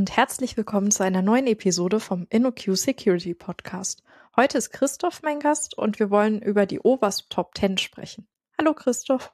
Und 0.00 0.16
herzlich 0.16 0.56
willkommen 0.56 0.90
zu 0.90 1.04
einer 1.04 1.20
neuen 1.20 1.46
Episode 1.46 2.00
vom 2.00 2.26
InnoQ 2.30 2.74
Security 2.74 3.34
Podcast. 3.34 4.02
Heute 4.34 4.56
ist 4.56 4.70
Christoph 4.70 5.20
mein 5.22 5.40
Gast 5.40 5.76
und 5.76 5.98
wir 5.98 6.08
wollen 6.08 6.40
über 6.40 6.64
die 6.64 6.80
OWASP 6.82 7.28
Top 7.28 7.50
10 7.54 7.76
sprechen. 7.76 8.26
Hallo 8.56 8.72
Christoph. 8.72 9.30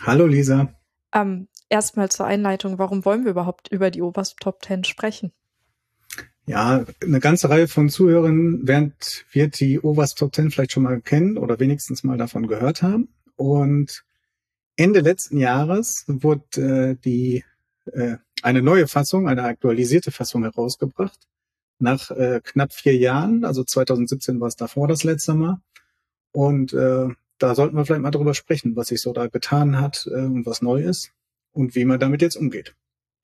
Hallo 0.00 0.26
Lisa. 0.26 0.74
Ähm, 1.12 1.46
Erstmal 1.68 2.08
zur 2.08 2.26
Einleitung, 2.26 2.80
warum 2.80 3.04
wollen 3.04 3.22
wir 3.22 3.30
überhaupt 3.30 3.68
über 3.70 3.92
die 3.92 4.02
OWASP 4.02 4.40
Top 4.40 4.64
10 4.64 4.82
sprechen? 4.82 5.30
Ja, 6.46 6.84
eine 7.00 7.20
ganze 7.20 7.48
Reihe 7.48 7.68
von 7.68 7.88
Zuhörern 7.88 8.66
wird, 8.66 9.24
wird 9.30 9.60
die 9.60 9.80
OWASP 9.80 10.18
Top 10.18 10.34
10 10.34 10.50
vielleicht 10.50 10.72
schon 10.72 10.82
mal 10.82 11.00
kennen 11.00 11.38
oder 11.38 11.60
wenigstens 11.60 12.02
mal 12.02 12.18
davon 12.18 12.48
gehört 12.48 12.82
haben. 12.82 13.14
Und 13.36 14.04
Ende 14.74 14.98
letzten 14.98 15.38
Jahres 15.38 16.06
wurde 16.08 16.96
äh, 16.96 16.96
die 17.04 17.44
äh, 17.92 18.16
eine 18.44 18.62
neue 18.62 18.86
Fassung, 18.86 19.28
eine 19.28 19.44
aktualisierte 19.44 20.10
Fassung 20.10 20.42
herausgebracht. 20.42 21.18
Nach 21.78 22.10
äh, 22.10 22.40
knapp 22.42 22.72
vier 22.72 22.96
Jahren, 22.96 23.44
also 23.44 23.62
2017 23.62 24.40
war 24.40 24.48
es 24.48 24.56
davor 24.56 24.88
das 24.88 25.04
letzte 25.04 25.34
Mal. 25.34 25.60
Und 26.32 26.72
äh, 26.72 27.08
da 27.38 27.54
sollten 27.54 27.76
wir 27.76 27.84
vielleicht 27.84 28.02
mal 28.02 28.10
drüber 28.10 28.34
sprechen, 28.34 28.76
was 28.76 28.88
sich 28.88 29.00
so 29.00 29.12
da 29.12 29.28
getan 29.28 29.80
hat 29.80 30.08
äh, 30.10 30.20
und 30.20 30.44
was 30.44 30.60
neu 30.60 30.82
ist 30.82 31.12
und 31.52 31.74
wie 31.74 31.84
man 31.84 32.00
damit 32.00 32.22
jetzt 32.22 32.36
umgeht. 32.36 32.74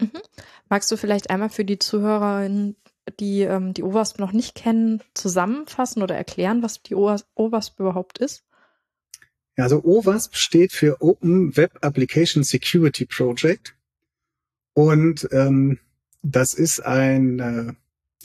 Mhm. 0.00 0.20
Magst 0.68 0.90
du 0.90 0.96
vielleicht 0.96 1.30
einmal 1.30 1.51
für 1.51 1.65
die 1.65 1.79
Zuhörerinnen, 1.79 2.76
die 3.20 3.42
ähm, 3.42 3.74
die 3.74 3.82
OWASP 3.82 4.18
noch 4.18 4.32
nicht 4.32 4.54
kennen, 4.54 5.02
zusammenfassen 5.15 6.02
oder 6.02 6.16
erklären, 6.16 6.62
was 6.62 6.82
die 6.82 6.95
OWASP 6.95 7.80
überhaupt 7.80 8.18
ist? 8.18 8.45
Ja, 9.57 9.65
also 9.65 9.85
OWASP 9.85 10.35
steht 10.37 10.73
für 10.73 11.01
Open 11.01 11.57
Web 11.57 11.79
Application 11.82 12.42
Security 12.42 13.07
Project. 13.07 13.76
Und 14.74 15.28
ähm, 15.32 15.78
das 16.22 16.54
ist 16.54 16.84
ein, 16.84 17.38
äh, 17.38 17.72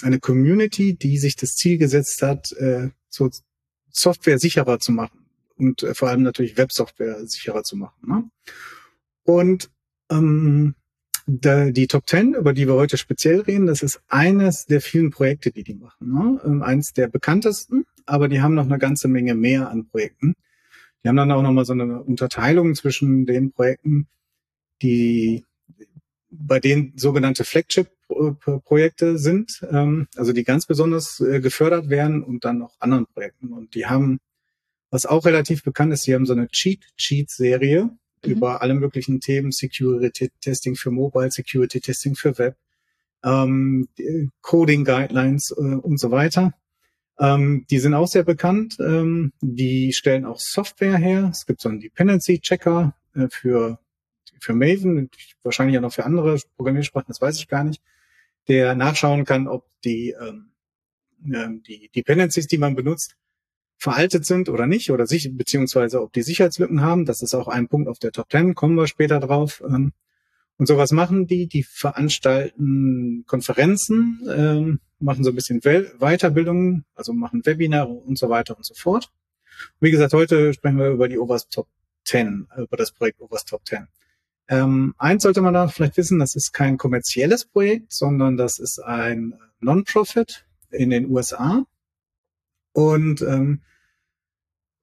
eine 0.02 0.20
Community, 0.20 0.96
die 0.96 1.18
sich 1.18 1.36
das 1.36 1.56
Ziel 1.56 1.78
gesetzt 1.78 2.22
hat, 2.22 2.52
äh, 2.54 2.90
so 3.10 3.30
Software 3.92 4.40
sicherer 4.40 4.80
zu 4.80 4.92
machen 4.92 5.26
und 5.58 5.84
äh, 5.84 5.94
vor 5.94 6.10
allem 6.10 6.24
natürlich 6.24 6.58
Websoftware 6.58 7.26
sicherer 7.28 7.64
zu 7.64 7.76
machen. 7.76 8.00
Ne? 8.06 8.30
Und 9.24 9.70
ähm, 10.10 10.76
da, 11.28 11.70
die 11.70 11.88
Top 11.88 12.08
10, 12.08 12.34
über 12.34 12.54
die 12.54 12.68
wir 12.68 12.74
heute 12.74 12.98
speziell 12.98 13.42
reden, 13.42 13.68
das 13.68 13.84
ist 13.84 14.02
eines 14.08 14.66
der 14.66 14.82
vielen 14.82 15.12
Projekte, 15.12 15.52
die 15.52 15.64
die 15.64 15.76
machen. 15.76 16.12
Ne? 16.12 16.42
Ähm, 16.44 16.64
eins 16.64 16.94
der 16.94 17.08
bekanntesten, 17.08 17.86
aber 18.06 18.28
die 18.28 18.42
haben 18.42 18.56
noch 18.56 18.66
eine 18.66 18.80
ganze 18.80 19.08
Menge 19.08 19.36
mehr 19.36 19.70
an 19.70 19.88
Projekten. 19.88 20.34
Die 21.04 21.08
haben 21.08 21.16
dann 21.16 21.32
auch 21.32 21.44
nochmal 21.44 21.66
so 21.66 21.74
eine 21.74 22.02
Unterteilung 22.02 22.74
zwischen 22.74 23.26
den 23.26 23.52
Projekten, 23.52 24.08
die 24.82 25.46
bei 26.32 26.60
denen 26.60 26.94
sogenannte 26.96 27.44
Flagship-Projekte 27.44 29.18
sind, 29.18 29.62
ähm, 29.72 30.08
also 30.16 30.34
die 30.34 30.44
ganz 30.44 30.66
besonders 30.66 31.20
äh, 31.20 31.40
gefördert 31.40 31.90
werden 31.90 32.24
und 32.24 32.46
dann 32.46 32.60
noch 32.60 32.76
anderen 32.80 33.08
Projekten. 33.08 33.52
Und 33.52 33.76
die 33.76 33.86
haben, 33.86 34.20
was 34.92 35.06
auch 35.06 35.26
relativ 35.26 35.64
bekannt 35.64 35.94
ist, 35.94 36.06
die 36.08 36.14
haben 36.14 36.26
so 36.26 36.34
eine 36.34 36.48
Cheat-Cheat-Serie 36.48 37.86
mhm. 37.86 38.32
über 38.32 38.62
alle 38.62 38.76
möglichen 38.76 39.20
Themen, 39.20 39.52
Security-Testing 39.52 40.76
für 40.76 40.92
Mobile, 40.92 41.32
Security-Testing 41.32 42.16
für 42.16 42.38
Web, 42.38 42.58
ähm, 43.24 43.90
Coding-Guidelines 44.42 45.52
äh, 45.52 45.76
und 45.76 46.00
so 46.00 46.12
weiter. 46.12 46.54
Ähm, 47.20 47.66
die 47.70 47.80
sind 47.80 47.94
auch 47.94 48.08
sehr 48.08 48.24
bekannt. 48.24 48.78
Ähm, 48.80 49.34
die 49.42 49.94
stellen 49.94 50.26
auch 50.26 50.40
Software 50.40 50.98
her. 50.98 51.30
Es 51.32 51.46
gibt 51.46 51.62
so 51.62 51.70
einen 51.70 51.82
Dependency-Checker 51.82 52.96
äh, 53.16 53.28
für 53.30 53.80
für 54.42 54.54
Maven, 54.54 55.10
wahrscheinlich 55.44 55.78
auch 55.78 55.82
noch 55.82 55.94
für 55.94 56.06
andere 56.06 56.40
Programmiersprachen, 56.56 57.08
das 57.08 57.22
weiß 57.22 57.38
ich 57.38 57.48
gar 57.48 57.64
nicht, 57.64 57.82
der 58.48 58.76
nachschauen 58.76 59.26
kann, 59.26 59.48
ob 59.48 59.66
die, 59.84 60.16
ähm, 60.20 60.52
ähm, 61.26 61.64
die 61.64 61.90
Dependencies, 61.96 62.48
die 62.48 62.58
man 62.58 62.76
benutzt, 62.76 63.16
veraltet 63.78 64.26
sind 64.26 64.50
oder 64.50 64.68
nicht, 64.68 64.92
oder 64.92 65.08
sich, 65.08 65.30
beziehungsweise 65.36 66.02
ob 66.02 66.12
die 66.12 66.22
Sicherheitslücken 66.22 66.82
haben. 66.82 67.06
Das 67.06 67.22
ist 67.22 67.34
auch 67.34 67.48
ein 67.48 67.70
Punkt 67.70 67.88
auf 67.88 68.00
der 68.00 68.12
Top 68.12 68.30
10, 68.30 68.54
kommen 68.54 68.76
wir 68.76 68.88
später 68.88 69.20
drauf. 69.20 69.64
Ähm, 69.66 69.94
und 70.58 70.66
sowas 70.66 70.92
machen 70.92 71.26
die, 71.26 71.48
die 71.48 71.64
veranstalten 71.64 73.24
Konferenzen, 73.26 74.20
ähm, 74.30 74.80
machen 75.00 75.24
so 75.24 75.30
ein 75.30 75.36
bisschen 75.36 75.62
Weiterbildungen, 75.62 76.86
also 76.96 77.14
machen 77.14 77.46
Webinare 77.46 77.90
und 77.90 78.18
so 78.18 78.30
weiter 78.30 78.58
und 78.58 78.66
so 78.66 78.74
fort. 78.74 79.10
Und 79.80 79.88
wie 79.88 79.92
gesagt, 79.92 80.12
heute 80.14 80.54
sprechen 80.54 80.78
wir 80.78 80.90
über 80.90 81.08
die 81.08 81.18
OWASP 81.18 81.50
Top 81.50 81.68
10, 82.04 82.48
äh, 82.56 82.64
über 82.64 82.76
das 82.76 82.92
Projekt 82.92 83.22
OWASP 83.22 83.48
Top 83.48 83.66
10. 83.66 83.88
Ähm, 84.50 84.96
eins 84.98 85.24
sollte 85.24 85.42
man 85.42 85.54
da 85.54 85.68
vielleicht 85.68 85.96
wissen, 85.98 86.20
das 86.20 86.36
ist 86.36 86.52
kein 86.54 86.78
kommerzielles 86.78 87.46
Projekt, 87.46 87.94
sondern 87.94 88.36
das 88.36 88.58
ist 88.58 88.80
ein 88.80 89.40
Non-Profit 89.60 90.46
in 90.72 90.90
den 90.90 91.10
USA. 91.10 91.66
Und 92.74 93.22
ähm, 93.22 93.62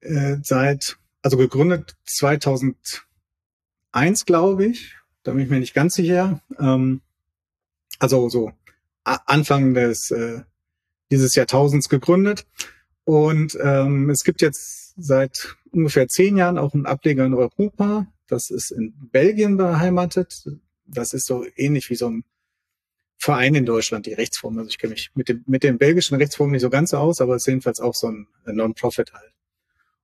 äh, 0.01 0.37
seit, 0.43 0.99
also 1.21 1.37
gegründet 1.37 1.97
2001, 2.05 3.05
glaube 4.25 4.67
ich, 4.67 4.95
da 5.25 5.33
bin 5.33 5.41
ich 5.41 5.51
mir 5.51 5.59
nicht 5.59 5.75
ganz 5.75 5.95
sicher. 5.95 6.41
Ähm, 6.61 7.01
also 7.99 8.29
so 8.29 8.53
Anfang 9.03 9.75
des 9.75 10.13
äh, 10.13 10.43
dieses 11.11 11.35
Jahrtausends 11.35 11.89
gegründet. 11.89 12.47
Und 13.05 13.57
ähm, 13.61 14.11
es 14.11 14.23
gibt 14.25 14.43
jetzt 14.43 14.95
seit 14.97 15.57
ungefähr 15.71 16.09
zehn 16.09 16.37
Jahren 16.37 16.59
auch 16.59 16.75
einen 16.75 16.87
Ableger 16.87 17.25
in 17.25 17.35
Europa. 17.35 18.07
Das 18.27 18.51
ist 18.51 18.71
in 18.71 18.95
Belgien 19.11 19.57
beheimatet. 19.57 20.49
Das 20.87 21.13
ist 21.13 21.27
so 21.27 21.45
ähnlich 21.57 21.91
wie 21.91 21.97
so 21.97 22.09
ein 22.09 22.25
Verein 23.19 23.55
in 23.55 23.65
Deutschland, 23.65 24.07
die 24.07 24.13
Rechtsform. 24.13 24.59
Also 24.59 24.69
ich 24.69 24.79
kenne 24.79 24.93
mich 24.93 25.11
mit 25.15 25.29
dem, 25.29 25.45
mit 25.47 25.63
den 25.63 25.79
belgischen 25.79 26.17
Rechtsformen 26.17 26.53
nicht 26.53 26.63
so 26.63 26.71
ganz 26.71 26.93
aus, 26.95 27.21
aber 27.21 27.35
es 27.35 27.43
ist 27.43 27.47
jedenfalls 27.47 27.81
auch 27.81 27.95
so 27.95 28.09
ein 28.09 28.27
Non-Profit 28.47 29.13
halt. 29.13 29.33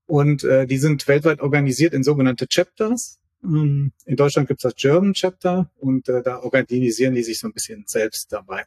Und 0.06 0.44
äh, 0.44 0.66
die 0.66 0.78
sind 0.78 1.06
weltweit 1.08 1.40
organisiert 1.40 1.94
in 1.94 2.02
sogenannte 2.02 2.46
Chapters. 2.46 3.18
Ähm, 3.44 3.92
in 4.06 4.16
Deutschland 4.16 4.48
gibt 4.48 4.60
es 4.60 4.62
das 4.62 4.74
German 4.74 5.14
Chapter 5.14 5.70
und 5.78 6.08
äh, 6.08 6.22
da 6.22 6.40
organisieren 6.40 7.14
die 7.14 7.22
sich 7.22 7.38
so 7.38 7.48
ein 7.48 7.52
bisschen 7.52 7.84
selbst 7.86 8.32
dabei. 8.32 8.64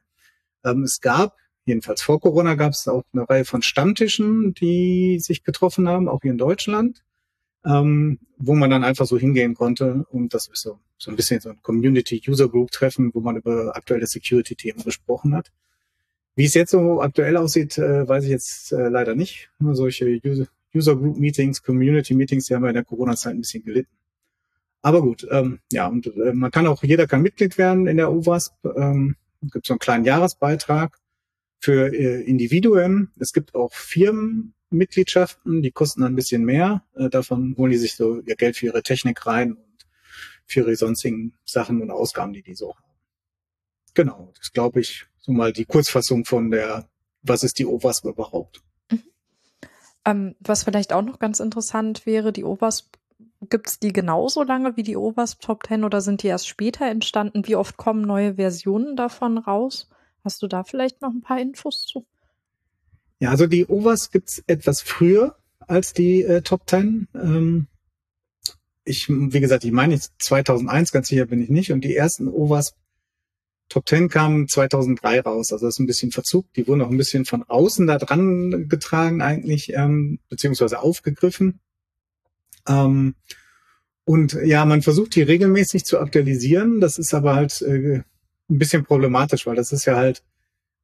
Ähm, 0.63 0.83
es 0.83 1.01
gab, 1.01 1.35
jedenfalls 1.65 2.01
vor 2.01 2.19
Corona, 2.19 2.55
gab 2.55 2.73
es 2.73 2.87
auch 2.87 3.03
eine 3.13 3.27
Reihe 3.27 3.45
von 3.45 3.61
Stammtischen, 3.61 4.53
die 4.53 5.19
sich 5.19 5.43
getroffen 5.43 5.87
haben, 5.87 6.07
auch 6.07 6.21
hier 6.21 6.31
in 6.31 6.37
Deutschland 6.37 7.03
ähm, 7.65 8.19
wo 8.37 8.55
man 8.55 8.69
dann 8.69 8.83
einfach 8.83 9.05
so 9.05 9.17
hingehen 9.17 9.55
konnte. 9.55 10.05
Und 10.09 10.33
das 10.33 10.47
ist 10.47 10.61
so, 10.61 10.79
so 10.97 11.11
ein 11.11 11.15
bisschen 11.15 11.39
so 11.39 11.49
ein 11.49 11.61
Community-User-Group-Treffen, 11.61 13.11
wo 13.13 13.21
man 13.21 13.37
über 13.37 13.75
aktuelle 13.75 14.07
Security-Themen 14.07 14.83
gesprochen 14.83 15.35
hat. 15.35 15.51
Wie 16.35 16.45
es 16.45 16.53
jetzt 16.53 16.71
so 16.71 17.01
aktuell 17.01 17.37
aussieht, 17.37 17.77
äh, 17.77 18.07
weiß 18.07 18.25
ich 18.25 18.29
jetzt 18.29 18.71
äh, 18.71 18.89
leider 18.89 19.15
nicht. 19.15 19.49
Nur 19.59 19.75
solche 19.75 20.19
User-Group-Meetings, 20.75 21.63
Community-Meetings, 21.63 22.45
die 22.45 22.55
haben 22.55 22.63
ja 22.63 22.69
in 22.69 22.75
der 22.75 22.83
Corona-Zeit 22.83 23.33
ein 23.33 23.41
bisschen 23.41 23.63
gelitten. 23.63 23.95
Aber 24.81 25.01
gut, 25.01 25.25
ähm, 25.31 25.59
ja, 25.71 25.87
und 25.87 26.07
äh, 26.07 26.33
man 26.33 26.51
kann 26.51 26.67
auch, 26.67 26.83
jeder 26.83 27.07
kann 27.07 27.21
Mitglied 27.21 27.57
werden 27.57 27.87
in 27.87 27.97
der 27.97 28.11
OWASP. 28.11 28.53
Ähm, 28.75 29.15
gibt 29.51 29.65
so 29.65 29.73
einen 29.73 29.79
kleinen 29.79 30.05
Jahresbeitrag 30.05 30.97
für 31.59 31.93
äh, 31.93 32.21
Individuen. 32.21 33.11
Es 33.19 33.33
gibt 33.33 33.55
auch 33.55 33.73
Firmen, 33.73 34.53
Mitgliedschaften, 34.69 35.61
die 35.61 35.71
kosten 35.71 36.03
ein 36.03 36.15
bisschen 36.15 36.43
mehr. 36.43 36.83
Äh, 36.95 37.09
davon 37.09 37.55
holen 37.57 37.71
die 37.71 37.77
sich 37.77 37.95
so 37.95 38.19
ihr 38.21 38.35
Geld 38.35 38.57
für 38.57 38.67
ihre 38.67 38.83
Technik 38.83 39.25
rein 39.25 39.53
und 39.53 39.87
für 40.45 40.61
ihre 40.61 40.75
sonstigen 40.75 41.33
Sachen 41.45 41.81
und 41.81 41.91
Ausgaben, 41.91 42.33
die 42.33 42.43
die 42.43 42.55
so 42.55 42.75
haben. 42.75 42.85
Genau, 43.93 44.33
das 44.37 44.51
glaube 44.51 44.81
ich, 44.81 45.05
so 45.19 45.31
mal 45.31 45.53
die 45.53 45.65
Kurzfassung 45.65 46.25
von 46.25 46.51
der, 46.51 46.89
was 47.21 47.43
ist 47.43 47.59
die 47.59 47.65
OWASP 47.65 48.05
überhaupt? 48.05 48.61
Mhm. 48.91 49.03
Ähm, 50.03 50.35
was 50.39 50.63
vielleicht 50.63 50.93
auch 50.93 51.01
noch 51.01 51.19
ganz 51.19 51.39
interessant 51.39 52.05
wäre, 52.05 52.33
die 52.33 52.43
OWASP, 52.43 52.97
gibt 53.49 53.67
es 53.67 53.79
die 53.79 53.93
genauso 53.93 54.43
lange 54.43 54.75
wie 54.75 54.83
die 54.83 54.97
OWASP 54.97 55.41
Top 55.41 55.65
10 55.67 55.83
oder 55.83 56.01
sind 56.01 56.23
die 56.23 56.27
erst 56.27 56.47
später 56.47 56.85
entstanden? 56.85 57.47
Wie 57.47 57.55
oft 57.55 57.77
kommen 57.77 58.01
neue 58.01 58.35
Versionen 58.35 58.95
davon 58.95 59.37
raus? 59.37 59.89
Hast 60.23 60.41
du 60.41 60.47
da 60.47 60.63
vielleicht 60.63 61.01
noch 61.01 61.11
ein 61.11 61.21
paar 61.21 61.39
Infos 61.39 61.85
zu? 61.85 62.05
Ja, 63.25 63.31
also 63.31 63.47
die 63.47 63.65
Overs 63.65 64.11
gibt's 64.11 64.43
etwas 64.45 64.81
früher 64.81 65.35
als 65.57 65.93
die 65.93 66.21
äh, 66.21 66.43
Top 66.43 66.69
10. 66.69 67.07
Ähm, 67.15 67.65
ich, 68.83 69.09
wie 69.09 69.39
gesagt, 69.39 69.63
ich 69.63 69.71
meine 69.71 69.99
2001, 69.99 70.91
ganz 70.91 71.07
sicher 71.07 71.25
bin 71.25 71.41
ich 71.41 71.49
nicht. 71.49 71.71
Und 71.71 71.81
die 71.81 71.95
ersten 71.95 72.27
Overs 72.27 72.75
Top 73.67 73.89
10 73.89 74.09
kamen 74.09 74.47
2003 74.47 75.21
raus. 75.21 75.51
Also 75.51 75.65
das 75.65 75.73
ist 75.73 75.79
ein 75.79 75.87
bisschen 75.87 76.11
Verzug. 76.11 76.53
Die 76.53 76.67
wurden 76.67 76.83
auch 76.83 76.91
ein 76.91 76.97
bisschen 76.97 77.25
von 77.25 77.41
außen 77.41 77.87
da 77.87 77.97
dran 77.97 78.69
getragen 78.69 79.23
eigentlich, 79.23 79.73
ähm, 79.73 80.19
beziehungsweise 80.29 80.79
aufgegriffen. 80.79 81.61
Ähm, 82.67 83.15
und 84.03 84.33
ja, 84.33 84.65
man 84.65 84.83
versucht 84.83 85.15
die 85.15 85.23
regelmäßig 85.23 85.83
zu 85.83 85.97
aktualisieren. 85.97 86.79
Das 86.79 86.99
ist 86.99 87.11
aber 87.15 87.33
halt 87.33 87.59
äh, 87.63 88.03
ein 88.51 88.59
bisschen 88.59 88.83
problematisch, 88.83 89.47
weil 89.47 89.55
das 89.55 89.71
ist 89.71 89.85
ja 89.85 89.95
halt 89.95 90.21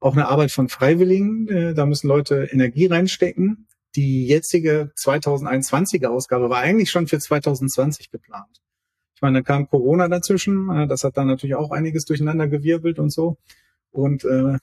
auch 0.02 0.14
eine 0.14 0.28
Arbeit 0.28 0.52
von 0.52 0.68
Freiwilligen. 0.68 1.48
Äh, 1.48 1.74
da 1.74 1.86
müssen 1.86 2.08
Leute 2.08 2.50
Energie 2.52 2.88
reinstecken. 2.88 3.68
Die 3.96 4.26
jetzige 4.28 4.92
2021er 4.98 6.08
Ausgabe 6.08 6.50
war 6.50 6.60
eigentlich 6.60 6.92
schon 6.92 7.08
für 7.08 7.20
2020 7.20 8.12
geplant. 8.12 8.62
Ich 9.16 9.22
meine, 9.22 9.40
da 9.40 9.44
kam 9.44 9.70
Corona 9.70 10.10
dazwischen. 10.10 10.70
Äh, 10.70 10.88
das 10.88 11.04
hat 11.04 11.16
dann 11.16 11.28
natürlich 11.28 11.56
auch 11.56 11.72
einiges 11.72 12.06
durcheinander 12.06 12.48
gewirbelt 12.48 13.00
und 13.00 13.12
so. 13.12 13.38
Und 13.92 14.26
äh, 14.26 14.58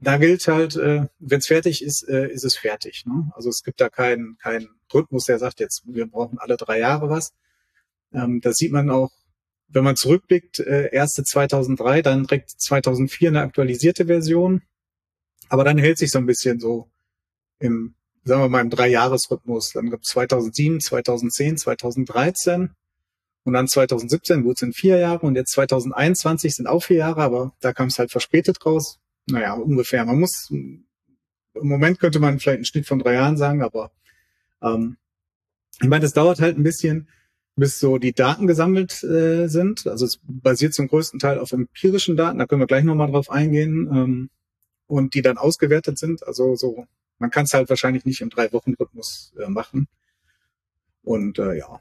da 0.00 0.18
gilt 0.18 0.46
halt, 0.46 0.76
äh, 0.76 1.06
wenn 1.18 1.38
es 1.38 1.46
fertig 1.46 1.82
ist, 1.82 2.06
äh, 2.08 2.28
ist 2.28 2.44
es 2.44 2.56
fertig. 2.56 3.04
Ne? 3.06 3.30
Also 3.34 3.48
es 3.48 3.64
gibt 3.64 3.80
da 3.80 3.88
keinen 3.88 4.36
keinen 4.38 4.68
Rhythmus, 4.92 5.24
der 5.24 5.38
sagt 5.38 5.60
jetzt, 5.60 5.82
wir 5.86 6.06
brauchen 6.06 6.38
alle 6.38 6.56
drei 6.56 6.78
Jahre 6.78 7.08
was. 7.08 7.32
Ähm, 8.12 8.40
das 8.40 8.56
sieht 8.56 8.72
man 8.72 8.90
auch, 8.90 9.10
wenn 9.68 9.84
man 9.84 9.96
zurückblickt, 9.96 10.60
äh, 10.60 10.90
erste 10.92 11.24
2003, 11.24 12.02
dann 12.02 12.24
direkt 12.24 12.50
2004 12.50 13.30
eine 13.30 13.40
aktualisierte 13.40 14.06
Version. 14.06 14.62
Aber 15.54 15.62
dann 15.62 15.78
hält 15.78 15.98
sich 15.98 16.10
so 16.10 16.18
ein 16.18 16.26
bisschen 16.26 16.58
so 16.58 16.90
im, 17.60 17.94
sagen 18.24 18.42
wir 18.42 18.48
mal, 18.48 18.60
im 18.60 18.70
Drei-Jahres-Rhythmus. 18.70 19.70
Dann 19.70 19.88
gibt 19.88 20.04
es 20.04 20.10
2007, 20.10 20.80
2010, 20.80 21.58
2013 21.58 22.70
und 23.44 23.52
dann 23.52 23.68
2017 23.68 24.42
wurde 24.42 24.54
es 24.54 24.62
in 24.62 24.72
vier 24.72 24.98
Jahre 24.98 25.24
und 25.24 25.36
jetzt 25.36 25.52
2021 25.52 26.56
sind 26.56 26.66
auch 26.66 26.82
vier 26.82 26.96
Jahre, 26.96 27.22
aber 27.22 27.52
da 27.60 27.72
kam 27.72 27.86
es 27.86 28.00
halt 28.00 28.10
verspätet 28.10 28.66
raus. 28.66 28.98
Naja, 29.26 29.52
ungefähr. 29.52 30.04
Man 30.04 30.18
muss, 30.18 30.50
im 30.50 30.88
Moment 31.54 32.00
könnte 32.00 32.18
man 32.18 32.40
vielleicht 32.40 32.56
einen 32.56 32.64
Schnitt 32.64 32.88
von 32.88 32.98
drei 32.98 33.14
Jahren 33.14 33.36
sagen, 33.36 33.62
aber 33.62 33.92
ähm, 34.60 34.96
ich 35.80 35.86
meine, 35.86 36.02
das 36.02 36.14
dauert 36.14 36.40
halt 36.40 36.58
ein 36.58 36.64
bisschen, 36.64 37.08
bis 37.54 37.78
so 37.78 37.98
die 37.98 38.12
Daten 38.12 38.48
gesammelt 38.48 39.04
äh, 39.04 39.46
sind. 39.46 39.86
Also 39.86 40.04
es 40.04 40.18
basiert 40.24 40.74
zum 40.74 40.88
größten 40.88 41.20
Teil 41.20 41.38
auf 41.38 41.52
empirischen 41.52 42.16
Daten, 42.16 42.40
da 42.40 42.46
können 42.46 42.62
wir 42.62 42.66
gleich 42.66 42.82
nochmal 42.82 43.12
drauf 43.12 43.30
eingehen, 43.30 43.88
ähm, 43.94 44.30
und 44.86 45.14
die 45.14 45.22
dann 45.22 45.38
ausgewertet 45.38 45.98
sind. 45.98 46.26
Also 46.26 46.56
so, 46.56 46.86
man 47.18 47.30
kann 47.30 47.44
es 47.44 47.54
halt 47.54 47.68
wahrscheinlich 47.68 48.04
nicht 48.04 48.20
im 48.20 48.30
Drei-Wochen-Rhythmus 48.30 49.34
äh, 49.40 49.48
machen. 49.48 49.88
Und 51.02 51.38
äh, 51.38 51.58
ja, 51.58 51.80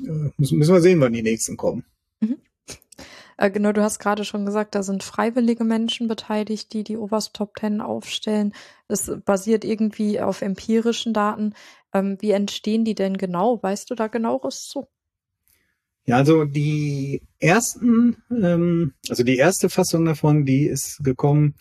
äh, 0.00 0.30
müssen, 0.36 0.58
müssen 0.58 0.74
wir 0.74 0.80
sehen, 0.80 1.00
wann 1.00 1.12
die 1.12 1.22
nächsten 1.22 1.56
kommen. 1.56 1.84
Mhm. 2.20 2.38
Äh, 3.36 3.50
genau, 3.50 3.72
du 3.72 3.82
hast 3.82 3.98
gerade 3.98 4.24
schon 4.24 4.44
gesagt, 4.44 4.74
da 4.74 4.82
sind 4.82 5.02
freiwillige 5.02 5.64
Menschen 5.64 6.08
beteiligt, 6.08 6.72
die 6.72 6.84
die 6.84 6.96
Oberst 6.96 7.34
Top 7.34 7.54
Ten 7.54 7.80
aufstellen. 7.80 8.52
Es 8.86 9.10
basiert 9.24 9.64
irgendwie 9.64 10.20
auf 10.20 10.42
empirischen 10.42 11.14
Daten. 11.14 11.54
Ähm, 11.94 12.18
wie 12.20 12.32
entstehen 12.32 12.84
die 12.84 12.94
denn 12.94 13.16
genau? 13.16 13.62
Weißt 13.62 13.90
du 13.90 13.94
da 13.94 14.08
genaueres 14.08 14.68
zu? 14.68 14.88
Ja, 16.04 16.16
also 16.16 16.44
die 16.44 17.22
ersten, 17.38 18.16
ähm, 18.30 18.94
also 19.08 19.22
die 19.22 19.36
erste 19.36 19.68
Fassung 19.68 20.04
davon, 20.04 20.44
die 20.44 20.66
ist 20.66 21.02
gekommen, 21.04 21.54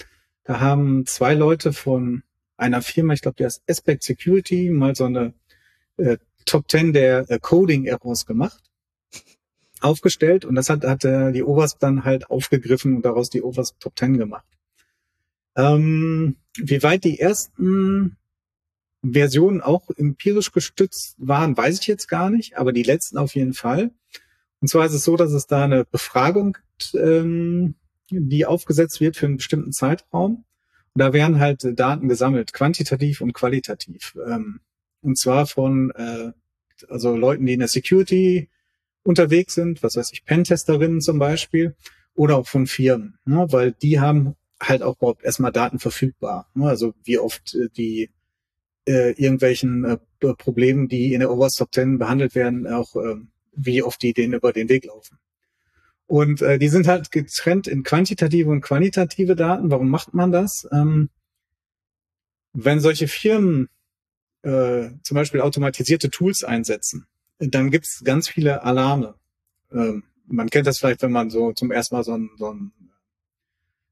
da 0.50 0.60
haben 0.60 1.06
zwei 1.06 1.36
Leute 1.36 1.74
von 1.74 2.24
einer 2.58 2.82
Firma, 2.82 3.14
ich 3.14 3.22
glaube, 3.22 3.36
die 3.38 3.46
heißt 3.46 3.62
Aspect 3.70 4.02
Security, 4.02 4.72
mal 4.72 4.96
so 4.96 5.06
eine 5.06 5.36
äh, 5.98 6.18
Top 6.44 6.72
10 6.72 6.92
der 6.92 7.30
äh, 7.30 7.38
Coding 7.40 7.86
Errors 7.86 8.26
gemacht, 8.26 8.60
aufgestellt 9.80 10.46
und 10.46 10.56
das 10.56 10.72
hat, 10.72 10.84
hat 10.86 11.06
äh, 11.06 11.32
die 11.34 11.44
OWASP 11.44 11.80
dann 11.80 12.04
halt 12.04 12.32
aufgegriffen 12.32 12.96
und 12.96 13.06
daraus 13.06 13.30
die 13.30 13.44
OWASP 13.44 13.80
Top 13.80 14.00
10 14.00 14.18
gemacht. 14.18 14.48
Ähm, 15.56 16.38
wie 16.58 16.82
weit 16.82 17.04
die 17.04 17.20
ersten 17.20 18.18
Versionen 19.04 19.62
auch 19.62 19.92
empirisch 19.98 20.52
gestützt 20.52 21.14
waren, 21.20 21.56
weiß 21.56 21.80
ich 21.80 21.86
jetzt 21.86 22.08
gar 22.08 22.32
nicht, 22.32 22.58
aber 22.58 22.74
die 22.74 22.82
letzten 22.82 23.20
auf 23.20 23.36
jeden 23.36 23.54
Fall. 23.54 23.92
Und 24.62 24.68
zwar 24.68 24.88
ist 24.88 24.94
es 24.94 25.04
so, 25.04 25.16
dass 25.16 25.32
es 25.32 25.46
da 25.46 25.66
eine 25.66 25.86
Befragung 25.86 26.54
gibt, 26.54 26.96
ähm, 26.96 27.76
die 28.12 28.46
aufgesetzt 28.46 29.00
wird 29.02 29.16
für 29.16 29.26
einen 29.26 29.38
bestimmten 29.38 29.72
Zeitraum. 29.72 30.46
Und 30.94 31.00
da 31.00 31.14
werden 31.14 31.40
halt 31.40 31.66
Daten 31.80 32.10
gesammelt, 32.10 32.54
quantitativ 32.54 33.22
und 33.22 33.34
qualitativ. 33.34 34.18
Ähm, 34.28 34.62
und 35.02 35.18
zwar 35.18 35.46
von 35.48 35.92
äh, 35.92 36.32
also 36.88 37.16
Leuten, 37.16 37.46
die 37.46 37.54
in 37.54 37.60
der 37.60 37.68
Security 37.68 38.50
unterwegs 39.04 39.56
sind, 39.56 39.84
was 39.84 39.96
weiß 39.96 40.12
ich, 40.14 40.26
Pentesterinnen 40.26 41.02
zum 41.02 41.20
Beispiel, 41.20 41.76
oder 42.16 42.38
auch 42.38 42.48
von 42.48 42.68
Firmen, 42.68 43.18
ne, 43.26 43.48
weil 43.50 43.72
die 43.72 44.00
haben 44.00 44.36
halt 44.62 44.82
auch 44.84 44.98
überhaupt 44.98 45.24
erstmal 45.24 45.52
Daten 45.52 45.80
verfügbar. 45.80 46.50
Ne, 46.54 46.68
also 46.68 46.94
wie 47.04 47.18
oft 47.18 47.56
äh, 47.56 47.70
die 47.70 48.10
äh, 48.88 49.12
irgendwelchen 49.12 49.86
äh, 49.86 49.98
Problemen, 50.36 50.88
die 50.90 51.14
in 51.14 51.22
der 51.22 51.32
Overwatch 51.32 51.58
Top 51.58 51.74
10 51.74 51.98
behandelt 51.98 52.36
werden, 52.36 52.68
auch 52.68 52.96
äh, 52.96 53.16
wie 53.54 53.84
oft 53.84 54.02
die 54.02 54.14
denen 54.14 54.34
über 54.34 54.52
den 54.52 54.70
Weg 54.70 54.86
laufen. 54.86 55.18
Und 56.10 56.42
äh, 56.42 56.58
die 56.58 56.70
sind 56.70 56.88
halt 56.88 57.12
getrennt 57.12 57.68
in 57.68 57.84
quantitative 57.84 58.50
und 58.50 58.62
qualitative 58.62 59.36
Daten. 59.36 59.70
Warum 59.70 59.92
macht 59.92 60.16
man 60.16 60.32
das? 60.32 60.68
Ähm, 60.72 61.12
wenn 62.52 62.80
solche 62.80 63.08
Firmen 63.08 63.70
äh, 64.42 64.90
zum 65.04 65.14
Beispiel 65.14 65.42
automatisierte 65.42 66.10
Tools 66.10 66.44
einsetzen, 66.44 67.06
dann 67.38 67.70
gibt's 67.70 68.02
ganz 68.04 68.28
viele 68.28 68.64
Alarme. 68.64 69.14
Ähm, 69.72 70.02
man 70.26 70.50
kennt 70.50 70.66
das 70.66 70.80
vielleicht, 70.80 71.04
wenn 71.04 71.12
man 71.12 71.30
so 71.30 71.52
zum 71.52 71.70
ersten 71.70 71.94
Mal 71.94 72.04
so 72.04 72.18
ein, 72.18 72.32
so 72.40 72.54
ein 72.54 72.72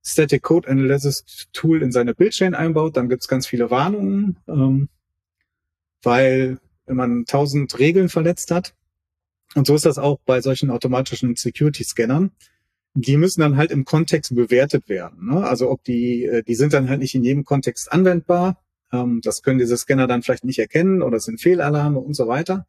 Static 0.04 0.42
Code 0.42 0.68
Analysis 0.68 1.48
Tool 1.54 1.84
in 1.84 1.92
seine 1.92 2.16
Bildchain 2.16 2.56
einbaut, 2.56 2.98
dann 2.98 3.10
gibt's 3.10 3.28
ganz 3.28 3.46
viele 3.46 3.70
Warnungen, 3.70 4.40
ähm, 4.48 4.90
weil 6.02 6.58
man 6.88 7.26
tausend 7.26 7.78
Regeln 7.78 8.10
verletzt 8.10 8.50
hat. 8.50 8.74
Und 9.56 9.68
so 9.68 9.76
ist 9.76 9.86
das 9.86 9.98
auch 9.98 10.20
bei 10.26 10.42
solchen 10.42 10.70
automatischen 10.70 11.36
Security-Scannern. 11.36 12.32
Die 12.94 13.18
müssen 13.18 13.42
dann 13.42 13.58
halt 13.58 13.72
im 13.72 13.86
Kontext 13.86 14.36
bewertet 14.36 14.90
werden. 14.90 15.28
Ne? 15.28 15.46
Also 15.46 15.70
ob 15.70 15.84
die, 15.84 16.26
äh, 16.26 16.44
die 16.44 16.56
sind 16.56 16.74
dann 16.74 16.90
halt 16.90 17.00
nicht 17.00 17.16
in 17.16 17.24
jedem 17.24 17.46
Kontext 17.46 17.92
anwendbar. 17.92 18.64
Ähm, 18.92 19.22
das 19.24 19.44
können 19.44 19.60
diese 19.60 19.78
Scanner 19.78 20.08
dann 20.08 20.24
vielleicht 20.24 20.44
nicht 20.44 20.60
erkennen 20.60 21.02
oder 21.02 21.18
es 21.18 21.26
sind 21.26 21.42
Fehlalarme 21.42 22.00
und 22.00 22.16
so 22.16 22.28
weiter. 22.28 22.66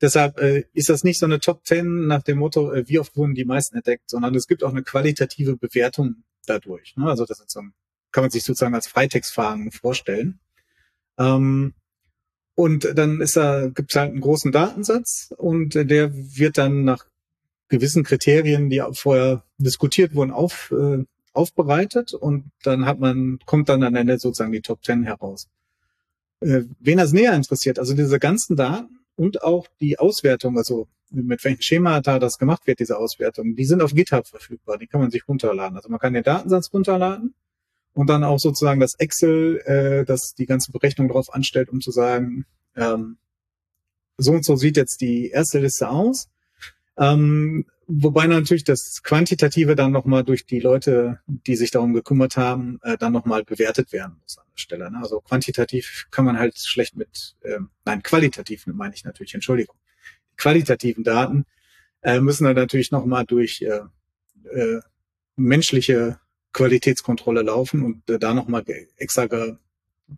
Deshalb 0.00 0.38
äh, 0.40 0.64
ist 0.72 0.88
das 0.88 1.04
nicht 1.04 1.18
so 1.18 1.26
eine 1.26 1.40
Top 1.40 1.66
10 1.66 2.06
nach 2.06 2.22
dem 2.22 2.38
Motto, 2.38 2.72
äh, 2.72 2.88
wie 2.88 2.98
oft 2.98 3.16
wurden 3.16 3.34
die 3.34 3.44
meisten 3.44 3.76
entdeckt, 3.76 4.08
sondern 4.08 4.34
es 4.34 4.46
gibt 4.46 4.64
auch 4.64 4.70
eine 4.70 4.82
qualitative 4.82 5.56
Bewertung 5.56 6.24
dadurch. 6.46 6.96
Ne? 6.96 7.06
Also 7.06 7.26
das 7.26 7.40
ist 7.40 7.50
so, 7.50 7.60
kann 8.10 8.24
man 8.24 8.30
sich 8.30 8.42
sozusagen 8.42 8.74
als 8.74 8.86
Freitextfragen 8.86 9.72
vorstellen. 9.72 10.40
Ähm, 11.18 11.74
und 12.60 12.86
dann 12.94 13.22
ist 13.22 13.38
da, 13.38 13.68
gibt 13.68 13.90
es 13.90 13.96
halt 13.96 14.10
einen 14.10 14.20
großen 14.20 14.52
Datensatz 14.52 15.32
und 15.38 15.74
der 15.74 16.14
wird 16.14 16.58
dann 16.58 16.84
nach 16.84 17.06
gewissen 17.70 18.04
Kriterien, 18.04 18.68
die 18.68 18.82
vorher 18.92 19.44
diskutiert 19.56 20.14
wurden, 20.14 20.30
auf, 20.30 20.70
äh, 20.70 21.02
aufbereitet 21.32 22.12
und 22.12 22.50
dann 22.62 22.84
hat 22.84 23.00
man, 23.00 23.38
kommt 23.46 23.70
dann 23.70 23.82
am 23.82 23.94
Ende 23.94 24.18
sozusagen 24.18 24.52
die 24.52 24.60
Top 24.60 24.84
10 24.84 25.04
heraus. 25.04 25.48
Äh, 26.40 26.64
wen 26.78 26.98
das 26.98 27.14
näher 27.14 27.32
interessiert, 27.32 27.78
also 27.78 27.94
diese 27.94 28.18
ganzen 28.18 28.56
Daten 28.56 28.98
und 29.16 29.42
auch 29.42 29.66
die 29.80 29.98
Auswertung, 29.98 30.58
also 30.58 30.86
mit 31.10 31.42
welchen 31.42 31.62
Schemata 31.62 32.18
das 32.18 32.36
gemacht 32.36 32.66
wird, 32.66 32.80
diese 32.80 32.98
Auswertung, 32.98 33.56
die 33.56 33.64
sind 33.64 33.80
auf 33.80 33.94
GitHub 33.94 34.26
verfügbar, 34.26 34.76
die 34.76 34.86
kann 34.86 35.00
man 35.00 35.10
sich 35.10 35.26
runterladen. 35.26 35.78
Also 35.78 35.88
man 35.88 35.98
kann 35.98 36.12
den 36.12 36.24
Datensatz 36.24 36.70
runterladen 36.74 37.32
und 37.92 38.08
dann 38.08 38.24
auch 38.24 38.38
sozusagen 38.38 38.80
das 38.80 38.94
Excel, 38.94 39.58
äh, 39.64 40.04
das 40.04 40.34
die 40.34 40.46
ganze 40.46 40.72
Berechnung 40.72 41.08
darauf 41.08 41.32
anstellt, 41.32 41.68
um 41.68 41.80
zu 41.80 41.90
sagen, 41.90 42.46
ähm, 42.76 43.18
so 44.16 44.32
und 44.32 44.44
so 44.44 44.56
sieht 44.56 44.76
jetzt 44.76 45.00
die 45.00 45.30
erste 45.30 45.58
Liste 45.58 45.88
aus. 45.88 46.28
Ähm, 46.98 47.64
wobei 47.86 48.26
natürlich 48.26 48.64
das 48.64 49.02
Quantitative 49.02 49.74
dann 49.74 49.92
nochmal 49.92 50.22
durch 50.22 50.46
die 50.46 50.60
Leute, 50.60 51.20
die 51.26 51.56
sich 51.56 51.70
darum 51.70 51.94
gekümmert 51.94 52.36
haben, 52.36 52.78
äh, 52.82 52.98
dann 52.98 53.12
nochmal 53.12 53.44
bewertet 53.44 53.92
werden 53.92 54.18
muss 54.22 54.38
an 54.38 54.44
der 54.52 54.58
Stelle. 54.58 54.90
Ne? 54.90 54.98
Also 55.02 55.20
quantitativ 55.20 56.06
kann 56.10 56.24
man 56.24 56.38
halt 56.38 56.58
schlecht 56.58 56.96
mit, 56.96 57.36
ähm, 57.42 57.70
nein, 57.84 58.02
qualitativ 58.02 58.66
meine 58.66 58.94
ich 58.94 59.04
natürlich, 59.04 59.34
Entschuldigung. 59.34 59.76
Qualitativen 60.36 61.04
Daten 61.04 61.46
äh, 62.02 62.20
müssen 62.20 62.44
dann 62.44 62.56
natürlich 62.56 62.90
nochmal 62.90 63.24
durch 63.24 63.62
äh, 63.62 63.80
äh, 64.50 64.80
menschliche 65.36 66.20
Qualitätskontrolle 66.52 67.42
laufen 67.42 67.82
und 67.82 68.08
äh, 68.10 68.18
da 68.18 68.34
nochmal 68.34 68.64
extra 68.96 69.28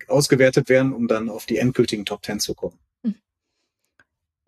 ausgewertet 0.09 0.69
werden, 0.69 0.93
um 0.93 1.07
dann 1.07 1.29
auf 1.29 1.47
die 1.47 1.59
endgültigen 1.59 2.05
Top 2.05 2.23
Ten 2.23 2.41
zu 2.41 2.55
kommen. 2.55 2.79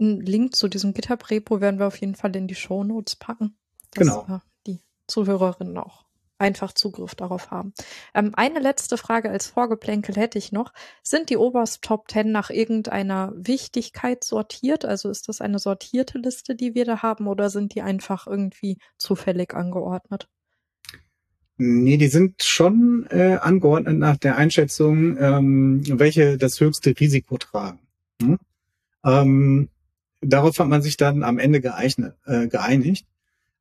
Ein 0.00 0.20
Link 0.20 0.56
zu 0.56 0.68
diesem 0.68 0.92
GitHub-Repo 0.92 1.60
werden 1.60 1.78
wir 1.78 1.86
auf 1.86 1.96
jeden 1.98 2.16
Fall 2.16 2.34
in 2.34 2.48
die 2.48 2.56
Show 2.56 2.82
Notes 2.82 3.16
packen. 3.16 3.56
Dass 3.92 4.08
genau. 4.08 4.40
Die 4.66 4.80
Zuhörerinnen 5.06 5.78
auch 5.78 6.04
einfach 6.38 6.72
Zugriff 6.72 7.14
darauf 7.14 7.50
haben. 7.50 7.72
Ähm, 8.12 8.32
eine 8.34 8.58
letzte 8.58 8.96
Frage 8.98 9.30
als 9.30 9.46
Vorgeplänkel 9.46 10.16
hätte 10.16 10.38
ich 10.38 10.52
noch. 10.52 10.72
Sind 11.02 11.30
die 11.30 11.36
oberst 11.36 11.82
Top 11.82 12.10
10 12.10 12.32
nach 12.32 12.50
irgendeiner 12.50 13.32
Wichtigkeit 13.36 14.24
sortiert? 14.24 14.84
Also 14.84 15.10
ist 15.10 15.28
das 15.28 15.40
eine 15.40 15.58
sortierte 15.58 16.18
Liste, 16.18 16.56
die 16.56 16.74
wir 16.74 16.84
da 16.84 17.02
haben, 17.02 17.28
oder 17.28 17.50
sind 17.50 17.74
die 17.74 17.82
einfach 17.82 18.26
irgendwie 18.26 18.78
zufällig 18.98 19.54
angeordnet? 19.54 20.28
Nee, 21.56 21.96
die 21.98 22.08
sind 22.08 22.42
schon 22.42 23.06
äh, 23.10 23.38
angeordnet 23.40 23.96
nach 23.98 24.16
der 24.16 24.36
Einschätzung, 24.36 25.16
ähm, 25.18 25.82
welche 25.86 26.36
das 26.36 26.60
höchste 26.60 26.98
Risiko 26.98 27.38
tragen. 27.38 27.78
Hm? 28.20 28.38
Ähm, 29.04 29.68
darauf 30.20 30.58
hat 30.58 30.68
man 30.68 30.82
sich 30.82 30.96
dann 30.96 31.22
am 31.22 31.38
Ende 31.38 31.60
geeignet, 31.60 32.16
äh, 32.26 32.48
geeinigt. 32.48 33.06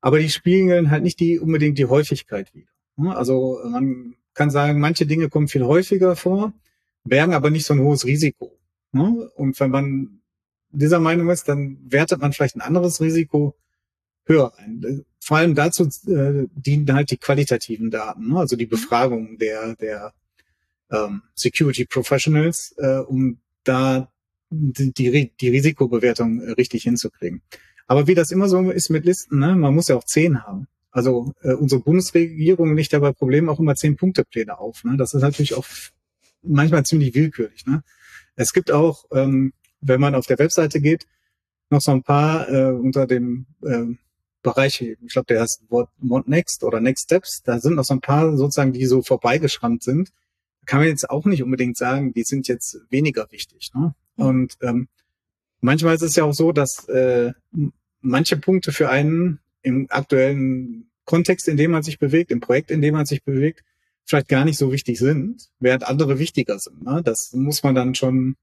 Aber 0.01 0.19
die 0.19 0.29
spiegeln 0.29 0.89
halt 0.89 1.03
nicht 1.03 1.19
die 1.19 1.39
unbedingt 1.39 1.77
die 1.77 1.85
Häufigkeit 1.85 2.53
wieder. 2.55 2.71
Hm? 2.97 3.09
Also 3.09 3.59
man 3.69 4.15
kann 4.33 4.49
sagen, 4.49 4.79
manche 4.79 5.05
Dinge 5.05 5.29
kommen 5.29 5.47
viel 5.47 5.63
häufiger 5.63 6.15
vor, 6.15 6.51
bergen 7.03 7.33
aber 7.33 7.51
nicht 7.51 7.65
so 7.65 7.75
ein 7.75 7.81
hohes 7.81 8.05
Risiko. 8.05 8.57
Hm? 8.93 9.29
Und 9.35 9.59
wenn 9.59 9.69
man 9.69 10.19
dieser 10.71 10.99
Meinung 10.99 11.29
ist, 11.29 11.47
dann 11.47 11.77
wertet 11.83 12.21
man 12.21 12.33
vielleicht 12.33 12.55
ein 12.55 12.61
anderes 12.61 12.99
Risiko 13.01 13.55
höher 14.25 14.53
ein. 14.57 15.05
vor 15.19 15.37
allem 15.37 15.55
dazu 15.55 15.83
äh, 16.07 16.47
dienen 16.53 16.93
halt 16.93 17.11
die 17.11 17.17
qualitativen 17.17 17.91
Daten, 17.91 18.29
ne? 18.29 18.39
also 18.39 18.55
die 18.55 18.65
mhm. 18.65 18.71
Befragung 18.71 19.37
der, 19.37 19.75
der 19.75 20.13
ähm, 20.91 21.23
Security 21.35 21.85
Professionals, 21.85 22.73
äh, 22.77 22.99
um 22.99 23.39
da 23.63 24.11
die, 24.49 24.93
die, 24.93 25.31
die 25.39 25.49
Risikobewertung 25.49 26.41
äh, 26.41 26.51
richtig 26.51 26.83
hinzukriegen. 26.83 27.41
Aber 27.87 28.07
wie 28.07 28.15
das 28.15 28.31
immer 28.31 28.47
so 28.47 28.71
ist 28.71 28.89
mit 28.89 29.05
Listen, 29.05 29.39
ne? 29.39 29.55
man 29.55 29.73
muss 29.73 29.87
ja 29.87 29.95
auch 29.95 30.05
zehn 30.05 30.43
haben. 30.43 30.67
Also 30.91 31.33
äh, 31.41 31.53
unsere 31.53 31.81
Bundesregierung 31.81 32.75
legt 32.75 32.93
dabei 32.93 33.11
Problemen 33.11 33.49
auch 33.49 33.59
immer 33.59 33.75
zehn 33.75 33.95
Punktepläne 33.95 34.57
auf. 34.57 34.83
Ne? 34.83 34.95
Das 34.95 35.13
ist 35.13 35.21
natürlich 35.21 35.55
auch 35.55 35.65
manchmal 36.43 36.85
ziemlich 36.85 37.15
willkürlich. 37.15 37.65
Ne? 37.65 37.83
Es 38.35 38.53
gibt 38.53 38.71
auch, 38.71 39.05
ähm, 39.11 39.53
wenn 39.81 39.99
man 39.99 40.15
auf 40.15 40.27
der 40.27 40.39
Webseite 40.39 40.79
geht, 40.79 41.07
noch 41.69 41.81
so 41.81 41.91
ein 41.91 42.03
paar 42.03 42.47
äh, 42.49 42.71
unter 42.71 43.07
dem 43.07 43.47
äh, 43.63 43.95
Bereich, 44.43 44.81
ich 44.81 45.13
glaube, 45.13 45.25
der 45.27 45.41
heißt 45.41 45.63
What 45.69 46.27
Next 46.27 46.63
oder 46.63 46.79
Next 46.79 47.05
Steps, 47.05 47.41
da 47.43 47.59
sind 47.59 47.75
noch 47.75 47.85
so 47.85 47.95
ein 47.95 48.01
paar 48.01 48.37
sozusagen, 48.37 48.73
die 48.73 48.85
so 48.85 49.01
vorbeigeschrammt 49.01 49.81
sind. 49.81 50.11
Kann 50.65 50.79
man 50.79 50.89
jetzt 50.89 51.09
auch 51.09 51.25
nicht 51.25 51.43
unbedingt 51.43 51.77
sagen, 51.77 52.13
die 52.13 52.23
sind 52.23 52.47
jetzt 52.47 52.77
weniger 52.89 53.27
wichtig. 53.31 53.71
Ne? 53.73 53.95
Mhm. 54.17 54.25
Und 54.25 54.57
ähm, 54.61 54.87
manchmal 55.61 55.95
ist 55.95 56.03
es 56.03 56.15
ja 56.15 56.25
auch 56.25 56.33
so, 56.33 56.51
dass 56.51 56.87
äh, 56.89 57.31
manche 58.01 58.37
Punkte 58.37 58.71
für 58.71 58.89
einen 58.89 59.39
im 59.63 59.87
aktuellen 59.89 60.89
Kontext, 61.05 61.47
in 61.47 61.57
dem 61.57 61.71
man 61.71 61.83
sich 61.83 61.97
bewegt, 61.97 62.31
im 62.31 62.39
Projekt, 62.39 62.69
in 62.69 62.81
dem 62.81 62.93
man 62.93 63.05
sich 63.05 63.23
bewegt, 63.23 63.63
vielleicht 64.05 64.27
gar 64.27 64.45
nicht 64.45 64.57
so 64.57 64.71
wichtig 64.71 64.99
sind, 64.99 65.49
während 65.59 65.87
andere 65.87 66.19
wichtiger 66.19 66.59
sind. 66.59 66.83
Ne? 66.83 67.01
Das 67.03 67.31
muss 67.33 67.63
man 67.63 67.75
dann 67.75 67.95
schon, 67.95 68.35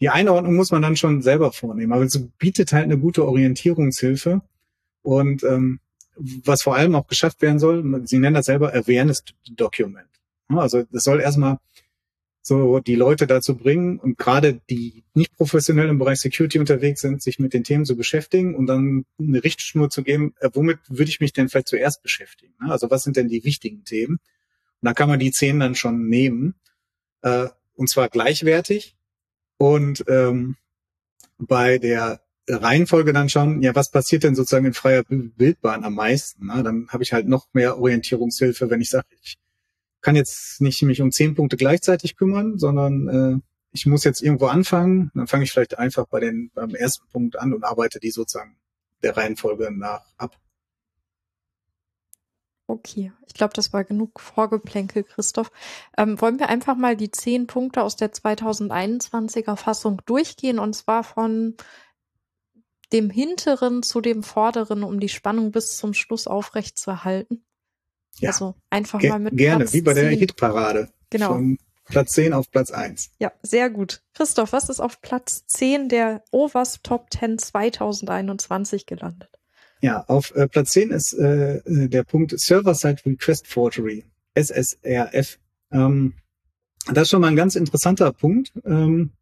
die 0.00 0.08
Einordnung 0.08 0.56
muss 0.56 0.72
man 0.72 0.82
dann 0.82 0.96
schon 0.96 1.22
selber 1.22 1.52
vornehmen. 1.52 1.92
Aber 1.92 2.02
es 2.02 2.20
bietet 2.38 2.72
halt 2.72 2.84
eine 2.84 2.98
gute 2.98 3.24
Orientierungshilfe. 3.24 4.42
Und 5.02 5.42
ähm, 5.44 5.80
was 6.16 6.62
vor 6.62 6.76
allem 6.76 6.94
auch 6.94 7.06
geschafft 7.06 7.40
werden 7.42 7.58
soll, 7.58 8.06
Sie 8.06 8.18
nennen 8.18 8.34
das 8.34 8.46
selber 8.46 8.74
Awareness 8.74 9.24
Document. 9.50 10.08
Also 10.48 10.82
das 10.90 11.04
soll 11.04 11.20
erstmal 11.20 11.58
so 12.42 12.80
die 12.80 12.94
Leute 12.94 13.26
dazu 13.26 13.56
bringen 13.56 13.98
und 13.98 14.18
gerade 14.18 14.60
die 14.70 15.04
nicht 15.14 15.36
professionell 15.36 15.88
im 15.88 15.98
Bereich 15.98 16.18
Security 16.18 16.58
unterwegs 16.58 17.00
sind, 17.00 17.22
sich 17.22 17.38
mit 17.38 17.52
den 17.52 17.64
Themen 17.64 17.84
zu 17.84 17.96
beschäftigen 17.96 18.54
und 18.54 18.66
dann 18.66 19.04
eine 19.18 19.44
Richtschnur 19.44 19.90
zu 19.90 20.02
geben, 20.02 20.34
äh, 20.40 20.48
womit 20.52 20.78
würde 20.88 21.10
ich 21.10 21.20
mich 21.20 21.32
denn 21.32 21.48
vielleicht 21.48 21.68
zuerst 21.68 22.02
beschäftigen? 22.02 22.54
Also 22.60 22.90
was 22.90 23.02
sind 23.02 23.16
denn 23.16 23.28
die 23.28 23.44
wichtigen 23.44 23.84
Themen? 23.84 24.14
Und 24.14 24.86
da 24.86 24.94
kann 24.94 25.08
man 25.08 25.18
die 25.18 25.32
zehn 25.32 25.60
dann 25.60 25.74
schon 25.74 26.08
nehmen, 26.08 26.54
äh, 27.22 27.48
und 27.74 27.90
zwar 27.90 28.08
gleichwertig 28.08 28.96
und 29.58 30.04
ähm, 30.08 30.56
bei 31.38 31.78
der 31.78 32.22
Reihenfolge 32.52 33.12
dann 33.12 33.28
schon, 33.28 33.62
ja, 33.62 33.74
was 33.74 33.90
passiert 33.90 34.24
denn 34.24 34.34
sozusagen 34.34 34.66
in 34.66 34.74
freier 34.74 35.04
Bildbahn 35.08 35.84
am 35.84 35.94
meisten? 35.94 36.46
Ne? 36.46 36.62
Dann 36.62 36.88
habe 36.88 37.02
ich 37.02 37.12
halt 37.12 37.28
noch 37.28 37.46
mehr 37.52 37.78
Orientierungshilfe, 37.78 38.70
wenn 38.70 38.80
ich 38.80 38.90
sage, 38.90 39.06
ich 39.22 39.36
kann 40.00 40.16
jetzt 40.16 40.60
nicht 40.60 40.82
mich 40.82 41.02
um 41.02 41.12
zehn 41.12 41.34
Punkte 41.34 41.56
gleichzeitig 41.56 42.16
kümmern, 42.16 42.58
sondern 42.58 43.08
äh, 43.08 43.40
ich 43.72 43.86
muss 43.86 44.04
jetzt 44.04 44.22
irgendwo 44.22 44.46
anfangen. 44.46 45.10
Dann 45.14 45.26
fange 45.26 45.44
ich 45.44 45.52
vielleicht 45.52 45.78
einfach 45.78 46.06
bei 46.06 46.20
den, 46.20 46.50
beim 46.54 46.74
ersten 46.74 47.06
Punkt 47.08 47.38
an 47.38 47.52
und 47.52 47.64
arbeite 47.64 48.00
die 48.00 48.10
sozusagen 48.10 48.56
der 49.02 49.16
Reihenfolge 49.16 49.70
nach 49.70 50.04
ab. 50.16 50.36
Okay, 52.66 53.12
ich 53.26 53.34
glaube, 53.34 53.52
das 53.54 53.72
war 53.72 53.82
genug 53.82 54.20
Vorgeplänkel, 54.20 55.02
Christoph. 55.02 55.50
Ähm, 55.98 56.20
wollen 56.20 56.38
wir 56.38 56.48
einfach 56.48 56.76
mal 56.76 56.96
die 56.96 57.10
zehn 57.10 57.48
Punkte 57.48 57.82
aus 57.82 57.96
der 57.96 58.12
2021er 58.12 59.56
Fassung 59.56 60.00
durchgehen 60.06 60.60
und 60.60 60.74
zwar 60.76 61.02
von 61.02 61.56
dem 62.92 63.10
hinteren 63.10 63.82
zu 63.82 64.00
dem 64.00 64.22
vorderen, 64.22 64.82
um 64.82 65.00
die 65.00 65.08
Spannung 65.08 65.52
bis 65.52 65.76
zum 65.76 65.94
Schluss 65.94 66.26
aufrecht 66.26 66.78
zu 66.78 66.90
erhalten? 66.90 67.44
Ja, 68.18 68.30
also 68.30 68.54
einfach 68.68 69.02
mal 69.02 69.18
mit 69.18 69.36
Gerne, 69.36 69.64
Platz 69.64 69.72
wie 69.72 69.82
bei 69.82 69.94
der 69.94 70.10
10. 70.10 70.18
Hitparade. 70.18 70.88
Genau. 71.10 71.28
Von 71.28 71.58
Platz 71.84 72.12
10 72.12 72.32
auf 72.32 72.50
Platz 72.50 72.70
1. 72.70 73.10
Ja, 73.18 73.32
sehr 73.42 73.70
gut. 73.70 74.02
Christoph, 74.14 74.52
was 74.52 74.68
ist 74.68 74.80
auf 74.80 75.00
Platz 75.00 75.46
10 75.46 75.88
der 75.88 76.22
OWASP 76.30 76.82
Top 76.84 77.06
10 77.12 77.38
2021 77.38 78.86
gelandet? 78.86 79.30
Ja, 79.82 80.04
auf 80.06 80.34
äh, 80.34 80.46
Platz 80.46 80.72
10 80.72 80.90
ist 80.90 81.14
äh, 81.14 81.56
äh, 81.56 81.88
der 81.88 82.04
Punkt 82.04 82.38
Server-Side 82.38 83.02
Request 83.06 83.46
Forgery, 83.46 84.04
SSRF. 84.34 85.38
Ähm, 85.72 86.14
das 86.86 87.04
ist 87.04 87.10
schon 87.10 87.22
mal 87.22 87.28
ein 87.28 87.36
ganz 87.36 87.56
interessanter 87.56 88.12
Punkt 88.12 88.52
ähm, 88.64 89.12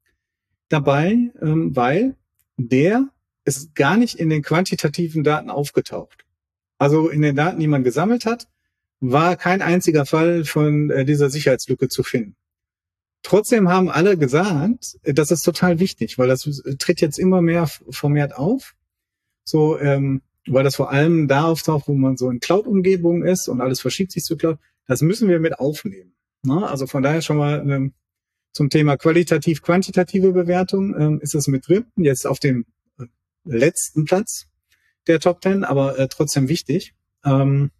dabei, 0.68 1.30
ähm, 1.40 1.74
weil 1.74 2.16
der 2.56 3.08
ist 3.48 3.74
gar 3.74 3.96
nicht 3.96 4.18
in 4.18 4.28
den 4.28 4.42
quantitativen 4.42 5.24
Daten 5.24 5.50
aufgetaucht. 5.50 6.24
Also 6.78 7.08
in 7.08 7.22
den 7.22 7.34
Daten, 7.34 7.58
die 7.58 7.66
man 7.66 7.82
gesammelt 7.82 8.26
hat, 8.26 8.46
war 9.00 9.36
kein 9.36 9.62
einziger 9.62 10.06
Fall 10.06 10.44
von 10.44 10.90
äh, 10.90 11.04
dieser 11.04 11.30
Sicherheitslücke 11.30 11.88
zu 11.88 12.02
finden. 12.02 12.36
Trotzdem 13.22 13.68
haben 13.68 13.88
alle 13.88 14.16
gesagt, 14.16 14.98
äh, 15.02 15.14
das 15.14 15.30
ist 15.30 15.42
total 15.42 15.80
wichtig, 15.80 16.18
weil 16.18 16.28
das 16.28 16.46
äh, 16.46 16.76
tritt 16.76 17.00
jetzt 17.00 17.18
immer 17.18 17.42
mehr 17.42 17.68
vermehrt 17.90 18.36
auf. 18.36 18.74
So, 19.44 19.78
ähm, 19.80 20.22
weil 20.46 20.64
das 20.64 20.76
vor 20.76 20.90
allem 20.90 21.26
da 21.26 21.44
auftaucht, 21.44 21.88
wo 21.88 21.94
man 21.94 22.16
so 22.16 22.30
in 22.30 22.40
Cloud-Umgebungen 22.40 23.22
ist 23.26 23.48
und 23.48 23.60
alles 23.60 23.80
verschiebt 23.80 24.12
sich 24.12 24.24
zu 24.24 24.36
Cloud. 24.36 24.58
Das 24.86 25.00
müssen 25.00 25.28
wir 25.28 25.40
mit 25.40 25.58
aufnehmen. 25.58 26.14
Ne? 26.42 26.68
Also 26.68 26.86
von 26.86 27.02
daher 27.02 27.22
schon 27.22 27.38
mal 27.38 27.58
ähm, 27.68 27.92
zum 28.52 28.70
Thema 28.70 28.96
qualitativ-quantitative 28.96 30.32
Bewertung 30.32 30.94
ähm, 30.98 31.20
ist 31.20 31.34
es 31.34 31.48
mit 31.48 31.68
drin. 31.68 31.86
Jetzt 31.96 32.26
auf 32.26 32.40
dem 32.40 32.66
letzten 33.48 34.04
Platz 34.04 34.46
der 35.06 35.20
Top 35.20 35.40
Ten, 35.40 35.64
aber 35.64 35.98
äh, 35.98 36.08
trotzdem 36.08 36.48
wichtig. 36.48 36.94
Ähm, 37.24 37.70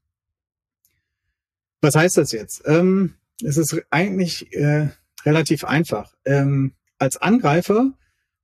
was 1.80 1.94
heißt 1.94 2.16
das 2.16 2.32
jetzt? 2.32 2.62
Ähm, 2.66 3.14
es 3.42 3.56
ist 3.56 3.80
eigentlich 3.90 4.52
äh, 4.54 4.88
relativ 5.24 5.64
einfach. 5.64 6.14
Ähm, 6.24 6.74
als 6.98 7.16
Angreifer 7.16 7.92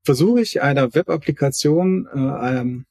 versuche 0.05 0.41
ich 0.41 0.63
einer 0.63 0.95
Web-Applikation 0.95 2.07
äh, 2.07 2.59
ähm, 2.59 2.87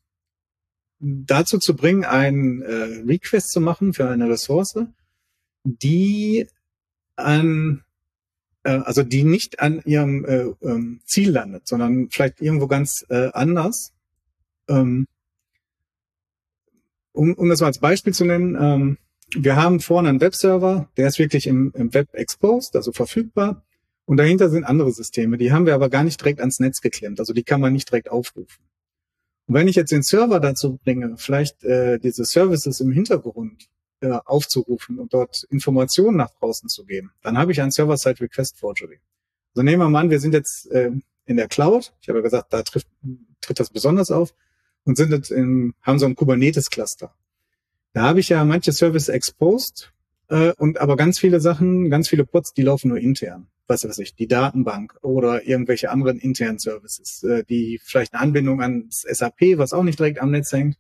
dazu 1.00 1.60
zu 1.60 1.76
bringen, 1.76 2.04
einen 2.04 2.62
äh, 2.62 3.04
Request 3.06 3.52
zu 3.52 3.62
machen 3.62 3.94
für 3.94 4.10
eine 4.10 4.30
Ressource, 4.30 4.86
die 5.64 6.48
an 7.16 7.84
äh, 8.64 8.72
also 8.72 9.04
die 9.04 9.24
nicht 9.24 9.60
an 9.60 9.82
ihrem 9.86 10.26
äh, 10.26 10.46
ähm, 10.62 11.02
Ziel 11.06 11.32
landet, 11.32 11.68
sondern 11.68 12.10
vielleicht 12.10 12.42
irgendwo 12.42 12.68
ganz 12.68 13.06
äh, 13.10 13.30
anders. 13.34 13.94
Ähm, 14.68 15.08
um, 17.12 17.34
um 17.34 17.50
das 17.50 17.62
mal 17.62 17.68
als 17.68 17.80
Beispiel 17.80 18.14
zu 18.14 18.26
nennen, 18.26 18.58
ähm, 18.60 18.98
wir 19.36 19.56
haben 19.56 19.80
vorne 19.80 20.10
einen 20.10 20.22
Webserver, 20.22 20.90
der 20.98 21.08
ist 21.08 21.20
wirklich 21.20 21.48
im, 21.48 21.72
im 21.76 21.94
Web 21.94 22.14
exposed, 22.14 22.76
also 22.76 22.92
verfügbar. 22.92 23.64
Und 24.06 24.18
dahinter 24.18 24.50
sind 24.50 24.66
andere 24.66 24.92
Systeme. 24.92 25.38
Die 25.38 25.52
haben 25.52 25.66
wir 25.66 25.74
aber 25.74 25.90
gar 25.90 26.04
nicht 26.04 26.20
direkt 26.20 26.40
ans 26.40 26.60
Netz 26.60 26.82
geklemmt. 26.82 27.20
Also 27.20 27.34
die 27.34 27.44
kann 27.44 27.62
man 27.62 27.74
nicht 27.74 27.90
direkt 27.90 28.12
aufrufen. 28.12 28.64
Und 29.48 29.56
wenn 29.56 29.68
ich 29.68 29.76
jetzt 29.76 29.92
den 29.92 30.04
Server 30.04 30.40
dazu 30.40 30.78
bringe, 30.84 31.16
vielleicht 31.18 31.64
äh, 31.64 32.00
diese 32.00 32.26
Services 32.26 32.80
im 32.80 32.92
Hintergrund 32.92 33.70
äh, 34.02 34.12
aufzurufen 34.26 35.00
und 35.00 35.14
dort 35.14 35.44
Informationen 35.50 36.18
nach 36.18 36.32
draußen 36.32 36.70
zu 36.70 36.86
geben, 36.86 37.12
dann 37.22 37.38
habe 37.38 37.52
ich 37.52 37.62
ein 37.62 37.72
Server-Side 37.72 38.22
Request 38.22 38.58
Forgery. 38.58 39.00
Also 39.56 39.64
nehmen 39.64 39.82
wir 39.82 39.90
mal 39.90 40.02
an, 40.02 40.10
wir 40.10 40.20
sind 40.20 40.34
jetzt 40.34 40.70
äh, 40.72 40.92
in 41.26 41.38
der 41.38 41.48
Cloud. 41.48 41.94
Ich 42.02 42.10
habe 42.10 42.20
ja 42.20 42.24
gesagt, 42.24 42.52
da 42.52 42.62
trifft, 42.64 42.88
tritt 43.42 43.60
das 43.60 43.70
besonders 43.70 44.12
auf 44.12 44.34
und 44.86 44.98
sind 44.98 45.12
jetzt 45.12 45.32
in, 45.32 45.74
haben 45.82 46.00
so 46.00 46.06
ein 46.06 46.16
Kubernetes-Cluster. 46.16 47.14
Da 47.94 48.02
habe 48.02 48.20
ich 48.20 48.30
ja 48.30 48.44
manche 48.44 48.72
Services 48.72 49.10
exposed 49.10 49.94
äh, 50.30 50.54
und 50.58 50.80
aber 50.80 50.96
ganz 50.96 51.20
viele 51.20 51.40
Sachen, 51.40 51.90
ganz 51.90 52.10
viele 52.10 52.26
Pods, 52.26 52.54
die 52.54 52.64
laufen 52.64 52.90
nur 52.90 52.98
intern. 52.98 53.48
Was 53.68 53.88
weiß 53.88 54.00
ich, 54.00 54.16
die 54.16 54.28
Datenbank 54.28 54.98
oder 55.02 55.48
irgendwelche 55.48 55.90
anderen 55.90 56.20
internen 56.20 56.60
Services, 56.60 57.24
äh, 57.24 57.44
die 57.44 57.80
vielleicht 57.84 58.14
eine 58.14 58.22
Anbindung 58.24 58.62
ans 58.62 59.06
SAP, 59.10 59.58
was 59.58 59.74
auch 59.74 59.84
nicht 59.84 60.00
direkt 60.00 60.20
am 60.20 60.32
Netz 60.32 60.52
hängt. 60.52 60.76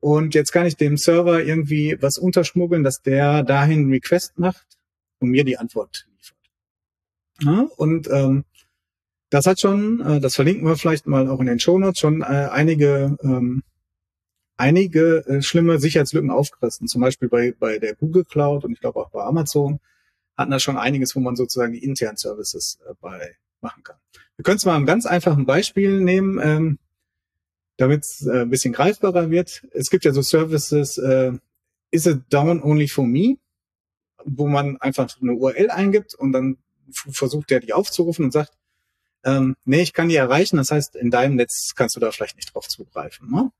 Und 0.00 0.34
jetzt 0.34 0.52
kann 0.52 0.66
ich 0.66 0.76
dem 0.76 0.96
Server 0.96 1.42
irgendwie 1.42 1.96
was 2.00 2.18
unterschmuggeln, 2.18 2.82
dass 2.82 3.00
der 3.00 3.42
dahin 3.42 3.90
Request 3.90 4.38
macht 4.38 4.66
und 5.18 5.30
mir 5.30 5.44
die 5.44 5.56
Antwort 5.56 6.06
liefert. 6.16 6.38
Ja, 7.40 7.68
und 7.76 8.08
ähm, 8.10 8.44
das 9.30 9.46
hat 9.46 9.60
schon, 9.60 10.00
äh, 10.00 10.20
das 10.20 10.34
verlinken 10.34 10.66
wir 10.66 10.76
vielleicht 10.76 11.06
mal 11.06 11.28
auch 11.28 11.40
in 11.40 11.46
den 11.46 11.58
Show 11.58 11.78
Notes, 11.78 11.98
schon 11.98 12.22
äh, 12.22 12.48
einige 12.50 13.16
ähm, 13.22 13.62
einige 14.56 15.26
äh, 15.26 15.42
schlimme 15.42 15.78
Sicherheitslücken 15.78 16.30
aufgerissen. 16.30 16.86
Zum 16.86 17.00
Beispiel 17.00 17.28
bei, 17.28 17.52
bei 17.58 17.78
der 17.78 17.94
Google 17.94 18.24
Cloud 18.24 18.64
und 18.64 18.72
ich 18.72 18.80
glaube 18.80 19.00
auch 19.00 19.10
bei 19.10 19.22
Amazon 19.22 19.80
hatten 20.36 20.50
da 20.50 20.58
schon 20.58 20.76
einiges, 20.76 21.14
wo 21.14 21.20
man 21.20 21.36
sozusagen 21.36 21.72
die 21.72 21.84
internen 21.84 22.16
Services 22.16 22.78
äh, 22.88 22.94
bei 23.00 23.36
machen 23.60 23.82
kann. 23.82 23.96
Wir 24.36 24.44
können 24.44 24.58
es 24.58 24.64
mal 24.64 24.76
ein 24.76 24.86
ganz 24.86 25.06
einfachen 25.06 25.46
Beispiel 25.46 26.00
nehmen, 26.00 26.38
ähm, 26.42 26.78
damit 27.76 28.04
es 28.04 28.26
äh, 28.26 28.42
ein 28.42 28.50
bisschen 28.50 28.72
greifbarer 28.72 29.30
wird. 29.30 29.66
Es 29.72 29.90
gibt 29.90 30.04
ja 30.04 30.12
so 30.12 30.22
Services, 30.22 30.98
äh, 30.98 31.32
is 31.90 32.06
it 32.06 32.22
down 32.30 32.62
only 32.62 32.88
for 32.88 33.06
me, 33.06 33.38
wo 34.24 34.46
man 34.46 34.76
einfach 34.78 35.08
eine 35.20 35.32
URL 35.32 35.70
eingibt 35.70 36.14
und 36.14 36.32
dann 36.32 36.58
versucht 36.90 37.50
der 37.50 37.60
die 37.60 37.72
aufzurufen 37.72 38.26
und 38.26 38.32
sagt, 38.32 38.52
ähm, 39.24 39.56
nee, 39.64 39.82
ich 39.82 39.92
kann 39.92 40.08
die 40.08 40.16
erreichen. 40.16 40.56
Das 40.56 40.70
heißt, 40.70 40.96
in 40.96 41.10
deinem 41.10 41.36
Netz 41.36 41.72
kannst 41.74 41.96
du 41.96 42.00
da 42.00 42.10
vielleicht 42.10 42.36
nicht 42.36 42.54
drauf 42.54 42.68
zugreifen. 42.68 43.30
Ne? 43.30 43.50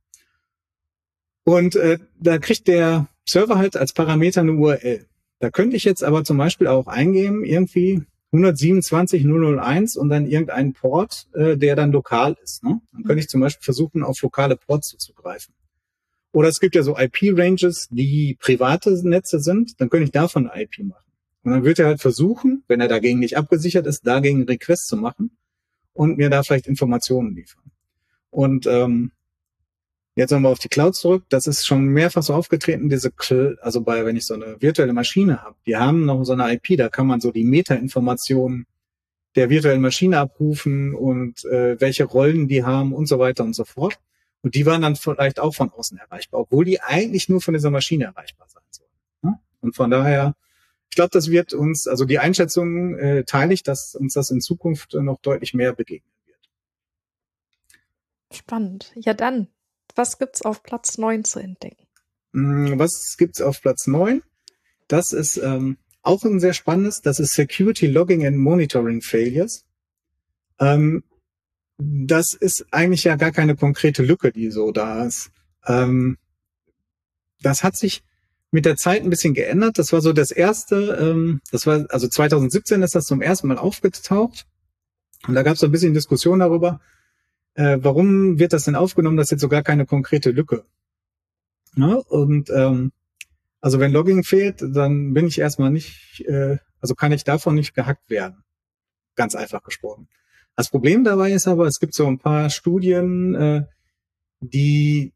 Und 1.45 1.77
äh, 1.77 1.99
da 2.21 2.39
kriegt 2.39 2.69
der 2.69 3.09
Server 3.27 3.57
halt 3.57 3.77
als 3.77 3.93
Parameter 3.93 4.43
eine 4.43 4.53
URL. 4.53 5.07
Da 5.41 5.51
könnte 5.51 5.77
ich 5.77 5.85
jetzt 5.85 6.05
aber 6.05 6.25
zum 6.25 6.39
Beispiel 6.39 6.67
auch 6.67 6.87
eingeben, 6.87 7.45
irgendwie 7.45 8.03
127.001 8.33 9.99
und 9.99 10.09
dann 10.09 10.27
irgendeinen 10.27 10.73
Port, 10.73 11.29
äh, 11.35 11.57
der 11.57 11.77
dann 11.77 11.93
lokal 11.93 12.37
ist. 12.43 12.65
Ne? 12.65 12.81
Dann 12.93 13.05
könnte 13.05 13.21
ich 13.21 13.29
zum 13.29 13.41
Beispiel 13.41 13.65
versuchen, 13.65 14.03
auf 14.03 14.21
lokale 14.23 14.57
Ports 14.57 14.89
zuzugreifen. 14.89 15.55
Oder 16.33 16.49
es 16.49 16.59
gibt 16.59 16.75
ja 16.75 16.83
so 16.83 16.99
IP-Ranges, 16.99 17.89
die 17.91 18.37
private 18.41 18.91
Netze 19.07 19.39
sind, 19.39 19.81
dann 19.81 19.89
könnte 19.89 20.05
ich 20.05 20.11
davon 20.11 20.49
eine 20.49 20.65
IP 20.65 20.79
machen. 20.81 21.05
Und 21.45 21.53
dann 21.53 21.65
wird 21.65 21.79
er 21.79 21.87
halt 21.87 22.01
versuchen, 22.01 22.65
wenn 22.67 22.81
er 22.81 22.89
dagegen 22.89 23.21
nicht 23.21 23.37
abgesichert 23.37 23.87
ist, 23.87 24.05
dagegen 24.05 24.39
einen 24.39 24.49
Request 24.49 24.89
zu 24.89 24.97
machen 24.97 25.31
und 25.95 26.19
mir 26.19 26.29
da 26.29 26.43
vielleicht 26.43 26.67
Informationen 26.67 27.35
liefern. 27.35 27.63
Und 28.31 28.67
ähm, 28.67 29.13
jetzt 30.17 30.31
nochmal 30.31 30.53
auf 30.53 30.59
die 30.59 30.69
Cloud 30.69 30.95
zurück. 30.95 31.25
Das 31.29 31.47
ist 31.47 31.67
schon 31.67 31.87
mehrfach 31.87 32.23
so 32.23 32.35
aufgetreten, 32.35 32.89
diese, 32.89 33.13
also 33.61 33.81
bei, 33.81 34.05
wenn 34.05 34.17
ich 34.17 34.27
so 34.27 34.35
eine 34.35 34.61
virtuelle 34.61 34.93
Maschine 34.93 35.43
habe, 35.43 35.57
die 35.67 35.77
haben 35.77 36.05
noch 36.05 36.25
so 36.25 36.33
eine 36.33 36.53
IP, 36.53 36.77
da 36.77 36.89
kann 36.89 37.07
man 37.07 37.21
so 37.21 37.31
die 37.31 37.45
Meta-Informationen 37.45 38.67
der 39.35 39.51
virtuellen 39.51 39.81
Maschine 39.81 40.19
abrufen 40.19 40.95
und 40.95 41.45
äh, 41.47 41.81
welche 41.81 42.05
Rollen 42.05 42.47
die 42.47 42.65
haben 42.65 42.93
und 42.93 43.07
so 43.07 43.19
weiter 43.19 43.43
und 43.43 43.55
so 43.55 43.65
fort. 43.65 43.99
Und 44.43 44.55
die 44.55 44.67
waren 44.67 44.83
dann 44.83 44.95
vielleicht 44.95 45.41
auch 45.41 45.55
von 45.55 45.71
außen 45.71 45.99
erreichbar, 45.99 46.43
obwohl 46.43 46.65
die 46.65 46.81
eigentlich 46.81 47.29
nur 47.29 47.41
von 47.41 47.55
dieser 47.55 47.71
Maschine 47.71 48.05
erreichbar 48.05 48.47
sein 48.49 48.63
sollen. 48.71 48.91
Ne? 49.23 49.39
Und 49.61 49.75
von 49.75 49.91
daher, 49.91 50.35
ich 50.95 50.97
glaube, 50.97 51.11
das 51.11 51.29
wird 51.29 51.55
uns, 51.55 51.89
also 51.89 52.05
die 52.05 52.21
Einschätzung 52.21 52.97
äh, 52.97 53.25
teile 53.25 53.53
ich, 53.53 53.65
dass 53.65 53.97
uns 53.97 54.15
das 54.15 54.31
in 54.31 54.41
Zukunft 54.41 54.95
noch 54.95 55.21
deutlich 55.21 55.53
mehr 55.53 55.73
begegnen 55.73 56.13
wird. 56.25 56.39
Spannend. 58.31 58.93
Ja, 58.95 59.13
dann 59.13 59.49
was 59.97 60.19
gibt's 60.19 60.43
auf 60.43 60.63
Platz 60.63 60.97
9 60.97 61.25
zu 61.25 61.41
entdecken? 61.41 61.85
Mm, 62.31 62.79
was 62.79 63.17
gibt's 63.19 63.41
auf 63.41 63.61
Platz 63.61 63.89
9? 63.89 64.23
Das 64.87 65.11
ist 65.11 65.37
ähm, 65.37 65.79
auch 66.03 66.23
ein 66.23 66.39
sehr 66.39 66.55
spannendes, 66.55 67.01
das 67.01 67.19
ist 67.19 67.33
Security 67.33 67.89
Logging 67.89 68.25
and 68.25 68.39
Monitoring 68.39 69.03
Failures. 69.03 69.65
Ähm, 70.61 71.03
das 71.77 72.35
ist 72.35 72.67
eigentlich 72.71 73.03
ja 73.03 73.17
gar 73.17 73.33
keine 73.33 73.57
konkrete 73.57 74.05
Lücke, 74.05 74.31
die 74.31 74.53
so 74.53 74.71
da 74.71 75.05
ist. 75.05 75.33
Ähm, 75.67 76.19
das 77.43 77.65
hat 77.65 77.77
sich 77.77 78.05
mit 78.55 78.67
der 78.67 78.77
Zeit 78.77 79.03
ein 79.03 79.11
bisschen 79.11 79.35
geändert. 79.35 79.79
Das 79.79 79.93
war 79.93 80.01
so 80.01 80.13
das 80.13 80.31
erste, 80.31 80.97
ähm, 81.01 81.41
das 81.51 81.67
war, 81.67 81.87
also 81.89 82.07
2017 82.07 82.85
ist 82.85 82.95
das 82.95 83.05
zum 83.05 83.21
ersten 83.21 83.49
Mal 83.49 83.59
aufgetaucht. 83.59 84.47
Und 85.27 85.35
da 85.35 85.43
gab 85.43 85.55
es 85.55 85.59
so 85.59 85.67
ein 85.67 85.73
bisschen 85.73 85.93
Diskussion 85.93 86.39
darüber, 86.39 86.81
äh, 87.55 87.79
warum 87.81 88.39
wird 88.39 88.53
das 88.53 88.63
denn 88.63 88.77
aufgenommen? 88.77 89.17
Das 89.17 89.27
ist 89.27 89.31
jetzt 89.33 89.41
sogar 89.41 89.65
keine 89.65 89.87
konkrete 89.87 90.31
Lücke. 90.31 90.65
Ja, 91.75 91.95
und 91.95 92.49
ähm, 92.51 92.93
also 93.61 93.81
wenn 93.81 93.91
Logging 93.91 94.23
fehlt, 94.23 94.63
dann 94.63 95.15
bin 95.15 95.27
ich 95.27 95.41
erstmal 95.41 95.71
nicht, 95.71 96.21
äh, 96.21 96.59
also 96.81 96.95
kann 96.95 97.11
ich 97.11 97.25
davon 97.25 97.57
nicht 97.57 97.75
gehackt 97.75 98.09
werden. 98.09 98.45
Ganz 99.17 99.35
einfach 99.35 99.65
gesprochen. 99.65 100.07
Das 100.55 100.71
Problem 100.71 101.03
dabei 101.03 101.33
ist 101.33 101.49
aber, 101.49 101.67
es 101.67 101.81
gibt 101.81 101.95
so 101.95 102.07
ein 102.07 102.21
paar 102.21 102.51
Studien, 102.51 103.35
äh, 103.35 103.63
die 104.39 105.13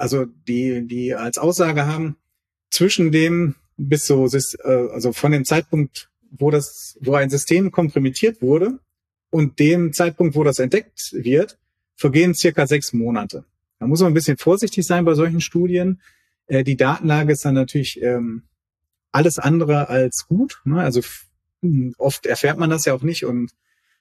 also 0.00 0.24
die, 0.24 0.86
die 0.86 1.14
als 1.14 1.38
Aussage 1.38 1.86
haben, 1.86 2.16
zwischen 2.70 3.12
dem 3.12 3.54
bis 3.76 4.06
so, 4.06 4.26
äh, 4.26 4.68
also 4.92 5.12
von 5.12 5.32
dem 5.32 5.44
Zeitpunkt, 5.44 6.10
wo 6.30 6.50
das, 6.50 6.98
wo 7.00 7.14
ein 7.14 7.30
System 7.30 7.70
komprimiert 7.70 8.40
wurde, 8.40 8.78
und 9.30 9.58
dem 9.58 9.92
Zeitpunkt, 9.92 10.34
wo 10.34 10.44
das 10.44 10.58
entdeckt 10.58 11.12
wird, 11.12 11.58
vergehen 11.94 12.34
circa 12.34 12.66
sechs 12.66 12.92
Monate. 12.92 13.44
Da 13.78 13.86
muss 13.86 14.00
man 14.00 14.10
ein 14.10 14.14
bisschen 14.14 14.36
vorsichtig 14.36 14.86
sein 14.86 15.04
bei 15.04 15.14
solchen 15.14 15.40
Studien. 15.40 16.00
Äh, 16.46 16.64
die 16.64 16.76
Datenlage 16.76 17.32
ist 17.32 17.44
dann 17.44 17.54
natürlich 17.54 18.02
ähm, 18.02 18.42
alles 19.12 19.38
andere 19.38 19.88
als 19.88 20.26
gut. 20.26 20.60
Ne? 20.64 20.80
Also 20.80 21.00
oft 21.98 22.26
erfährt 22.26 22.58
man 22.58 22.70
das 22.70 22.84
ja 22.84 22.94
auch 22.94 23.02
nicht 23.02 23.24
und 23.24 23.52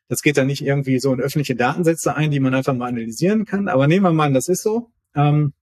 das 0.07 0.23
geht 0.23 0.37
dann 0.37 0.47
nicht 0.47 0.65
irgendwie 0.65 0.99
so 0.99 1.13
in 1.13 1.19
öffentliche 1.19 1.55
Datensätze 1.55 2.15
ein, 2.15 2.31
die 2.31 2.39
man 2.39 2.55
einfach 2.55 2.73
mal 2.73 2.87
analysieren 2.87 3.45
kann. 3.45 3.67
Aber 3.67 3.87
nehmen 3.87 4.03
wir 4.03 4.11
mal 4.11 4.25
an, 4.25 4.33
das 4.33 4.47
ist 4.47 4.63
so. 4.63 4.89
Ähm, 5.13 5.53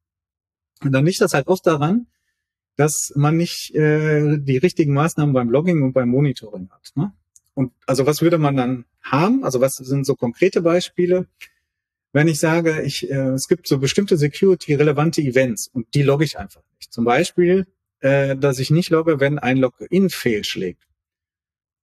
und 0.83 0.91
dann 0.91 1.05
liegt 1.05 1.21
das 1.21 1.33
halt 1.33 1.47
oft 1.47 1.65
daran, 1.65 2.07
dass 2.75 3.11
man 3.15 3.35
nicht 3.37 3.73
äh, 3.75 4.37
die 4.37 4.57
richtigen 4.57 4.93
Maßnahmen 4.93 5.33
beim 5.33 5.49
Logging 5.49 5.81
und 5.81 5.93
beim 5.93 6.09
Monitoring 6.09 6.69
hat. 6.69 6.91
Ne? 6.95 7.11
Und 7.55 7.73
also 7.87 8.05
was 8.05 8.21
würde 8.21 8.37
man 8.37 8.55
dann 8.55 8.85
haben? 9.01 9.43
Also 9.43 9.59
was 9.59 9.75
sind 9.75 10.05
so 10.05 10.15
konkrete 10.15 10.61
Beispiele? 10.61 11.27
Wenn 12.13 12.27
ich 12.27 12.39
sage, 12.39 12.83
ich, 12.83 13.09
äh, 13.09 13.29
es 13.29 13.47
gibt 13.47 13.67
so 13.67 13.79
bestimmte 13.79 14.17
security-relevante 14.17 15.21
Events 15.21 15.67
und 15.67 15.93
die 15.95 16.03
logge 16.03 16.23
ich 16.23 16.37
einfach 16.37 16.61
nicht. 16.77 16.93
Zum 16.93 17.03
Beispiel, 17.03 17.65
äh, 17.99 18.35
dass 18.35 18.59
ich 18.59 18.69
nicht 18.69 18.91
logge, 18.91 19.19
wenn 19.19 19.39
ein 19.39 19.57
Login 19.57 20.09
fehlschlägt. 20.09 20.87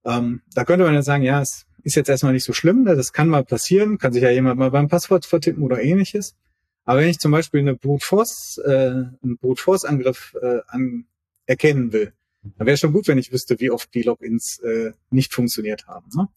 Ähm, 0.04 0.42
da 0.54 0.64
könnte 0.64 0.84
man 0.84 0.94
ja 0.94 1.02
sagen, 1.02 1.24
ja, 1.24 1.40
es 1.40 1.66
ist 1.82 1.96
jetzt 1.96 2.08
erstmal 2.08 2.32
nicht 2.32 2.44
so 2.44 2.52
schlimm, 2.52 2.84
ne? 2.84 2.94
das 2.94 3.12
kann 3.12 3.28
mal 3.28 3.44
passieren, 3.44 3.98
kann 3.98 4.12
sich 4.12 4.22
ja 4.22 4.30
jemand 4.30 4.58
mal 4.58 4.70
beim 4.70 4.88
Passwort 4.88 5.26
vertippen 5.26 5.62
oder 5.62 5.82
ähnliches. 5.82 6.36
Aber 6.84 7.00
wenn 7.00 7.08
ich 7.08 7.18
zum 7.18 7.32
Beispiel 7.32 7.60
eine 7.60 7.74
Brute 7.74 8.04
Force, 8.04 8.60
äh, 8.64 8.70
einen 8.70 9.38
Brute 9.40 9.62
Force 9.62 9.84
Angriff 9.84 10.36
äh, 10.40 10.60
an, 10.68 11.06
erkennen 11.46 11.92
will, 11.92 12.12
dann 12.58 12.66
wäre 12.66 12.76
schon 12.76 12.92
gut, 12.92 13.08
wenn 13.08 13.18
ich 13.18 13.32
wüsste, 13.32 13.58
wie 13.60 13.70
oft 13.70 13.92
die 13.94 14.02
Logins 14.02 14.58
äh, 14.58 14.92
nicht 15.10 15.32
funktioniert 15.32 15.86
haben. 15.86 16.10
Ne? 16.14 16.28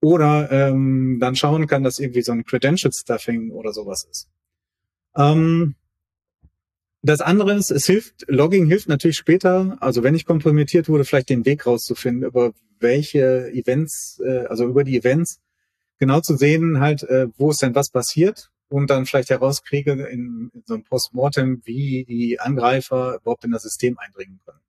Oder 0.00 0.50
ähm, 0.52 1.18
dann 1.20 1.36
schauen 1.36 1.66
kann, 1.66 1.82
dass 1.82 1.98
irgendwie 1.98 2.22
so 2.22 2.32
ein 2.32 2.44
Credential 2.44 2.92
Stuffing 2.92 3.50
oder 3.50 3.72
sowas 3.72 4.06
ist. 4.10 4.28
Ähm, 5.16 5.74
das 7.02 7.20
andere 7.20 7.54
ist, 7.54 7.70
es 7.70 7.86
hilft, 7.86 8.24
Logging 8.28 8.66
hilft 8.66 8.88
natürlich 8.88 9.16
später, 9.16 9.78
also 9.80 10.02
wenn 10.02 10.14
ich 10.14 10.26
kompromittiert 10.26 10.88
wurde, 10.88 11.04
vielleicht 11.04 11.30
den 11.30 11.46
Weg 11.46 11.66
rauszufinden, 11.66 12.24
über 12.28 12.52
welche 12.80 13.50
Events, 13.52 14.20
äh, 14.24 14.46
also 14.46 14.66
über 14.66 14.84
die 14.84 14.98
Events, 14.98 15.40
genau 15.98 16.20
zu 16.20 16.36
sehen, 16.36 16.80
halt, 16.80 17.02
äh, 17.04 17.28
wo 17.36 17.50
ist 17.50 17.62
denn 17.62 17.74
was 17.74 17.90
passiert 17.90 18.50
und 18.68 18.90
dann 18.90 19.06
vielleicht 19.06 19.30
herauskriege 19.30 19.92
in, 19.92 20.50
in 20.54 20.62
so 20.66 20.74
einem 20.74 20.84
Postmortem, 20.84 21.62
wie 21.64 22.04
die 22.04 22.40
Angreifer 22.40 23.16
überhaupt 23.16 23.44
in 23.44 23.50
das 23.50 23.62
System 23.62 23.98
eindringen 23.98 24.40
können. 24.44 24.60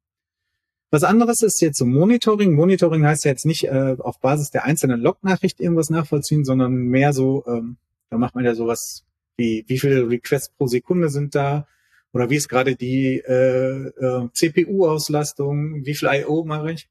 Was 0.91 1.03
anderes 1.03 1.41
ist 1.41 1.61
jetzt 1.61 1.77
so 1.77 1.85
Monitoring. 1.85 2.55
Monitoring 2.55 3.05
heißt 3.05 3.25
ja 3.25 3.31
jetzt 3.31 3.45
nicht 3.45 3.65
äh, 3.65 3.95
auf 3.99 4.19
Basis 4.19 4.49
der 4.49 4.63
einzelnen 4.63 5.01
Log-Nachricht 5.01 5.59
irgendwas 5.59 5.91
nachvollziehen, 5.91 6.45
sondern 6.45 6.73
mehr 6.73 7.13
so, 7.13 7.43
ähm, 7.45 7.77
da 8.09 8.17
macht 8.17 8.33
man 8.33 8.43
ja 8.43 8.55
sowas 8.55 9.05
wie, 9.37 9.65
wie 9.67 9.79
viele 9.79 10.09
Requests 10.09 10.49
pro 10.49 10.65
Sekunde 10.65 11.09
sind 11.09 11.35
da 11.35 11.67
oder 12.11 12.29
wie 12.29 12.37
ist 12.37 12.49
gerade 12.49 12.75
die 12.75 13.19
äh, 13.19 13.87
äh, 13.87 14.29
CPU-Auslastung, 14.33 15.85
wie 15.85 15.93
viel 15.93 16.09
I.O. 16.11 16.43
mache 16.43 16.71
ich. 16.71 16.89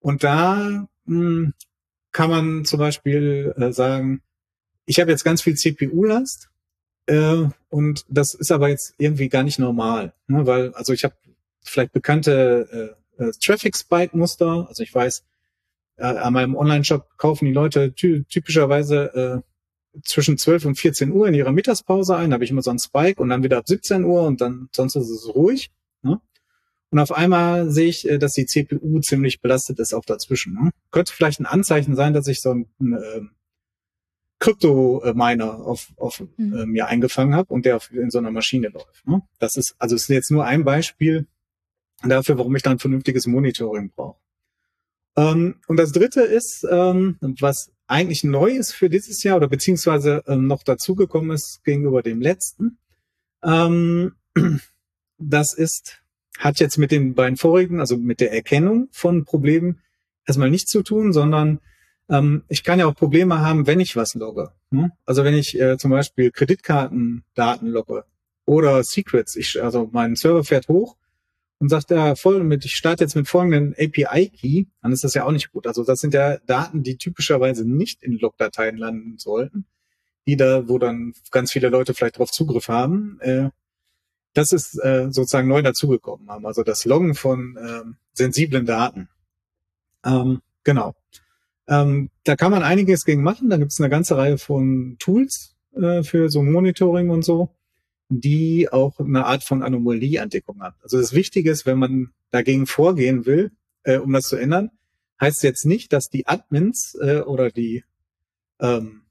Und 0.00 0.24
da 0.24 0.88
mh, 1.04 1.16
hm, 1.16 1.54
kann 2.10 2.30
man 2.30 2.64
zum 2.64 2.80
Beispiel 2.80 3.54
äh, 3.56 3.72
sagen, 3.72 4.22
ich 4.86 5.00
habe 5.00 5.10
jetzt 5.10 5.24
ganz 5.24 5.42
viel 5.42 5.56
CPU-Last 5.56 6.48
äh, 7.06 7.44
und 7.68 8.04
das 8.08 8.34
ist 8.34 8.52
aber 8.52 8.68
jetzt 8.68 8.94
irgendwie 8.98 9.28
gar 9.28 9.42
nicht 9.42 9.58
normal, 9.58 10.14
ne? 10.26 10.46
weil 10.46 10.72
also 10.74 10.92
ich 10.92 11.04
habe 11.04 11.14
vielleicht 11.62 11.92
bekannte 11.92 12.94
äh, 13.18 13.24
äh, 13.24 13.32
Traffic 13.42 13.76
Spike 13.76 14.16
Muster. 14.16 14.66
Also 14.68 14.82
ich 14.82 14.94
weiß, 14.94 15.24
äh, 15.96 16.04
an 16.04 16.32
meinem 16.32 16.56
Online-Shop 16.56 17.16
kaufen 17.16 17.46
die 17.46 17.52
Leute 17.52 17.92
ty 17.94 18.24
typischerweise 18.28 19.42
äh, 19.94 20.00
zwischen 20.02 20.38
12 20.38 20.64
und 20.66 20.78
14 20.78 21.12
Uhr 21.12 21.28
in 21.28 21.34
ihrer 21.34 21.52
Mittagspause 21.52 22.16
ein. 22.16 22.32
Habe 22.32 22.44
ich 22.44 22.50
immer 22.50 22.62
so 22.62 22.70
einen 22.70 22.78
Spike 22.78 23.20
und 23.20 23.28
dann 23.28 23.42
wieder 23.42 23.58
ab 23.58 23.68
17 23.68 24.04
Uhr 24.04 24.22
und 24.22 24.40
dann 24.40 24.68
sonst 24.74 24.96
ist 24.96 25.10
es 25.10 25.34
ruhig. 25.34 25.70
Ne? 26.02 26.20
Und 26.90 26.98
auf 26.98 27.12
einmal 27.12 27.70
sehe 27.70 27.88
ich, 27.88 28.08
äh, 28.08 28.18
dass 28.18 28.34
die 28.34 28.46
CPU 28.46 29.00
ziemlich 29.00 29.40
belastet 29.40 29.78
ist 29.78 29.94
auch 29.94 30.04
dazwischen. 30.04 30.54
Ne? 30.54 30.70
Könnte 30.90 31.12
vielleicht 31.12 31.40
ein 31.40 31.46
Anzeichen 31.46 31.96
sein, 31.96 32.12
dass 32.12 32.26
ich 32.28 32.40
so 32.40 32.50
ein, 32.50 32.66
ein 32.80 32.92
äh, 32.94 33.20
Krypto-Miner 34.44 35.60
auf, 35.64 35.88
auf 35.96 36.22
mhm. 36.36 36.54
äh, 36.54 36.66
mir 36.66 36.86
eingefangen 36.86 37.34
habe 37.34 37.52
und 37.52 37.64
der 37.64 37.76
auf, 37.76 37.90
in 37.90 38.10
so 38.10 38.18
einer 38.18 38.30
Maschine 38.30 38.68
läuft. 38.68 39.06
Ne? 39.06 39.22
Das 39.38 39.56
ist, 39.56 39.74
also 39.78 39.96
ist 39.96 40.08
jetzt 40.08 40.30
nur 40.30 40.44
ein 40.44 40.64
Beispiel, 40.64 41.26
dafür, 42.02 42.36
warum 42.36 42.54
ich 42.54 42.62
dann 42.62 42.78
vernünftiges 42.78 43.26
Monitoring 43.26 43.90
brauche. 43.96 44.18
Ähm, 45.16 45.54
und 45.66 45.78
das 45.78 45.92
dritte 45.92 46.20
ist, 46.20 46.66
ähm, 46.70 47.16
was 47.40 47.72
eigentlich 47.86 48.22
neu 48.22 48.50
ist 48.50 48.72
für 48.72 48.90
dieses 48.90 49.22
Jahr 49.22 49.38
oder 49.38 49.48
beziehungsweise 49.48 50.22
ähm, 50.26 50.46
noch 50.46 50.62
dazugekommen 50.62 51.30
ist 51.30 51.64
gegenüber 51.64 52.02
dem 52.02 52.20
letzten. 52.20 52.76
Ähm, 53.42 54.12
das 55.18 55.54
ist, 55.54 56.02
hat 56.38 56.60
jetzt 56.60 56.76
mit 56.76 56.90
den 56.90 57.14
beiden 57.14 57.38
vorigen, 57.38 57.80
also 57.80 57.96
mit 57.96 58.20
der 58.20 58.34
Erkennung 58.34 58.88
von 58.92 59.24
Problemen 59.24 59.80
erstmal 60.26 60.50
nichts 60.50 60.70
zu 60.70 60.82
tun, 60.82 61.14
sondern 61.14 61.60
ähm, 62.08 62.44
ich 62.48 62.64
kann 62.64 62.78
ja 62.78 62.86
auch 62.86 62.94
Probleme 62.94 63.40
haben, 63.40 63.66
wenn 63.66 63.80
ich 63.80 63.96
was 63.96 64.14
logge. 64.14 64.50
Ne? 64.70 64.92
Also 65.06 65.24
wenn 65.24 65.34
ich 65.34 65.58
äh, 65.58 65.78
zum 65.78 65.90
Beispiel 65.90 66.30
Kreditkartendaten 66.30 67.68
logge 67.68 68.04
oder 68.46 68.82
Secrets, 68.84 69.36
ich, 69.36 69.62
also 69.62 69.88
mein 69.92 70.16
Server 70.16 70.44
fährt 70.44 70.68
hoch 70.68 70.96
und 71.58 71.68
sagt 71.68 71.90
ja 71.90 72.14
voll 72.14 72.44
mit, 72.44 72.64
ich 72.64 72.76
starte 72.76 73.04
jetzt 73.04 73.16
mit 73.16 73.28
folgenden 73.28 73.74
API-Key, 73.78 74.66
dann 74.82 74.92
ist 74.92 75.04
das 75.04 75.14
ja 75.14 75.24
auch 75.24 75.32
nicht 75.32 75.52
gut. 75.52 75.66
Also 75.66 75.84
das 75.84 76.00
sind 76.00 76.12
ja 76.12 76.38
Daten, 76.46 76.82
die 76.82 76.98
typischerweise 76.98 77.64
nicht 77.64 78.02
in 78.02 78.18
Logdateien 78.18 78.76
landen 78.76 79.16
sollten, 79.18 79.66
die 80.26 80.36
da, 80.36 80.68
wo 80.68 80.78
dann 80.78 81.14
ganz 81.30 81.52
viele 81.52 81.68
Leute 81.68 81.94
vielleicht 81.94 82.18
drauf 82.18 82.30
Zugriff 82.30 82.68
haben. 82.68 83.18
Äh, 83.20 83.50
das 84.34 84.52
ist 84.52 84.74
äh, 84.84 85.06
sozusagen 85.10 85.48
neu 85.48 85.62
dazugekommen 85.62 86.28
also 86.44 86.64
das 86.64 86.84
Loggen 86.84 87.14
von 87.14 87.56
ähm, 87.58 87.96
sensiblen 88.12 88.66
Daten. 88.66 89.08
Ähm, 90.04 90.42
genau. 90.64 90.94
Ähm, 91.68 92.10
da 92.24 92.36
kann 92.36 92.50
man 92.50 92.62
einiges 92.62 93.04
gegen 93.04 93.22
machen. 93.22 93.50
Da 93.50 93.56
gibt 93.56 93.72
es 93.72 93.80
eine 93.80 93.90
ganze 93.90 94.16
Reihe 94.16 94.38
von 94.38 94.96
Tools 94.98 95.54
äh, 95.74 96.02
für 96.02 96.28
so 96.28 96.42
Monitoring 96.42 97.10
und 97.10 97.24
so, 97.24 97.50
die 98.08 98.68
auch 98.70 98.98
eine 99.00 99.24
Art 99.26 99.44
von 99.44 99.62
Anomalieentdeckung 99.62 100.60
haben. 100.60 100.76
Also 100.82 100.98
das 100.98 101.12
Wichtige 101.12 101.50
ist, 101.50 101.66
wenn 101.66 101.78
man 101.78 102.10
dagegen 102.30 102.66
vorgehen 102.66 103.26
will, 103.26 103.52
äh, 103.84 103.98
um 103.98 104.12
das 104.12 104.28
zu 104.28 104.36
ändern, 104.36 104.70
heißt 105.20 105.42
jetzt 105.42 105.64
nicht, 105.64 105.92
dass 105.92 106.10
die 106.10 106.26
Admins 106.26 106.96
äh, 107.00 107.20
oder 107.20 107.50
die 107.50 107.84
ähm, 108.60 109.02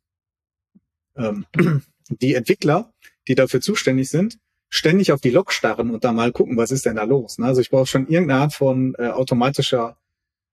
ähm, 1.16 1.46
die 2.10 2.36
Entwickler, 2.36 2.94
die 3.28 3.36
dafür 3.36 3.62
zuständig 3.62 4.10
sind, 4.10 4.38
ständig 4.70 5.12
auf 5.12 5.22
die 5.22 5.30
Log 5.30 5.52
starren 5.54 5.92
und 5.92 6.04
da 6.04 6.12
mal 6.12 6.32
gucken, 6.32 6.58
was 6.58 6.72
ist 6.72 6.86
denn 6.86 6.96
da 6.96 7.04
los. 7.04 7.38
Ne? 7.38 7.46
Also 7.46 7.62
ich 7.62 7.70
brauche 7.70 7.86
schon 7.86 8.08
irgendeine 8.08 8.42
Art 8.42 8.54
von 8.54 8.96
äh, 8.98 9.08
automatischer 9.08 9.98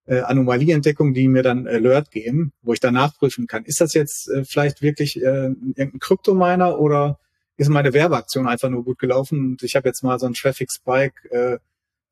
äh, 0.06 0.20
Anomalieentdeckung, 0.20 1.14
die 1.14 1.28
mir 1.28 1.42
dann 1.42 1.66
Alert 1.66 2.10
geben, 2.10 2.52
wo 2.62 2.72
ich 2.72 2.80
dann 2.80 2.94
nachprüfen 2.94 3.46
kann. 3.46 3.64
Ist 3.64 3.80
das 3.80 3.94
jetzt 3.94 4.28
äh, 4.28 4.44
vielleicht 4.44 4.82
wirklich 4.82 5.20
äh, 5.20 5.46
irgendein 5.46 5.98
Kryptominer 5.98 6.78
oder 6.78 7.18
ist 7.56 7.68
meine 7.68 7.92
Werbeaktion 7.92 8.48
einfach 8.48 8.70
nur 8.70 8.84
gut 8.84 8.98
gelaufen 8.98 9.52
und 9.52 9.62
ich 9.62 9.76
habe 9.76 9.88
jetzt 9.88 10.02
mal 10.02 10.18
so 10.18 10.26
einen 10.26 10.34
Traffic 10.34 10.70
Spike, 10.72 11.30
äh, 11.30 11.58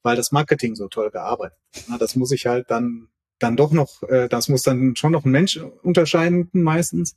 weil 0.02 0.16
das 0.16 0.32
Marketing 0.32 0.74
so 0.74 0.88
toll 0.88 1.10
gearbeitet. 1.10 1.58
Na, 1.88 1.98
das 1.98 2.16
muss 2.16 2.32
ich 2.32 2.46
halt 2.46 2.70
dann 2.70 3.08
dann 3.38 3.56
doch 3.56 3.72
noch, 3.72 4.02
äh, 4.04 4.28
das 4.28 4.48
muss 4.48 4.62
dann 4.62 4.96
schon 4.96 5.12
noch 5.12 5.24
ein 5.24 5.30
Mensch 5.30 5.58
unterscheiden 5.82 6.48
meistens. 6.52 7.16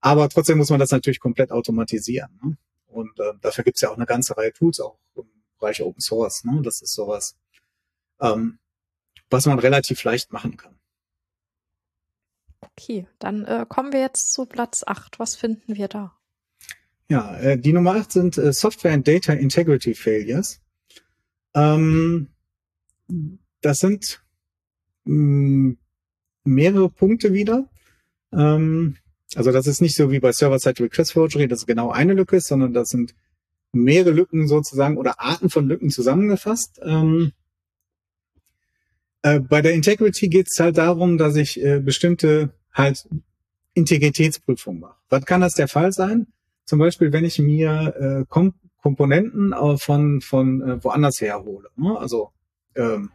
Aber 0.00 0.28
trotzdem 0.28 0.58
muss 0.58 0.70
man 0.70 0.78
das 0.78 0.90
natürlich 0.90 1.20
komplett 1.20 1.50
automatisieren. 1.50 2.38
Ne? 2.42 2.56
Und 2.86 3.18
äh, 3.18 3.32
dafür 3.40 3.64
gibt's 3.64 3.80
ja 3.80 3.90
auch 3.90 3.96
eine 3.96 4.06
ganze 4.06 4.36
Reihe 4.36 4.52
Tools, 4.52 4.80
auch 4.80 4.98
im 5.16 5.24
Bereich 5.58 5.82
Open 5.82 6.00
Source. 6.00 6.44
Ne? 6.44 6.60
Das 6.62 6.82
ist 6.82 6.94
sowas, 6.94 7.36
ähm, 8.20 8.58
was 9.30 9.46
man 9.46 9.58
relativ 9.58 10.02
leicht 10.04 10.32
machen 10.32 10.56
kann. 10.56 10.74
Okay, 12.60 13.06
dann 13.18 13.44
äh, 13.44 13.66
kommen 13.68 13.92
wir 13.92 14.00
jetzt 14.00 14.32
zu 14.32 14.46
Platz 14.46 14.84
8. 14.86 15.18
Was 15.18 15.36
finden 15.36 15.76
wir 15.76 15.88
da? 15.88 16.14
Ja, 17.08 17.36
äh, 17.38 17.58
die 17.58 17.72
Nummer 17.72 17.94
8 17.96 18.12
sind 18.12 18.38
äh, 18.38 18.52
Software 18.52 18.92
and 18.92 19.06
Data 19.06 19.32
Integrity 19.32 19.94
Failures. 19.94 20.60
Ähm, 21.54 22.28
das 23.60 23.78
sind 23.78 24.22
mh, 25.04 25.12
hm, 25.12 25.78
mehrere 26.44 26.88
Punkte 26.88 27.32
wieder. 27.32 27.68
Ähm, 28.32 28.96
also 29.34 29.52
das 29.52 29.66
ist 29.66 29.80
nicht 29.80 29.96
so 29.96 30.10
wie 30.10 30.20
bei 30.20 30.32
Server-Side 30.32 30.84
Request 30.84 31.12
Forgery, 31.12 31.48
dass 31.48 31.60
es 31.60 31.66
genau 31.66 31.90
eine 31.90 32.14
Lücke 32.14 32.36
ist, 32.36 32.48
sondern 32.48 32.72
das 32.72 32.88
sind 32.88 33.14
mehrere 33.72 34.12
Lücken 34.12 34.48
sozusagen 34.48 34.96
oder 34.96 35.20
Arten 35.20 35.50
von 35.50 35.68
Lücken 35.68 35.90
zusammengefasst. 35.90 36.80
Ähm, 36.82 37.32
äh, 39.22 39.40
bei 39.40 39.62
der 39.62 39.74
Integrity 39.74 40.28
geht 40.28 40.48
es 40.50 40.58
halt 40.60 40.78
darum, 40.78 41.18
dass 41.18 41.36
ich 41.36 41.62
äh, 41.62 41.80
bestimmte 41.80 42.50
halt 42.72 43.08
Integritätsprüfungen 43.74 44.80
mache. 44.80 44.96
Was 45.08 45.24
kann 45.24 45.40
das 45.40 45.54
der 45.54 45.68
Fall 45.68 45.92
sein? 45.92 46.26
Zum 46.64 46.78
Beispiel, 46.78 47.12
wenn 47.12 47.24
ich 47.24 47.38
mir 47.38 47.94
äh, 47.98 48.24
Kom 48.28 48.54
Komponenten 48.80 49.52
von, 49.78 50.20
von 50.20 50.62
äh, 50.62 50.84
woanders 50.84 51.20
herhole. 51.20 51.68
Ne? 51.76 51.98
Also 51.98 52.30
ähm, 52.76 53.10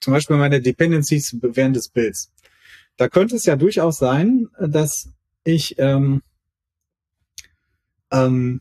zum 0.00 0.12
Beispiel 0.12 0.36
meine 0.36 0.60
Dependencies 0.60 1.36
während 1.42 1.76
des 1.76 1.88
Builds. 1.88 2.32
Da 2.96 3.08
könnte 3.08 3.36
es 3.36 3.44
ja 3.44 3.56
durchaus 3.56 3.98
sein, 3.98 4.48
dass 4.58 5.10
ich, 5.44 5.78
ähm, 5.78 6.22
ähm, 8.12 8.60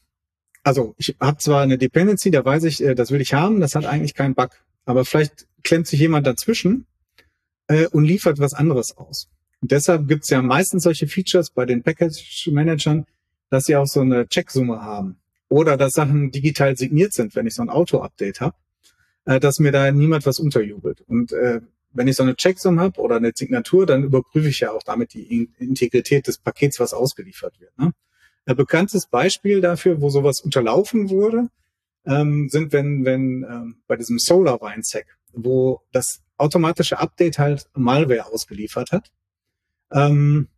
also 0.64 0.96
ich 0.98 1.16
habe 1.20 1.38
zwar 1.38 1.62
eine 1.62 1.78
Dependency, 1.78 2.32
da 2.32 2.44
weiß 2.44 2.64
ich, 2.64 2.84
äh, 2.84 2.96
das 2.96 3.12
will 3.12 3.22
ich 3.22 3.34
haben, 3.34 3.60
das 3.60 3.76
hat 3.76 3.86
eigentlich 3.86 4.16
keinen 4.16 4.36
Bug. 4.36 4.50
Aber 4.86 5.06
vielleicht 5.06 5.47
klemmt 5.64 5.88
sich 5.88 6.00
jemand 6.00 6.28
dazwischen 6.28 6.86
äh, 7.68 7.88
und 7.88 8.06
liefert 8.06 8.40
was 8.40 8.54
anderes 8.54 8.98
aus. 8.98 9.30
Und 9.62 9.72
deshalb 9.72 10.08
gibt 10.08 10.24
es 10.24 10.30
ja 10.30 10.42
meistens 10.42 10.84
solche 10.84 11.08
Features 11.08 11.50
bei 11.50 11.66
den 11.66 11.84
Package-Managern, 11.84 13.06
dass 13.50 13.66
sie 13.66 13.76
auch 13.76 13.88
so 13.88 14.02
eine 14.02 14.28
Checksumme 14.28 14.82
haben. 14.82 15.18
Oder 15.50 15.78
dass 15.78 15.94
Sachen 15.94 16.32
digital 16.32 16.76
signiert 16.78 17.14
sind, 17.14 17.36
wenn 17.36 17.48
ich 17.48 17.56
so 17.56 17.62
ein 17.62 17.70
Auto-Update 17.70 18.42
habe, 18.42 18.56
äh, 19.26 19.40
dass 19.40 19.60
mir 19.60 19.72
da 19.72 19.92
niemand 19.92 20.26
was 20.26 20.40
unterjubelt. 20.40 21.02
Und 21.08 21.32
äh, 21.32 21.62
wenn 21.94 22.08
ich 22.08 22.16
so 22.16 22.24
eine 22.24 22.36
Checksum 22.36 22.80
habe 22.80 23.00
oder 23.00 23.16
eine 23.16 23.32
Signatur, 23.34 23.86
dann 23.86 24.04
überprüfe 24.04 24.50
ich 24.50 24.60
ja 24.60 24.72
auch 24.72 24.84
damit 24.84 25.14
die 25.14 25.50
Integrität 25.58 26.28
des 26.28 26.38
Pakets, 26.38 26.80
was 26.80 26.94
ausgeliefert 26.94 27.60
wird. 27.60 27.78
Ne? 27.78 27.92
Ein 28.46 28.56
bekanntes 28.56 29.08
Beispiel 29.08 29.62
dafür, 29.62 30.00
wo 30.02 30.10
sowas 30.10 30.42
unterlaufen 30.42 31.10
wurde, 31.10 31.50
ähm, 32.06 32.50
sind 32.50 32.72
wenn, 32.72 33.04
wenn 33.04 33.46
ähm, 33.50 33.78
bei 33.88 33.96
diesem 33.96 34.20
Solar 34.20 34.60
SolarWine-Sec, 34.60 35.17
wo 35.34 35.82
das 35.92 36.22
automatische 36.38 37.00
Update 37.00 37.40
halt 37.40 37.66
Malware 37.74 38.28
ausgeliefert 38.28 38.92
hat. 38.92 39.12
Ähm, 39.92 40.50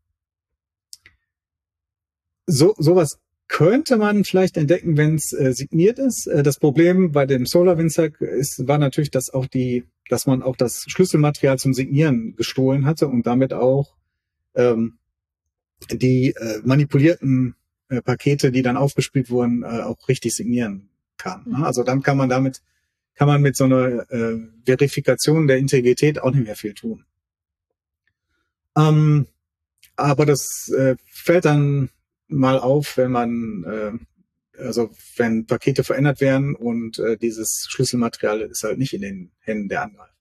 so, 2.45 2.73
sowas 2.77 3.19
könnte 3.47 3.97
man 3.97 4.23
vielleicht 4.23 4.57
entdecken, 4.57 4.97
wenn 4.97 5.15
es 5.15 5.33
äh, 5.33 5.53
signiert 5.53 5.99
ist. 5.99 6.27
Äh, 6.27 6.43
das 6.43 6.59
Problem 6.59 7.11
bei 7.11 7.25
dem 7.25 7.45
SolarWindsec 7.45 8.21
ist, 8.21 8.67
war 8.67 8.77
natürlich, 8.77 9.11
dass 9.11 9.29
auch 9.33 9.47
die, 9.47 9.85
dass 10.09 10.27
man 10.27 10.43
auch 10.43 10.55
das 10.55 10.85
Schlüsselmaterial 10.87 11.57
zum 11.57 11.73
Signieren 11.73 12.35
gestohlen 12.35 12.85
hatte 12.85 13.07
und 13.07 13.25
damit 13.25 13.53
auch 13.53 13.95
ähm, 14.55 14.99
die 15.91 16.35
äh, 16.35 16.59
manipulierten 16.63 17.55
äh, 17.89 18.01
Pakete, 18.01 18.51
die 18.51 18.61
dann 18.61 18.77
aufgespielt 18.77 19.29
wurden, 19.29 19.63
äh, 19.63 19.81
auch 19.81 20.07
richtig 20.07 20.35
signieren 20.35 20.89
kann. 21.17 21.43
Ne? 21.47 21.65
Also 21.65 21.83
dann 21.83 22.01
kann 22.01 22.17
man 22.17 22.29
damit, 22.29 22.61
kann 23.19 23.27
man 23.27 23.41
mit 23.41 23.57
so 23.57 23.65
einer 23.65 24.09
äh, 24.13 24.37
Verifikation 24.65 25.47
der 25.47 25.57
Integrität 25.57 26.21
auch 26.21 26.31
nicht 26.31 26.45
mehr 26.45 26.55
viel 26.55 26.73
tun. 26.73 27.03
Ähm, 28.77 29.27
aber 29.97 30.25
das 30.25 30.69
äh, 30.69 30.95
fällt 31.05 31.43
dann 31.43 31.89
mal 32.29 32.57
auf, 32.57 32.95
wenn 32.95 33.11
man, 33.11 33.65
äh, 33.65 34.61
also 34.63 34.91
wenn 35.17 35.45
Pakete 35.45 35.83
verändert 35.83 36.21
werden 36.21 36.55
und 36.55 36.97
äh, 36.99 37.17
dieses 37.17 37.67
Schlüsselmaterial 37.67 38.39
ist 38.39 38.63
halt 38.63 38.77
nicht 38.77 38.93
in 38.93 39.01
den 39.01 39.31
Händen 39.39 39.67
der 39.67 39.81
Angreifer. 39.81 40.15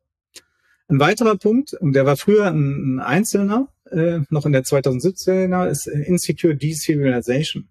Ein 0.89 0.99
weiterer 0.99 1.37
Punkt, 1.37 1.75
und 1.75 1.93
der 1.93 2.05
war 2.05 2.17
früher 2.17 2.47
ein, 2.47 2.97
ein 2.97 2.99
einzelner, 2.99 3.69
äh, 3.93 4.23
noch 4.29 4.45
in 4.45 4.53
der 4.53 4.65
2017er, 4.65 5.69
ist 5.69 5.87
Insecure 5.87 6.57
Deserialization. 6.57 7.69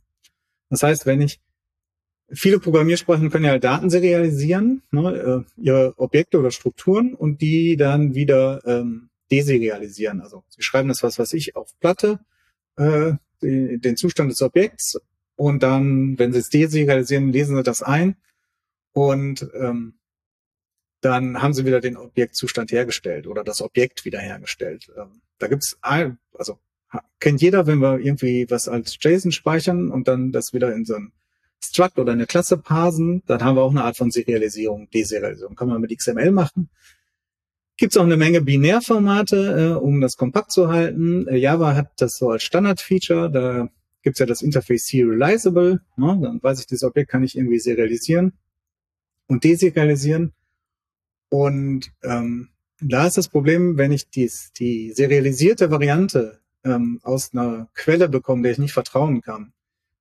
Das 0.69 0.83
heißt, 0.83 1.05
wenn 1.05 1.19
ich 1.19 1.41
Viele 2.29 2.59
Programmiersprachen 2.59 3.29
können 3.29 3.45
ja 3.45 3.57
Daten 3.57 3.89
serialisieren, 3.89 4.81
ne, 4.91 5.45
äh, 5.57 5.61
ihre 5.61 5.93
Objekte 5.97 6.39
oder 6.39 6.51
Strukturen 6.51 7.13
und 7.13 7.41
die 7.41 7.77
dann 7.77 8.15
wieder 8.15 8.61
ähm, 8.65 9.09
deserialisieren. 9.31 10.21
Also 10.21 10.43
sie 10.49 10.61
schreiben 10.61 10.89
das 10.89 11.03
was, 11.03 11.19
was 11.19 11.33
ich 11.33 11.55
auf 11.55 11.71
Platte, 11.79 12.19
äh, 12.75 13.13
die, 13.41 13.79
den 13.79 13.95
Zustand 13.95 14.31
des 14.31 14.41
Objekts 14.41 14.99
und 15.35 15.63
dann, 15.63 16.19
wenn 16.19 16.33
sie 16.33 16.39
es 16.39 16.49
deserialisieren, 16.49 17.31
lesen 17.31 17.55
sie 17.55 17.63
das 17.63 17.81
ein 17.81 18.17
und 18.91 19.47
ähm, 19.53 19.93
dann 21.01 21.41
haben 21.41 21.53
sie 21.53 21.65
wieder 21.65 21.79
den 21.79 21.95
Objektzustand 21.95 22.71
hergestellt 22.71 23.27
oder 23.27 23.43
das 23.43 23.61
Objekt 23.61 24.03
wiederhergestellt. 24.03 24.91
Ähm, 24.97 25.21
da 25.37 25.47
gibt's 25.47 25.77
also 25.81 26.59
kennt 27.19 27.41
jeder, 27.41 27.67
wenn 27.67 27.79
wir 27.79 27.99
irgendwie 27.99 28.49
was 28.49 28.67
als 28.67 28.97
JSON 28.99 29.31
speichern 29.31 29.91
und 29.91 30.07
dann 30.07 30.31
das 30.31 30.53
wieder 30.53 30.73
in 30.73 30.85
so 30.85 30.95
ein 30.95 31.11
Struct 31.63 31.99
oder 31.99 32.13
eine 32.13 32.25
Klasse 32.25 32.57
parsen, 32.57 33.23
dann 33.27 33.43
haben 33.43 33.55
wir 33.55 33.63
auch 33.63 33.71
eine 33.71 33.83
Art 33.83 33.97
von 33.97 34.11
Serialisierung, 34.11 34.89
Deserialisierung. 34.89 35.55
Kann 35.55 35.69
man 35.69 35.81
mit 35.81 35.95
XML 35.97 36.31
machen. 36.31 36.69
Gibt 37.77 37.93
es 37.93 37.97
auch 37.97 38.03
eine 38.03 38.17
Menge 38.17 38.41
Binärformate, 38.41 39.75
äh, 39.75 39.79
um 39.79 40.01
das 40.01 40.17
kompakt 40.17 40.51
zu 40.51 40.69
halten. 40.69 41.27
Äh, 41.27 41.37
Java 41.37 41.75
hat 41.75 41.91
das 41.97 42.17
so 42.17 42.31
als 42.31 42.43
Standard-Feature. 42.43 43.31
Da 43.31 43.69
gibt's 44.01 44.19
ja 44.19 44.25
das 44.25 44.41
Interface 44.41 44.87
Serializable. 44.87 45.81
Ne? 45.95 46.19
Dann 46.21 46.41
weiß 46.41 46.59
ich, 46.59 46.65
dieses 46.65 46.83
Objekt 46.83 47.11
kann 47.11 47.23
ich 47.23 47.37
irgendwie 47.37 47.59
serialisieren 47.59 48.33
und 49.27 49.43
deserialisieren. 49.43 50.33
Und 51.29 51.91
ähm, 52.03 52.49
da 52.79 53.07
ist 53.07 53.17
das 53.17 53.27
Problem, 53.27 53.77
wenn 53.77 53.91
ich 53.91 54.09
dies, 54.09 54.51
die 54.53 54.91
serialisierte 54.93 55.69
Variante 55.71 56.39
ähm, 56.63 56.99
aus 57.03 57.33
einer 57.33 57.69
Quelle 57.73 58.09
bekomme, 58.09 58.43
der 58.43 58.53
ich 58.53 58.59
nicht 58.59 58.73
vertrauen 58.73 59.21
kann, 59.21 59.53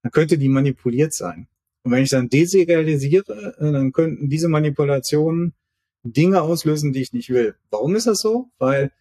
dann 0.07 0.13
könnte 0.13 0.39
die 0.39 0.49
manipuliert 0.49 1.13
sein. 1.13 1.49
Und 1.83 1.91
wenn 1.91 2.05
ich 2.05 2.11
dann 2.11 2.29
deserialisiere, 2.29 3.57
äh, 3.59 3.73
dann 3.73 3.91
könnten 3.91 4.29
diese 4.29 4.49
Manipulationen 4.49 5.53
Dinge 6.05 6.43
auslösen, 6.43 6.93
die 6.93 7.03
ich 7.03 7.13
nicht 7.13 7.31
will. 7.31 7.57
Warum 7.71 7.97
ist 7.97 8.07
das 8.07 8.21
so? 8.21 8.51
Weil 8.59 8.93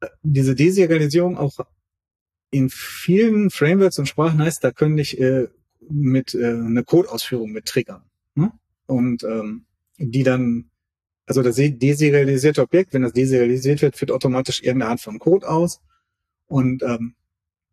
äh, 0.00 0.08
diese 0.22 0.56
Deserialisierung 0.56 1.38
auch 1.38 1.60
in 2.50 2.70
vielen 2.70 3.50
Frameworks 3.50 4.00
und 4.00 4.06
Sprachen 4.06 4.42
heißt, 4.42 4.64
da 4.64 4.72
können 4.72 4.98
ich 4.98 5.20
äh, 5.20 5.46
mit 5.88 6.34
äh, 6.34 6.46
eine 6.46 6.82
Codeausführung 6.82 7.52
mit 7.52 7.66
triggern. 7.66 8.02
Ne? 8.34 8.50
Und 8.86 9.22
ähm, 9.22 9.64
die 9.98 10.24
dann, 10.24 10.70
also 11.26 11.42
das 11.42 11.54
deserialisierte 11.54 12.62
Objekt, 12.62 12.94
wenn 12.94 13.02
das 13.02 13.12
deserialisiert 13.12 13.80
wird, 13.80 13.96
führt 13.96 14.10
automatisch 14.10 14.60
irgendeine 14.60 14.90
Art 14.90 15.00
von 15.00 15.20
Code 15.20 15.48
aus. 15.48 15.80
Und 16.48 16.82
ähm, 16.82 17.14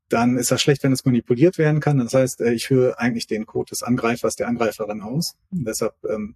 dann 0.10 0.38
ist 0.38 0.52
das 0.52 0.62
schlecht, 0.62 0.84
wenn 0.84 0.92
es 0.92 1.06
manipuliert 1.06 1.58
werden 1.58 1.80
kann. 1.80 1.98
Das 1.98 2.14
heißt, 2.14 2.42
äh, 2.42 2.54
ich 2.54 2.68
führe 2.68 3.00
eigentlich 3.00 3.28
den 3.28 3.46
Code 3.46 3.70
des 3.70 3.84
Angreifers, 3.84 4.36
der 4.36 4.48
Angreiferin 4.48 5.02
aus. 5.02 5.36
Und 5.52 5.66
deshalb 5.68 5.94
ähm, 6.10 6.36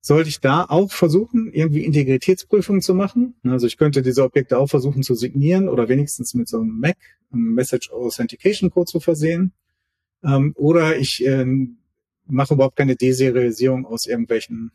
sollte 0.00 0.28
ich 0.28 0.40
da 0.40 0.64
auch 0.64 0.90
versuchen, 0.90 1.52
irgendwie 1.52 1.84
Integritätsprüfungen 1.84 2.82
zu 2.82 2.94
machen. 2.94 3.34
Also 3.44 3.66
ich 3.66 3.76
könnte 3.76 4.02
diese 4.02 4.24
Objekte 4.24 4.58
auch 4.58 4.68
versuchen 4.68 5.02
zu 5.02 5.14
signieren 5.14 5.68
oder 5.68 5.88
wenigstens 5.88 6.34
mit 6.34 6.48
so 6.48 6.60
einem 6.60 6.80
MAC, 6.80 6.96
einem 7.32 7.54
Message 7.54 7.92
Authentication 7.92 8.70
Code 8.70 8.90
zu 8.90 9.00
versehen. 9.00 9.52
Ähm, 10.24 10.52
oder 10.56 10.96
ich 10.96 11.24
äh, 11.24 11.46
mache 12.26 12.54
überhaupt 12.54 12.76
keine 12.76 12.96
Deserialisierung 12.96 13.86
aus 13.86 14.06
irgendwelchen 14.06 14.72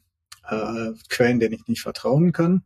äh, 0.47 0.91
Quellen, 1.09 1.39
denen 1.39 1.55
ich 1.55 1.67
nicht 1.67 1.81
vertrauen 1.81 2.31
kann. 2.31 2.63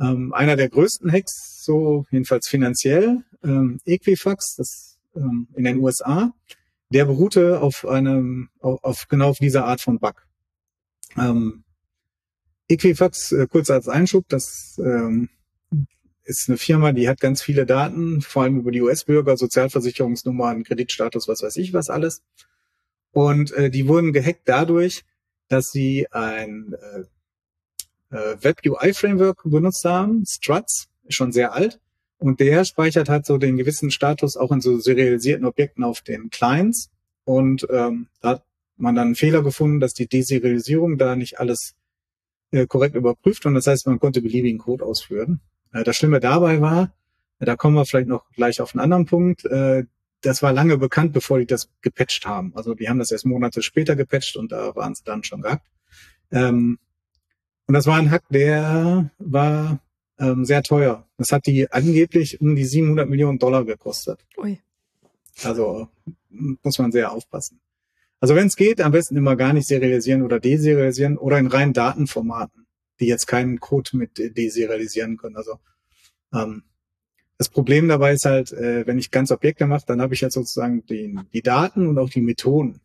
Ähm, 0.00 0.32
einer 0.32 0.56
der 0.56 0.68
größten 0.68 1.12
Hacks, 1.12 1.62
so 1.64 2.06
jedenfalls 2.10 2.48
finanziell, 2.48 3.22
ähm, 3.44 3.80
Equifax, 3.84 4.56
das 4.56 4.98
ähm, 5.14 5.48
in 5.54 5.64
den 5.64 5.78
USA, 5.78 6.32
der 6.90 7.04
beruhte 7.04 7.60
auf 7.60 7.86
einem, 7.86 8.48
auf, 8.60 8.82
auf 8.82 9.08
genau 9.08 9.30
auf 9.30 9.38
dieser 9.38 9.64
Art 9.66 9.80
von 9.80 9.98
Bug. 9.98 10.26
Ähm, 11.16 11.64
Equifax, 12.68 13.32
äh, 13.32 13.46
kurz 13.48 13.68
als 13.70 13.88
Einschub, 13.88 14.24
das 14.28 14.80
ähm, 14.82 15.28
ist 16.24 16.48
eine 16.48 16.58
Firma, 16.58 16.92
die 16.92 17.08
hat 17.08 17.20
ganz 17.20 17.42
viele 17.42 17.66
Daten, 17.66 18.22
vor 18.22 18.44
allem 18.44 18.58
über 18.60 18.70
die 18.70 18.82
US-Bürger, 18.82 19.36
Sozialversicherungsnummern, 19.36 20.64
Kreditstatus, 20.64 21.28
was 21.28 21.42
weiß 21.42 21.56
ich, 21.56 21.72
was 21.72 21.90
alles. 21.90 22.22
Und 23.12 23.52
äh, 23.52 23.70
die 23.70 23.88
wurden 23.88 24.12
gehackt 24.12 24.42
dadurch, 24.44 25.04
dass 25.48 25.72
sie 25.72 26.06
ein 26.12 26.74
äh, 26.74 27.02
äh, 28.10 28.36
Web-UI-Framework 28.40 29.42
benutzt 29.44 29.84
haben, 29.84 30.24
Struts, 30.26 30.88
ist 31.04 31.14
schon 31.14 31.32
sehr 31.32 31.52
alt. 31.54 31.80
Und 32.18 32.40
der 32.40 32.64
speichert 32.64 33.08
halt 33.08 33.24
so 33.24 33.38
den 33.38 33.56
gewissen 33.56 33.90
Status 33.90 34.36
auch 34.36 34.52
in 34.52 34.60
so 34.60 34.78
serialisierten 34.78 35.46
Objekten 35.46 35.84
auf 35.84 36.02
den 36.02 36.28
Clients. 36.30 36.90
Und 37.24 37.66
ähm, 37.70 38.08
da 38.20 38.30
hat 38.30 38.44
man 38.76 38.94
dann 38.94 39.08
einen 39.08 39.14
Fehler 39.14 39.42
gefunden, 39.42 39.80
dass 39.80 39.94
die 39.94 40.06
Deserialisierung 40.06 40.98
da 40.98 41.16
nicht 41.16 41.38
alles 41.38 41.74
äh, 42.50 42.66
korrekt 42.66 42.94
überprüft 42.94 43.46
und 43.46 43.54
das 43.54 43.66
heißt, 43.66 43.86
man 43.86 44.00
konnte 44.00 44.22
beliebigen 44.22 44.58
Code 44.58 44.84
ausführen. 44.84 45.40
Äh, 45.72 45.84
das 45.84 45.96
Schlimme 45.96 46.20
dabei 46.20 46.60
war, 46.60 46.92
äh, 47.38 47.44
da 47.44 47.56
kommen 47.56 47.76
wir 47.76 47.84
vielleicht 47.84 48.08
noch 48.08 48.28
gleich 48.32 48.60
auf 48.60 48.74
einen 48.74 48.80
anderen 48.80 49.06
Punkt, 49.06 49.44
äh, 49.44 49.84
das 50.22 50.42
war 50.42 50.52
lange 50.52 50.76
bekannt, 50.76 51.12
bevor 51.12 51.38
die 51.38 51.46
das 51.46 51.70
gepatcht 51.80 52.26
haben. 52.26 52.52
Also 52.54 52.74
die 52.74 52.88
haben 52.88 52.98
das 52.98 53.10
erst 53.10 53.24
Monate 53.24 53.62
später 53.62 53.96
gepatcht 53.96 54.36
und 54.36 54.52
da 54.52 54.74
waren 54.76 54.94
sie 54.94 55.04
dann 55.04 55.24
schon 55.24 55.40
gehackt. 55.40 55.66
Ähm, 56.30 56.78
und 57.70 57.74
das 57.74 57.86
war 57.86 57.98
ein 57.98 58.10
Hack, 58.10 58.24
der 58.30 59.12
war 59.20 59.78
ähm, 60.18 60.44
sehr 60.44 60.64
teuer. 60.64 61.06
Das 61.18 61.30
hat 61.30 61.46
die 61.46 61.70
angeblich 61.70 62.40
um 62.40 62.56
die 62.56 62.64
700 62.64 63.08
Millionen 63.08 63.38
Dollar 63.38 63.64
gekostet. 63.64 64.26
Ui. 64.38 64.58
Also 65.44 65.86
muss 66.30 66.80
man 66.80 66.90
sehr 66.90 67.12
aufpassen. 67.12 67.60
Also 68.18 68.34
wenn 68.34 68.48
es 68.48 68.56
geht, 68.56 68.80
am 68.80 68.90
besten 68.90 69.16
immer 69.16 69.36
gar 69.36 69.52
nicht 69.52 69.68
serialisieren 69.68 70.22
oder 70.22 70.40
deserialisieren 70.40 71.16
oder 71.16 71.38
in 71.38 71.46
reinen 71.46 71.72
Datenformaten, 71.72 72.66
die 72.98 73.06
jetzt 73.06 73.28
keinen 73.28 73.60
Code 73.60 73.96
mit 73.96 74.18
deserialisieren 74.18 75.16
können. 75.16 75.36
Also 75.36 75.60
ähm, 76.34 76.64
das 77.38 77.50
Problem 77.50 77.86
dabei 77.86 78.14
ist 78.14 78.24
halt, 78.24 78.50
äh, 78.50 78.84
wenn 78.84 78.98
ich 78.98 79.12
ganz 79.12 79.30
Objekte 79.30 79.68
mache, 79.68 79.84
dann 79.86 80.02
habe 80.02 80.14
ich 80.14 80.24
halt 80.24 80.32
sozusagen 80.32 80.84
die, 80.86 81.16
die 81.32 81.42
Daten 81.42 81.86
und 81.86 81.98
auch 81.98 82.10
die 82.10 82.20
Methoden. 82.20 82.80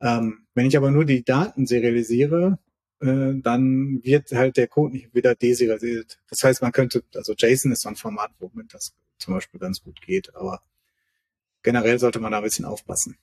Ähm, 0.00 0.46
wenn 0.54 0.66
ich 0.66 0.76
aber 0.76 0.92
nur 0.92 1.06
die 1.06 1.24
Daten 1.24 1.66
serialisiere, 1.66 2.60
äh, 3.00 3.34
dann 3.42 4.00
wird 4.02 4.32
halt 4.32 4.56
der 4.56 4.68
Code 4.68 4.94
nicht 4.94 5.14
wieder 5.14 5.34
deserialisiert. 5.34 6.18
Das 6.28 6.42
heißt, 6.42 6.62
man 6.62 6.72
könnte, 6.72 7.02
also 7.14 7.34
JSON 7.36 7.72
ist 7.72 7.82
so 7.82 7.88
ein 7.88 7.96
Format, 7.96 8.30
womit 8.38 8.72
das 8.74 8.94
zum 9.18 9.34
Beispiel 9.34 9.60
ganz 9.60 9.82
gut 9.82 10.00
geht, 10.00 10.34
aber 10.34 10.62
generell 11.62 11.98
sollte 11.98 12.20
man 12.20 12.32
da 12.32 12.38
ein 12.38 12.44
bisschen 12.44 12.64
aufpassen. 12.64 13.18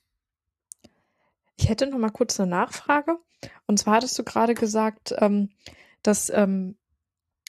Ich 1.56 1.68
hätte 1.68 1.86
noch 1.86 1.98
mal 1.98 2.10
kurz 2.10 2.38
eine 2.38 2.50
Nachfrage. 2.50 3.16
Und 3.66 3.78
zwar 3.78 3.96
hattest 3.96 4.18
du 4.18 4.24
gerade 4.24 4.54
gesagt, 4.54 5.14
ähm, 5.18 5.50
dass 6.02 6.30
ähm, 6.30 6.76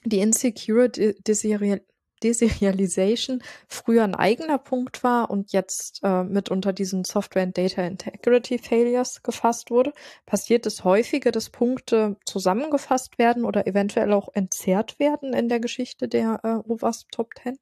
die 0.03 0.19
Insecure 0.19 0.89
Deserial 0.89 1.81
Deserialization 2.23 3.41
früher 3.67 4.04
ein 4.04 4.15
eigener 4.15 4.58
Punkt 4.58 5.04
war 5.04 5.30
und 5.30 5.51
jetzt 5.51 6.01
äh, 6.04 6.23
mit 6.23 6.49
unter 6.49 6.73
diesen 6.73 7.04
Software 7.04 7.43
and 7.43 7.58
Data 7.58 7.86
Integrity 7.86 8.58
Failures 8.58 9.21
gefasst 9.23 9.71
wurde. 9.71 9.93
Passiert 10.25 10.65
es 10.65 10.84
häufiger, 10.84 11.32
dass 11.32 11.49
Punkte 11.49 12.17
zusammengefasst 12.25 13.17
werden 13.17 13.45
oder 13.45 13.67
eventuell 13.67 14.13
auch 14.13 14.30
entzerrt 14.34 14.99
werden 14.99 15.34
in 15.34 15.49
der 15.49 15.60
Geschichte 15.60 16.08
der 16.08 16.39
äh, 16.43 16.71
OWASP 16.71 17.12
Top 17.12 17.30
10? 17.41 17.58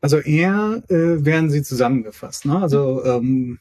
Also 0.00 0.18
eher 0.18 0.82
äh, 0.88 1.24
werden 1.24 1.50
sie 1.50 1.62
zusammengefasst. 1.62 2.46
Ne? 2.46 2.60
Also 2.60 3.04
ähm, 3.04 3.60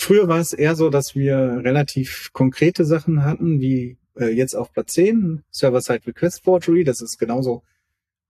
Früher 0.00 0.28
war 0.28 0.38
es 0.38 0.52
eher 0.52 0.76
so, 0.76 0.90
dass 0.90 1.16
wir 1.16 1.36
relativ 1.64 2.30
konkrete 2.32 2.84
Sachen 2.84 3.24
hatten, 3.24 3.60
wie 3.60 3.98
äh, 4.14 4.26
jetzt 4.28 4.54
auf 4.54 4.72
Platz 4.72 4.92
10, 4.92 5.42
Server-Side 5.50 6.06
Request 6.06 6.44
Forgery. 6.44 6.84
Das 6.84 7.00
ist 7.00 7.18
genauso 7.18 7.64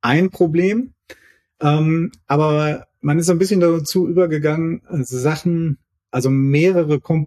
ein 0.01 0.31
Problem. 0.31 0.95
Ähm, 1.61 2.13
aber 2.27 2.87
man 3.01 3.19
ist 3.19 3.31
ein 3.31 3.39
bisschen 3.39 3.61
dazu 3.61 4.09
übergegangen, 4.09 4.83
Sachen, 5.03 5.79
also 6.11 6.31
mehrere, 6.31 7.01
Kom 7.01 7.27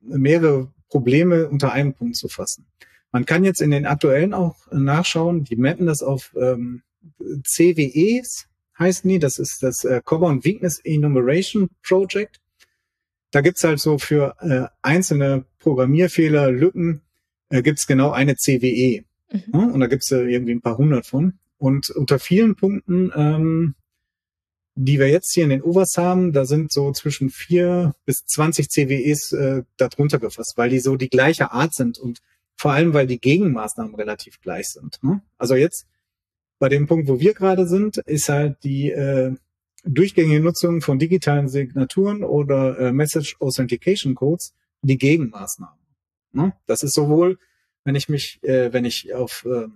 mehrere 0.00 0.72
Probleme 0.88 1.48
unter 1.48 1.72
einem 1.72 1.94
Punkt 1.94 2.16
zu 2.16 2.28
fassen. 2.28 2.66
Man 3.12 3.24
kann 3.24 3.44
jetzt 3.44 3.60
in 3.60 3.70
den 3.70 3.86
aktuellen 3.86 4.34
auch 4.34 4.56
nachschauen, 4.70 5.44
die 5.44 5.56
mappen 5.56 5.86
das 5.86 6.02
auf 6.02 6.34
ähm, 6.38 6.82
CWEs, 7.44 8.46
heißen 8.78 9.08
die, 9.08 9.18
das 9.18 9.38
ist 9.38 9.62
das 9.62 9.84
äh, 9.84 10.00
Common 10.04 10.44
Weakness 10.44 10.80
Enumeration 10.84 11.68
Project. 11.82 12.40
Da 13.30 13.40
gibt's 13.40 13.64
halt 13.64 13.80
so 13.80 13.98
für 13.98 14.36
äh, 14.40 14.66
einzelne 14.82 15.44
Programmierfehler, 15.58 16.50
Lücken, 16.52 17.02
äh, 17.48 17.62
gibt's 17.62 17.86
genau 17.86 18.10
eine 18.10 18.36
CWE. 18.36 19.04
Mhm. 19.32 19.42
Ja, 19.52 19.60
und 19.60 19.80
da 19.80 19.86
gibt's 19.86 20.10
äh, 20.12 20.22
irgendwie 20.22 20.52
ein 20.52 20.60
paar 20.60 20.78
hundert 20.78 21.06
von. 21.06 21.38
Und 21.58 21.90
unter 21.90 22.18
vielen 22.18 22.56
Punkten, 22.56 23.10
ähm, 23.14 23.74
die 24.74 24.98
wir 24.98 25.08
jetzt 25.08 25.32
hier 25.32 25.44
in 25.44 25.50
den 25.50 25.62
OVAs 25.62 25.96
haben, 25.96 26.32
da 26.32 26.44
sind 26.44 26.70
so 26.70 26.92
zwischen 26.92 27.30
vier 27.30 27.94
bis 28.04 28.26
zwanzig 28.26 28.68
CWEs 28.68 29.32
äh, 29.32 29.62
darunter 29.78 30.18
gefasst, 30.18 30.54
weil 30.56 30.68
die 30.68 30.80
so 30.80 30.96
die 30.96 31.08
gleiche 31.08 31.50
Art 31.50 31.74
sind 31.74 31.98
und 31.98 32.20
vor 32.56 32.72
allem, 32.72 32.92
weil 32.92 33.06
die 33.06 33.20
Gegenmaßnahmen 33.20 33.94
relativ 33.94 34.40
gleich 34.40 34.68
sind. 34.68 34.98
Ne? 35.02 35.22
Also 35.38 35.54
jetzt 35.54 35.86
bei 36.58 36.68
dem 36.68 36.86
Punkt, 36.86 37.08
wo 37.08 37.20
wir 37.20 37.34
gerade 37.34 37.66
sind, 37.66 37.98
ist 37.98 38.28
halt 38.28 38.62
die 38.64 38.90
äh, 38.90 39.34
durchgängige 39.84 40.40
Nutzung 40.40 40.80
von 40.82 40.98
digitalen 40.98 41.48
Signaturen 41.48 42.22
oder 42.22 42.78
äh, 42.78 42.92
Message 42.92 43.36
Authentication 43.40 44.14
Codes 44.14 44.54
die 44.82 44.98
Gegenmaßnahme. 44.98 45.78
Ne? 46.32 46.54
Das 46.66 46.82
ist 46.82 46.94
sowohl, 46.94 47.38
wenn 47.84 47.94
ich 47.94 48.08
mich, 48.08 48.42
äh, 48.42 48.72
wenn 48.72 48.84
ich 48.84 49.14
auf 49.14 49.46
äh, 49.46 49.68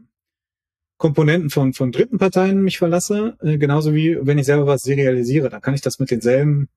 Komponenten 1.00 1.48
von, 1.48 1.72
von 1.72 1.92
dritten 1.92 2.18
Parteien 2.18 2.62
mich 2.62 2.76
verlasse, 2.76 3.34
äh, 3.40 3.56
genauso 3.56 3.94
wie 3.94 4.18
wenn 4.20 4.36
ich 4.36 4.44
selber 4.44 4.66
was 4.66 4.82
serialisiere, 4.82 5.48
dann 5.48 5.62
kann 5.62 5.72
ich 5.72 5.80
das 5.80 5.98
mit 5.98 6.10
denselben 6.10 6.68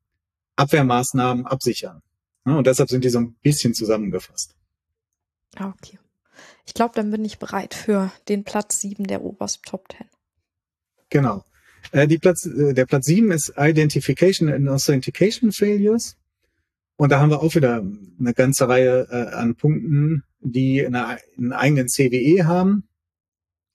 Abwehrmaßnahmen 0.55 1.45
absichern. 1.45 2.01
Ne? 2.45 2.57
Und 2.57 2.65
deshalb 2.65 2.89
sind 2.89 3.03
die 3.03 3.09
so 3.09 3.19
ein 3.19 3.33
bisschen 3.43 3.73
zusammengefasst. 3.73 4.55
Ah, 5.57 5.73
okay. 5.77 5.99
Ich 6.65 6.73
glaube, 6.73 6.93
dann 6.95 7.11
bin 7.11 7.25
ich 7.25 7.37
bereit 7.37 7.73
für 7.73 8.13
den 8.29 8.45
Platz 8.45 8.79
7 8.79 9.03
der 9.07 9.25
OWASP 9.25 9.65
Top 9.65 9.91
10. 9.91 10.07
Genau. 11.09 11.43
Äh, 11.91 12.07
die 12.07 12.17
Platz, 12.17 12.45
äh, 12.45 12.73
der 12.73 12.85
Platz 12.85 13.07
sieben 13.07 13.29
ist 13.29 13.53
Identification 13.57 14.47
and 14.47 14.69
Authentication 14.69 15.51
Failures. 15.51 16.15
Und 16.95 17.11
da 17.11 17.19
haben 17.19 17.29
wir 17.29 17.41
auch 17.41 17.55
wieder 17.55 17.83
eine 18.19 18.33
ganze 18.33 18.69
Reihe 18.69 19.05
äh, 19.11 19.35
an 19.35 19.55
Punkten, 19.55 20.23
die 20.39 20.85
eine, 20.85 21.17
einen 21.37 21.51
eigenen 21.51 21.89
CWE 21.89 22.45
haben. 22.47 22.87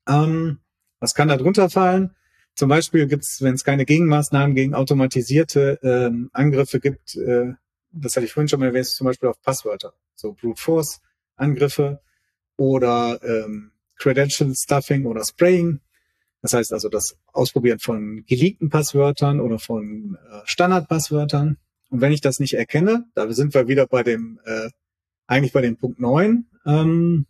Ähm, 0.08 0.58
was 1.00 1.14
kann 1.14 1.28
da 1.28 1.36
drunter 1.36 1.70
fallen? 1.70 2.14
Zum 2.54 2.68
Beispiel 2.68 3.06
gibt 3.06 3.24
es, 3.24 3.40
wenn 3.40 3.54
es 3.54 3.62
keine 3.62 3.84
Gegenmaßnahmen 3.84 4.56
gegen 4.56 4.74
automatisierte 4.74 5.78
ähm, 5.82 6.30
Angriffe 6.32 6.80
gibt, 6.80 7.14
äh, 7.16 7.52
das 7.92 8.16
hatte 8.16 8.26
ich 8.26 8.32
vorhin 8.32 8.48
schon 8.48 8.60
mal 8.60 8.66
erwähnt, 8.66 8.86
zum 8.86 9.06
Beispiel 9.06 9.28
auf 9.28 9.40
Passwörter, 9.40 9.94
so 10.14 10.32
Brute 10.32 10.60
Force 10.60 11.00
Angriffe 11.36 12.00
oder 12.56 13.20
ähm, 13.22 13.70
Credential 13.96 14.52
Stuffing 14.54 15.06
oder 15.06 15.24
Spraying. 15.24 15.80
Das 16.42 16.52
heißt 16.52 16.72
also 16.72 16.88
das 16.88 17.16
Ausprobieren 17.32 17.78
von 17.78 18.24
geleakten 18.26 18.70
Passwörtern 18.70 19.40
oder 19.40 19.58
von 19.58 20.16
äh, 20.30 20.40
Standardpasswörtern. 20.44 21.58
Und 21.90 22.00
wenn 22.00 22.12
ich 22.12 22.20
das 22.20 22.38
nicht 22.38 22.54
erkenne, 22.54 23.06
da 23.14 23.30
sind 23.32 23.54
wir 23.54 23.68
wieder 23.68 23.86
bei 23.86 24.02
dem, 24.02 24.40
äh, 24.44 24.68
eigentlich 25.26 25.52
bei 25.52 25.62
dem 25.62 25.76
Punkt 25.76 26.00
neun, 26.00 26.46
ähm, 26.66 27.26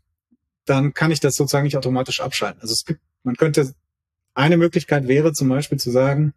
dann 0.69 0.95
kann 0.95 1.11
ich 1.11 1.21
das 1.21 1.37
sozusagen 1.37 1.65
nicht 1.65 1.77
automatisch 1.77 2.21
abschalten. 2.21 2.61
Also 2.61 2.73
es 2.73 2.85
gibt, 2.85 3.01
man 3.23 3.37
könnte, 3.37 3.73
eine 4.35 4.57
Möglichkeit 4.57 5.09
wäre 5.09 5.33
zum 5.33 5.49
Beispiel 5.49 5.79
zu 5.79 5.91
sagen, 5.91 6.35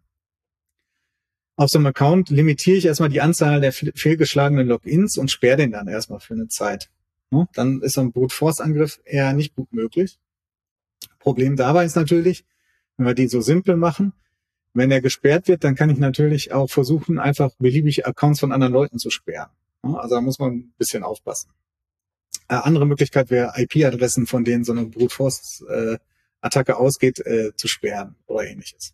auf 1.56 1.70
so 1.70 1.78
einem 1.78 1.86
Account 1.86 2.30
limitiere 2.30 2.76
ich 2.76 2.86
erstmal 2.86 3.10
die 3.10 3.20
Anzahl 3.20 3.60
der 3.60 3.72
fehlgeschlagenen 3.72 4.66
Logins 4.66 5.18
und 5.18 5.30
sperre 5.30 5.58
den 5.58 5.72
dann 5.72 5.86
erstmal 5.86 6.20
für 6.20 6.34
eine 6.34 6.48
Zeit. 6.48 6.90
Ja, 7.30 7.46
dann 7.54 7.80
ist 7.82 7.94
so 7.94 8.00
ein 8.00 8.12
Brute 8.12 8.34
Force 8.34 8.60
Angriff 8.60 9.00
eher 9.04 9.32
nicht 9.32 9.54
gut 9.54 9.72
möglich. 9.72 10.18
Problem 11.18 11.56
dabei 11.56 11.84
ist 11.84 11.96
natürlich, 11.96 12.44
wenn 12.96 13.06
wir 13.06 13.14
die 13.14 13.28
so 13.28 13.40
simpel 13.40 13.76
machen, 13.76 14.12
wenn 14.74 14.90
er 14.90 15.00
gesperrt 15.00 15.48
wird, 15.48 15.64
dann 15.64 15.74
kann 15.74 15.90
ich 15.90 15.98
natürlich 15.98 16.52
auch 16.52 16.70
versuchen, 16.70 17.18
einfach 17.18 17.50
beliebige 17.58 18.06
Accounts 18.06 18.40
von 18.40 18.52
anderen 18.52 18.72
Leuten 18.72 18.98
zu 18.98 19.10
sperren. 19.10 19.50
Also 19.82 20.14
da 20.14 20.20
muss 20.20 20.38
man 20.38 20.52
ein 20.52 20.74
bisschen 20.78 21.02
aufpassen. 21.02 21.50
Äh, 22.52 22.56
andere 22.56 22.86
Möglichkeit 22.86 23.30
wäre, 23.30 23.54
IP-Adressen, 23.56 24.26
von 24.26 24.44
denen 24.44 24.62
so 24.62 24.72
eine 24.72 24.84
Brute 24.84 25.14
Force-Attacke 25.14 26.72
äh, 26.72 26.74
ausgeht, 26.74 27.18
äh, 27.20 27.56
zu 27.56 27.66
sperren 27.66 28.14
oder 28.26 28.44
ähnliches. 28.44 28.92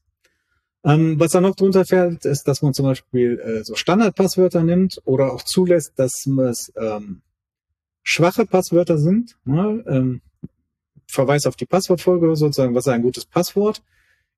Ähm, 0.85 1.19
was 1.19 1.33
da 1.33 1.41
noch 1.41 1.57
drunter 1.57 1.85
fällt, 1.85 2.25
ist, 2.25 2.45
dass 2.45 2.63
man 2.63 2.73
zum 2.73 2.87
Beispiel 2.87 3.41
äh, 3.41 3.65
so 3.65 3.75
Standardpasswörter 3.75 4.63
nimmt 4.63 5.03
oder 5.07 5.33
auch 5.33 5.43
zulässt, 5.43 5.99
dass 5.99 6.25
es 6.25 6.73
ähm, 6.77 7.23
schwache 8.05 8.47
Passwörter 8.47 8.97
sind. 8.97 9.37
Ne? 9.45 9.85
Ähm, 9.89 10.21
Verweis 11.09 11.45
auf 11.47 11.57
die 11.57 11.67
Passwortfolge 11.67 12.37
sozusagen, 12.37 12.77
was 12.77 12.87
ist 12.87 12.93
ein 12.93 13.03
gutes 13.03 13.27
Passwort? 13.27 13.83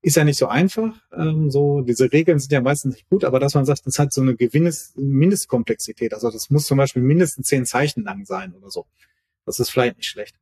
Ist 0.01 0.17
ja 0.17 0.25
nicht 0.25 0.39
so 0.39 0.47
einfach. 0.47 0.95
Ähm, 1.15 1.51
so 1.51 1.83
diese 1.83 2.11
Regeln 2.11 2.39
sind 2.39 2.53
ja 2.53 2.63
meistens 2.63 2.95
nicht 2.95 3.11
gut, 3.11 3.25
aber 3.25 3.39
dass 3.39 3.53
man 3.53 3.67
sagt, 3.67 3.87
das 3.87 3.99
hat 3.99 4.15
so 4.15 4.23
eine 4.23 4.35
Gewinnes 4.35 4.95
Mindestkomplexität. 4.97 6.15
Also 6.15 6.31
das 6.31 6.49
muss 6.49 6.65
zum 6.65 6.79
Beispiel 6.79 7.03
mindestens 7.03 7.49
zehn 7.49 7.67
Zeichen 7.67 8.05
lang 8.05 8.25
sein 8.25 8.55
oder 8.55 8.71
so. 8.71 8.87
Das 9.51 9.59
ist 9.59 9.71
vielleicht 9.71 9.97
nicht 9.97 10.09
schlecht. 10.09 10.37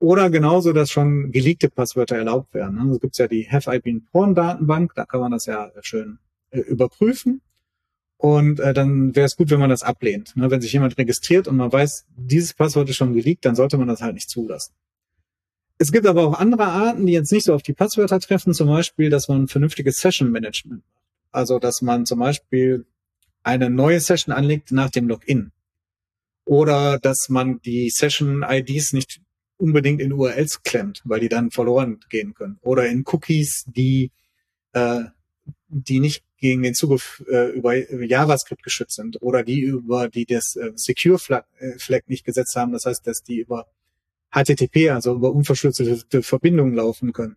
Oder 0.00 0.28
genauso, 0.28 0.72
dass 0.72 0.90
schon 0.90 1.30
geleakte 1.30 1.68
Passwörter 1.68 2.16
erlaubt 2.16 2.52
werden. 2.52 2.78
Also 2.78 2.98
gibt 2.98 3.16
ja 3.18 3.28
die 3.28 3.48
Have 3.48 3.72
I 3.72 3.78
Been 3.78 4.04
Porn 4.06 4.34
Datenbank, 4.34 4.92
da 4.96 5.04
kann 5.04 5.20
man 5.20 5.30
das 5.30 5.46
ja 5.46 5.70
schön 5.82 6.18
äh, 6.50 6.58
überprüfen. 6.58 7.42
Und 8.16 8.58
äh, 8.58 8.74
dann 8.74 9.14
wäre 9.14 9.26
es 9.26 9.36
gut, 9.36 9.50
wenn 9.50 9.60
man 9.60 9.70
das 9.70 9.84
ablehnt. 9.84 10.36
Ne? 10.36 10.50
Wenn 10.50 10.60
sich 10.60 10.72
jemand 10.72 10.98
registriert 10.98 11.46
und 11.46 11.56
man 11.56 11.72
weiß, 11.72 12.06
dieses 12.16 12.54
Passwort 12.54 12.88
ist 12.90 12.96
schon 12.96 13.14
geleakt, 13.14 13.44
dann 13.44 13.54
sollte 13.54 13.78
man 13.78 13.86
das 13.86 14.02
halt 14.02 14.14
nicht 14.14 14.28
zulassen. 14.28 14.74
Es 15.78 15.92
gibt 15.92 16.06
aber 16.06 16.26
auch 16.26 16.38
andere 16.38 16.66
Arten, 16.66 17.06
die 17.06 17.12
jetzt 17.12 17.30
nicht 17.30 17.44
so 17.44 17.54
auf 17.54 17.62
die 17.62 17.72
Passwörter 17.72 18.18
treffen, 18.18 18.52
zum 18.52 18.66
Beispiel, 18.66 19.10
dass 19.10 19.28
man 19.28 19.46
vernünftiges 19.46 20.00
Session 20.00 20.32
Management 20.32 20.82
macht. 20.92 21.04
Also, 21.30 21.60
dass 21.60 21.82
man 21.82 22.04
zum 22.04 22.18
Beispiel 22.18 22.84
eine 23.44 23.70
neue 23.70 24.00
Session 24.00 24.34
anlegt 24.34 24.72
nach 24.72 24.90
dem 24.90 25.08
Login. 25.08 25.52
Oder 26.50 26.98
dass 26.98 27.28
man 27.28 27.60
die 27.60 27.90
Session-IDs 27.90 28.92
nicht 28.92 29.20
unbedingt 29.56 30.00
in 30.00 30.12
URLs 30.12 30.64
klemmt, 30.64 31.00
weil 31.04 31.20
die 31.20 31.28
dann 31.28 31.52
verloren 31.52 32.00
gehen 32.08 32.34
können. 32.34 32.58
Oder 32.60 32.88
in 32.88 33.04
Cookies, 33.06 33.66
die, 33.68 34.10
äh, 34.72 35.02
die 35.68 36.00
nicht 36.00 36.24
gegen 36.38 36.64
den 36.64 36.74
Zugriff 36.74 37.22
äh, 37.30 37.50
über 37.50 37.76
JavaScript 37.76 38.64
geschützt 38.64 38.96
sind 38.96 39.22
oder 39.22 39.44
die 39.44 39.60
über 39.60 40.08
die 40.08 40.26
das 40.26 40.56
äh, 40.56 40.72
Secure 40.74 41.20
Flag, 41.20 41.44
äh, 41.60 41.78
Flag 41.78 42.00
nicht 42.08 42.24
gesetzt 42.24 42.56
haben. 42.56 42.72
Das 42.72 42.84
heißt, 42.84 43.06
dass 43.06 43.22
die 43.22 43.38
über 43.38 43.68
HTTP, 44.32 44.90
also 44.90 45.14
über 45.14 45.32
unverschlüsselte 45.32 46.20
Verbindungen 46.24 46.74
laufen 46.74 47.12
können. 47.12 47.36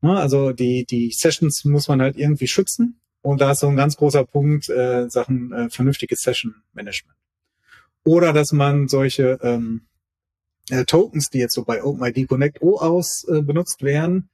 Ja, 0.00 0.14
also 0.14 0.52
die, 0.52 0.84
die 0.84 1.10
Sessions 1.10 1.64
muss 1.64 1.88
man 1.88 2.00
halt 2.00 2.16
irgendwie 2.16 2.46
schützen. 2.46 3.00
Und 3.20 3.40
da 3.40 3.50
ist 3.50 3.60
so 3.60 3.66
ein 3.66 3.74
ganz 3.74 3.96
großer 3.96 4.24
Punkt 4.24 4.68
äh, 4.68 5.10
Sachen 5.10 5.52
äh, 5.52 5.68
vernünftiges 5.70 6.20
Session 6.20 6.54
Management. 6.72 7.18
Oder 8.04 8.32
dass 8.32 8.52
man 8.52 8.88
solche 8.88 9.38
ähm, 9.42 9.86
äh, 10.70 10.84
Tokens, 10.84 11.30
die 11.30 11.38
jetzt 11.38 11.54
so 11.54 11.64
bei 11.64 11.82
OpenID 11.82 12.28
Connect 12.28 12.62
OAuth 12.62 13.24
äh, 13.28 13.40
benutzt 13.40 13.82
werden, 13.82 14.28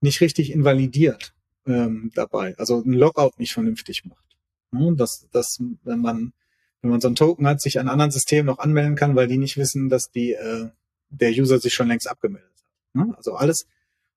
nicht 0.00 0.20
richtig 0.20 0.52
invalidiert 0.52 1.34
ähm, 1.66 2.12
dabei. 2.14 2.56
Also 2.58 2.82
ein 2.82 2.92
Logout 2.92 3.32
nicht 3.38 3.52
vernünftig 3.52 4.04
macht. 4.04 4.24
Ja, 4.72 4.90
dass, 4.92 5.28
dass 5.32 5.60
wenn 5.84 6.00
man 6.00 6.32
wenn 6.82 6.90
man 6.90 7.00
so 7.00 7.08
ein 7.08 7.16
Token 7.16 7.46
hat, 7.46 7.60
sich 7.60 7.80
an 7.80 7.88
anderen 7.88 8.10
Systemen 8.12 8.46
noch 8.46 8.58
anmelden 8.58 8.94
kann, 8.94 9.16
weil 9.16 9.26
die 9.26 9.38
nicht 9.38 9.56
wissen, 9.56 9.88
dass 9.88 10.10
die 10.10 10.32
äh, 10.32 10.68
der 11.08 11.30
User 11.30 11.58
sich 11.58 11.74
schon 11.74 11.88
längst 11.88 12.08
abgemeldet 12.08 12.52
hat. 12.54 13.06
Ne? 13.06 13.14
Also 13.16 13.34
alles, 13.34 13.66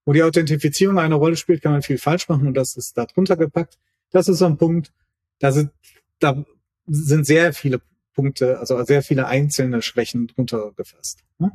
wo 0.05 0.13
die 0.13 0.21
Authentifizierung 0.23 0.99
eine 0.99 1.15
Rolle 1.15 1.35
spielt, 1.35 1.61
kann 1.61 1.71
man 1.71 1.81
viel 1.81 1.97
falsch 1.97 2.29
machen 2.29 2.47
und 2.47 2.53
das 2.53 2.75
ist 2.75 2.97
da 2.97 3.05
drunter 3.05 3.37
gepackt. 3.37 3.79
Das 4.11 4.27
ist 4.27 4.39
so 4.39 4.45
ein 4.45 4.57
Punkt, 4.57 4.91
da 5.39 5.51
sind, 5.51 5.71
da 6.19 6.43
sind 6.85 7.25
sehr 7.25 7.53
viele 7.53 7.81
Punkte, 8.19 8.59
also 8.59 8.83
sehr 8.83 9.01
viele 9.01 9.27
einzelne 9.27 9.81
Schwächen 9.81 10.27
drunter 10.27 10.73
gefasst. 10.75 11.19
Ne? 11.37 11.51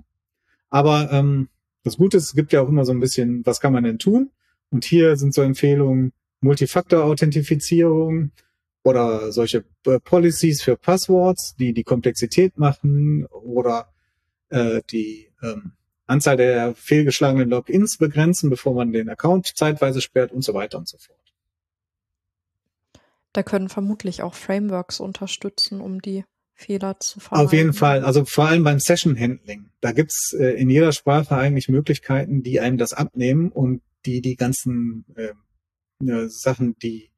Aber 0.71 1.13
ähm, 1.13 1.51
das 1.83 1.99
Gute 1.99 2.17
ist, 2.17 2.25
es 2.25 2.35
gibt 2.35 2.55
ja 2.55 2.63
auch 2.63 2.69
immer 2.69 2.87
so 2.87 2.93
ein 2.93 3.01
bisschen, 3.01 3.45
was 3.45 3.61
kann 3.61 3.75
man 3.75 3.85
denn 3.85 3.99
tun? 3.99 4.31
Und 4.71 4.87
hier 4.87 5.19
sind 5.19 5.35
so 5.35 5.43
Empfehlungen, 5.43 6.15
Multifaktor-Authentifizierung 6.41 8.31
oder 8.83 9.31
solche 9.31 9.67
äh, 9.85 10.01
Policies 10.01 10.63
für 10.63 10.79
Passworts, 10.79 11.55
die 11.57 11.75
die 11.75 11.85
Komplexität 11.85 12.57
machen 12.57 13.27
oder 13.27 13.93
äh, 14.49 14.81
die 14.91 15.29
ähm, 15.43 15.73
Anzahl 16.07 16.39
der 16.39 16.75
fehlgeschlagenen 16.75 17.51
Logins 17.51 17.99
begrenzen, 17.99 18.49
bevor 18.49 18.73
man 18.73 18.91
den 18.91 19.11
Account 19.11 19.55
zeitweise 19.55 20.01
sperrt 20.01 20.33
und 20.33 20.43
so 20.43 20.55
weiter 20.55 20.79
und 20.79 20.89
so 20.89 20.97
fort. 20.97 21.19
Da 23.35 23.43
können 23.43 23.69
vermutlich 23.69 24.23
auch 24.23 24.33
Frameworks 24.35 25.01
unterstützen, 25.01 25.83
um 25.83 26.01
die 26.01 26.25
Fehler 26.55 26.99
zu 27.01 27.21
vermeiden. 27.21 27.47
Auf 27.47 27.53
jeden 27.53 27.73
Fall. 27.73 28.05
Also 28.05 28.25
vor 28.25 28.47
allem 28.49 28.65
beim 28.65 28.79
Session 28.79 29.19
Handling. 29.19 29.71
Da 29.81 29.93
gibt's 29.93 30.33
äh, 30.33 30.55
in 30.55 30.71
jeder 30.71 30.93
Sprache 30.93 31.37
eigentlich 31.37 31.69
Möglichkeiten, 31.69 32.43
die 32.43 32.61
einem 32.61 32.79
das 32.79 32.93
abnehmen 32.93 33.51
und 33.51 33.83
die 34.07 34.21
die 34.21 34.37
ganzen 34.37 35.05
äh, 35.17 35.33
äh, 36.07 36.29
Sachen, 36.29 36.77
die 36.79 37.11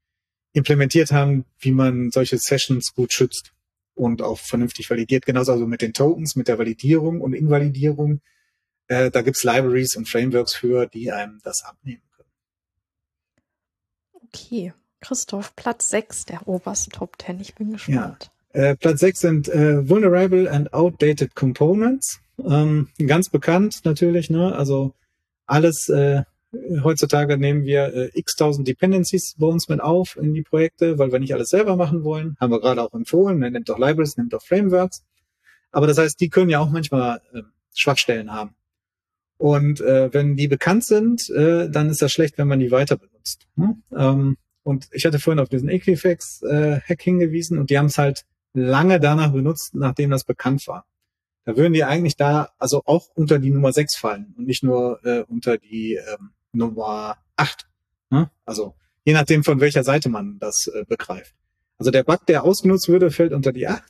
implementiert 0.52 1.12
haben, 1.12 1.44
wie 1.58 1.72
man 1.72 2.10
solche 2.10 2.38
Sessions 2.38 2.94
gut 2.94 3.12
schützt 3.12 3.52
und 3.94 4.22
auch 4.22 4.38
vernünftig 4.38 4.88
validiert. 4.88 5.26
Genauso 5.26 5.52
also 5.52 5.66
mit 5.66 5.82
den 5.82 5.92
Tokens, 5.92 6.34
mit 6.34 6.48
der 6.48 6.58
Validierung 6.58 7.20
und 7.20 7.34
Invalidierung. 7.34 8.22
Äh, 8.88 9.10
da 9.10 9.22
gibt's 9.22 9.44
Libraries 9.44 9.96
und 9.96 10.08
Frameworks 10.08 10.54
für, 10.54 10.86
die 10.86 11.12
einem 11.12 11.40
das 11.42 11.62
abnehmen 11.62 12.02
können. 12.16 12.30
Okay. 14.12 14.72
Christoph, 15.00 15.54
Platz 15.56 15.88
6 15.90 16.24
der 16.24 16.48
obersten 16.48 16.90
Top 16.90 17.20
10. 17.20 17.40
Ich 17.40 17.54
bin 17.54 17.72
gespannt. 17.72 18.24
Ja. 18.24 18.30
Äh, 18.56 18.74
Platz 18.74 19.00
6 19.00 19.20
sind 19.20 19.48
äh, 19.50 19.86
Vulnerable 19.86 20.50
and 20.50 20.72
Outdated 20.72 21.34
Components. 21.34 22.20
Ähm, 22.42 22.88
ganz 23.06 23.28
bekannt 23.28 23.82
natürlich, 23.84 24.30
ne? 24.30 24.56
Also 24.56 24.94
alles, 25.44 25.90
äh, 25.90 26.22
heutzutage 26.82 27.36
nehmen 27.36 27.64
wir 27.64 27.92
äh, 27.92 28.10
x-tausend 28.14 28.66
Dependencies 28.66 29.34
bei 29.36 29.46
uns 29.46 29.68
mit 29.68 29.82
auf 29.82 30.16
in 30.16 30.32
die 30.32 30.40
Projekte, 30.40 30.98
weil 30.98 31.12
wir 31.12 31.18
nicht 31.18 31.34
alles 31.34 31.50
selber 31.50 31.76
machen 31.76 32.02
wollen. 32.02 32.34
Haben 32.40 32.50
wir 32.50 32.60
gerade 32.60 32.82
auch 32.82 32.94
empfohlen. 32.94 33.40
Ne? 33.40 33.50
Nimmt 33.50 33.70
auch 33.70 33.78
Libraries, 33.78 34.16
nimmt 34.16 34.34
auch 34.34 34.42
Frameworks. 34.42 35.04
Aber 35.70 35.86
das 35.86 35.98
heißt, 35.98 36.18
die 36.18 36.30
können 36.30 36.48
ja 36.48 36.60
auch 36.60 36.70
manchmal 36.70 37.20
äh, 37.34 37.42
Schwachstellen 37.74 38.32
haben. 38.32 38.54
Und 39.36 39.82
äh, 39.82 40.14
wenn 40.14 40.34
die 40.34 40.48
bekannt 40.48 40.84
sind, 40.84 41.28
äh, 41.28 41.68
dann 41.68 41.90
ist 41.90 42.00
das 42.00 42.10
schlecht, 42.10 42.38
wenn 42.38 42.48
man 42.48 42.60
die 42.60 42.70
weiter 42.70 42.96
benutzt. 42.96 43.48
Ne? 43.54 43.76
Ähm, 43.94 44.38
und 44.62 44.88
ich 44.92 45.04
hatte 45.04 45.18
vorhin 45.18 45.40
auf 45.40 45.50
diesen 45.50 45.68
Equifax-Hack 45.68 47.00
äh, 47.00 47.02
hingewiesen 47.02 47.58
und 47.58 47.68
die 47.68 47.76
haben 47.76 47.86
es 47.86 47.98
halt 47.98 48.24
lange 48.56 49.00
danach 49.00 49.32
benutzt, 49.32 49.74
nachdem 49.74 50.10
das 50.10 50.24
bekannt 50.24 50.66
war. 50.66 50.86
Da 51.44 51.56
würden 51.56 51.72
die 51.72 51.84
eigentlich 51.84 52.16
da 52.16 52.50
also 52.58 52.82
auch 52.86 53.08
unter 53.14 53.38
die 53.38 53.50
Nummer 53.50 53.72
6 53.72 53.96
fallen 53.96 54.34
und 54.36 54.46
nicht 54.46 54.64
nur 54.64 55.04
äh, 55.04 55.22
unter 55.28 55.58
die 55.58 55.94
ähm, 55.94 56.30
Nummer 56.52 57.18
8. 57.36 57.68
Ne? 58.10 58.30
Also 58.44 58.74
je 59.04 59.12
nachdem, 59.12 59.44
von 59.44 59.60
welcher 59.60 59.84
Seite 59.84 60.08
man 60.08 60.38
das 60.40 60.66
äh, 60.66 60.84
begreift. 60.88 61.34
Also 61.78 61.90
der 61.90 62.02
Bug, 62.02 62.26
der 62.26 62.42
ausgenutzt 62.42 62.88
würde, 62.88 63.10
fällt 63.10 63.32
unter 63.32 63.52
die 63.52 63.68
8. 63.68 63.82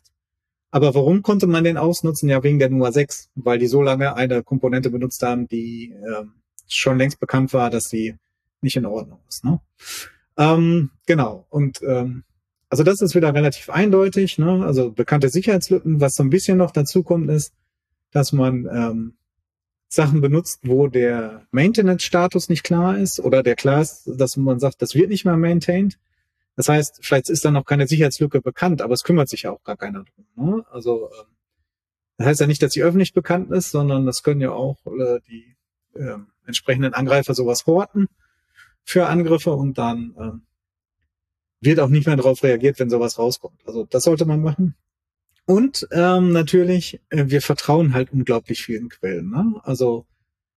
Aber 0.70 0.94
warum 0.94 1.22
konnte 1.22 1.46
man 1.46 1.64
den 1.64 1.78
ausnutzen? 1.78 2.28
Ja, 2.28 2.42
wegen 2.42 2.58
der 2.58 2.68
Nummer 2.68 2.92
6, 2.92 3.30
weil 3.36 3.58
die 3.58 3.68
so 3.68 3.80
lange 3.80 4.14
eine 4.14 4.42
Komponente 4.42 4.90
benutzt 4.90 5.22
haben, 5.22 5.48
die 5.48 5.94
ähm, 5.94 6.34
schon 6.68 6.98
längst 6.98 7.20
bekannt 7.20 7.54
war, 7.54 7.70
dass 7.70 7.84
sie 7.84 8.16
nicht 8.60 8.76
in 8.76 8.84
Ordnung 8.84 9.20
ist. 9.28 9.44
Ne? 9.44 9.60
Ähm, 10.36 10.90
genau. 11.06 11.46
Und 11.48 11.80
ähm, 11.82 12.24
also 12.68 12.82
das 12.82 13.00
ist 13.00 13.14
wieder 13.14 13.32
relativ 13.32 13.70
eindeutig, 13.70 14.38
ne? 14.38 14.64
also 14.64 14.90
bekannte 14.90 15.28
Sicherheitslücken. 15.28 16.00
Was 16.00 16.14
so 16.14 16.22
ein 16.22 16.30
bisschen 16.30 16.58
noch 16.58 16.72
dazu 16.72 17.02
kommt, 17.02 17.30
ist, 17.30 17.52
dass 18.10 18.32
man 18.32 18.68
ähm, 18.72 19.14
Sachen 19.88 20.20
benutzt, 20.20 20.60
wo 20.64 20.88
der 20.88 21.46
Maintenance-Status 21.52 22.48
nicht 22.48 22.64
klar 22.64 22.98
ist 22.98 23.20
oder 23.20 23.42
der 23.42 23.54
klar 23.54 23.82
ist, 23.82 24.10
dass 24.16 24.36
man 24.36 24.58
sagt, 24.58 24.82
das 24.82 24.94
wird 24.94 25.10
nicht 25.10 25.24
mehr 25.24 25.36
maintained. 25.36 25.98
Das 26.56 26.68
heißt, 26.68 27.00
vielleicht 27.02 27.28
ist 27.28 27.44
da 27.44 27.50
noch 27.50 27.64
keine 27.64 27.86
Sicherheitslücke 27.86 28.40
bekannt, 28.40 28.82
aber 28.82 28.94
es 28.94 29.04
kümmert 29.04 29.28
sich 29.28 29.42
ja 29.42 29.52
auch 29.52 29.62
gar 29.62 29.76
keiner 29.76 30.04
drum. 30.04 30.54
Ne? 30.56 30.64
Also 30.70 31.10
ähm, 31.12 31.26
das 32.16 32.26
heißt 32.26 32.40
ja 32.40 32.46
nicht, 32.46 32.62
dass 32.62 32.72
sie 32.72 32.82
öffentlich 32.82 33.12
bekannt 33.12 33.50
ist, 33.52 33.70
sondern 33.70 34.06
das 34.06 34.22
können 34.22 34.40
ja 34.40 34.50
auch 34.50 34.78
äh, 34.86 35.20
die 35.28 35.56
äh, 35.94 36.16
entsprechenden 36.46 36.94
Angreifer 36.94 37.34
sowas 37.34 37.66
horten 37.66 38.08
für 38.84 39.06
Angriffe 39.06 39.52
und 39.52 39.78
dann 39.78 40.14
ähm, 40.18 40.45
wird 41.60 41.80
auch 41.80 41.88
nicht 41.88 42.06
mehr 42.06 42.16
darauf 42.16 42.42
reagiert, 42.42 42.78
wenn 42.78 42.90
sowas 42.90 43.18
rauskommt. 43.18 43.60
Also 43.66 43.84
das 43.84 44.04
sollte 44.04 44.24
man 44.24 44.40
machen. 44.40 44.74
Und 45.46 45.86
ähm, 45.92 46.32
natürlich, 46.32 47.00
äh, 47.08 47.24
wir 47.28 47.40
vertrauen 47.40 47.94
halt 47.94 48.12
unglaublich 48.12 48.62
vielen 48.64 48.88
Quellen. 48.88 49.30
Ne? 49.30 49.60
Also 49.62 50.06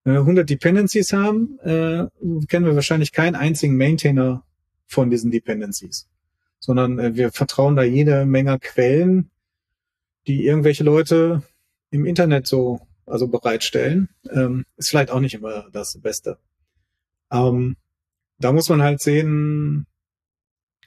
wenn 0.04 0.14
wir 0.14 0.22
100 0.22 0.50
Dependencies 0.50 1.14
haben, 1.14 1.60
äh, 1.60 2.08
kennen 2.48 2.66
wir 2.66 2.76
wahrscheinlich 2.76 3.12
keinen 3.12 3.36
einzigen 3.36 3.78
Maintainer 3.78 4.44
von 4.88 5.12
diesen 5.12 5.30
Dependencies, 5.30 6.08
sondern 6.60 6.98
äh, 6.98 7.16
wir 7.16 7.32
vertrauen 7.32 7.76
da 7.76 7.84
jede 7.84 8.26
Menge 8.26 8.58
Quellen, 8.60 9.30
die 10.26 10.46
irgendwelche 10.46 10.84
Leute 10.84 11.44
im 11.92 12.06
Internet 12.06 12.48
so 12.48 12.80
also 13.06 13.28
bereitstellen. 13.28 14.10
Ähm, 14.32 14.66
ist 14.78 14.90
vielleicht 14.90 15.12
auch 15.12 15.20
nicht 15.20 15.36
immer 15.36 15.70
das 15.72 16.00
Beste. 16.00 16.38
Ähm, 17.32 17.76
da 18.40 18.52
muss 18.52 18.70
man 18.70 18.82
halt 18.82 19.02
sehen, 19.02 19.86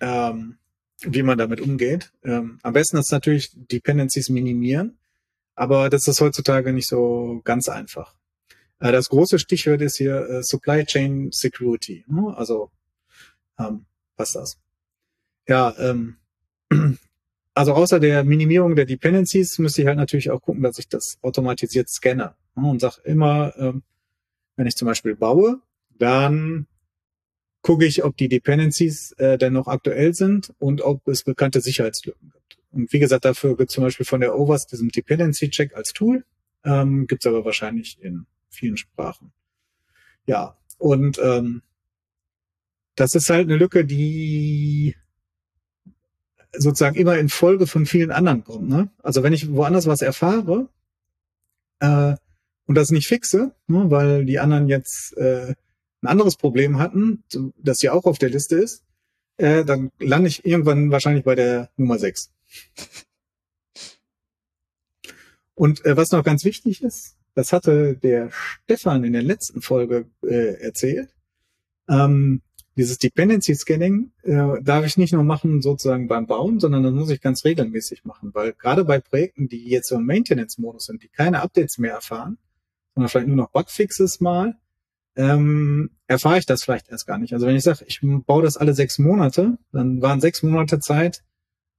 ähm, 0.03 0.59
wie 1.01 1.23
man 1.23 1.39
damit 1.39 1.61
umgeht. 1.61 2.13
Ähm, 2.25 2.59
am 2.63 2.73
besten 2.75 2.99
ist 2.99 3.13
natürlich 3.13 3.51
Dependencies 3.55 4.29
minimieren, 4.29 4.99
aber 5.55 5.89
das 5.89 6.07
ist 6.09 6.21
heutzutage 6.21 6.73
nicht 6.73 6.89
so 6.89 7.41
ganz 7.45 7.69
einfach. 7.69 8.15
Äh, 8.81 8.93
das 8.93 9.09
große 9.09 9.39
Stichwort 9.39 9.81
ist 9.81 9.97
hier 9.97 10.29
äh, 10.29 10.43
Supply 10.43 10.85
Chain 10.85 11.31
Security. 11.33 12.05
Ne? 12.09 12.35
Also 12.37 12.71
ähm, 13.59 13.87
was 14.17 14.33
das? 14.33 14.59
Ja, 15.49 15.75
ähm, 15.79 16.17
also 17.55 17.73
außer 17.75 18.01
der 18.01 18.25
Minimierung 18.25 18.77
der 18.77 18.87
Dependencies 18.87 19.59
müsste 19.59 19.83
ich 19.83 19.89
halt 19.89 19.99
natürlich 19.99 20.31
auch 20.31 20.43
gucken, 20.43 20.63
dass 20.63 20.79
ich 20.79 20.89
das 20.89 21.19
automatisiert 21.23 21.89
scanne 21.89 22.35
ne? 22.57 22.69
und 22.69 22.81
sage 22.81 23.01
immer, 23.05 23.57
ähm, 23.57 23.83
wenn 24.57 24.67
ich 24.67 24.77
zum 24.77 24.87
Beispiel 24.87 25.15
baue, 25.15 25.61
dann 25.99 26.67
gucke 27.63 27.87
ich, 27.87 28.05
ob 28.05 28.17
die 28.17 28.29
Dependencies 28.29 29.13
äh, 29.13 29.39
denn 29.39 29.53
noch 29.53 29.69
aktuell 29.69 30.15
sind 30.15 30.53
und 30.59 30.83
ob 30.83 31.07
es 31.09 31.23
bekannte 31.23 31.61
Sicherheitslücken 31.61 32.33
gibt. 32.33 32.59
Und 32.73 32.93
wie 32.93 32.99
gesagt, 32.99 33.25
dafür 33.25 33.57
gibt 33.57 33.71
zum 33.71 33.85
Beispiel 33.85 34.07
von 34.07 34.21
der 34.21 34.39
OWASP 34.39 34.71
diesen 34.71 34.89
Dependency 34.89 35.49
Check 35.51 35.75
als 35.75 35.93
Tool, 35.93 36.25
ähm, 36.65 37.07
gibt 37.07 37.25
es 37.25 37.29
aber 37.29 37.45
wahrscheinlich 37.45 38.03
in 38.03 38.27
vielen 38.49 38.77
Sprachen. 38.77 39.33
Ja, 40.27 40.57
und 40.79 41.19
ähm, 41.23 41.63
das 42.95 43.15
ist 43.15 43.31
halt 43.31 43.49
eine 43.49 43.57
Lücke, 43.57 43.85
die 43.85 44.97
sozusagen 46.53 46.97
immer 46.97 47.19
in 47.19 47.29
Folge 47.29 47.67
von 47.67 47.87
vielen 47.87 48.11
anderen 48.11 48.45
kommt. 48.45 48.69
Ne? 48.69 48.91
Also 49.03 49.23
wenn 49.23 49.33
ich 49.33 49.51
woanders 49.53 49.87
was 49.87 50.03
erfahre 50.03 50.69
äh, 51.81 52.15
und 52.67 52.75
das 52.75 52.91
nicht 52.91 53.07
fixe, 53.07 53.55
ne, 53.67 53.91
weil 53.91 54.27
die 54.27 54.39
anderen 54.39 54.69
jetzt 54.69 55.17
äh, 55.17 55.55
ein 56.03 56.09
anderes 56.09 56.37
Problem 56.37 56.79
hatten, 56.79 57.25
das 57.57 57.83
ja 57.83 57.93
auch 57.93 58.05
auf 58.05 58.19
der 58.19 58.31
Liste 58.31 58.57
ist, 58.57 58.83
äh, 59.37 59.65
dann 59.65 59.91
lande 59.99 60.29
ich 60.29 60.45
irgendwann 60.45 60.91
wahrscheinlich 60.91 61.25
bei 61.25 61.35
der 61.35 61.71
Nummer 61.77 61.99
6. 61.99 62.31
Und 65.55 65.85
äh, 65.85 65.97
was 65.97 66.11
noch 66.11 66.25
ganz 66.25 66.45
wichtig 66.45 66.83
ist, 66.83 67.17
das 67.35 67.53
hatte 67.53 67.97
der 67.97 68.31
Stefan 68.31 69.05
in 69.05 69.13
der 69.13 69.23
letzten 69.23 69.63
Folge 69.63 70.07
äh, 70.23 70.61
erzählt. 70.61 71.15
Ähm, 71.89 72.43
dieses 72.77 72.99
Dependency 72.99 73.55
Scanning 73.55 74.13
äh, 74.23 74.61
darf 74.63 74.87
ich 74.87 74.97
nicht 74.97 75.13
nur 75.13 75.25
machen 75.25 75.61
sozusagen 75.61 76.09
beim 76.09 76.27
Bauen, 76.27 76.59
sondern 76.59 76.83
das 76.83 76.93
muss 76.93 77.11
ich 77.11 77.21
ganz 77.21 77.45
regelmäßig 77.45 78.05
machen, 78.05 78.31
weil 78.33 78.55
gerade 78.55 78.85
bei 78.85 78.99
Projekten, 78.99 79.49
die 79.49 79.69
jetzt 79.69 79.93
im 79.93 80.07
Maintenance-Modus 80.07 80.87
sind, 80.87 81.03
die 81.03 81.09
keine 81.09 81.43
Updates 81.43 81.79
mehr 81.79 81.93
erfahren, 81.93 82.39
sondern 82.95 83.09
vielleicht 83.11 83.29
nur 83.29 83.37
noch 83.37 83.51
Bugfixes 83.51 84.21
mal, 84.21 84.57
ähm, 85.17 85.91
erfahre 86.07 86.39
ich 86.39 86.47
das 86.47 86.63
vielleicht 86.63 86.89
erst 86.89 87.07
gar 87.07 87.19
nicht. 87.19 87.35
Also 87.35 87.47
wenn 87.47 87.57
ich 87.57 87.65
sage, 87.65 87.85
ich 87.87 88.01
baue 88.03 88.43
das 88.43 88.57
alle 88.57 88.75
sechs 88.75 88.99
Monate, 88.99 89.59
dann 89.73 90.01
waren 90.01 90.21
sechs 90.21 90.43
Monate 90.43 90.81
Zeit, 90.81 91.23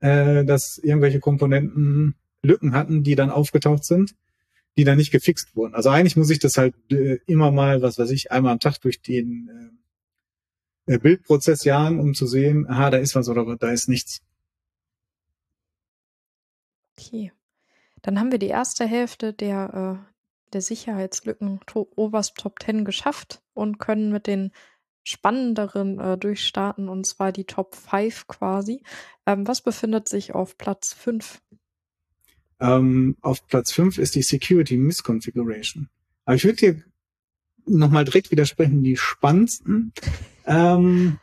äh, 0.01 0.45
dass 0.45 0.77
irgendwelche 0.77 1.19
Komponenten 1.19 2.15
Lücken 2.43 2.73
hatten, 2.73 3.03
die 3.03 3.15
dann 3.15 3.29
aufgetaucht 3.29 3.85
sind, 3.85 4.15
die 4.77 4.83
dann 4.83 4.97
nicht 4.97 5.11
gefixt 5.11 5.55
wurden. 5.55 5.75
Also 5.75 5.89
eigentlich 5.89 6.17
muss 6.17 6.29
ich 6.29 6.39
das 6.39 6.57
halt 6.57 6.75
äh, 6.91 7.19
immer 7.25 7.51
mal, 7.51 7.81
was 7.81 7.97
weiß 7.97 8.11
ich, 8.11 8.31
einmal 8.31 8.51
am 8.51 8.59
Tag 8.59 8.79
durch 8.81 9.01
den 9.01 9.79
äh, 10.85 10.99
Bildprozess 10.99 11.63
jagen, 11.63 11.99
um 11.99 12.13
zu 12.13 12.27
sehen, 12.27 12.67
aha, 12.67 12.89
da 12.89 12.97
ist 12.97 13.15
was 13.15 13.29
oder 13.29 13.55
da 13.55 13.71
ist 13.71 13.87
nichts. 13.87 14.21
Okay. 16.99 17.31
Dann 18.01 18.19
haben 18.19 18.31
wir 18.31 18.39
die 18.39 18.47
erste 18.47 18.85
Hälfte 18.85 19.33
der, 19.33 19.99
äh, 19.99 20.12
der 20.53 20.61
Sicherheitslücken 20.61 21.59
OWASP 21.73 22.37
Top 22.37 22.59
10 22.63 22.85
geschafft 22.85 23.41
und 23.53 23.79
können 23.79 24.11
mit 24.11 24.27
den 24.27 24.51
spannenderen 25.03 25.99
äh, 25.99 26.17
durchstarten, 26.17 26.87
und 26.87 27.05
zwar 27.05 27.31
die 27.31 27.45
Top 27.45 27.75
5 27.75 28.27
quasi. 28.27 28.83
Ähm, 29.25 29.47
was 29.47 29.61
befindet 29.61 30.07
sich 30.07 30.33
auf 30.33 30.57
Platz 30.57 30.93
5? 30.93 31.41
Ähm, 32.59 33.17
auf 33.21 33.45
Platz 33.47 33.73
5 33.73 33.97
ist 33.97 34.15
die 34.15 34.21
Security 34.21 34.77
Misconfiguration. 34.77 35.89
Aber 36.25 36.35
ich 36.35 36.45
würde 36.45 36.59
hier 36.59 36.83
nochmal 37.65 38.05
direkt 38.05 38.31
widersprechen, 38.31 38.83
die 38.83 38.97
spannendsten. 38.97 39.93
Ähm, 40.45 41.19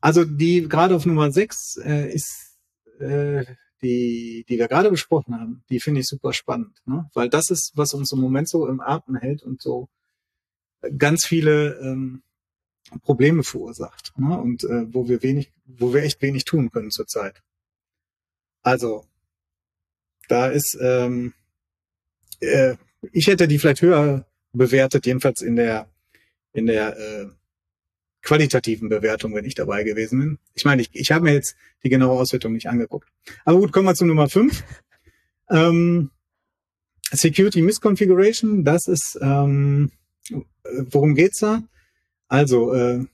also 0.00 0.24
die 0.24 0.68
gerade 0.68 0.94
auf 0.94 1.04
Nummer 1.04 1.32
6 1.32 1.78
äh, 1.78 2.12
ist 2.14 2.60
äh, 3.00 3.44
die, 3.82 4.44
die 4.48 4.58
wir 4.58 4.68
gerade 4.68 4.90
besprochen 4.90 5.38
haben, 5.38 5.64
die 5.68 5.80
finde 5.80 6.00
ich 6.00 6.06
super 6.06 6.32
spannend, 6.32 6.80
ne? 6.86 7.10
weil 7.14 7.28
das 7.28 7.50
ist, 7.50 7.72
was 7.76 7.94
uns 7.94 8.12
im 8.12 8.20
Moment 8.20 8.48
so 8.48 8.66
im 8.68 8.80
Atem 8.80 9.16
hält 9.16 9.42
und 9.42 9.60
so 9.60 9.88
ganz 10.98 11.24
viele 11.24 11.78
ähm, 11.80 12.22
Probleme 13.02 13.42
verursacht 13.42 14.12
ne? 14.16 14.38
und 14.38 14.64
äh, 14.64 14.92
wo 14.92 15.08
wir 15.08 15.22
wenig, 15.22 15.52
wo 15.64 15.92
wir 15.92 16.02
echt 16.02 16.22
wenig 16.22 16.44
tun 16.44 16.70
können 16.70 16.90
zurzeit. 16.90 17.42
Also 18.62 19.04
da 20.28 20.46
ist, 20.46 20.78
ähm, 20.80 21.34
äh, 22.40 22.76
ich 23.12 23.26
hätte 23.26 23.48
die 23.48 23.58
vielleicht 23.58 23.82
höher 23.82 24.26
bewertet, 24.52 25.06
jedenfalls 25.06 25.42
in 25.42 25.56
der 25.56 25.88
in 26.52 26.66
der 26.66 26.96
äh, 26.98 27.30
qualitativen 28.22 28.88
Bewertung, 28.88 29.34
wenn 29.34 29.44
ich 29.44 29.54
dabei 29.54 29.82
gewesen 29.82 30.20
bin. 30.20 30.38
Ich 30.54 30.64
meine, 30.64 30.82
ich, 30.82 30.90
ich 30.92 31.10
habe 31.12 31.24
mir 31.24 31.34
jetzt 31.34 31.56
die 31.84 31.88
genaue 31.88 32.18
Auswertung 32.18 32.52
nicht 32.52 32.68
angeguckt. 32.68 33.08
Aber 33.44 33.58
gut, 33.58 33.72
kommen 33.72 33.86
wir 33.86 33.94
zu 33.94 34.06
Nummer 34.06 34.28
5. 34.28 34.62
Ähm, 35.50 36.10
Security 37.10 37.60
Misconfiguration, 37.60 38.64
das 38.64 38.86
ist, 38.86 39.18
ähm, 39.20 39.90
worum 40.64 41.14
geht's 41.14 41.40
da? 41.40 41.62
Also, 42.28 42.72
äh, 42.72 43.04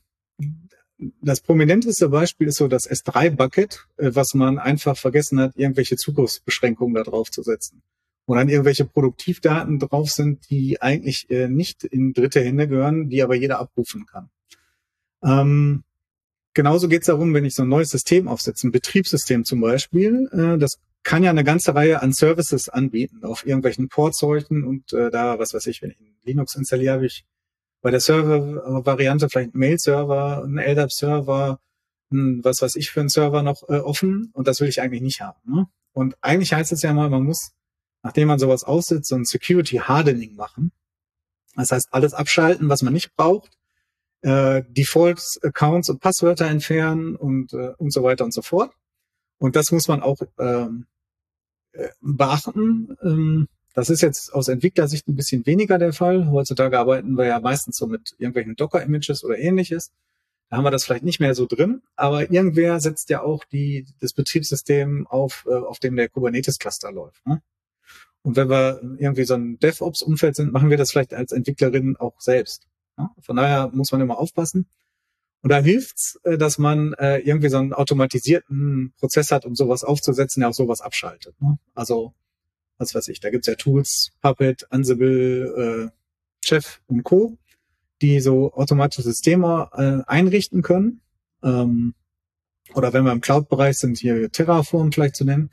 das 1.21 1.41
prominenteste 1.41 2.09
Beispiel 2.09 2.49
ist 2.49 2.59
so 2.59 2.69
das 2.69 2.89
S3-Bucket, 2.89 3.87
äh, 3.97 4.11
was 4.15 4.35
man 4.35 4.59
einfach 4.59 4.97
vergessen 4.97 5.41
hat, 5.41 5.57
irgendwelche 5.57 5.97
Zugriffsbeschränkungen 5.97 6.95
da 6.95 7.03
drauf 7.03 7.31
zu 7.31 7.43
setzen. 7.43 7.83
Wo 8.27 8.35
dann 8.35 8.49
irgendwelche 8.49 8.85
Produktivdaten 8.85 9.79
drauf 9.79 10.11
sind, 10.11 10.49
die 10.51 10.81
eigentlich 10.83 11.31
äh, 11.31 11.49
nicht 11.49 11.83
in 11.83 12.13
dritte 12.13 12.41
Hände 12.41 12.69
gehören, 12.69 13.09
die 13.09 13.23
aber 13.23 13.35
jeder 13.35 13.59
abrufen 13.59 14.07
kann. 14.07 14.31
Ähm, 15.23 15.85
genauso 16.55 16.89
geht 16.89 17.03
es 17.03 17.07
darum, 17.07 17.35
wenn 17.35 17.45
ich 17.45 17.55
so 17.55 17.63
ein 17.63 17.69
neues 17.69 17.91
System 17.91 18.29
aufsetze, 18.29 18.67
ein 18.67 18.73
Betriebssystem 18.73 19.45
zum 19.45 19.61
Beispiel, 19.61 20.29
äh, 20.33 20.59
das 20.59 20.79
kann 21.03 21.23
ja 21.23 21.31
eine 21.31 21.45
ganze 21.45 21.75
Reihe 21.75 22.03
an 22.03 22.13
Services 22.13 22.69
anbieten 22.69 23.25
auf 23.25 23.47
irgendwelchen 23.47 23.89
Portseuchen 23.89 24.65
und 24.65 24.93
äh, 24.93 25.11
da, 25.11 25.39
was 25.39 25.55
weiß 25.55 25.67
ich, 25.67 25.83
wenn 25.83 25.91
ich 25.91 25.99
Linux 26.25 26.55
installiere, 26.55 26.95
habe 26.95 27.07
ich 27.07 27.25
bei 27.81 27.91
der 27.91 28.01
Server-Variante 28.01 29.29
vielleicht 29.29 29.55
einen 29.55 29.61
Mail-Server, 29.61 30.43
einen 30.43 30.59
LDAP-Server, 30.59 31.61
was 32.11 32.63
weiß 32.63 32.77
ich 32.77 32.91
für 32.91 33.01
einen 33.01 33.09
Server 33.09 33.43
noch 33.43 33.69
äh, 33.69 33.79
offen 33.79 34.31
und 34.33 34.49
das 34.49 34.61
will 34.61 34.69
ich 34.69 34.81
eigentlich 34.81 35.03
nicht 35.03 35.21
haben. 35.21 35.39
Ne? 35.45 35.67
Und 35.93 36.17
eigentlich 36.21 36.53
heißt 36.53 36.73
es 36.73 36.83
ja 36.83 36.93
mal, 36.93 37.09
man 37.09 37.23
muss, 37.23 37.53
nachdem 38.03 38.29
man 38.29 38.39
sowas 38.39 38.65
aussetzt, 38.65 39.09
so 39.09 39.17
ein 39.17 39.25
Security 39.25 39.77
Hardening 39.77 40.35
machen. 40.35 40.73
Das 41.55 41.73
heißt, 41.73 41.89
alles 41.91 42.15
abschalten, 42.15 42.69
was 42.69 42.83
man 42.83 42.93
nicht 42.93 43.15
braucht 43.17 43.58
äh, 44.23 44.63
Default-Accounts 44.69 45.91
und 45.91 46.01
Passwörter 46.01 46.47
entfernen 46.47 47.17
und, 47.17 47.53
äh, 47.53 47.73
und 47.79 47.93
so 47.93 48.03
weiter 48.03 48.25
und 48.25 48.33
so 48.33 48.43
fort. 48.43 48.73
Und 49.39 49.57
das 49.57 49.71
muss 49.71 49.89
man 49.89 50.03
auch 50.03 50.19
ähm, 50.39 50.87
äh, 51.73 51.89
beachten. 52.01 52.97
Ähm, 53.03 53.49
das 53.75 53.91
ist 53.91 54.01
jetzt 54.01 54.35
aus 54.35 54.49
Entwicklersicht 54.49 55.07
ein 55.07 55.15
bisschen 55.15 55.47
weniger 55.47 55.79
der 55.79 55.93
Fall. 55.93 56.31
Heutzutage 56.31 56.79
arbeiten 56.79 57.17
wir 57.17 57.27
ja 57.27 57.39
meistens 57.39 57.77
so 57.77 57.87
mit 57.87 58.15
irgendwelchen 58.19 58.57
Docker-Images 58.57 59.23
oder 59.25 59.39
ähnliches. 59.39 59.93
Da 60.51 60.57
haben 60.57 60.65
wir 60.65 60.71
das 60.71 60.85
vielleicht 60.85 61.05
nicht 61.05 61.21
mehr 61.21 61.35
so 61.35 61.47
drin, 61.47 61.83
aber 61.95 62.31
irgendwer 62.31 62.81
setzt 62.81 63.11
ja 63.11 63.23
auch 63.23 63.45
die, 63.45 63.87
das 64.01 64.15
Betriebssystem 64.15 65.07
auf, 65.07 65.47
äh, 65.49 65.55
auf 65.55 65.79
dem 65.79 65.95
der 65.95 66.09
Kubernetes-Cluster 66.09 66.91
läuft. 66.91 67.25
Ne? 67.27 67.43
Und 68.23 68.37
wenn 68.37 68.49
wir 68.49 68.81
irgendwie 68.99 69.25
so 69.25 69.35
ein 69.35 69.59
DevOps-Umfeld 69.59 70.37
sind, 70.37 70.53
machen 70.53 70.71
wir 70.71 70.77
das 70.77 70.91
vielleicht 70.91 71.15
als 71.15 71.33
Entwicklerin 71.33 71.97
auch 71.97 72.21
selbst. 72.21 72.67
Ja? 72.99 73.11
Von 73.21 73.37
daher 73.37 73.71
muss 73.73 73.93
man 73.93 74.01
immer 74.01 74.19
aufpassen. 74.19 74.67
Und 75.41 75.51
da 75.51 75.59
hilft's, 75.61 76.19
äh, 76.25 76.37
dass 76.37 76.59
man 76.59 76.95
äh, 76.95 77.19
irgendwie 77.19 77.49
so 77.49 77.59
einen 77.59 77.73
automatisierten 77.73 78.93
Prozess 78.99 79.31
hat, 79.31 79.45
um 79.45 79.55
sowas 79.55 79.85
aufzusetzen, 79.85 80.41
der 80.41 80.51
auch 80.51 80.55
sowas 80.55 80.81
abschaltet. 80.81 81.41
Ne? 81.41 81.59
Also, 81.75 82.13
was 82.77 82.95
weiß 82.95 83.09
ich, 83.09 83.21
da 83.21 83.31
gibt's 83.31 83.47
ja 83.47 83.55
Tools, 83.55 84.11
Puppet, 84.21 84.67
Ansible, 84.71 85.91
äh, 85.93 85.99
Chef 86.45 86.81
und 86.87 87.05
Co., 87.05 87.39
die 88.03 88.21
so 88.21 88.53
automatische 88.53 89.03
Systeme 89.03 89.71
äh, 89.73 90.11
einrichten 90.11 90.63
können. 90.63 91.01
Ähm, 91.43 91.95
oder 92.75 92.93
wenn 92.93 93.05
wir 93.05 93.13
im 93.13 93.21
Cloud-Bereich 93.21 93.79
sind, 93.79 93.99
hier 93.99 94.31
Terraform 94.31 94.93
vielleicht 94.93 95.17
zu 95.17 95.25
nennen. 95.25 95.51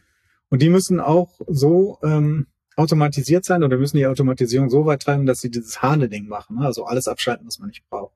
Und 0.50 0.62
die 0.62 0.70
müssen 0.70 1.00
auch 1.00 1.40
so 1.48 2.00
ähm, 2.04 2.48
automatisiert 2.76 3.46
sein 3.46 3.64
oder 3.64 3.78
müssen 3.78 3.98
die 3.98 4.08
Automatisierung 4.08 4.70
so 4.70 4.86
weit 4.86 5.02
treiben, 5.02 5.26
dass 5.26 5.40
sie 5.40 5.50
dieses 5.50 5.82
Handling 5.82 6.28
machen, 6.28 6.58
ne? 6.58 6.66
also 6.66 6.86
alles 6.86 7.08
abschalten, 7.08 7.48
was 7.48 7.60
man 7.60 7.70
nicht 7.70 7.88
braucht. 7.90 8.16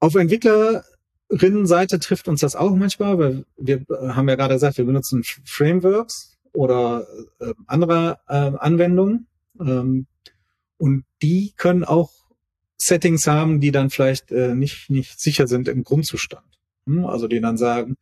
Auf 0.00 0.14
Entwicklerinnenseite 0.14 1.98
trifft 1.98 2.28
uns 2.28 2.40
das 2.40 2.56
auch 2.56 2.74
manchmal, 2.74 3.18
weil 3.18 3.44
wir 3.56 3.84
haben 3.88 4.28
ja 4.28 4.36
gerade 4.36 4.54
gesagt, 4.54 4.78
wir 4.78 4.84
benutzen 4.84 5.22
Frameworks 5.44 6.36
oder 6.52 7.06
äh, 7.40 7.54
andere 7.66 8.18
äh, 8.28 8.52
Anwendungen 8.58 9.26
ähm, 9.60 10.06
und 10.76 11.04
die 11.22 11.52
können 11.56 11.84
auch 11.84 12.10
Settings 12.80 13.26
haben, 13.26 13.60
die 13.60 13.72
dann 13.72 13.90
vielleicht 13.90 14.30
äh, 14.30 14.54
nicht, 14.54 14.88
nicht 14.88 15.20
sicher 15.20 15.48
sind 15.48 15.68
im 15.68 15.82
Grundzustand. 15.82 16.46
Hm? 16.86 17.04
Also 17.04 17.26
die 17.26 17.40
dann 17.40 17.56
sagen, 17.56 17.96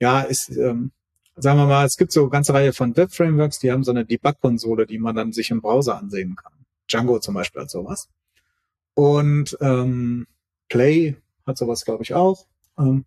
ja, 0.00 0.20
ist, 0.20 0.50
ähm, 0.50 0.92
sagen 1.36 1.58
wir 1.58 1.66
mal, 1.66 1.84
es 1.84 1.96
gibt 1.96 2.12
so 2.12 2.22
eine 2.22 2.30
ganze 2.30 2.54
Reihe 2.54 2.72
von 2.72 2.96
Web-Frameworks, 2.96 3.58
die 3.58 3.72
haben 3.72 3.84
so 3.84 3.90
eine 3.90 4.04
Debug-Konsole, 4.04 4.86
die 4.86 4.98
man 4.98 5.16
dann 5.16 5.32
sich 5.32 5.50
im 5.50 5.60
Browser 5.60 5.98
ansehen 5.98 6.36
kann. 6.36 6.52
Django 6.90 7.18
zum 7.18 7.34
Beispiel 7.34 7.62
hat 7.62 7.70
sowas. 7.70 8.08
Und 8.94 9.56
ähm, 9.60 10.26
Play 10.68 11.16
hat 11.46 11.58
sowas, 11.58 11.84
glaube 11.84 12.02
ich, 12.02 12.14
auch. 12.14 12.46
Ähm, 12.78 13.04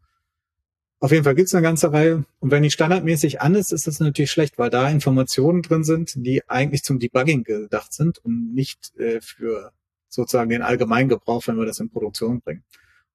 auf 0.99 1.11
jeden 1.11 1.23
Fall 1.23 1.35
gibt's 1.35 1.53
eine 1.53 1.61
ganze 1.61 1.93
Reihe. 1.93 2.25
Und 2.39 2.51
wenn 2.51 2.63
die 2.63 2.71
standardmäßig 2.71 3.39
an 3.41 3.55
ist, 3.55 3.71
ist 3.71 3.87
das 3.87 3.99
natürlich 3.99 4.31
schlecht, 4.31 4.57
weil 4.57 4.69
da 4.69 4.89
Informationen 4.89 5.61
drin 5.61 5.83
sind, 5.83 6.13
die 6.15 6.47
eigentlich 6.49 6.83
zum 6.83 6.99
Debugging 6.99 7.43
gedacht 7.43 7.93
sind 7.93 8.17
und 8.19 8.53
nicht 8.53 8.95
äh, 8.97 9.21
für 9.21 9.71
sozusagen 10.09 10.49
den 10.49 10.63
Allgemeingebrauch, 10.63 11.47
wenn 11.47 11.57
wir 11.57 11.65
das 11.65 11.79
in 11.79 11.89
Produktion 11.89 12.41
bringen. 12.41 12.63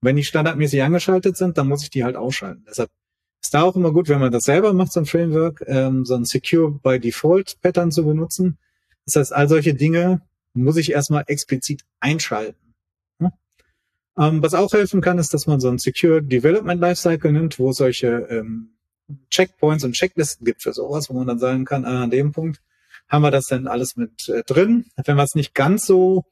Und 0.01 0.07
wenn 0.07 0.17
die 0.17 0.25
standardmäßig 0.25 0.83
angeschaltet 0.83 1.37
sind, 1.37 1.59
dann 1.59 1.69
muss 1.69 1.83
ich 1.83 1.91
die 1.91 2.05
halt 2.05 2.17
ausschalten. 2.17 2.65
Deshalb 2.69 2.91
ist 3.43 3.55
da 3.55 3.63
auch 3.63 3.75
immer 3.75 3.93
gut, 3.93 4.09
wenn 4.09 4.21
man 4.21 4.33
das 4.33 4.45
selber 4.45 4.73
macht, 4.73 4.93
so 4.93 5.01
ein 5.01 5.07
Framework, 5.07 5.65
ähm, 5.67 6.05
so 6.05 6.15
ein 6.15 6.25
Secure 6.25 6.71
by 6.71 7.01
Default 7.01 7.61
Pattern 7.61 7.91
zu 7.91 8.05
benutzen. 8.05 8.59
Das 9.05 9.17
heißt, 9.17 9.33
all 9.33 9.49
solche 9.49 9.75
Dinge 9.75 10.23
muss 10.55 10.77
ich 10.77 10.93
erstmal 10.93 11.25
explizit 11.27 11.83
einschalten. 11.99 12.75
Ja? 13.21 13.33
Ähm, 14.17 14.43
was 14.43 14.55
auch 14.55 14.73
helfen 14.73 15.01
kann, 15.01 15.19
ist, 15.19 15.35
dass 15.35 15.47
man 15.47 15.59
so 15.59 15.69
ein 15.69 15.79
Secure 15.79 16.23
Development 16.23 16.81
Lifecycle 16.81 17.33
nimmt, 17.33 17.59
wo 17.59 17.73
solche 17.73 18.29
ähm, 18.31 18.77
Checkpoints 19.31 19.85
und 19.85 19.95
Checklisten 19.95 20.45
gibt 20.45 20.63
für 20.63 20.73
sowas, 20.73 21.11
wo 21.11 21.15
man 21.15 21.27
dann 21.27 21.39
sagen 21.41 21.65
kann, 21.65 21.85
ah, 21.85 22.05
an 22.05 22.11
dem 22.11 22.33
Punkt 22.33 22.61
haben 23.09 23.23
wir 23.23 23.33
das 23.33 23.47
denn 23.47 23.67
alles 23.67 23.97
mit 23.97 24.29
äh, 24.29 24.45
drin. 24.45 24.87
Wenn 25.05 25.17
wir 25.17 25.25
es 25.25 25.35
nicht 25.35 25.53
ganz 25.55 25.85
so 25.85 26.25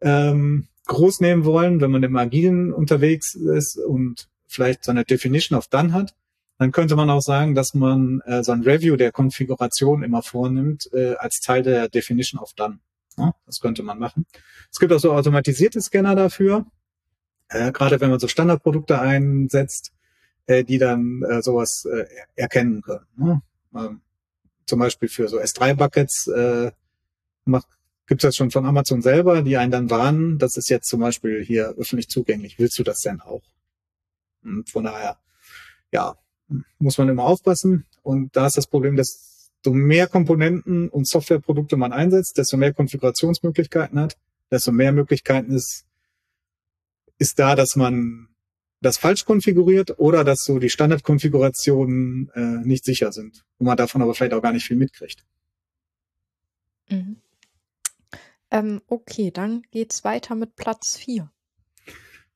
ähm, 0.00 0.68
groß 0.86 1.20
nehmen 1.20 1.44
wollen, 1.44 1.82
wenn 1.82 1.90
man 1.90 2.02
im 2.02 2.16
Agilen 2.16 2.72
unterwegs 2.72 3.34
ist 3.34 3.76
und 3.76 4.28
vielleicht 4.48 4.84
so 4.84 4.90
eine 4.90 5.04
Definition 5.04 5.56
of 5.58 5.68
Done 5.68 5.92
hat, 5.92 6.14
dann 6.60 6.72
könnte 6.72 6.94
man 6.94 7.08
auch 7.08 7.22
sagen, 7.22 7.54
dass 7.54 7.72
man 7.72 8.20
äh, 8.26 8.44
so 8.44 8.52
ein 8.52 8.60
Review 8.60 8.96
der 8.96 9.12
Konfiguration 9.12 10.02
immer 10.02 10.22
vornimmt 10.22 10.90
äh, 10.92 11.14
als 11.14 11.40
Teil 11.40 11.62
der 11.62 11.88
Definition 11.88 12.38
of 12.38 12.52
Done. 12.52 12.80
Ja, 13.16 13.34
das 13.46 13.60
könnte 13.60 13.82
man 13.82 13.98
machen. 13.98 14.26
Es 14.70 14.78
gibt 14.78 14.92
auch 14.92 14.98
so 14.98 15.14
automatisierte 15.14 15.80
Scanner 15.80 16.14
dafür, 16.14 16.66
äh, 17.48 17.72
gerade 17.72 17.98
wenn 18.02 18.10
man 18.10 18.20
so 18.20 18.28
Standardprodukte 18.28 19.00
einsetzt, 19.00 19.92
äh, 20.44 20.62
die 20.62 20.76
dann 20.76 21.22
äh, 21.22 21.40
sowas 21.40 21.86
äh, 21.86 22.04
erkennen 22.36 22.82
können. 22.82 23.06
Ne? 23.16 23.42
Ähm, 23.74 24.02
zum 24.66 24.80
Beispiel 24.80 25.08
für 25.08 25.28
so 25.28 25.40
S3-Buckets 25.40 26.26
äh, 26.26 26.72
gibt 28.06 28.22
es 28.22 28.28
das 28.28 28.36
schon 28.36 28.50
von 28.50 28.66
Amazon 28.66 29.00
selber, 29.00 29.40
die 29.40 29.56
einen 29.56 29.72
dann 29.72 29.88
warnen, 29.88 30.36
das 30.36 30.58
ist 30.58 30.68
jetzt 30.68 30.90
zum 30.90 31.00
Beispiel 31.00 31.42
hier 31.42 31.74
öffentlich 31.78 32.10
zugänglich. 32.10 32.58
Willst 32.58 32.78
du 32.78 32.82
das 32.82 33.00
denn 33.00 33.22
auch? 33.22 33.44
Und 34.44 34.68
von 34.68 34.84
daher, 34.84 35.16
ja, 35.90 36.16
muss 36.78 36.98
man 36.98 37.08
immer 37.08 37.24
aufpassen. 37.24 37.86
Und 38.02 38.36
da 38.36 38.46
ist 38.46 38.56
das 38.56 38.66
Problem, 38.66 38.96
dass 38.96 39.50
so 39.64 39.72
mehr 39.72 40.06
Komponenten 40.06 40.88
und 40.88 41.06
Softwareprodukte 41.06 41.76
man 41.76 41.92
einsetzt, 41.92 42.38
desto 42.38 42.56
mehr 42.56 42.72
Konfigurationsmöglichkeiten 42.72 43.98
hat, 43.98 44.16
desto 44.50 44.72
mehr 44.72 44.92
Möglichkeiten 44.92 45.52
ist, 45.52 45.84
ist 47.18 47.38
da, 47.38 47.54
dass 47.54 47.76
man 47.76 48.28
das 48.80 48.96
falsch 48.96 49.26
konfiguriert 49.26 49.98
oder 49.98 50.24
dass 50.24 50.42
so 50.44 50.58
die 50.58 50.70
Standardkonfigurationen 50.70 52.30
äh, 52.34 52.66
nicht 52.66 52.84
sicher 52.84 53.12
sind 53.12 53.44
und 53.58 53.66
man 53.66 53.76
davon 53.76 54.00
aber 54.00 54.14
vielleicht 54.14 54.32
auch 54.32 54.42
gar 54.42 54.52
nicht 54.52 54.66
viel 54.66 54.78
mitkriegt. 54.78 55.24
Mhm. 56.88 57.16
Ähm, 58.50 58.80
okay, 58.88 59.30
dann 59.30 59.62
geht's 59.70 60.02
weiter 60.02 60.34
mit 60.34 60.56
Platz 60.56 60.96
vier. 60.96 61.30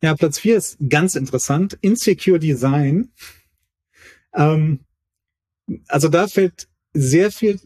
Ja, 0.03 0.15
Platz 0.15 0.39
vier 0.39 0.59
ist 0.59 0.77
ganz 0.89 1.15
interessant. 1.15 1.79
Insecure 1.81 2.39
Design 2.39 3.11
ähm, 4.35 4.81
also 5.89 6.09
da 6.09 6.27
fällt 6.27 6.69
sehr 6.93 7.31
viel, 7.31 7.61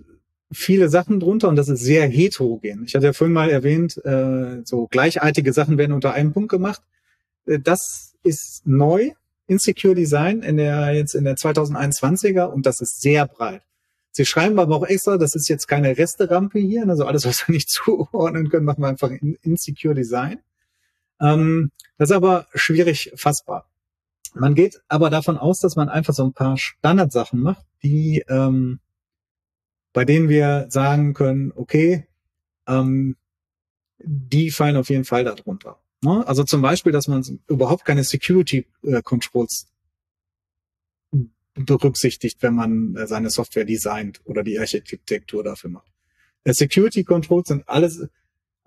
viele 0.52 0.88
Sachen 0.88 1.20
drunter 1.20 1.48
und 1.48 1.56
das 1.56 1.68
ist 1.68 1.80
sehr 1.80 2.06
heterogen. 2.08 2.84
Ich 2.84 2.94
hatte 2.94 3.06
ja 3.06 3.12
vorhin 3.12 3.34
mal 3.34 3.50
erwähnt, 3.50 3.96
äh, 4.04 4.62
so 4.64 4.86
gleichartige 4.86 5.52
Sachen 5.52 5.78
werden 5.78 5.92
unter 5.92 6.12
einem 6.12 6.32
Punkt 6.32 6.50
gemacht. 6.50 6.82
Äh, 7.46 7.58
das 7.60 8.14
ist 8.22 8.66
neu, 8.66 9.10
Insecure 9.46 9.94
Design 9.94 10.42
in 10.42 10.58
der, 10.58 10.92
jetzt 10.92 11.14
in 11.14 11.24
der 11.24 11.36
2021er 11.36 12.44
und 12.44 12.66
das 12.66 12.80
ist 12.80 13.00
sehr 13.00 13.26
breit. 13.26 13.62
Sie 14.10 14.26
schreiben 14.26 14.58
aber 14.58 14.76
auch 14.76 14.86
extra, 14.86 15.16
das 15.16 15.34
ist 15.34 15.48
jetzt 15.48 15.68
keine 15.68 15.96
Resterampe 15.96 16.58
hier, 16.58 16.86
also 16.88 17.06
alles, 17.06 17.24
was 17.24 17.46
wir 17.46 17.54
nicht 17.54 17.70
zuordnen 17.70 18.50
können, 18.50 18.64
machen 18.64 18.82
wir 18.82 18.88
einfach 18.88 19.10
in 19.10 19.36
Insecure 19.42 19.94
Design. 19.94 20.40
Ähm, 21.20 21.70
das 21.96 22.10
ist 22.10 22.16
aber 22.16 22.46
schwierig 22.54 23.12
fassbar. 23.16 23.67
Man 24.38 24.54
geht 24.54 24.80
aber 24.88 25.10
davon 25.10 25.36
aus, 25.36 25.60
dass 25.60 25.76
man 25.76 25.88
einfach 25.88 26.14
so 26.14 26.24
ein 26.24 26.32
paar 26.32 26.56
Standardsachen 26.56 27.40
macht, 27.40 27.66
die 27.82 28.24
ähm, 28.28 28.80
bei 29.92 30.04
denen 30.04 30.28
wir 30.28 30.66
sagen 30.68 31.14
können, 31.14 31.52
okay, 31.54 32.06
ähm, 32.66 33.16
die 33.98 34.50
fallen 34.50 34.76
auf 34.76 34.90
jeden 34.90 35.04
Fall 35.04 35.24
darunter. 35.24 35.80
Ne? 36.02 36.24
Also 36.26 36.44
zum 36.44 36.62
Beispiel, 36.62 36.92
dass 36.92 37.08
man 37.08 37.24
überhaupt 37.48 37.84
keine 37.84 38.04
Security 38.04 38.66
äh, 38.82 39.02
Controls 39.02 39.66
berücksichtigt, 41.54 42.40
wenn 42.42 42.54
man 42.54 42.94
äh, 42.94 43.06
seine 43.06 43.30
Software 43.30 43.64
designt 43.64 44.20
oder 44.24 44.44
die 44.44 44.58
Architektur 44.58 45.42
dafür 45.42 45.70
macht. 45.70 45.90
Äh, 46.44 46.52
Security 46.52 47.02
Controls 47.02 47.48
sind 47.48 47.68
alles 47.68 48.06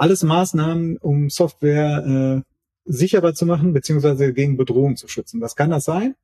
alles 0.01 0.23
Maßnahmen, 0.23 0.97
um 0.97 1.29
Software 1.29 2.43
äh, 2.43 2.50
sicherer 2.85 3.33
zu 3.33 3.45
machen, 3.45 3.73
beziehungsweise 3.73 4.33
gegen 4.33 4.57
Bedrohung 4.57 4.95
zu 4.95 5.07
schützen. 5.07 5.41
Was 5.41 5.55
kann 5.55 5.69
das 5.69 5.83
sein? 5.83 6.15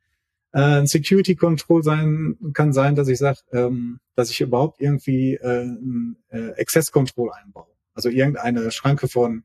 Äh, 0.53 0.86
Security 0.86 1.36
Control 1.36 1.84
sein 1.84 2.38
kann 2.53 2.74
sein, 2.74 2.95
dass 2.95 3.08
ich 3.08 3.20
sage, 3.20 3.39
ähm, 3.51 3.99
dass 4.16 4.32
ich 4.32 4.41
überhaupt 4.41 4.82
irgendwie 4.82 5.36
äh, 5.36 5.68
äh, 6.30 6.60
Access 6.60 6.91
Control 6.91 7.32
einbaue. 7.32 7.68
Also 7.93 8.10
irgendeine 8.10 8.72
Schranke 8.72 9.08
von, 9.08 9.43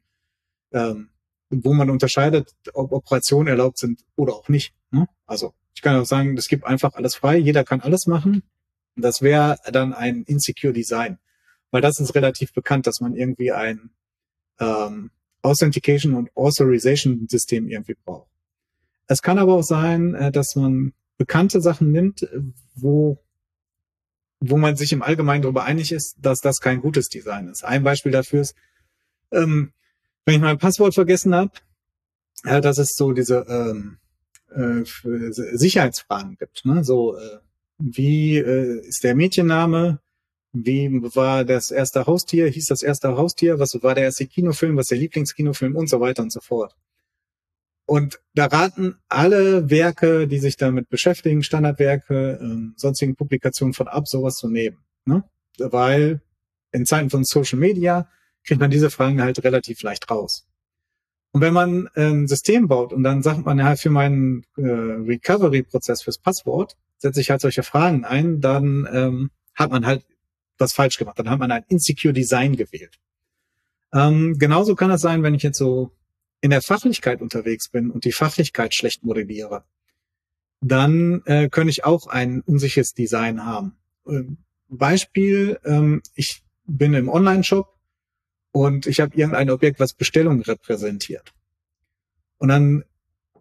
ähm, 0.73 1.11
wo 1.51 1.73
man 1.73 1.91
unterscheidet, 1.91 2.55
ob 2.73 2.93
Operationen 2.93 3.49
erlaubt 3.49 3.79
sind 3.79 4.05
oder 4.17 4.35
auch 4.35 4.49
nicht. 4.49 4.75
Ne? 4.91 5.07
Also 5.27 5.55
ich 5.75 5.83
kann 5.83 5.97
auch 5.97 6.07
sagen, 6.07 6.37
es 6.37 6.49
gibt 6.49 6.65
einfach 6.65 6.95
alles 6.95 7.15
frei, 7.15 7.37
jeder 7.37 7.65
kann 7.65 7.81
alles 7.81 8.07
machen. 8.07 8.43
Das 8.97 9.23
wäre 9.23 9.59
dann 9.73 9.93
ein 9.93 10.23
Insecure 10.25 10.73
Design. 10.73 11.19
Weil 11.71 11.81
das 11.81 11.99
ist 11.99 12.15
relativ 12.15 12.53
bekannt, 12.53 12.87
dass 12.87 13.01
man 13.01 13.17
irgendwie 13.17 13.53
ein 13.53 13.91
ähm, 14.61 15.11
Authentication 15.43 16.15
und 16.15 16.35
Authorization 16.37 17.27
System 17.29 17.69
irgendwie 17.69 17.97
braucht. 18.05 18.31
Es 19.09 19.23
kann 19.23 19.39
aber 19.39 19.55
auch 19.55 19.63
sein, 19.63 20.15
äh, 20.15 20.33
dass 20.33 20.57
man 20.57 20.93
bekannte 21.19 21.61
Sachen 21.61 21.93
nimmt, 21.93 22.27
wo, 22.75 23.19
wo 24.41 24.57
man 24.57 24.77
sich 24.77 24.93
im 24.93 25.03
Allgemeinen 25.03 25.43
darüber 25.43 25.65
einig 25.65 25.93
ist, 25.93 26.17
dass 26.21 26.41
das 26.41 26.61
kein 26.61 26.81
gutes 26.81 27.09
Design 27.09 27.49
ist. 27.49 27.65
Ein 27.65 27.83
Beispiel 27.83 28.13
dafür 28.13 28.41
ist, 28.41 28.55
ähm, 29.31 29.73
wenn 30.25 30.37
ich 30.37 30.41
mein 30.41 30.59
Passwort 30.59 30.95
vergessen 30.95 31.35
habe, 31.35 31.53
äh, 32.45 32.61
dass 32.61 32.79
es 32.79 32.95
so 32.95 33.13
diese 33.13 33.45
ähm, 33.49 33.99
äh, 34.51 34.85
Sicherheitsfragen 35.57 36.37
gibt. 36.39 36.65
Ne? 36.65 36.85
So, 36.85 37.17
äh, 37.17 37.39
wie 37.79 38.37
äh, 38.37 38.81
ist 38.87 39.05
der 39.05 39.15
Mädchenname? 39.15 40.01
Wie 40.53 40.91
war 41.15 41.45
das 41.45 41.71
erste 41.71 42.07
Haustier? 42.07 42.49
Hieß 42.49 42.67
das 42.67 42.83
erste 42.83 43.17
Haustier? 43.17 43.59
Was 43.59 43.83
war 43.83 43.95
der 43.95 44.05
erste 44.05 44.27
Kinofilm? 44.27 44.77
Was 44.77 44.89
der 44.89 44.99
Lieblingskinofilm? 44.99 45.77
Und 45.77 45.89
so 45.89 46.01
weiter 46.01 46.23
und 46.23 46.31
so 46.33 46.41
fort. 46.41 46.77
Und 47.87 48.21
da 48.35 48.47
raten 48.47 48.97
alle 49.09 49.71
Werke, 49.71 50.29
die 50.29 50.39
sich 50.39 50.57
damit 50.57 50.89
beschäftigen, 50.89 51.43
Standardwerke, 51.43 52.39
äh, 52.41 52.73
sonstigen 52.77 53.17
Publikationen 53.17 53.75
von 53.75 53.89
ab, 53.89 54.07
sowas 54.09 54.37
zu 54.37 54.49
nehmen. 54.49 54.79
Ne? 55.05 55.25
Weil 55.59 56.21
in 56.71 56.87
Zeiten 56.87 57.11
von 57.11 57.25
Social 57.25 57.59
Media 57.59 58.09
kriegt 58.45 58.61
man 58.61 58.71
diese 58.71 58.91
Fragen 58.91 59.21
halt 59.23 59.43
relativ 59.45 59.83
leicht 59.83 60.11
raus. 60.11 60.47
Und 61.33 61.41
wenn 61.41 61.55
man 61.55 61.89
ein 61.95 62.29
System 62.29 62.69
baut 62.69 62.93
und 62.93 63.03
dann 63.03 63.23
sagt 63.23 63.45
man 63.47 63.59
ja 63.59 63.75
für 63.77 63.91
meinen 63.91 64.45
äh, 64.57 64.63
Recovery-Prozess 64.63 66.03
fürs 66.03 66.19
Passwort, 66.19 66.77
setze 66.99 67.21
ich 67.21 67.31
halt 67.31 67.41
solche 67.41 67.63
Fragen 67.63 68.05
ein, 68.05 68.41
dann 68.41 68.87
ähm, 68.93 69.31
hat 69.55 69.71
man 69.71 69.87
halt 69.87 70.05
was 70.63 70.73
falsch 70.73 70.97
gemacht. 70.97 71.19
Dann 71.19 71.29
hat 71.29 71.39
man 71.39 71.53
ein 71.53 71.65
Insecure 71.69 72.15
Design 72.15 72.57
gewählt. 72.57 72.99
Ähm, 73.93 74.39
genauso 74.39 74.75
kann 74.75 74.91
es 74.91 75.03
sein, 75.03 75.23
wenn 75.23 75.35
ich 75.35 75.43
jetzt 75.43 75.59
so 75.59 75.91
in 76.41 76.51
der 76.51 76.63
Fachlichkeit 76.63 77.21
unterwegs 77.21 77.69
bin 77.69 77.91
und 77.91 78.05
die 78.05 78.13
Fachlichkeit 78.13 78.75
schlecht 78.75 79.05
modelliere. 79.05 79.65
Dann 80.61 81.23
äh, 81.27 81.49
könnte 81.49 81.71
ich 81.71 81.85
auch 81.85 82.07
ein 82.07 82.41
unsicheres 82.41 82.95
Design 82.95 83.45
haben. 83.45 83.77
Ähm, 84.07 84.39
Beispiel, 84.69 85.61
ähm, 85.65 86.03
ich 86.15 86.43
bin 86.65 86.95
im 86.95 87.09
Online-Shop 87.09 87.69
und 88.53 88.87
ich 88.87 89.01
habe 89.01 89.15
irgendein 89.15 89.51
Objekt, 89.51 89.81
was 89.81 89.93
Bestellung 89.93 90.41
repräsentiert. 90.41 91.35
Und 92.39 92.49
dann 92.49 92.85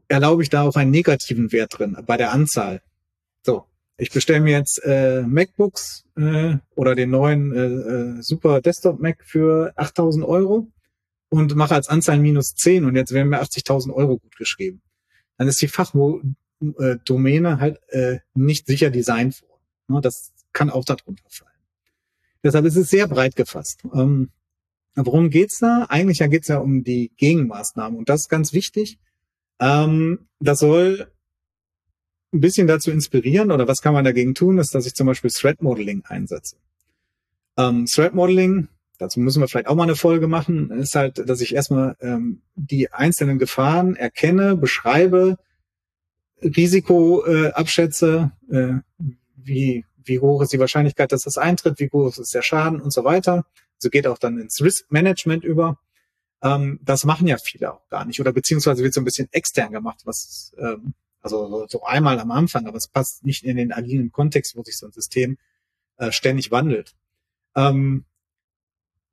erlaube 0.08 0.44
ich 0.44 0.50
da 0.50 0.64
auch 0.64 0.76
einen 0.76 0.92
negativen 0.92 1.52
Wert 1.52 1.80
drin 1.80 1.98
bei 2.06 2.18
der 2.18 2.32
Anzahl. 2.32 2.82
So, 3.44 3.66
ich 4.02 4.10
bestelle 4.10 4.40
mir 4.40 4.58
jetzt 4.58 4.84
äh, 4.84 5.22
MacBooks 5.22 6.06
äh, 6.18 6.58
oder 6.74 6.96
den 6.96 7.12
neuen 7.12 7.54
äh, 7.54 8.18
äh, 8.18 8.22
Super 8.24 8.60
Desktop 8.60 9.00
Mac 9.00 9.24
für 9.24 9.74
8000 9.76 10.26
Euro 10.26 10.68
und 11.30 11.54
mache 11.54 11.76
als 11.76 11.88
Anzahl 11.88 12.18
minus 12.18 12.56
10 12.56 12.86
und 12.86 12.96
jetzt 12.96 13.12
werden 13.12 13.30
mir 13.30 13.44
80.000 13.44 13.94
Euro 13.94 14.18
gut 14.18 14.36
geschrieben. 14.38 14.82
Dann 15.38 15.48
ist 15.48 15.62
die 15.62 15.68
Fachmo 15.68 16.20
äh, 16.80 16.98
halt 17.06 17.80
äh, 17.90 18.18
nicht 18.34 18.66
sicher 18.66 18.90
designt 18.90 19.44
wurden. 19.44 19.62
Ne, 19.88 20.02
das 20.02 20.32
kann 20.52 20.72
auch 20.72 20.84
darunter 20.84 21.24
fallen. 21.30 21.52
Deshalb 22.44 22.66
ist 22.66 22.78
es 22.78 22.90
sehr 22.90 23.08
breit 23.08 23.36
gefasst. 23.36 23.84
Ähm, 23.94 24.32
worum 24.96 25.30
geht's 25.30 25.60
da? 25.60 25.86
Eigentlich 25.90 26.18
ja 26.18 26.28
geht's 26.28 26.48
ja 26.48 26.58
um 26.58 26.84
die 26.84 27.12
Gegenmaßnahmen 27.18 28.00
und 28.00 28.10
das 28.10 28.22
ist 28.22 28.30
ganz 28.30 28.52
wichtig. 28.52 28.98
Ähm, 29.60 30.28
das 30.40 30.58
soll 30.58 31.12
ein 32.34 32.40
bisschen 32.40 32.68
dazu 32.68 32.92
inspirieren 32.92 33.52
oder 33.52 33.68
was 33.68 33.82
kann 33.82 33.94
man 33.94 34.06
dagegen 34.06 34.36
tun, 34.36 34.58
ist, 34.58 34.74
dass 34.74 34.86
ich 34.86 34.96
zum 34.96 35.08
Beispiel 35.08 35.30
Threat 35.30 35.62
Modeling 35.62 36.04
einsetze. 36.06 36.56
Ähm, 37.58 37.86
Threat 37.86 38.14
Modeling, 38.14 38.70
dazu 38.98 39.20
müssen 39.20 39.42
wir 39.42 39.48
vielleicht 39.48 39.68
auch 39.68 39.76
mal 39.76 39.84
eine 39.84 39.96
Folge 39.96 40.28
machen, 40.28 40.72
ist 40.72 40.96
halt, 40.96 41.30
dass 41.30 41.42
ich 41.42 41.54
erstmal 41.54 41.98
ähm, 42.00 42.42
die 42.56 42.92
einzelnen 42.92 43.40
Gefahren 43.40 43.96
erkenne, 43.96 44.56
beschreibe, 44.56 45.38
Risiko 46.42 47.26
äh, 47.26 47.52
abschätze, 47.52 48.32
äh, 48.50 48.74
wie, 49.36 49.86
wie 50.04 50.20
hoch 50.20 50.42
ist 50.42 50.54
die 50.54 50.60
Wahrscheinlichkeit, 50.60 51.12
dass 51.12 51.24
das 51.24 51.38
eintritt, 51.38 51.80
wie 51.80 51.90
groß 51.90 52.18
ist 52.18 52.34
der 52.34 52.42
Schaden 52.42 52.82
und 52.82 52.92
so 52.92 53.04
weiter. 53.04 53.46
Also 53.76 53.90
geht 53.90 54.08
auch 54.08 54.18
dann 54.18 54.40
ins 54.40 54.62
Risk 54.62 54.92
Management 54.92 55.44
über. 55.44 55.80
Ähm, 56.42 56.80
das 56.84 57.04
machen 57.04 57.28
ja 57.28 57.38
viele 57.38 57.74
auch 57.74 57.88
gar 57.90 58.06
nicht 58.06 58.20
oder 58.20 58.34
beziehungsweise 58.34 58.84
wird 58.84 58.94
so 58.94 59.02
ein 59.02 59.06
bisschen 59.06 59.28
extern 59.32 59.72
gemacht, 59.72 60.02
was 60.06 60.54
ähm, 60.58 60.94
also 61.22 61.68
so 61.68 61.84
einmal 61.84 62.20
am 62.20 62.32
Anfang, 62.32 62.68
aber 62.68 62.78
es 62.78 62.88
passt 62.88 63.24
nicht 63.26 63.44
in 63.44 63.58
den 63.58 63.72
agilen 63.72 64.12
Kontext, 64.12 64.56
wo 64.56 64.64
sich 64.64 64.78
so 64.78 64.88
ein 64.88 64.92
System 64.92 65.38
äh, 65.98 66.12
ständig 66.12 66.52
wandelt. 66.52 66.96
Ähm, 67.56 68.06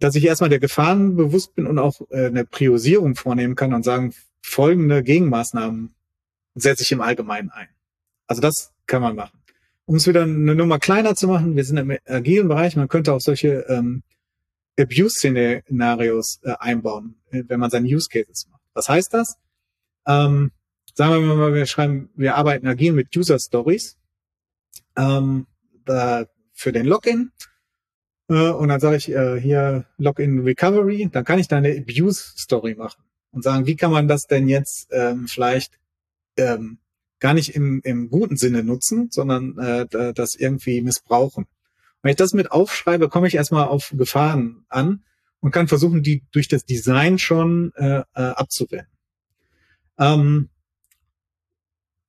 dass 0.01 0.15
ich 0.15 0.25
erstmal 0.25 0.51
der 0.51 0.61
Gefahren 0.61 1.17
bewusst 1.17 1.55
bin 1.55 1.67
und 1.67 1.79
auch 1.79 2.01
äh, 2.11 2.27
eine 2.27 2.45
Priorisierung 2.45 3.17
vornehmen 3.17 3.57
kann 3.57 3.75
und 3.75 3.85
sagen, 3.85 4.15
folgende 4.41 5.03
Gegenmaßnahmen 5.03 5.95
setze 6.55 6.83
ich 6.83 6.93
im 6.93 7.01
Allgemeinen 7.01 7.51
ein. 7.51 7.69
Also 8.27 8.41
das 8.41 8.73
kann 8.87 9.03
man 9.03 9.17
machen. 9.17 9.39
Um 9.87 9.97
es 9.97 10.07
wieder 10.07 10.23
eine 10.23 10.55
Nummer 10.55 10.79
kleiner 10.79 11.15
zu 11.15 11.29
machen, 11.29 11.57
wir 11.57 11.65
sind 11.65 11.79
im 11.79 11.97
agilen 12.07 12.49
Bereich, 12.49 12.77
man 12.77 12.89
könnte 12.89 13.13
auch 13.13 13.21
solche 13.21 13.65
ähm, 13.69 14.03
Abuse-Szenarios 14.79 16.41
äh, 16.43 16.53
einbauen, 16.59 17.17
äh, 17.31 17.43
wenn 17.49 17.59
man 17.59 17.71
seine 17.71 17.89
Use 17.89 18.09
Cases 18.09 18.47
macht. 18.51 18.63
Was 18.75 18.89
heißt 18.89 19.13
das? 19.15 19.37
Ähm, 20.07 20.53
sagen 20.99 21.29
wir 21.29 21.37
mal, 21.37 21.55
wir 21.55 21.67
schreiben, 21.67 22.11
wir 22.17 22.35
arbeiten 22.35 22.67
agil 22.67 22.93
mit 22.93 23.17
User 23.17 23.39
Stories 23.39 23.97
ähm, 24.97 25.47
da 25.85 26.27
für 26.53 26.73
den 26.73 26.87
Login. 26.87 27.31
Äh, 28.29 28.51
und 28.51 28.67
dann 28.67 28.81
sage 28.81 28.97
ich 28.97 29.09
äh, 29.09 29.41
hier 29.41 29.87
Login 29.97 30.41
Recovery, 30.41 31.09
dann 31.13 31.25
kann 31.25 31.39
ich 31.39 31.47
da 31.47 31.59
eine 31.59 31.71
Abuse 31.71 32.33
Story 32.37 32.75
machen 32.75 33.01
und 33.31 33.45
sagen, 33.45 33.67
wie 33.67 33.77
kann 33.77 33.93
man 33.93 34.09
das 34.09 34.27
denn 34.27 34.49
jetzt 34.49 34.89
ähm, 34.91 35.29
vielleicht 35.29 35.79
ähm, 36.37 36.79
gar 37.21 37.33
nicht 37.33 37.55
im, 37.55 37.81
im 37.85 38.11
guten 38.11 38.37
Sinne 38.37 38.65
nutzen, 38.65 39.09
sondern 39.13 39.57
äh, 39.57 40.13
das 40.15 40.35
irgendwie 40.35 40.83
missbrauchen. 40.83 41.47
Wenn 42.03 42.11
ich 42.11 42.17
das 42.17 42.33
mit 42.33 42.51
aufschreibe, 42.51 43.09
komme 43.09 43.29
ich 43.29 43.37
erstmal 43.37 43.69
auf 43.69 43.95
Gefahren 43.97 44.65
an 44.69 45.05
und 45.39 45.53
kann 45.53 45.69
versuchen, 45.69 46.03
die 46.03 46.25
durch 46.33 46.49
das 46.49 46.65
Design 46.65 47.21
schon 47.21 47.73
äh, 47.77 48.01
äh, 48.01 48.05
abzuwenden. 48.15 48.91
Ähm, 49.97 50.49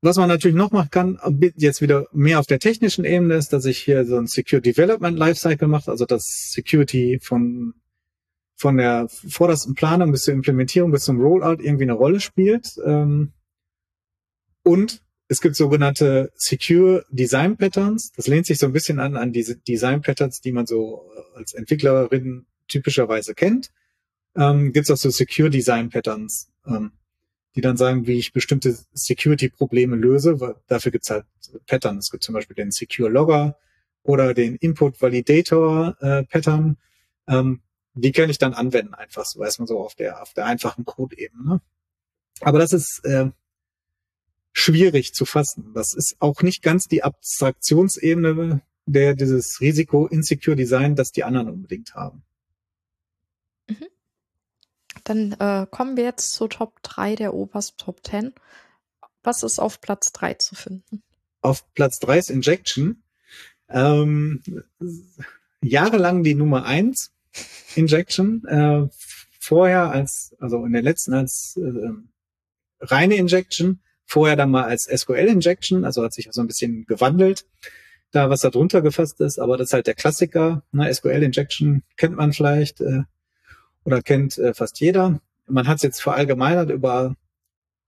was 0.01 0.17
man 0.17 0.29
natürlich 0.29 0.55
noch 0.55 0.71
machen 0.71 0.89
kann, 0.91 1.19
jetzt 1.55 1.81
wieder 1.81 2.07
mehr 2.13 2.39
auf 2.39 2.47
der 2.47 2.59
technischen 2.59 3.03
Ebene 3.03 3.35
ist, 3.35 3.51
dass 3.51 3.65
ich 3.65 3.79
hier 3.79 4.05
so 4.05 4.17
ein 4.17 4.27
Secure 4.27 4.61
Development 4.61 5.17
Lifecycle 5.17 5.67
mache, 5.67 5.91
also 5.91 6.05
das 6.05 6.51
Security 6.53 7.19
von, 7.21 7.73
von 8.55 8.77
der 8.77 9.07
vordersten 9.09 9.75
Planung 9.75 10.11
bis 10.11 10.23
zur 10.23 10.33
Implementierung 10.33 10.91
bis 10.91 11.03
zum 11.03 11.19
Rollout 11.19 11.61
irgendwie 11.61 11.83
eine 11.83 11.93
Rolle 11.93 12.21
spielt. 12.21 12.75
Ähm, 12.85 13.33
und 14.63 15.01
es 15.27 15.41
gibt 15.41 15.55
sogenannte 15.55 16.31
Secure 16.35 17.05
Design 17.11 17.57
Patterns. 17.57 18.11
Das 18.13 18.27
lehnt 18.27 18.45
sich 18.45 18.57
so 18.57 18.65
ein 18.65 18.73
bisschen 18.73 18.99
an 18.99 19.17
an 19.17 19.31
diese 19.31 19.57
Design 19.57 20.01
Patterns, 20.01 20.41
die 20.41 20.51
man 20.51 20.65
so 20.65 21.03
als 21.35 21.53
Entwicklerin 21.53 22.45
typischerweise 22.67 23.35
kennt. 23.35 23.69
Ähm, 24.35 24.71
gibt 24.71 24.85
es 24.85 24.91
auch 24.91 24.97
so 24.97 25.09
Secure 25.09 25.49
Design 25.49 25.89
Patterns. 25.89 26.49
Ähm, 26.65 26.93
die 27.55 27.61
dann 27.61 27.77
sagen, 27.77 28.07
wie 28.07 28.19
ich 28.19 28.33
bestimmte 28.33 28.77
Security-Probleme 28.93 29.95
löse. 29.95 30.55
Dafür 30.67 30.91
gibt's 30.91 31.09
halt 31.09 31.25
Pattern. 31.67 31.97
Es 31.97 32.11
gibt 32.11 32.23
zum 32.23 32.33
Beispiel 32.33 32.55
den 32.55 32.71
Secure 32.71 33.09
Logger 33.09 33.57
oder 34.03 34.33
den 34.33 34.55
Input 34.55 35.01
Validator 35.01 35.97
äh, 36.01 36.23
Pattern. 36.23 36.77
Ähm, 37.27 37.61
die 37.93 38.11
kann 38.11 38.29
ich 38.29 38.37
dann 38.37 38.53
anwenden, 38.53 38.93
einfach 38.93 39.25
so 39.25 39.39
man 39.39 39.67
so 39.67 39.79
auf 39.79 39.95
der 39.95 40.21
auf 40.21 40.33
der 40.33 40.45
einfachen 40.45 40.85
Code-Ebene. 40.85 41.61
Aber 42.41 42.59
das 42.59 42.71
ist 42.71 43.03
äh, 43.03 43.31
schwierig 44.53 45.13
zu 45.13 45.25
fassen. 45.25 45.73
Das 45.73 45.93
ist 45.93 46.15
auch 46.19 46.41
nicht 46.41 46.61
ganz 46.61 46.85
die 46.85 47.03
Abstraktionsebene 47.03 48.61
der 48.85 49.13
dieses 49.13 49.61
Risiko 49.61 50.07
Insecure 50.07 50.55
Design, 50.55 50.95
das 50.95 51.11
die 51.11 51.23
anderen 51.23 51.49
unbedingt 51.49 51.93
haben. 51.93 52.23
Dann 55.03 55.33
äh, 55.33 55.65
kommen 55.69 55.97
wir 55.97 56.03
jetzt 56.03 56.33
zur 56.33 56.49
Top 56.49 56.81
3 56.83 57.15
der 57.15 57.33
OWASP 57.33 57.77
Top 57.77 58.05
10. 58.05 58.33
Was 59.23 59.43
ist 59.43 59.59
auf 59.59 59.81
Platz 59.81 60.11
3 60.11 60.35
zu 60.35 60.55
finden? 60.55 61.03
Auf 61.41 61.71
Platz 61.73 61.99
3 61.99 62.17
ist 62.17 62.29
Injection. 62.29 63.03
Ähm, 63.69 64.43
jahrelang 65.61 66.23
die 66.23 66.35
Nummer 66.35 66.65
1 66.65 67.11
Injection. 67.75 68.45
Äh, 68.45 68.87
vorher 69.39 69.91
als, 69.91 70.35
also 70.39 70.65
in 70.65 70.73
der 70.73 70.81
letzten 70.81 71.13
als 71.13 71.57
äh, 71.57 71.91
reine 72.81 73.15
Injection, 73.15 73.81
vorher 74.05 74.35
dann 74.35 74.51
mal 74.51 74.65
als 74.65 74.83
SQL 74.83 75.27
Injection, 75.27 75.85
also 75.85 76.03
hat 76.03 76.13
sich 76.13 76.27
so 76.31 76.41
ein 76.41 76.47
bisschen 76.47 76.85
gewandelt, 76.85 77.45
da 78.11 78.29
was 78.29 78.41
da 78.41 78.49
drunter 78.49 78.81
gefasst 78.81 79.19
ist, 79.21 79.39
aber 79.39 79.57
das 79.57 79.69
ist 79.69 79.73
halt 79.73 79.87
der 79.87 79.95
Klassiker. 79.95 80.63
Ne? 80.71 80.91
SQL 80.93 81.23
Injection 81.23 81.83
kennt 81.97 82.15
man 82.15 82.33
vielleicht, 82.33 82.81
äh, 82.81 83.03
oder 83.89 84.03
kennt 84.03 84.37
äh, 84.37 84.53
fast 84.53 84.79
jeder. 84.79 85.19
Man 85.47 85.67
hat 85.67 85.77
es 85.77 85.83
jetzt 85.83 86.01
verallgemeinert 86.01 86.69
über 86.69 87.15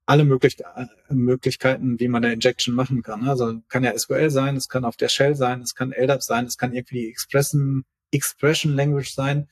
alle 0.08 0.26
möglich 0.26 0.58
äh, 0.60 1.14
Möglichkeiten, 1.14 2.00
wie 2.00 2.08
man 2.08 2.24
eine 2.26 2.34
Injection 2.34 2.74
machen 2.74 3.04
kann. 3.04 3.28
Also 3.28 3.62
kann 3.70 3.84
ja 3.84 3.96
SQL 3.98 4.32
sein, 4.32 4.56
es 4.58 4.68
kann 4.68 4.84
auf 4.84 4.98
der 4.98 5.10
Shell 5.10 5.36
sein, 5.36 5.62
es 5.62 5.76
kann 5.76 5.92
LDAP 5.92 6.24
sein, 6.24 6.46
es 6.46 6.58
kann 6.58 6.74
irgendwie 6.74 7.08
Expression, 7.08 7.86
Expression 8.12 8.74
Language 8.74 9.14
sein, 9.14 9.48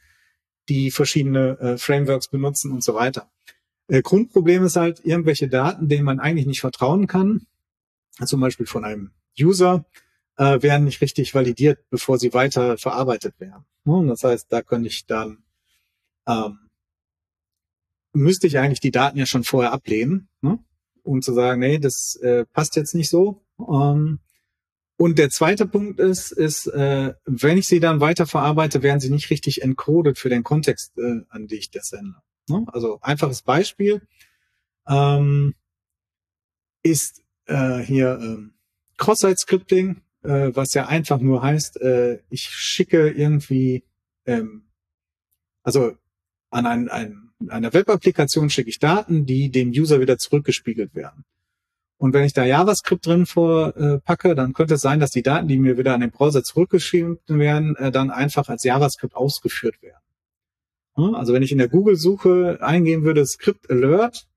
die 0.69 0.89
verschiedene 0.89 1.59
äh, 1.59 1.77
Frameworks 1.77 2.29
benutzen 2.29 2.71
und 2.71 2.83
so 2.83 2.95
weiter. 2.95 3.29
Äh, 3.87 4.01
Grundproblem 4.01 4.65
ist 4.65 4.75
halt 4.75 5.05
irgendwelche 5.05 5.49
Daten, 5.49 5.87
denen 5.87 6.03
man 6.03 6.19
eigentlich 6.19 6.47
nicht 6.47 6.61
vertrauen 6.61 7.05
kann, 7.05 7.45
zum 8.25 8.41
Beispiel 8.41 8.65
von 8.65 8.85
einem 8.85 9.11
User, 9.39 9.85
äh, 10.37 10.63
werden 10.63 10.85
nicht 10.85 11.01
richtig 11.01 11.35
validiert, 11.35 11.79
bevor 11.91 12.17
sie 12.17 12.33
weiter 12.33 12.79
verarbeitet 12.79 13.39
werden. 13.39 13.65
Und 13.83 14.07
das 14.07 14.23
heißt, 14.23 14.47
da 14.51 14.63
könnte 14.63 14.89
ich 14.89 15.05
dann 15.05 15.43
ähm, 16.29 16.69
müsste 18.13 18.47
ich 18.47 18.57
eigentlich 18.57 18.79
die 18.79 18.91
Daten 18.91 19.17
ja 19.17 19.25
schon 19.25 19.43
vorher 19.43 19.71
ablehnen, 19.71 20.29
ne? 20.41 20.59
um 21.03 21.21
zu 21.21 21.33
sagen, 21.33 21.59
nee, 21.59 21.79
das 21.79 22.15
äh, 22.21 22.45
passt 22.45 22.75
jetzt 22.75 22.95
nicht 22.95 23.09
so. 23.09 23.43
Ähm, 23.59 24.19
und 24.97 25.17
der 25.17 25.29
zweite 25.29 25.65
Punkt 25.65 25.99
ist, 25.99 26.31
ist, 26.31 26.67
äh, 26.67 27.13
wenn 27.25 27.57
ich 27.57 27.67
sie 27.67 27.79
dann 27.79 28.01
weiterverarbeite, 28.01 28.83
werden 28.83 28.99
sie 28.99 29.09
nicht 29.09 29.29
richtig 29.29 29.61
encoded 29.61 30.17
für 30.17 30.29
den 30.29 30.43
Kontext, 30.43 30.97
äh, 30.97 31.21
an 31.29 31.47
die 31.47 31.55
ich 31.55 31.71
das 31.71 31.87
sende. 31.87 32.15
Ne? 32.49 32.65
Also 32.67 32.99
einfaches 33.01 33.41
Beispiel 33.41 34.01
ähm, 34.87 35.55
ist 36.83 37.23
äh, 37.45 37.79
hier 37.79 38.19
ähm, 38.21 38.53
Cross-Site-Scripting, 38.97 40.01
äh, 40.23 40.51
was 40.53 40.73
ja 40.73 40.87
einfach 40.87 41.19
nur 41.19 41.41
heißt, 41.41 41.79
äh, 41.81 42.19
ich 42.29 42.49
schicke 42.49 43.09
irgendwie, 43.09 43.85
ähm, 44.25 44.67
also 45.63 45.95
an 46.49 46.65
ein, 46.65 46.89
ein, 46.89 47.29
einer 47.47 47.73
Web-Applikation 47.73 48.49
schicke 48.49 48.69
ich 48.69 48.79
Daten, 48.79 49.25
die 49.25 49.49
dem 49.49 49.69
User 49.69 49.99
wieder 49.99 50.17
zurückgespiegelt 50.17 50.95
werden. 50.95 51.23
Und 51.97 52.13
wenn 52.13 52.23
ich 52.23 52.33
da 52.33 52.45
JavaScript 52.45 53.05
drin 53.05 53.25
vorpacke, 53.25 54.29
äh, 54.29 54.35
dann 54.35 54.53
könnte 54.53 54.75
es 54.75 54.81
sein, 54.81 55.01
dass 55.01 55.11
die 55.11 55.21
Daten, 55.21 55.49
die 55.49 55.57
mir 55.57 55.77
wieder 55.77 55.93
an 55.93 55.99
den 55.99 56.11
Browser 56.11 56.43
zurückgeschrieben 56.43 57.19
werden, 57.27 57.75
äh, 57.75 57.91
dann 57.91 58.09
einfach 58.09 58.47
als 58.47 58.63
JavaScript 58.63 59.15
ausgeführt 59.15 59.81
werden. 59.81 60.01
Ja, 60.97 61.11
also 61.13 61.33
wenn 61.33 61.43
ich 61.43 61.51
in 61.51 61.57
der 61.57 61.67
Google-Suche 61.67 62.59
eingeben 62.61 63.03
würde, 63.03 63.25
Script 63.25 63.69
Alert, 63.69 64.27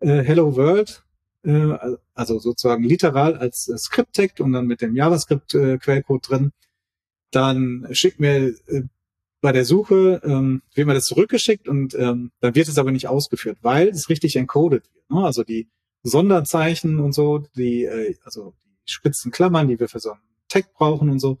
äh, 0.00 0.22
Hello 0.22 0.56
World, 0.56 1.04
äh, 1.44 1.76
also 2.14 2.40
sozusagen 2.40 2.82
literal 2.82 3.36
als 3.36 3.68
äh, 3.68 3.78
Script-Tag 3.78 4.40
und 4.40 4.52
dann 4.52 4.66
mit 4.66 4.80
dem 4.80 4.96
JavaScript-Quellcode 4.96 6.28
drin, 6.28 6.52
dann 7.30 7.86
schickt 7.92 8.18
mir 8.18 8.54
äh, 8.66 8.82
bei 9.44 9.52
der 9.52 9.66
Suche 9.66 10.22
ähm, 10.24 10.62
wird 10.72 10.86
mir 10.86 10.94
das 10.94 11.04
zurückgeschickt 11.04 11.68
und 11.68 11.94
ähm, 11.96 12.32
dann 12.40 12.54
wird 12.54 12.66
es 12.66 12.78
aber 12.78 12.90
nicht 12.90 13.08
ausgeführt, 13.08 13.58
weil 13.60 13.88
es 13.88 14.08
richtig 14.08 14.36
encoded 14.36 14.84
wird. 14.94 15.10
Ne? 15.10 15.22
Also 15.22 15.44
die 15.44 15.68
Sonderzeichen 16.02 16.98
und 16.98 17.12
so, 17.12 17.40
die, 17.54 17.84
äh, 17.84 18.16
also 18.24 18.54
die 18.88 18.92
spitzen 18.92 19.30
Klammern, 19.32 19.68
die 19.68 19.78
wir 19.78 19.90
für 19.90 20.00
so 20.00 20.12
einen 20.12 20.22
Tag 20.48 20.72
brauchen 20.72 21.10
und 21.10 21.18
so, 21.18 21.40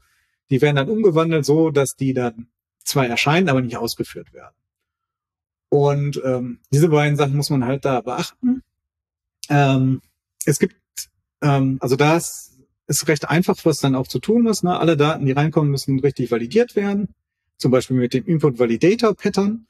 die 0.50 0.60
werden 0.60 0.76
dann 0.76 0.90
umgewandelt 0.90 1.46
so, 1.46 1.70
dass 1.70 1.96
die 1.96 2.12
dann 2.12 2.48
zwar 2.84 3.06
erscheinen, 3.06 3.48
aber 3.48 3.62
nicht 3.62 3.78
ausgeführt 3.78 4.34
werden. 4.34 4.54
Und 5.70 6.20
ähm, 6.26 6.60
diese 6.70 6.90
beiden 6.90 7.16
Sachen 7.16 7.36
muss 7.36 7.48
man 7.48 7.64
halt 7.64 7.86
da 7.86 8.02
beachten. 8.02 8.62
Ähm, 9.48 10.02
es 10.44 10.58
gibt 10.58 10.76
ähm, 11.40 11.78
also 11.80 11.96
das 11.96 12.54
ist 12.86 13.08
recht 13.08 13.30
einfach, 13.30 13.56
was 13.64 13.78
dann 13.78 13.94
auch 13.94 14.08
zu 14.08 14.18
tun 14.18 14.44
ist. 14.44 14.62
Ne? 14.62 14.78
Alle 14.78 14.98
Daten, 14.98 15.24
die 15.24 15.32
reinkommen, 15.32 15.70
müssen 15.70 16.00
richtig 16.00 16.30
validiert 16.30 16.76
werden. 16.76 17.14
Zum 17.56 17.70
Beispiel 17.70 17.96
mit 17.96 18.14
dem 18.14 18.26
Input 18.26 18.58
Validator 18.58 19.14
Pattern, 19.14 19.66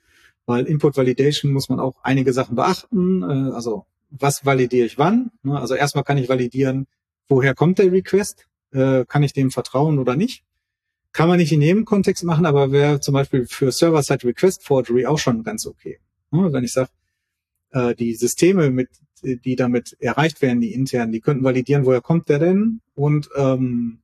weil 0.46 0.66
Input 0.66 0.96
Validation 0.96 1.52
muss 1.52 1.68
man 1.68 1.80
auch 1.80 1.94
einige 2.02 2.32
Sachen 2.32 2.56
beachten. 2.56 3.22
Äh, 3.22 3.52
also 3.54 3.86
was 4.10 4.44
validiere 4.44 4.86
ich 4.86 4.98
wann? 4.98 5.30
Ne? 5.42 5.58
Also 5.58 5.74
erstmal 5.74 6.04
kann 6.04 6.18
ich 6.18 6.28
validieren, 6.28 6.86
woher 7.28 7.54
kommt 7.54 7.78
der 7.78 7.90
Request? 7.90 8.46
Äh, 8.72 9.04
kann 9.06 9.22
ich 9.22 9.32
dem 9.32 9.50
vertrauen 9.50 9.98
oder 9.98 10.16
nicht? 10.16 10.44
Kann 11.12 11.28
man 11.28 11.38
nicht 11.38 11.52
in 11.52 11.62
jedem 11.62 11.84
Kontext 11.84 12.24
machen, 12.24 12.44
aber 12.44 12.72
wäre 12.72 13.00
zum 13.00 13.14
Beispiel 13.14 13.46
für 13.46 13.70
Server-Side 13.70 14.26
Request 14.26 14.64
Forgery 14.64 15.06
auch 15.06 15.18
schon 15.18 15.42
ganz 15.44 15.66
okay. 15.66 16.00
Ne? 16.30 16.52
Wenn 16.52 16.64
ich 16.64 16.72
sage, 16.72 16.90
äh, 17.70 17.94
die 17.94 18.14
Systeme, 18.14 18.70
mit, 18.70 18.88
die 19.22 19.56
damit 19.56 19.96
erreicht 20.00 20.42
werden, 20.42 20.60
die 20.60 20.74
internen, 20.74 21.12
die 21.12 21.20
könnten 21.20 21.44
validieren, 21.44 21.86
woher 21.86 22.00
kommt 22.00 22.28
der 22.28 22.40
denn? 22.40 22.80
Und 22.94 23.28
ähm, 23.36 24.00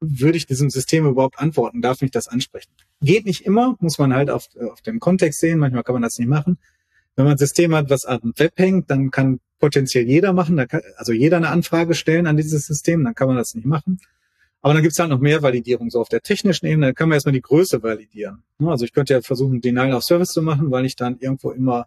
würde 0.00 0.36
ich 0.36 0.46
diesem 0.46 0.70
System 0.70 1.06
überhaupt 1.06 1.38
antworten? 1.38 1.82
Darf 1.82 2.02
mich 2.02 2.10
das 2.10 2.28
ansprechen? 2.28 2.70
Geht 3.00 3.26
nicht 3.26 3.46
immer, 3.46 3.76
muss 3.80 3.98
man 3.98 4.12
halt 4.12 4.30
auf, 4.30 4.48
auf 4.70 4.80
dem 4.82 4.98
Kontext 4.98 5.40
sehen. 5.40 5.58
Manchmal 5.58 5.84
kann 5.84 5.94
man 5.94 6.02
das 6.02 6.18
nicht 6.18 6.28
machen. 6.28 6.58
Wenn 7.14 7.24
man 7.24 7.34
ein 7.34 7.38
System 7.38 7.74
hat, 7.74 7.90
was 7.90 8.04
am 8.04 8.32
Web 8.36 8.52
hängt, 8.56 8.90
dann 8.90 9.10
kann 9.10 9.40
potenziell 9.58 10.04
jeder 10.04 10.32
machen, 10.32 10.56
kann, 10.68 10.82
also 10.96 11.12
jeder 11.12 11.36
eine 11.36 11.48
Anfrage 11.48 11.94
stellen 11.94 12.26
an 12.26 12.36
dieses 12.36 12.66
System, 12.66 13.04
dann 13.04 13.14
kann 13.14 13.28
man 13.28 13.36
das 13.36 13.54
nicht 13.54 13.66
machen. 13.66 13.98
Aber 14.60 14.74
dann 14.74 14.82
gibt 14.82 14.92
es 14.92 14.98
halt 14.98 15.10
noch 15.10 15.20
mehr 15.20 15.42
Validierung. 15.42 15.90
So 15.90 16.00
auf 16.00 16.08
der 16.08 16.20
technischen 16.20 16.66
Ebene 16.66 16.86
dann 16.86 16.94
kann 16.94 17.08
man 17.08 17.16
erstmal 17.16 17.32
die 17.32 17.40
Größe 17.40 17.82
validieren. 17.82 18.42
Also 18.64 18.84
ich 18.84 18.92
könnte 18.92 19.14
ja 19.14 19.20
versuchen, 19.20 19.60
Denial 19.60 19.94
of 19.94 20.04
Service 20.04 20.30
zu 20.30 20.42
machen, 20.42 20.70
weil 20.70 20.84
ich 20.84 20.96
dann 20.96 21.18
irgendwo 21.18 21.50
immer 21.50 21.86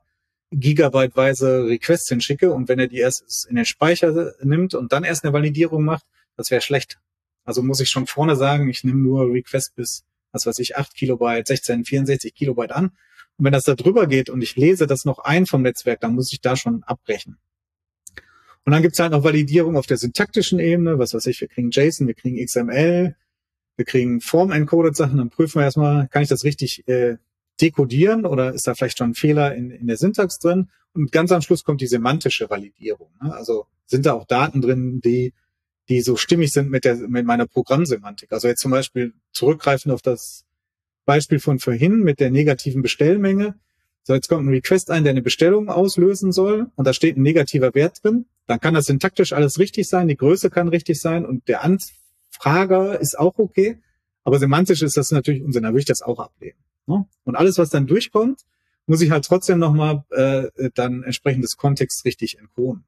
gigabyteweise 0.51 1.65
Requests 1.65 2.09
hinschicke 2.09 2.51
und 2.51 2.67
wenn 2.67 2.79
er 2.79 2.87
die 2.87 2.97
erst 2.97 3.47
in 3.49 3.55
den 3.55 3.65
Speicher 3.65 4.33
nimmt 4.41 4.73
und 4.73 4.91
dann 4.91 5.03
erst 5.03 5.23
eine 5.23 5.33
Validierung 5.33 5.83
macht, 5.83 6.05
das 6.35 6.51
wäre 6.51 6.61
schlecht. 6.61 6.99
Also 7.45 7.63
muss 7.63 7.79
ich 7.79 7.89
schon 7.89 8.05
vorne 8.05 8.35
sagen, 8.35 8.69
ich 8.69 8.83
nehme 8.83 8.99
nur 8.99 9.31
Requests 9.31 9.71
bis, 9.73 10.03
was 10.31 10.45
weiß 10.45 10.59
ich, 10.59 10.77
8 10.77 10.93
Kilobyte, 10.95 11.47
16, 11.47 11.85
64 11.85 12.33
Kilobyte 12.33 12.71
an 12.71 12.91
und 13.37 13.45
wenn 13.45 13.53
das 13.53 13.63
da 13.63 13.75
drüber 13.75 14.07
geht 14.07 14.29
und 14.29 14.41
ich 14.41 14.55
lese 14.55 14.87
das 14.87 15.05
noch 15.05 15.19
ein 15.19 15.45
vom 15.45 15.63
Netzwerk, 15.63 15.99
dann 16.01 16.13
muss 16.13 16.31
ich 16.31 16.41
da 16.41 16.55
schon 16.55 16.83
abbrechen. 16.83 17.37
Und 18.63 18.73
dann 18.73 18.83
gibt's 18.83 18.99
halt 18.99 19.11
noch 19.11 19.23
Validierung 19.23 19.77
auf 19.77 19.87
der 19.87 19.97
syntaktischen 19.97 20.59
Ebene, 20.59 20.99
was 20.99 21.13
weiß 21.13 21.25
ich, 21.25 21.41
wir 21.41 21.47
kriegen 21.47 21.71
JSON, 21.71 22.05
wir 22.05 22.13
kriegen 22.13 22.43
XML, 22.43 23.15
wir 23.75 23.85
kriegen 23.85 24.21
Form-encoded 24.21 24.95
Sachen, 24.95 25.17
dann 25.17 25.31
prüfen 25.31 25.59
wir 25.59 25.63
erstmal, 25.63 26.07
kann 26.09 26.21
ich 26.21 26.29
das 26.29 26.43
richtig 26.43 26.87
äh, 26.87 27.17
dekodieren 27.59 28.25
oder 28.25 28.53
ist 28.53 28.67
da 28.67 28.75
vielleicht 28.75 28.99
schon 28.99 29.11
ein 29.11 29.15
Fehler 29.15 29.55
in, 29.55 29.71
in 29.71 29.87
der 29.87 29.97
Syntax 29.97 30.37
drin? 30.37 30.69
Und 30.93 31.11
ganz 31.11 31.31
am 31.31 31.41
Schluss 31.41 31.63
kommt 31.63 31.81
die 31.81 31.87
semantische 31.87 32.49
Validierung. 32.49 33.09
Ne? 33.23 33.33
Also 33.33 33.65
sind 33.87 34.05
da 34.05 34.13
auch 34.13 34.25
Daten 34.25 34.61
drin, 34.61 35.01
die, 35.01 35.33
die 35.91 36.01
so 36.01 36.15
stimmig 36.15 36.53
sind 36.53 36.69
mit, 36.69 36.85
der, 36.85 36.95
mit 36.95 37.25
meiner 37.25 37.45
Programmsemantik. 37.45 38.31
Also 38.31 38.47
jetzt 38.47 38.61
zum 38.61 38.71
Beispiel 38.71 39.13
zurückgreifen 39.33 39.91
auf 39.91 40.01
das 40.01 40.45
Beispiel 41.05 41.39
von 41.39 41.59
vorhin 41.59 41.99
mit 41.99 42.21
der 42.21 42.31
negativen 42.31 42.81
Bestellmenge. 42.81 43.55
So, 44.03 44.13
jetzt 44.13 44.29
kommt 44.29 44.45
ein 44.45 44.53
Request 44.53 44.89
ein, 44.89 45.03
der 45.03 45.11
eine 45.11 45.21
Bestellung 45.21 45.67
auslösen 45.67 46.31
soll 46.31 46.71
und 46.75 46.87
da 46.87 46.93
steht 46.93 47.17
ein 47.17 47.23
negativer 47.23 47.75
Wert 47.75 48.01
drin. 48.01 48.25
Dann 48.47 48.61
kann 48.61 48.73
das 48.73 48.85
syntaktisch 48.85 49.33
alles 49.33 49.59
richtig 49.59 49.89
sein, 49.89 50.07
die 50.07 50.15
Größe 50.15 50.49
kann 50.49 50.69
richtig 50.69 51.01
sein 51.01 51.25
und 51.25 51.49
der 51.49 51.61
Anfrager 51.61 52.97
ist 52.97 53.19
auch 53.19 53.37
okay. 53.37 53.77
Aber 54.23 54.39
semantisch 54.39 54.81
ist 54.81 54.95
das 54.95 55.11
natürlich 55.11 55.43
Unsinn, 55.43 55.63
dann 55.63 55.73
würde 55.73 55.81
ich 55.81 55.85
das 55.85 56.01
auch 56.01 56.19
ablehnen. 56.19 56.57
Ne? 56.87 57.05
Und 57.25 57.35
alles, 57.35 57.57
was 57.57 57.69
dann 57.69 57.85
durchkommt, 57.85 58.39
muss 58.85 59.01
ich 59.01 59.11
halt 59.11 59.25
trotzdem 59.25 59.59
nochmal 59.59 60.05
äh, 60.11 60.69
dann 60.73 61.03
entsprechend 61.03 61.43
des 61.43 61.57
Kontexts 61.57 62.05
richtig 62.05 62.39
entkoden. 62.39 62.85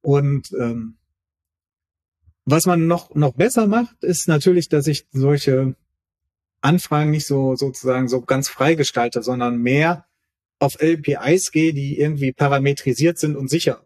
Und 0.00 0.50
ähm, 0.58 0.96
was 2.50 2.66
man 2.66 2.86
noch, 2.86 3.14
noch 3.14 3.34
besser 3.34 3.66
macht, 3.66 4.02
ist 4.02 4.28
natürlich, 4.28 4.68
dass 4.68 4.86
ich 4.86 5.06
solche 5.12 5.74
Anfragen 6.60 7.10
nicht 7.10 7.26
so 7.26 7.56
sozusagen 7.56 8.08
so 8.08 8.22
ganz 8.22 8.48
frei 8.48 8.74
gestalte, 8.74 9.22
sondern 9.22 9.58
mehr 9.58 10.06
auf 10.58 10.76
APIs 10.80 11.52
gehe, 11.52 11.72
die 11.72 11.98
irgendwie 11.98 12.32
parametrisiert 12.32 13.18
sind 13.18 13.36
und 13.36 13.48
sicher. 13.48 13.84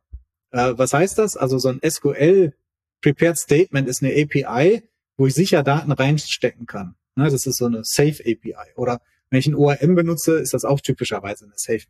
Äh, 0.52 0.74
was 0.76 0.92
heißt 0.92 1.18
das? 1.18 1.36
Also 1.36 1.58
so 1.58 1.68
ein 1.68 1.80
SQL 1.84 2.52
Prepared 3.00 3.36
Statement 3.36 3.88
ist 3.88 4.02
eine 4.02 4.12
API, 4.12 4.82
wo 5.16 5.26
ich 5.26 5.34
sicher 5.34 5.62
Daten 5.62 5.92
reinstecken 5.92 6.66
kann. 6.66 6.94
Ne, 7.16 7.28
das 7.28 7.46
ist 7.46 7.58
so 7.58 7.66
eine 7.66 7.82
Safe 7.84 8.22
API. 8.22 8.74
Oder 8.76 9.00
wenn 9.28 9.40
ich 9.40 9.46
ein 9.46 9.54
ORM 9.54 9.94
benutze, 9.94 10.38
ist 10.38 10.54
das 10.54 10.64
auch 10.64 10.80
typischerweise 10.80 11.46
eine 11.46 11.54
Safe, 11.56 11.82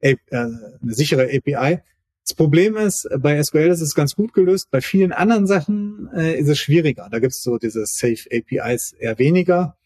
äh, 0.00 0.16
äh, 0.30 0.36
eine 0.36 0.94
sichere 0.94 1.30
API. 1.32 1.80
Das 2.28 2.36
Problem 2.36 2.76
ist, 2.76 3.08
bei 3.20 3.42
SQL 3.42 3.68
ist 3.68 3.80
es 3.80 3.94
ganz 3.94 4.14
gut 4.14 4.34
gelöst. 4.34 4.70
Bei 4.70 4.82
vielen 4.82 5.12
anderen 5.12 5.46
Sachen 5.46 6.10
äh, 6.14 6.38
ist 6.38 6.48
es 6.48 6.58
schwieriger. 6.58 7.08
Da 7.10 7.20
gibt 7.20 7.32
es 7.32 7.42
so 7.42 7.56
diese 7.56 7.86
Safe 7.86 8.22
APIs 8.30 8.92
eher 8.92 9.18
weniger. 9.18 9.78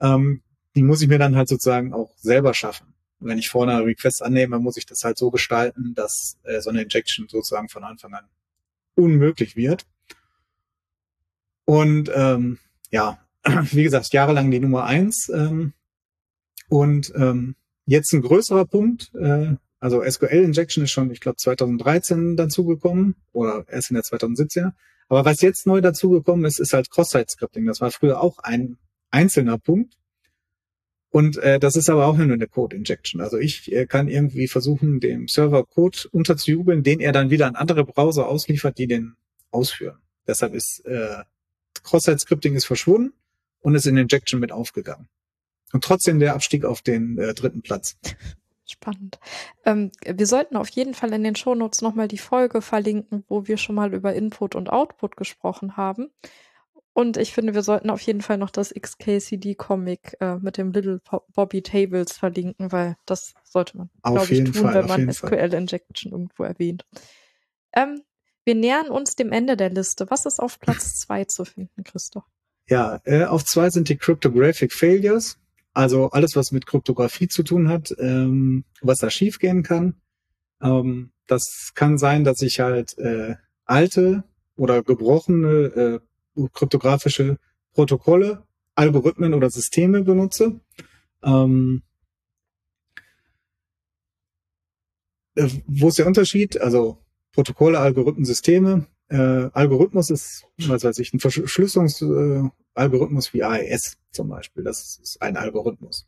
Ähm, 0.00 0.40
die 0.74 0.82
muss 0.82 1.02
ich 1.02 1.08
mir 1.08 1.18
dann 1.18 1.36
halt 1.36 1.46
sozusagen 1.46 1.92
auch 1.92 2.16
selber 2.16 2.54
schaffen. 2.54 2.94
wenn 3.20 3.36
ich 3.36 3.50
vorne 3.50 3.74
eine 3.74 3.84
Request 3.84 4.22
annehme, 4.22 4.58
muss 4.60 4.78
ich 4.78 4.86
das 4.86 5.04
halt 5.04 5.18
so 5.18 5.30
gestalten, 5.30 5.92
dass 5.94 6.38
äh, 6.44 6.62
so 6.62 6.70
eine 6.70 6.80
Injection 6.80 7.28
sozusagen 7.28 7.68
von 7.68 7.84
Anfang 7.84 8.14
an 8.14 8.24
unmöglich 8.94 9.54
wird. 9.54 9.84
Und 11.66 12.10
ähm, 12.14 12.60
ja, 12.92 13.18
wie 13.44 13.82
gesagt, 13.82 14.10
jahrelang 14.14 14.50
die 14.50 14.60
Nummer 14.60 14.84
eins. 14.84 15.28
Ähm, 15.28 15.74
und 16.70 17.12
ähm, 17.14 17.56
jetzt 17.84 18.14
ein 18.14 18.22
größerer 18.22 18.64
Punkt, 18.64 19.14
äh, 19.16 19.56
also 19.84 20.02
SQL 20.02 20.42
Injection 20.42 20.84
ist 20.84 20.92
schon, 20.92 21.10
ich 21.10 21.20
glaube, 21.20 21.36
2013 21.36 22.38
dazugekommen 22.38 23.16
oder 23.34 23.66
erst 23.68 23.90
in 23.90 23.96
der 23.96 24.02
2017er. 24.02 24.72
Aber 25.08 25.26
was 25.26 25.42
jetzt 25.42 25.66
neu 25.66 25.82
dazugekommen 25.82 26.46
ist, 26.46 26.58
ist 26.58 26.72
halt 26.72 26.90
Cross-Site-Scripting. 26.90 27.66
Das 27.66 27.82
war 27.82 27.90
früher 27.90 28.22
auch 28.22 28.38
ein 28.38 28.78
einzelner 29.10 29.58
Punkt. 29.58 29.92
Und 31.10 31.36
äh, 31.36 31.60
das 31.60 31.76
ist 31.76 31.90
aber 31.90 32.06
auch 32.06 32.16
nur 32.16 32.32
eine 32.32 32.46
Code 32.46 32.74
Injection. 32.74 33.20
Also 33.20 33.36
ich 33.36 33.70
äh, 33.72 33.84
kann 33.84 34.08
irgendwie 34.08 34.48
versuchen, 34.48 35.00
dem 35.00 35.28
Server 35.28 35.66
Code 35.66 35.98
unterzujubeln, 36.12 36.82
den 36.82 37.00
er 37.00 37.12
dann 37.12 37.28
wieder 37.28 37.46
an 37.46 37.54
andere 37.54 37.84
Browser 37.84 38.26
ausliefert, 38.26 38.78
die 38.78 38.86
den 38.86 39.16
ausführen. 39.50 39.98
Deshalb 40.26 40.54
ist 40.54 40.80
äh, 40.86 41.24
Cross-Site-Scripting 41.82 42.54
ist 42.54 42.64
verschwunden 42.64 43.12
und 43.60 43.74
ist 43.74 43.86
in 43.86 43.98
Injection 43.98 44.40
mit 44.40 44.50
aufgegangen. 44.50 45.10
Und 45.74 45.84
trotzdem 45.84 46.20
der 46.20 46.32
Abstieg 46.32 46.64
auf 46.64 46.80
den 46.80 47.18
äh, 47.18 47.34
dritten 47.34 47.60
Platz. 47.60 47.98
Spannend. 48.66 49.18
Ähm, 49.66 49.92
wir 50.06 50.26
sollten 50.26 50.56
auf 50.56 50.70
jeden 50.70 50.94
Fall 50.94 51.12
in 51.12 51.22
den 51.22 51.36
Shownotes 51.36 51.82
nochmal 51.82 52.08
die 52.08 52.18
Folge 52.18 52.62
verlinken, 52.62 53.24
wo 53.28 53.46
wir 53.46 53.58
schon 53.58 53.74
mal 53.74 53.92
über 53.92 54.14
Input 54.14 54.54
und 54.54 54.70
Output 54.70 55.16
gesprochen 55.16 55.76
haben. 55.76 56.10
Und 56.94 57.16
ich 57.16 57.34
finde, 57.34 57.54
wir 57.54 57.62
sollten 57.62 57.90
auf 57.90 58.00
jeden 58.00 58.22
Fall 58.22 58.38
noch 58.38 58.50
das 58.50 58.72
XKCD-Comic 58.72 60.16
äh, 60.20 60.36
mit 60.36 60.56
dem 60.56 60.72
Little 60.72 61.00
Bobby 61.34 61.60
Tables 61.60 62.12
verlinken, 62.12 62.70
weil 62.70 62.96
das 63.04 63.34
sollte 63.42 63.76
man, 63.76 63.90
glaube 64.02 64.32
ich, 64.32 64.44
tun, 64.44 64.54
Fall, 64.54 64.74
wenn 64.74 64.86
man 64.86 65.12
SQL-Injection 65.12 66.12
irgendwo 66.12 66.44
erwähnt. 66.44 66.86
Ähm, 67.72 68.02
wir 68.44 68.54
nähern 68.54 68.88
uns 68.88 69.16
dem 69.16 69.32
Ende 69.32 69.56
der 69.56 69.70
Liste. 69.70 70.08
Was 70.10 70.24
ist 70.24 70.38
auf 70.40 70.60
Platz 70.60 70.94
zwei 71.00 71.24
zu 71.24 71.44
finden, 71.44 71.82
Christoph? 71.82 72.24
Ja, 72.68 73.00
äh, 73.04 73.24
auf 73.24 73.44
zwei 73.44 73.70
sind 73.70 73.88
die 73.88 73.96
Cryptographic 73.96 74.72
Failures. 74.72 75.38
Also 75.74 76.10
alles, 76.10 76.36
was 76.36 76.52
mit 76.52 76.66
Kryptographie 76.66 77.28
zu 77.28 77.42
tun 77.42 77.68
hat, 77.68 77.94
ähm, 77.98 78.64
was 78.80 78.98
da 78.98 79.10
schiefgehen 79.10 79.64
kann. 79.64 79.94
Ähm, 80.62 81.10
das 81.26 81.72
kann 81.74 81.98
sein, 81.98 82.22
dass 82.22 82.40
ich 82.42 82.60
halt 82.60 82.96
äh, 82.98 83.34
alte 83.64 84.24
oder 84.56 84.82
gebrochene 84.84 86.00
äh, 86.36 86.46
kryptografische 86.52 87.38
Protokolle, 87.72 88.46
Algorithmen 88.76 89.34
oder 89.34 89.50
Systeme 89.50 90.02
benutze. 90.02 90.60
Ähm, 91.24 91.82
äh, 95.34 95.48
wo 95.66 95.88
ist 95.88 95.98
der 95.98 96.06
Unterschied? 96.06 96.60
Also 96.60 96.98
Protokolle, 97.32 97.80
Algorithmen, 97.80 98.24
Systeme. 98.24 98.86
Äh, 99.08 99.50
Algorithmus 99.52 100.10
ist, 100.10 100.46
was 100.58 100.84
weiß 100.84 100.98
ich, 100.98 101.12
ein 101.12 101.20
Verschlüsselungsalgorithmus 101.20 103.28
äh, 103.28 103.32
wie 103.32 103.42
AES 103.42 103.98
zum 104.10 104.28
Beispiel. 104.28 104.64
Das 104.64 104.98
ist 105.02 105.20
ein 105.20 105.36
Algorithmus. 105.36 106.06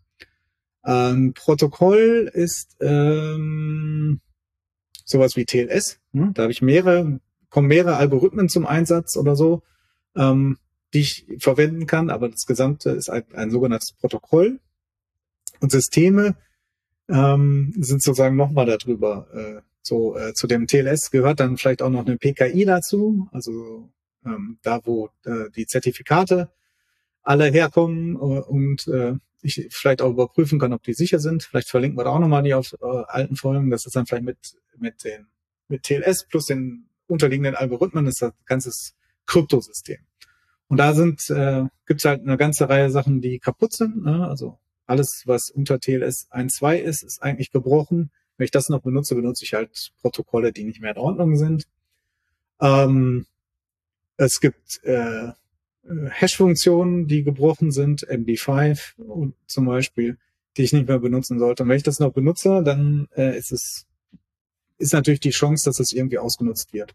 Ein 0.82 1.34
Protokoll 1.34 2.30
ist 2.32 2.76
ähm, 2.80 4.20
sowas 5.04 5.36
wie 5.36 5.44
TLS. 5.44 5.98
Ne? 6.12 6.30
Da 6.34 6.42
habe 6.42 6.52
ich 6.52 6.62
mehrere, 6.62 7.20
kommen 7.50 7.68
mehrere 7.68 7.96
Algorithmen 7.96 8.48
zum 8.48 8.66
Einsatz 8.66 9.16
oder 9.16 9.36
so, 9.36 9.62
ähm, 10.14 10.58
die 10.94 11.00
ich 11.00 11.26
verwenden 11.38 11.86
kann, 11.86 12.10
aber 12.10 12.28
das 12.28 12.46
Gesamte 12.46 12.90
ist 12.90 13.10
ein, 13.10 13.24
ein 13.34 13.50
sogenanntes 13.50 13.92
Protokoll. 13.92 14.60
Und 15.60 15.72
Systeme 15.72 16.36
ähm, 17.08 17.72
sind 17.76 18.02
sozusagen 18.02 18.36
nochmal 18.36 18.66
darüber 18.66 19.26
äh, 19.32 19.62
so 19.86 20.16
äh, 20.16 20.34
zu 20.34 20.46
dem 20.46 20.66
TLS 20.66 21.10
gehört 21.10 21.40
dann 21.40 21.56
vielleicht 21.56 21.80
auch 21.80 21.90
noch 21.90 22.04
eine 22.04 22.16
PKI 22.16 22.64
dazu, 22.64 23.28
also 23.32 23.90
ähm, 24.24 24.58
da, 24.62 24.80
wo 24.84 25.10
äh, 25.24 25.50
die 25.54 25.66
Zertifikate 25.66 26.50
alle 27.22 27.46
herkommen 27.46 28.16
äh, 28.16 28.18
und 28.18 28.88
äh, 28.88 29.14
ich 29.42 29.68
vielleicht 29.70 30.02
auch 30.02 30.10
überprüfen 30.10 30.58
kann, 30.58 30.72
ob 30.72 30.82
die 30.82 30.94
sicher 30.94 31.20
sind. 31.20 31.44
Vielleicht 31.44 31.68
verlinken 31.68 31.98
wir 31.98 32.04
da 32.04 32.10
auch 32.10 32.18
nochmal 32.18 32.42
die 32.42 32.54
auf 32.54 32.72
äh, 32.72 32.86
alten 33.06 33.36
Folgen. 33.36 33.70
Das 33.70 33.86
ist 33.86 33.94
dann 33.94 34.06
vielleicht 34.06 34.24
mit 34.24 34.38
mit 34.76 35.04
den 35.04 35.28
mit 35.68 35.84
TLS 35.84 36.26
plus 36.28 36.46
den 36.46 36.88
unterliegenden 37.06 37.54
Algorithmen 37.54 38.06
ist 38.06 38.22
das 38.22 38.32
ganze 38.44 38.72
Kryptosystem. 39.26 39.98
Und 40.68 40.78
da 40.78 40.94
sind, 40.94 41.30
äh, 41.30 41.64
gibt 41.86 42.00
es 42.00 42.04
halt 42.04 42.22
eine 42.22 42.36
ganze 42.36 42.68
Reihe 42.68 42.90
Sachen, 42.90 43.20
die 43.20 43.38
kaputt 43.38 43.72
sind. 43.72 44.04
Ne? 44.04 44.26
Also 44.26 44.58
alles, 44.86 45.22
was 45.26 45.50
unter 45.50 45.78
TLS 45.78 46.28
1.2 46.30 46.76
ist, 46.78 47.02
ist 47.02 47.22
eigentlich 47.22 47.52
gebrochen. 47.52 48.10
Wenn 48.36 48.44
ich 48.44 48.50
das 48.50 48.68
noch 48.68 48.82
benutze, 48.82 49.14
benutze 49.14 49.44
ich 49.44 49.54
halt 49.54 49.92
Protokolle, 50.02 50.52
die 50.52 50.64
nicht 50.64 50.80
mehr 50.80 50.92
in 50.92 50.98
Ordnung 50.98 51.36
sind. 51.36 51.66
Ähm, 52.60 53.26
es 54.16 54.40
gibt 54.40 54.80
äh, 54.84 55.32
Hash-Funktionen, 56.10 57.06
die 57.06 57.22
gebrochen 57.22 57.70
sind, 57.70 58.06
MD5 58.06 59.32
zum 59.46 59.66
Beispiel, 59.66 60.18
die 60.56 60.62
ich 60.62 60.72
nicht 60.72 60.88
mehr 60.88 60.98
benutzen 60.98 61.38
sollte. 61.38 61.62
Und 61.62 61.68
wenn 61.68 61.76
ich 61.76 61.82
das 61.82 62.00
noch 62.00 62.12
benutze, 62.12 62.62
dann 62.62 63.08
äh, 63.16 63.36
ist 63.36 63.52
es 63.52 63.86
ist 64.78 64.92
natürlich 64.92 65.20
die 65.20 65.30
Chance, 65.30 65.64
dass 65.64 65.80
es 65.80 65.92
irgendwie 65.92 66.18
ausgenutzt 66.18 66.72
wird. 66.72 66.94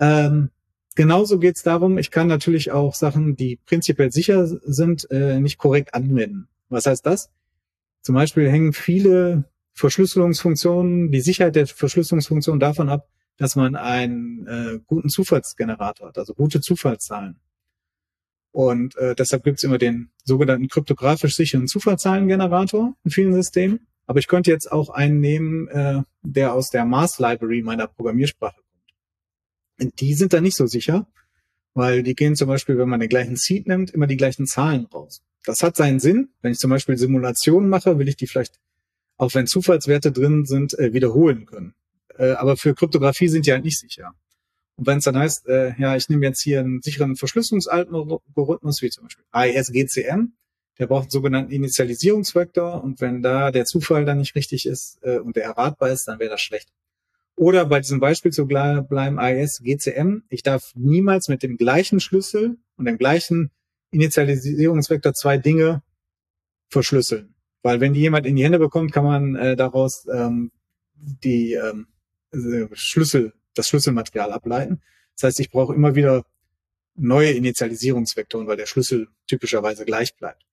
Ähm, 0.00 0.50
genauso 0.94 1.38
geht 1.38 1.56
es 1.56 1.62
darum, 1.62 1.98
ich 1.98 2.10
kann 2.10 2.26
natürlich 2.26 2.72
auch 2.72 2.94
Sachen, 2.94 3.36
die 3.36 3.56
prinzipiell 3.66 4.12
sicher 4.12 4.46
sind, 4.46 5.08
äh, 5.10 5.40
nicht 5.40 5.58
korrekt 5.58 5.94
anwenden. 5.94 6.48
Was 6.68 6.86
heißt 6.86 7.06
das? 7.06 7.30
Zum 8.02 8.14
Beispiel 8.14 8.50
hängen 8.50 8.72
viele 8.72 9.44
Verschlüsselungsfunktionen, 9.78 11.10
die 11.10 11.20
Sicherheit 11.20 11.56
der 11.56 11.66
Verschlüsselungsfunktion 11.66 12.58
davon 12.60 12.88
ab, 12.88 13.08
dass 13.36 13.56
man 13.56 13.76
einen 13.76 14.46
äh, 14.46 14.80
guten 14.86 15.08
Zufallsgenerator 15.08 16.08
hat, 16.08 16.18
also 16.18 16.34
gute 16.34 16.60
Zufallszahlen. 16.60 17.40
Und 18.50 18.96
äh, 18.96 19.14
deshalb 19.14 19.44
gibt's 19.44 19.62
immer 19.62 19.78
den 19.78 20.10
sogenannten 20.24 20.68
kryptografisch 20.68 21.36
sicheren 21.36 21.68
Zufallszahlengenerator 21.68 22.94
in 23.04 23.10
vielen 23.10 23.34
Systemen. 23.34 23.86
Aber 24.06 24.18
ich 24.18 24.26
könnte 24.26 24.50
jetzt 24.50 24.72
auch 24.72 24.88
einen 24.88 25.20
nehmen, 25.20 25.68
äh, 25.68 26.02
der 26.22 26.54
aus 26.54 26.70
der 26.70 26.84
Mars 26.84 27.18
Library 27.18 27.62
meiner 27.62 27.86
Programmiersprache 27.86 28.56
kommt. 28.56 30.00
Die 30.00 30.14
sind 30.14 30.32
da 30.32 30.40
nicht 30.40 30.56
so 30.56 30.66
sicher, 30.66 31.06
weil 31.74 32.02
die 32.02 32.16
gehen 32.16 32.34
zum 32.34 32.48
Beispiel, 32.48 32.78
wenn 32.78 32.88
man 32.88 33.00
den 33.00 33.08
gleichen 33.08 33.36
Seed 33.36 33.68
nimmt, 33.68 33.90
immer 33.90 34.08
die 34.08 34.16
gleichen 34.16 34.46
Zahlen 34.46 34.86
raus. 34.86 35.22
Das 35.44 35.62
hat 35.62 35.76
seinen 35.76 36.00
Sinn. 36.00 36.30
Wenn 36.42 36.52
ich 36.52 36.58
zum 36.58 36.70
Beispiel 36.70 36.98
Simulationen 36.98 37.68
mache, 37.68 37.98
will 37.98 38.08
ich 38.08 38.16
die 38.16 38.26
vielleicht, 38.26 38.58
auch 39.18 39.34
wenn 39.34 39.46
Zufallswerte 39.46 40.12
drin 40.12 40.46
sind, 40.46 40.78
äh, 40.78 40.92
wiederholen 40.92 41.44
können. 41.44 41.74
Äh, 42.16 42.30
aber 42.30 42.56
für 42.56 42.74
Kryptographie 42.74 43.28
sind 43.28 43.46
die 43.46 43.52
halt 43.52 43.64
nicht 43.64 43.78
sicher. 43.78 44.12
Und 44.76 44.86
wenn 44.86 44.98
es 44.98 45.04
dann 45.04 45.18
heißt, 45.18 45.48
äh, 45.48 45.74
ja, 45.78 45.96
ich 45.96 46.08
nehme 46.08 46.24
jetzt 46.24 46.40
hier 46.40 46.60
einen 46.60 46.80
sicheren 46.82 47.16
Verschlüsselungsalgorithmus, 47.16 48.80
wie 48.80 48.90
zum 48.90 49.04
Beispiel 49.04 49.24
AES-GCM, 49.32 50.32
der 50.78 50.86
braucht 50.86 51.04
einen 51.04 51.10
sogenannten 51.10 51.52
Initialisierungsvektor 51.52 52.82
und 52.82 53.00
wenn 53.00 53.20
da 53.20 53.50
der 53.50 53.64
Zufall 53.64 54.04
dann 54.04 54.18
nicht 54.18 54.36
richtig 54.36 54.66
ist 54.66 54.98
äh, 55.02 55.18
und 55.18 55.34
der 55.34 55.44
erratbar 55.44 55.90
ist, 55.90 56.06
dann 56.06 56.20
wäre 56.20 56.30
das 56.30 56.40
schlecht. 56.40 56.68
Oder 57.34 57.66
bei 57.66 57.80
diesem 57.80 58.00
Beispiel 58.00 58.32
zu 58.32 58.46
bleiben, 58.46 59.18
AES, 59.18 59.60
GCM, 59.62 60.22
ich 60.28 60.42
darf 60.42 60.72
niemals 60.74 61.28
mit 61.28 61.42
dem 61.42 61.56
gleichen 61.56 62.00
Schlüssel 62.00 62.56
und 62.76 62.84
dem 62.84 62.98
gleichen 62.98 63.50
Initialisierungsvektor 63.90 65.14
zwei 65.14 65.38
Dinge 65.38 65.82
verschlüsseln. 66.68 67.34
Weil 67.62 67.80
wenn 67.80 67.92
die 67.92 68.00
jemand 68.00 68.26
in 68.26 68.36
die 68.36 68.44
Hände 68.44 68.58
bekommt, 68.58 68.92
kann 68.92 69.04
man 69.04 69.36
äh, 69.36 69.56
daraus 69.56 70.06
ähm, 70.12 70.50
die 70.94 71.54
ähm, 71.54 71.86
äh, 72.32 72.66
Schlüssel 72.72 73.32
das 73.54 73.68
Schlüsselmaterial 73.68 74.32
ableiten. 74.32 74.80
Das 75.14 75.24
heißt, 75.24 75.40
ich 75.40 75.50
brauche 75.50 75.74
immer 75.74 75.94
wieder 75.94 76.24
neue 76.94 77.32
Initialisierungsvektoren, 77.32 78.46
weil 78.46 78.56
der 78.56 78.66
Schlüssel 78.66 79.08
typischerweise 79.26 79.84
gleich 79.84 80.16
bleibt. 80.16 80.44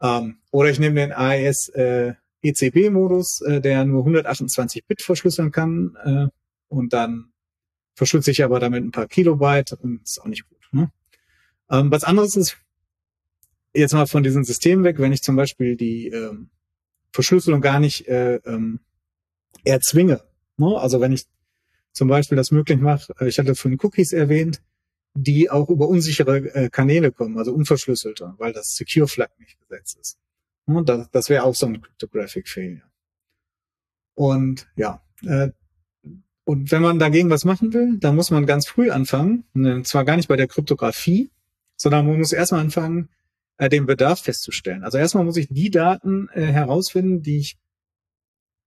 Ähm, 0.00 0.38
oder 0.50 0.70
ich 0.70 0.78
nehme 0.78 1.00
den 1.00 1.12
AES 1.12 1.68
äh, 1.70 2.14
ECB-Modus, 2.42 3.40
äh, 3.42 3.60
der 3.60 3.84
nur 3.84 4.00
128 4.00 4.84
Bit 4.86 5.02
verschlüsseln 5.02 5.50
kann 5.50 5.96
äh, 6.04 6.26
und 6.68 6.92
dann 6.92 7.32
verschlüssel 7.94 8.32
ich 8.32 8.44
aber 8.44 8.60
damit 8.60 8.84
ein 8.84 8.90
paar 8.90 9.06
Kilobyte 9.06 9.72
und 9.72 10.02
ist 10.02 10.20
auch 10.20 10.26
nicht 10.26 10.48
gut. 10.48 10.68
Ne? 10.70 10.90
Ähm, 11.70 11.90
was 11.90 12.04
anderes 12.04 12.36
ist 12.36 12.58
jetzt 13.76 13.94
mal 13.94 14.06
von 14.06 14.22
diesem 14.22 14.44
System 14.44 14.84
weg, 14.84 14.98
wenn 14.98 15.12
ich 15.12 15.22
zum 15.22 15.36
Beispiel 15.36 15.76
die 15.76 16.08
ähm, 16.08 16.50
Verschlüsselung 17.12 17.60
gar 17.60 17.80
nicht 17.80 18.08
äh, 18.08 18.36
ähm, 18.44 18.80
erzwinge. 19.64 20.22
Ne? 20.56 20.76
Also 20.76 21.00
wenn 21.00 21.12
ich 21.12 21.26
zum 21.92 22.08
Beispiel 22.08 22.36
das 22.36 22.50
möglich 22.50 22.78
mache, 22.78 23.14
äh, 23.20 23.28
ich 23.28 23.38
hatte 23.38 23.54
von 23.54 23.78
Cookies 23.82 24.12
erwähnt, 24.12 24.62
die 25.14 25.50
auch 25.50 25.70
über 25.70 25.88
unsichere 25.88 26.36
äh, 26.54 26.68
Kanäle 26.68 27.10
kommen, 27.10 27.38
also 27.38 27.52
unverschlüsselte, 27.52 28.34
weil 28.38 28.52
das 28.52 28.74
Secure 28.74 29.08
Flag 29.08 29.30
nicht 29.38 29.58
gesetzt 29.60 29.98
ist. 30.00 30.18
Und 30.66 30.88
das, 30.88 31.10
das 31.10 31.28
wäre 31.30 31.44
auch 31.44 31.54
so 31.54 31.66
ein 31.66 31.80
Cryptographic 31.80 32.48
Failure. 32.48 32.82
Und 34.14 34.68
ja, 34.76 35.02
äh, 35.22 35.50
und 36.44 36.70
wenn 36.70 36.82
man 36.82 36.98
dagegen 36.98 37.30
was 37.30 37.44
machen 37.44 37.72
will, 37.72 37.98
dann 37.98 38.14
muss 38.14 38.30
man 38.30 38.46
ganz 38.46 38.68
früh 38.68 38.90
anfangen, 38.90 39.44
und 39.54 39.86
zwar 39.86 40.04
gar 40.04 40.16
nicht 40.16 40.28
bei 40.28 40.36
der 40.36 40.46
Kryptographie, 40.46 41.30
sondern 41.76 42.06
man 42.06 42.18
muss 42.18 42.32
erstmal 42.32 42.60
anfangen, 42.60 43.08
äh, 43.58 43.68
den 43.68 43.86
Bedarf 43.86 44.20
festzustellen. 44.20 44.84
Also 44.84 44.98
erstmal 44.98 45.24
muss 45.24 45.36
ich 45.36 45.48
die 45.48 45.70
Daten 45.70 46.28
äh, 46.32 46.42
herausfinden, 46.42 47.22
die 47.22 47.38
ich 47.38 47.58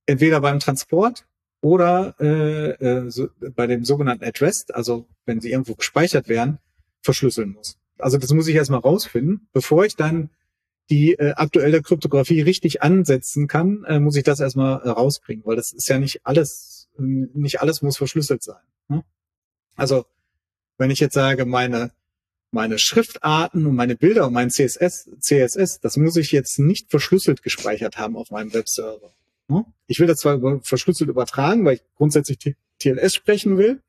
entweder 0.05 0.41
beim 0.41 0.59
Transport 0.59 1.25
oder 1.61 2.15
äh, 2.19 2.71
äh, 2.71 3.09
so, 3.09 3.29
bei 3.55 3.67
dem 3.67 3.85
sogenannten 3.85 4.23
Addressed, 4.23 4.73
also 4.73 5.07
wenn 5.25 5.41
sie 5.41 5.51
irgendwo 5.51 5.75
gespeichert 5.75 6.27
werden, 6.27 6.59
verschlüsseln 7.01 7.51
muss. 7.51 7.77
Also 7.97 8.17
das 8.17 8.31
muss 8.33 8.47
ich 8.47 8.55
erstmal 8.55 8.79
rausfinden. 8.79 9.47
Bevor 9.51 9.85
ich 9.85 9.95
dann 9.95 10.29
die 10.89 11.13
äh, 11.13 11.33
aktuelle 11.33 11.81
Kryptographie 11.81 12.41
richtig 12.41 12.81
ansetzen 12.81 13.47
kann, 13.47 13.83
äh, 13.85 13.99
muss 13.99 14.15
ich 14.15 14.23
das 14.23 14.39
erstmal 14.39 14.81
äh, 14.81 14.89
rauskriegen, 14.89 15.45
weil 15.45 15.55
das 15.55 15.71
ist 15.71 15.87
ja 15.87 15.99
nicht 15.99 16.25
alles, 16.25 16.89
nicht 16.97 17.61
alles 17.61 17.81
muss 17.81 17.97
verschlüsselt 17.97 18.41
sein. 18.41 18.61
Ne? 18.87 19.03
Also 19.75 20.05
wenn 20.77 20.91
ich 20.91 20.99
jetzt 20.99 21.13
sage, 21.13 21.45
meine 21.45 21.91
meine 22.51 22.79
Schriftarten 22.79 23.65
und 23.65 23.75
meine 23.75 23.95
Bilder 23.95 24.27
und 24.27 24.33
mein 24.33 24.49
CSS, 24.49 25.09
CSS, 25.19 25.79
das 25.79 25.97
muss 25.97 26.15
ich 26.17 26.31
jetzt 26.31 26.59
nicht 26.59 26.89
verschlüsselt 26.89 27.43
gespeichert 27.43 27.97
haben 27.97 28.15
auf 28.15 28.31
meinem 28.31 28.53
Webserver. 28.53 29.13
Ne? 29.47 29.65
Ich 29.87 29.99
will 29.99 30.07
das 30.07 30.19
zwar 30.19 30.35
über, 30.35 30.59
verschlüsselt 30.61 31.09
übertragen, 31.09 31.65
weil 31.65 31.75
ich 31.75 31.83
grundsätzlich 31.95 32.39
TLS 32.79 33.13
sprechen 33.13 33.57
will, 33.57 33.81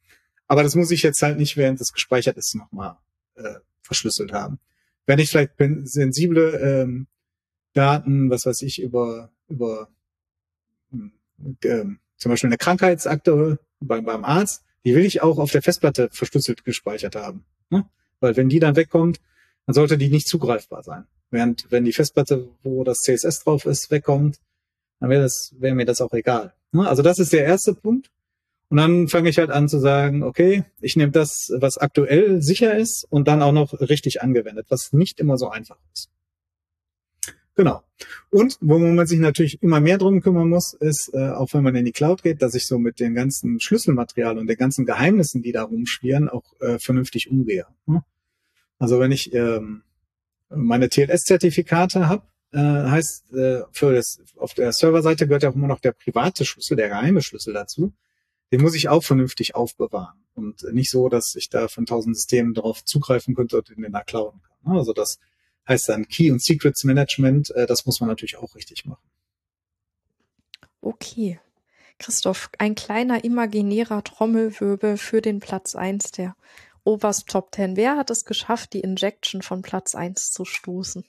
aber 0.46 0.62
das 0.62 0.74
muss 0.74 0.90
ich 0.90 1.02
jetzt 1.02 1.22
halt 1.22 1.38
nicht, 1.38 1.56
während 1.56 1.80
es 1.80 1.92
gespeichert 1.92 2.36
ist, 2.36 2.54
nochmal 2.54 2.96
äh, 3.36 3.54
verschlüsselt 3.82 4.32
haben. 4.32 4.58
Wenn 5.06 5.18
ich 5.18 5.30
vielleicht 5.30 5.52
sensible 5.84 6.58
ähm, 6.62 7.06
Daten, 7.72 8.30
was 8.30 8.46
weiß 8.46 8.62
ich, 8.62 8.82
über, 8.82 9.30
über 9.48 9.88
ähm, 10.92 12.00
zum 12.16 12.30
Beispiel 12.30 12.48
eine 12.48 12.58
Krankheitsakte 12.58 13.58
beim, 13.80 14.04
beim 14.04 14.24
Arzt, 14.24 14.64
die 14.84 14.94
will 14.94 15.04
ich 15.04 15.22
auch 15.22 15.38
auf 15.38 15.50
der 15.50 15.62
Festplatte 15.62 16.08
verschlüsselt 16.12 16.64
gespeichert 16.64 17.16
haben. 17.16 17.44
Ne? 17.70 17.88
Weil 18.20 18.36
wenn 18.36 18.48
die 18.48 18.60
dann 18.60 18.76
wegkommt, 18.76 19.20
dann 19.66 19.74
sollte 19.74 19.98
die 19.98 20.08
nicht 20.08 20.28
zugreifbar 20.28 20.82
sein. 20.82 21.04
Während 21.30 21.70
wenn 21.70 21.84
die 21.84 21.92
Festplatte, 21.92 22.48
wo 22.62 22.84
das 22.84 23.00
CSS 23.00 23.44
drauf 23.44 23.66
ist, 23.66 23.90
wegkommt, 23.90 24.38
dann 24.98 25.10
wäre 25.10 25.22
das, 25.22 25.54
wäre 25.58 25.74
mir 25.74 25.86
das 25.86 26.00
auch 26.00 26.12
egal. 26.12 26.52
Ne? 26.72 26.88
Also 26.88 27.02
das 27.02 27.18
ist 27.18 27.32
der 27.32 27.44
erste 27.44 27.74
Punkt. 27.74 28.10
Und 28.68 28.76
dann 28.76 29.08
fange 29.08 29.28
ich 29.28 29.38
halt 29.38 29.50
an 29.50 29.68
zu 29.68 29.80
sagen, 29.80 30.22
okay, 30.22 30.64
ich 30.80 30.94
nehme 30.94 31.10
das, 31.10 31.52
was 31.56 31.76
aktuell 31.76 32.40
sicher 32.40 32.76
ist 32.76 33.04
und 33.10 33.26
dann 33.26 33.42
auch 33.42 33.52
noch 33.52 33.80
richtig 33.80 34.22
angewendet, 34.22 34.66
was 34.68 34.92
nicht 34.92 35.18
immer 35.18 35.38
so 35.38 35.48
einfach 35.48 35.76
ist. 35.92 36.08
Genau. 37.56 37.82
Und 38.30 38.56
wo 38.60 38.78
man 38.78 39.06
sich 39.06 39.18
natürlich 39.18 39.62
immer 39.62 39.80
mehr 39.80 39.98
drum 39.98 40.20
kümmern 40.20 40.48
muss, 40.48 40.72
ist, 40.74 41.10
äh, 41.12 41.30
auch 41.30 41.52
wenn 41.52 41.62
man 41.62 41.76
in 41.76 41.84
die 41.84 41.92
Cloud 41.92 42.22
geht, 42.22 42.42
dass 42.42 42.54
ich 42.54 42.66
so 42.66 42.78
mit 42.78 43.00
den 43.00 43.14
ganzen 43.14 43.60
Schlüsselmaterial 43.60 44.38
und 44.38 44.46
den 44.46 44.56
ganzen 44.56 44.86
Geheimnissen, 44.86 45.42
die 45.42 45.52
da 45.52 45.64
rumschwirren, 45.64 46.28
auch 46.28 46.44
äh, 46.60 46.78
vernünftig 46.78 47.30
umgehe. 47.30 47.66
Ne? 47.86 48.02
Also 48.78 48.98
wenn 49.00 49.12
ich 49.12 49.34
ähm, 49.34 49.82
meine 50.48 50.88
TLS-Zertifikate 50.88 52.08
habe, 52.08 52.22
äh, 52.52 52.58
heißt, 52.58 53.32
äh, 53.34 53.62
für 53.72 53.94
das, 53.94 54.20
auf 54.36 54.54
der 54.54 54.72
Serverseite 54.72 55.26
gehört 55.26 55.42
ja 55.42 55.50
auch 55.50 55.54
immer 55.54 55.68
noch 55.68 55.80
der 55.80 55.92
private 55.92 56.44
Schlüssel, 56.44 56.76
der 56.76 56.88
geheime 56.88 57.22
Schlüssel 57.22 57.52
dazu. 57.52 57.92
Den 58.52 58.62
muss 58.62 58.74
ich 58.74 58.88
auch 58.88 59.04
vernünftig 59.04 59.54
aufbewahren 59.54 60.24
und 60.34 60.64
nicht 60.72 60.90
so, 60.90 61.08
dass 61.08 61.36
ich 61.36 61.50
da 61.50 61.68
von 61.68 61.86
tausend 61.86 62.16
Systemen 62.16 62.54
darauf 62.54 62.84
zugreifen 62.84 63.34
könnte 63.34 63.58
und 63.58 63.70
in 63.70 63.82
den 63.82 63.92
klauen 64.06 64.40
kann. 64.42 64.76
Also 64.76 64.92
das 64.92 65.20
heißt 65.68 65.88
dann 65.88 66.08
Key 66.08 66.30
und 66.30 66.42
Secrets 66.42 66.84
Management, 66.84 67.50
äh, 67.52 67.66
das 67.66 67.86
muss 67.86 68.00
man 68.00 68.08
natürlich 68.08 68.36
auch 68.36 68.54
richtig 68.54 68.84
machen. 68.84 69.02
Okay. 70.80 71.38
Christoph, 71.98 72.48
ein 72.58 72.74
kleiner 72.74 73.24
imaginärer 73.24 74.02
Trommelwirbel 74.02 74.96
für 74.96 75.20
den 75.20 75.38
Platz 75.38 75.74
eins 75.74 76.10
der 76.10 76.34
Oberst 76.82 77.28
Top 77.28 77.54
10. 77.54 77.76
Wer 77.76 77.96
hat 77.96 78.10
es 78.10 78.24
geschafft, 78.24 78.72
die 78.72 78.80
Injection 78.80 79.42
von 79.42 79.60
Platz 79.60 79.94
eins 79.94 80.30
zu 80.30 80.46
stoßen? 80.46 81.04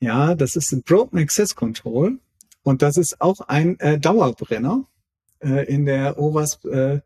Ja, 0.00 0.34
das 0.34 0.56
ist 0.56 0.72
ein 0.72 0.82
Broken 0.82 1.18
Access 1.18 1.54
Control 1.54 2.18
und 2.62 2.80
das 2.80 2.96
ist 2.96 3.20
auch 3.20 3.40
ein 3.40 3.78
äh, 3.80 3.98
Dauerbrenner 3.98 4.86
äh, 5.40 5.66
in 5.66 5.84
der 5.84 6.18
OWASP 6.18 6.64
äh, 6.64 7.00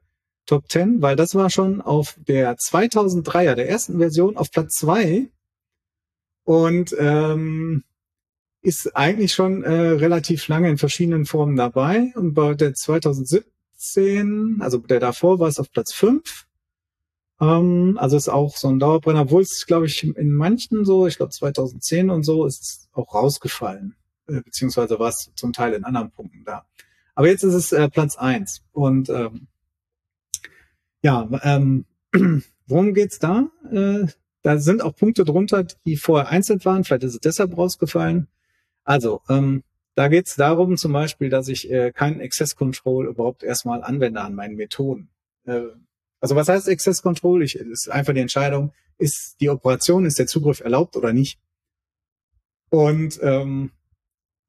Top 0.46 0.70
10, 0.70 1.02
weil 1.02 1.16
das 1.16 1.34
war 1.34 1.50
schon 1.50 1.80
auf 1.80 2.16
der 2.28 2.56
2003er, 2.56 3.54
der 3.54 3.68
ersten 3.68 3.98
Version, 3.98 4.36
auf 4.36 4.50
Platz 4.50 4.74
zwei 4.74 5.28
und 6.44 6.94
ähm, 6.98 7.84
ist 8.62 8.96
eigentlich 8.96 9.34
schon 9.34 9.62
äh, 9.62 9.70
relativ 9.70 10.48
lange 10.48 10.70
in 10.70 10.78
verschiedenen 10.78 11.26
Formen 11.26 11.56
dabei 11.56 12.12
und 12.14 12.34
bei 12.34 12.54
der 12.54 12.74
2017, 12.74 14.58
also 14.60 14.78
der 14.78 15.00
davor 15.00 15.38
war 15.38 15.48
es 15.48 15.58
auf 15.58 15.70
Platz 15.70 15.92
fünf 15.92 16.46
Ähm, 17.40 17.98
also 18.00 18.16
ist 18.16 18.28
auch 18.28 18.56
so 18.56 18.68
ein 18.68 18.78
Dauerbrenner, 18.78 19.22
obwohl 19.22 19.42
es, 19.42 19.66
glaube 19.66 19.86
ich, 19.86 20.04
in 20.04 20.32
manchen 20.32 20.84
so, 20.84 21.06
ich 21.06 21.16
glaube 21.16 21.32
2010 21.32 22.10
und 22.10 22.22
so, 22.22 22.46
ist 22.46 22.62
es 22.62 22.88
auch 22.92 23.14
rausgefallen. 23.14 23.96
Äh, 24.28 24.40
beziehungsweise 24.42 24.98
war 24.98 25.08
es 25.08 25.30
zum 25.34 25.52
Teil 25.52 25.74
in 25.74 25.84
anderen 25.84 26.10
Punkten 26.10 26.44
da. 26.44 26.66
Aber 27.14 27.28
jetzt 27.28 27.42
ist 27.44 27.54
es 27.54 27.72
äh, 27.72 27.88
Platz 27.88 28.16
eins 28.16 28.62
Und 28.72 29.08
ähm, 29.08 29.48
ja, 31.02 31.28
ähm, 31.42 31.84
worum 32.66 32.94
geht's 32.94 33.18
da? 33.18 33.50
Äh, 33.70 34.06
da 34.44 34.58
sind 34.58 34.82
auch 34.82 34.94
Punkte 34.94 35.24
drunter, 35.24 35.66
die 35.86 35.96
vorher 35.96 36.28
einzeln 36.28 36.62
waren. 36.66 36.84
Vielleicht 36.84 37.04
ist 37.04 37.14
es 37.14 37.20
deshalb 37.20 37.56
rausgefallen. 37.56 38.28
Also, 38.84 39.22
ähm, 39.30 39.64
da 39.94 40.08
geht's 40.08 40.36
darum 40.36 40.76
zum 40.76 40.92
Beispiel, 40.92 41.30
dass 41.30 41.48
ich 41.48 41.70
äh, 41.70 41.92
keinen 41.92 42.20
Access 42.20 42.54
Control 42.54 43.06
überhaupt 43.06 43.42
erstmal 43.42 43.82
anwende 43.82 44.20
an 44.20 44.34
meinen 44.34 44.56
Methoden. 44.56 45.08
Äh, 45.46 45.62
also 46.20 46.36
was 46.36 46.48
heißt 46.48 46.68
Access 46.68 47.00
Control? 47.00 47.42
Ich, 47.42 47.54
ist 47.54 47.90
einfach 47.90 48.12
die 48.12 48.20
Entscheidung, 48.20 48.72
ist 48.98 49.36
die 49.40 49.48
Operation, 49.48 50.04
ist 50.04 50.18
der 50.18 50.26
Zugriff 50.26 50.60
erlaubt 50.60 50.96
oder 50.96 51.14
nicht? 51.14 51.38
Und 52.68 53.18
ähm, 53.22 53.70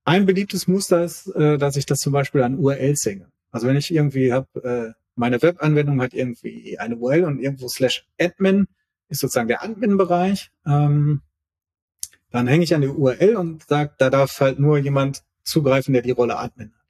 ein 0.03 0.25
beliebtes 0.25 0.67
Muster 0.67 1.05
ist, 1.05 1.27
äh, 1.35 1.57
dass 1.57 1.77
ich 1.77 1.85
das 1.85 1.99
zum 1.99 2.11
Beispiel 2.11 2.43
an 2.43 2.59
URLs 2.59 3.05
hänge. 3.05 3.31
Also 3.49 3.67
wenn 3.67 3.77
ich 3.77 3.93
irgendwie 3.93 4.33
habe, 4.33 4.47
äh, 4.61 4.99
meine 5.15 5.41
Webanwendung 5.41 6.01
hat 6.01 6.13
irgendwie 6.13 6.77
eine 6.79 6.97
URL 6.97 7.23
und 7.23 7.39
irgendwo 7.39 7.69
slash 7.69 8.05
admin 8.19 8.67
ist 9.09 9.21
sozusagen 9.21 9.47
der 9.47 9.63
Admin-Bereich, 9.63 10.51
ähm, 10.65 11.21
dann 12.31 12.47
hänge 12.47 12.63
ich 12.63 12.75
an 12.75 12.81
die 12.81 12.87
URL 12.87 13.35
und 13.37 13.63
sage, 13.67 13.93
da 13.97 14.09
darf 14.09 14.39
halt 14.39 14.59
nur 14.59 14.77
jemand 14.77 15.23
zugreifen, 15.43 15.93
der 15.93 16.01
die 16.01 16.11
Rolle 16.11 16.37
Admin 16.37 16.73
hat. 16.73 16.85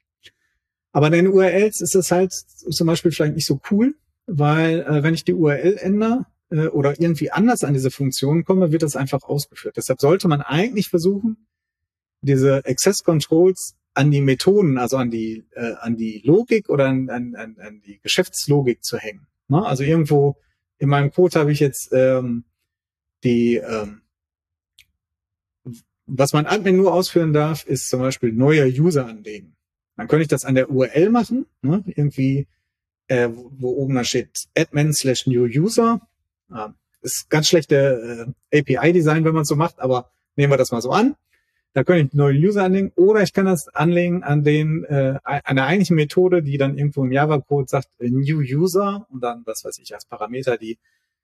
Aber 0.92 1.08
in 1.08 1.14
den 1.14 1.28
URLs 1.28 1.82
ist 1.82 1.94
es 1.94 2.12
halt 2.12 2.32
zum 2.32 2.88
Beispiel 2.88 3.12
vielleicht 3.12 3.36
nicht 3.36 3.46
so 3.46 3.60
cool, 3.70 3.96
weil 4.28 4.82
äh, 4.82 5.04
wenn 5.04 5.14
ich 5.14 5.26
die 5.26 5.34
URL 5.34 5.78
ändere 5.78 6.26
äh, 6.50 6.68
oder 6.68 7.00
irgendwie 7.00 7.32
anders 7.32 7.64
an 7.64 7.74
diese 7.74 7.92
Funktion 7.92 8.46
komme, 8.46 8.72
wird 8.72 8.82
das 8.82 8.96
einfach 8.96 9.24
ausgeführt. 9.24 9.78
Deshalb 9.78 10.00
sollte 10.00 10.28
man 10.28 10.42
eigentlich 10.42 10.90
versuchen, 10.90 11.48
diese 12.22 12.64
Access 12.66 13.04
Controls 13.04 13.76
an 13.94 14.12
die 14.12 14.22
Methoden, 14.22 14.78
also 14.78 14.98
an 14.98 15.12
die, 15.12 15.46
äh, 15.52 15.74
an 15.80 15.96
die 15.96 16.22
Logik 16.24 16.70
oder 16.70 16.88
an, 16.88 17.10
an, 17.10 17.36
an 17.36 17.82
die 17.86 18.00
Geschäftslogik 18.02 18.84
zu 18.84 18.98
hängen. 18.98 19.28
Ne? 19.48 19.66
Also 19.66 19.84
irgendwo 19.84 20.38
in 20.78 20.90
meinem 20.90 21.12
Code 21.12 21.40
habe 21.40 21.52
ich 21.52 21.60
jetzt 21.60 21.92
ähm, 21.94 22.44
die, 23.24 23.56
ähm, 23.56 24.02
was 26.06 26.34
mein 26.34 26.46
Admin 26.46 26.78
nur 26.78 26.94
ausführen 26.94 27.34
darf, 27.34 27.66
ist 27.66 27.90
zum 27.90 28.00
Beispiel 28.00 28.32
neuer 28.32 28.68
User 28.68 29.08
anlegen. 29.08 29.56
Dann 29.98 30.08
könnte 30.08 30.24
ich 30.24 30.28
das 30.28 30.46
an 30.46 30.56
der 30.56 30.70
URL 30.70 31.10
machen, 31.10 31.46
ne? 31.62 31.84
irgendwie, 31.88 32.48
äh, 33.08 33.30
wo 33.32 33.70
oben 33.70 33.96
da 33.96 34.04
steht 34.04 34.48
admin 34.58 34.94
slash 34.94 35.26
new 35.26 35.46
user. 35.46 36.02
Ah, 36.50 36.74
ist 37.02 37.30
ganz 37.30 37.48
schlechte 37.48 38.34
äh, 38.52 38.60
API-Design, 38.60 39.24
wenn 39.26 39.34
man 39.34 39.46
so 39.46 39.56
macht, 39.56 39.80
aber 39.80 40.12
nehmen 40.36 40.52
wir 40.52 40.58
das 40.58 40.72
mal 40.72 40.82
so 40.82 40.92
an. 40.92 41.16
Da 41.76 41.84
könnte 41.84 42.08
ich 42.08 42.14
neue 42.14 42.40
User 42.40 42.64
anlegen 42.64 42.94
oder 42.96 43.22
ich 43.22 43.34
kann 43.34 43.48
das 43.48 43.68
anlegen 43.68 44.24
an 44.24 44.46
den 44.46 44.86
äh, 44.86 45.20
an 45.24 45.58
der 45.58 45.66
eigentlichen 45.66 45.98
Methode, 45.98 46.42
die 46.42 46.58
dann 46.58 46.78
irgendwo 46.78 47.04
im 47.04 47.12
Java-Code 47.12 47.68
sagt 47.68 47.90
äh, 48.00 48.10
New 48.10 48.40
User 48.40 49.06
und 49.10 49.22
dann, 49.22 49.42
was 49.46 49.66
weiß 49.66 49.80
ich, 49.80 49.94
als 49.94 50.06
Parameter 50.06 50.58
die 50.58 50.78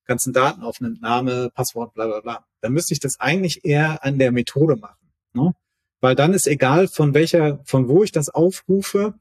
ganzen 0.04 0.34
Daten 0.34 0.62
aufnimmt, 0.62 1.02
Name, 1.02 1.52
Passwort, 1.56 1.93
bla 1.93 2.06
bla 2.06 2.20
bla. 2.20 2.45
Dann 2.60 2.74
müsste 2.74 2.93
ich 2.93 2.99
das 2.99 3.18
eigentlich 3.22 3.64
eher 3.64 4.04
an 4.04 4.20
der 4.20 4.34
Methode 4.34 4.76
machen. 4.76 5.08
Ne? 5.32 5.56
Weil 6.02 6.16
dann 6.16 6.34
ist 6.34 6.47
egal, 6.47 6.89
von 6.89 7.14
welcher, 7.14 7.62
von 7.64 7.88
wo 7.88 8.04
ich 8.04 8.12
das 8.12 8.28
aufrufe 8.28 9.14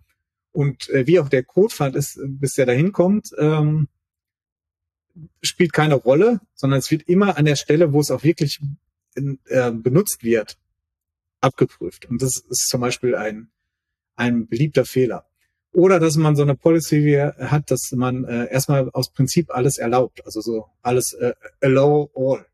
und 0.51 0.89
äh, 0.91 1.07
wie 1.07 1.21
auch 1.21 1.29
der 1.29 1.45
Codepfad 1.45 1.95
ist, 1.95 2.19
bis 2.27 2.55
der 2.55 2.67
dahin 2.67 2.91
kommt, 2.91 3.31
ähm, 3.39 3.87
spielt 5.43 5.73
keine 5.73 5.95
Rolle, 5.95 6.41
sondern 6.55 6.81
es 6.81 6.91
wird 6.91 7.03
immer 7.03 7.39
an 7.39 7.45
der 7.45 7.55
Stelle, 7.55 7.93
wo 7.93 8.01
es 8.01 8.11
auch 8.11 8.25
wirklich 8.25 8.59
in, 9.15 9.39
äh, 9.45 9.71
benutzt 9.71 10.25
wird, 10.25 10.59
abgeprüft. 11.41 12.07
Und 12.07 12.23
das 12.23 12.37
ist 12.37 12.69
zum 12.69 12.81
Beispiel 12.81 13.15
ein, 13.15 13.51
ein 14.17 14.47
beliebter 14.47 14.85
Fehler. 14.85 15.27
Oder 15.73 16.01
dass 16.01 16.17
man 16.17 16.35
so 16.35 16.43
eine 16.43 16.57
Policy 16.57 17.17
hat, 17.39 17.71
dass 17.71 17.93
man 17.93 18.25
äh, 18.25 18.51
erstmal 18.51 18.91
aus 18.91 19.13
Prinzip 19.13 19.55
alles 19.55 19.79
erlaubt. 19.79 20.25
Also 20.25 20.41
so 20.41 20.67
alles 20.83 21.13
äh, 21.13 21.35
allow 21.61 22.11
all. 22.15 22.47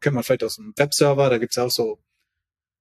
Kennt 0.00 0.14
man 0.14 0.24
vielleicht 0.24 0.44
aus 0.44 0.58
einem 0.58 0.74
Webserver, 0.76 1.30
da 1.30 1.38
gibt's 1.38 1.56
auch 1.56 1.70
so 1.70 1.98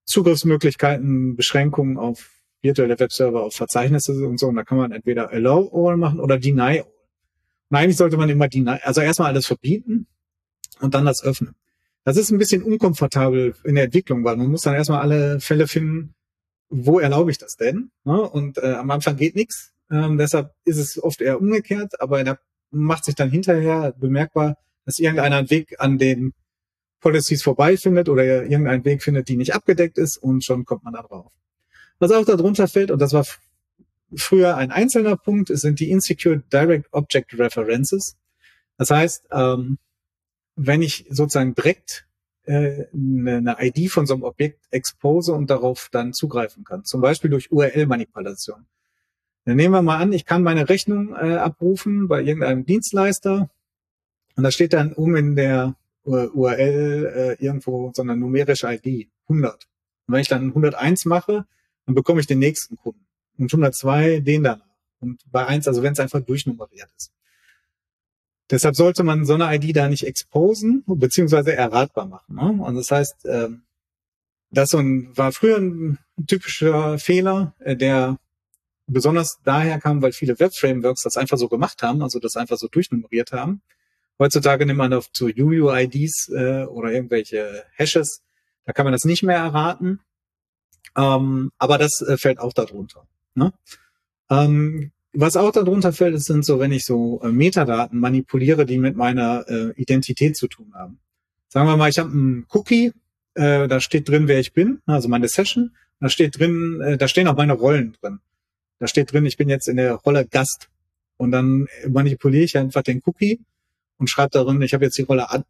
Zugriffsmöglichkeiten, 0.06 1.36
Beschränkungen 1.36 1.98
auf 1.98 2.32
virtuelle 2.62 3.00
Webserver, 3.00 3.44
auf 3.44 3.54
Verzeichnisse 3.54 4.28
und 4.28 4.40
so. 4.40 4.48
Und 4.48 4.56
da 4.56 4.64
kann 4.64 4.80
man 4.80 4.92
entweder 4.92 5.30
allow 5.30 5.70
all 5.74 5.96
machen 5.96 6.20
oder 6.20 6.40
deny 6.40 6.80
all. 6.80 6.92
Und 7.70 7.78
eigentlich 7.78 7.98
sollte 7.98 8.18
man 8.18 8.30
immer 8.30 8.48
deny, 8.48 8.80
also 8.84 9.02
erstmal 9.02 9.30
alles 9.30 9.46
verbieten 9.46 10.08
und 10.80 10.94
dann 10.94 11.06
das 11.06 11.24
öffnen. 11.24 11.56
Das 12.04 12.18
ist 12.18 12.32
ein 12.32 12.38
bisschen 12.38 12.64
unkomfortabel 12.64 13.56
in 13.64 13.76
der 13.76 13.86
Entwicklung, 13.86 14.24
weil 14.24 14.36
man 14.36 14.48
muss 14.48 14.62
dann 14.62 14.76
erstmal 14.76 15.02
alle 15.02 15.40
Fälle 15.40 15.68
finden, 15.68 16.16
wo 16.70 17.00
erlaube 17.00 17.32
ich 17.32 17.38
das 17.38 17.56
denn? 17.56 17.92
Ne? 18.04 18.22
Und 18.22 18.58
äh, 18.58 18.74
am 18.74 18.92
Anfang 18.92 19.16
geht 19.16 19.36
nichts. 19.36 19.72
Ähm, 19.92 20.18
deshalb 20.18 20.54
ist 20.66 20.78
es 20.78 21.02
oft 21.02 21.22
eher 21.22 21.40
umgekehrt, 21.40 22.02
aber 22.02 22.24
da 22.24 22.38
macht 22.72 23.06
sich 23.06 23.16
dann 23.16 23.30
hinterher 23.30 23.94
bemerkbar, 23.98 24.58
dass 24.86 25.00
irgendeiner 25.00 25.38
einen 25.38 25.50
Weg 25.50 25.76
an 25.80 25.98
den 25.98 26.34
Policies 27.00 27.44
vorbeifindet 27.44 28.10
oder 28.10 28.24
irgendeinen 28.24 28.84
Weg 28.86 29.04
findet, 29.04 29.28
die 29.28 29.38
nicht 29.38 29.54
abgedeckt 29.54 29.98
ist 29.98 30.18
und 30.18 30.44
schon 30.44 30.66
kommt 30.66 30.84
man 30.84 30.94
da 30.94 31.04
drauf. 31.04 31.32
Was 32.00 32.12
auch 32.12 32.26
darunter 32.26 32.68
fällt, 32.68 32.92
und 32.92 33.00
das 33.00 33.14
war 33.14 33.26
früher 34.16 34.58
ein 34.58 34.72
einzelner 34.72 35.16
Punkt, 35.16 35.50
sind 35.50 35.80
die 35.80 35.92
Insecure 35.92 36.38
Direct 36.52 36.88
Object 36.92 37.38
References. 37.38 38.16
Das 38.78 38.90
heißt, 38.90 39.28
ähm, 39.32 39.78
wenn 40.56 40.82
ich 40.82 41.06
sozusagen 41.10 41.56
direkt 41.56 42.08
äh, 42.46 42.86
eine, 42.94 43.58
ID 43.60 43.92
von 43.92 44.06
so 44.06 44.14
einem 44.14 44.24
Objekt 44.24 44.66
expose 44.72 45.34
und 45.34 45.50
darauf 45.50 45.90
dann 45.92 46.14
zugreifen 46.14 46.64
kann. 46.64 46.84
Zum 46.84 47.02
Beispiel 47.02 47.30
durch 47.30 47.52
URL-Manipulation. 47.52 48.66
Dann 49.46 49.56
nehmen 49.58 49.74
wir 49.74 49.82
mal 49.82 49.98
an, 49.98 50.14
ich 50.14 50.26
kann 50.26 50.44
meine 50.44 50.70
Rechnung 50.70 51.16
äh, 51.16 51.36
abrufen 51.36 52.08
bei 52.08 52.22
irgendeinem 52.22 52.66
Dienstleister 52.66 53.50
und 54.36 54.44
da 54.44 54.52
steht 54.52 54.74
dann 54.74 54.94
um 54.94 55.16
in 55.16 55.36
der 55.36 55.76
URL 56.06 57.38
äh, 57.40 57.44
irgendwo 57.44 57.92
so 57.96 58.02
eine 58.02 58.16
numerische 58.16 58.68
ID, 58.68 59.10
100. 59.30 59.68
Und 60.08 60.14
wenn 60.14 60.22
ich 60.22 60.28
dann 60.28 60.50
101 60.50 61.06
mache, 61.06 61.46
dann 61.86 61.96
bekomme 61.96 62.20
ich 62.20 62.28
den 62.28 62.40
nächsten 62.40 62.76
Kunden. 62.76 63.06
Und 63.38 63.52
102 63.52 64.20
den 64.20 64.44
danach. 64.44 64.66
Und 65.00 65.22
bei 65.32 65.46
1, 65.46 65.68
also 65.68 65.84
wenn 65.84 65.94
es 65.94 66.00
einfach 66.00 66.22
durchnummeriert 66.22 66.90
ist. 66.98 67.12
Deshalb 68.50 68.76
sollte 68.76 69.04
man 69.04 69.26
so 69.26 69.34
eine 69.34 69.56
ID 69.56 69.76
da 69.76 69.88
nicht 69.88 70.06
exposen, 70.06 70.84
beziehungsweise 70.86 71.56
erratbar 71.56 72.06
machen. 72.06 72.36
Ne? 72.36 72.64
Und 72.64 72.76
das 72.76 72.92
heißt, 72.92 73.26
äh, 73.26 73.50
das 74.52 74.70
so 74.70 74.78
ein, 74.78 75.16
war 75.18 75.32
früher 75.32 75.58
ein 75.58 75.98
typischer 76.28 77.00
Fehler, 77.00 77.56
äh, 77.60 77.76
der 77.76 78.20
besonders 78.86 79.40
daher 79.44 79.80
kam, 79.80 80.02
weil 80.02 80.12
viele 80.12 80.40
Web-Frameworks 80.40 81.04
das 81.04 81.18
einfach 81.18 81.38
so 81.38 81.48
gemacht 81.48 81.82
haben, 81.82 82.02
also 82.04 82.20
das 82.20 82.36
einfach 82.36 82.58
so 82.58 82.68
durchnummeriert 82.68 83.32
haben. 83.32 83.62
Heutzutage 84.20 84.66
nimmt 84.66 84.78
man 84.78 84.94
auf 84.94 85.12
zu 85.12 85.26
UUIDs 85.26 86.30
äh, 86.30 86.66
oder 86.66 86.92
irgendwelche 86.92 87.64
Hashes, 87.76 88.22
da 88.66 88.74
kann 88.74 88.86
man 88.86 88.94
das 88.94 89.06
nicht 89.06 89.24
mehr 89.24 89.38
erraten. 89.38 90.00
Ähm, 90.96 91.52
aber 91.58 91.78
das 91.78 92.02
äh, 92.02 92.18
fällt 92.18 92.40
auch 92.40 92.54
darunter. 92.54 93.08
Ne? 93.34 93.54
Ähm, 94.30 94.92
was 95.14 95.38
auch 95.38 95.52
darunter 95.52 95.94
fällt, 95.94 96.20
sind 96.22 96.44
so, 96.44 96.60
wenn 96.60 96.72
ich 96.72 96.86
so 96.86 97.22
äh, 97.24 97.30
Metadaten 97.30 98.00
manipuliere, 98.00 98.66
die 98.66 98.80
mit 98.80 98.96
meiner 98.96 99.46
äh, 99.48 99.72
Identität 99.80 100.36
zu 100.36 100.48
tun 100.48 100.74
haben. 100.74 101.00
Sagen 101.50 101.68
wir 101.68 101.78
mal, 101.78 101.90
ich 101.90 102.00
habe 102.00 102.10
einen 102.10 102.46
Cookie, 102.52 102.94
äh, 103.36 103.68
da 103.68 103.80
steht 103.80 104.10
drin, 104.10 104.28
wer 104.28 104.40
ich 104.40 104.54
bin, 104.54 104.82
also 104.86 105.08
meine 105.08 105.28
Session. 105.28 105.76
Da 106.00 106.10
steht 106.10 106.40
drin, 106.40 106.82
äh, 106.82 106.98
da 106.98 107.08
stehen 107.08 107.28
auch 107.28 107.38
meine 107.38 107.54
Rollen 107.54 107.96
drin. 108.02 108.20
Da 108.80 108.88
steht 108.88 109.14
drin, 109.14 109.26
ich 109.26 109.38
bin 109.38 109.50
jetzt 109.50 109.68
in 109.68 109.78
der 109.78 109.94
Rolle 109.94 110.26
Gast. 110.26 110.70
Und 111.18 111.32
dann 111.32 111.68
manipuliere 111.88 112.44
ich 112.44 112.58
einfach 112.58 112.82
den 112.82 113.02
Cookie 113.06 113.40
und 113.98 114.10
schreibe 114.10 114.32
darin, 114.32 114.62
ich 114.62 114.74
habe 114.74 114.84
jetzt 114.86 114.98
die 114.98 115.04
Rolle 115.04 115.30
Admin. 115.30 115.46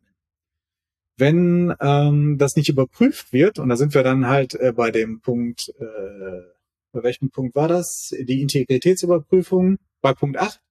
Wenn 1.15 1.73
ähm, 1.79 2.37
das 2.37 2.55
nicht 2.55 2.69
überprüft 2.69 3.31
wird, 3.33 3.59
und 3.59 3.69
da 3.69 3.77
sind 3.77 3.93
wir 3.93 4.03
dann 4.03 4.27
halt 4.27 4.55
äh, 4.55 4.73
bei 4.75 4.91
dem 4.91 5.21
Punkt 5.21 5.73
äh, 5.79 6.52
bei 6.93 7.03
welchem 7.03 7.29
Punkt 7.31 7.55
war 7.55 7.67
das? 7.67 8.13
Die 8.17 8.41
Integritätsüberprüfung 8.41 9.77
bei 10.01 10.13
Punkt 10.13 10.37
8. 10.37 10.61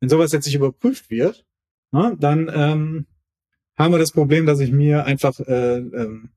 Wenn 0.00 0.08
sowas 0.08 0.32
jetzt 0.32 0.46
nicht 0.46 0.54
überprüft 0.54 1.10
wird, 1.10 1.44
na, 1.92 2.14
dann 2.18 2.50
ähm, 2.52 3.06
haben 3.76 3.92
wir 3.92 3.98
das 3.98 4.12
Problem, 4.12 4.46
dass 4.46 4.58
ich 4.60 4.72
mir 4.72 5.04
einfach 5.04 5.38
äh, 5.40 5.76
ähm, 5.76 6.30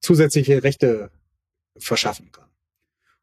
zusätzliche 0.00 0.62
Rechte 0.62 1.10
verschaffen 1.76 2.32
kann. 2.32 2.48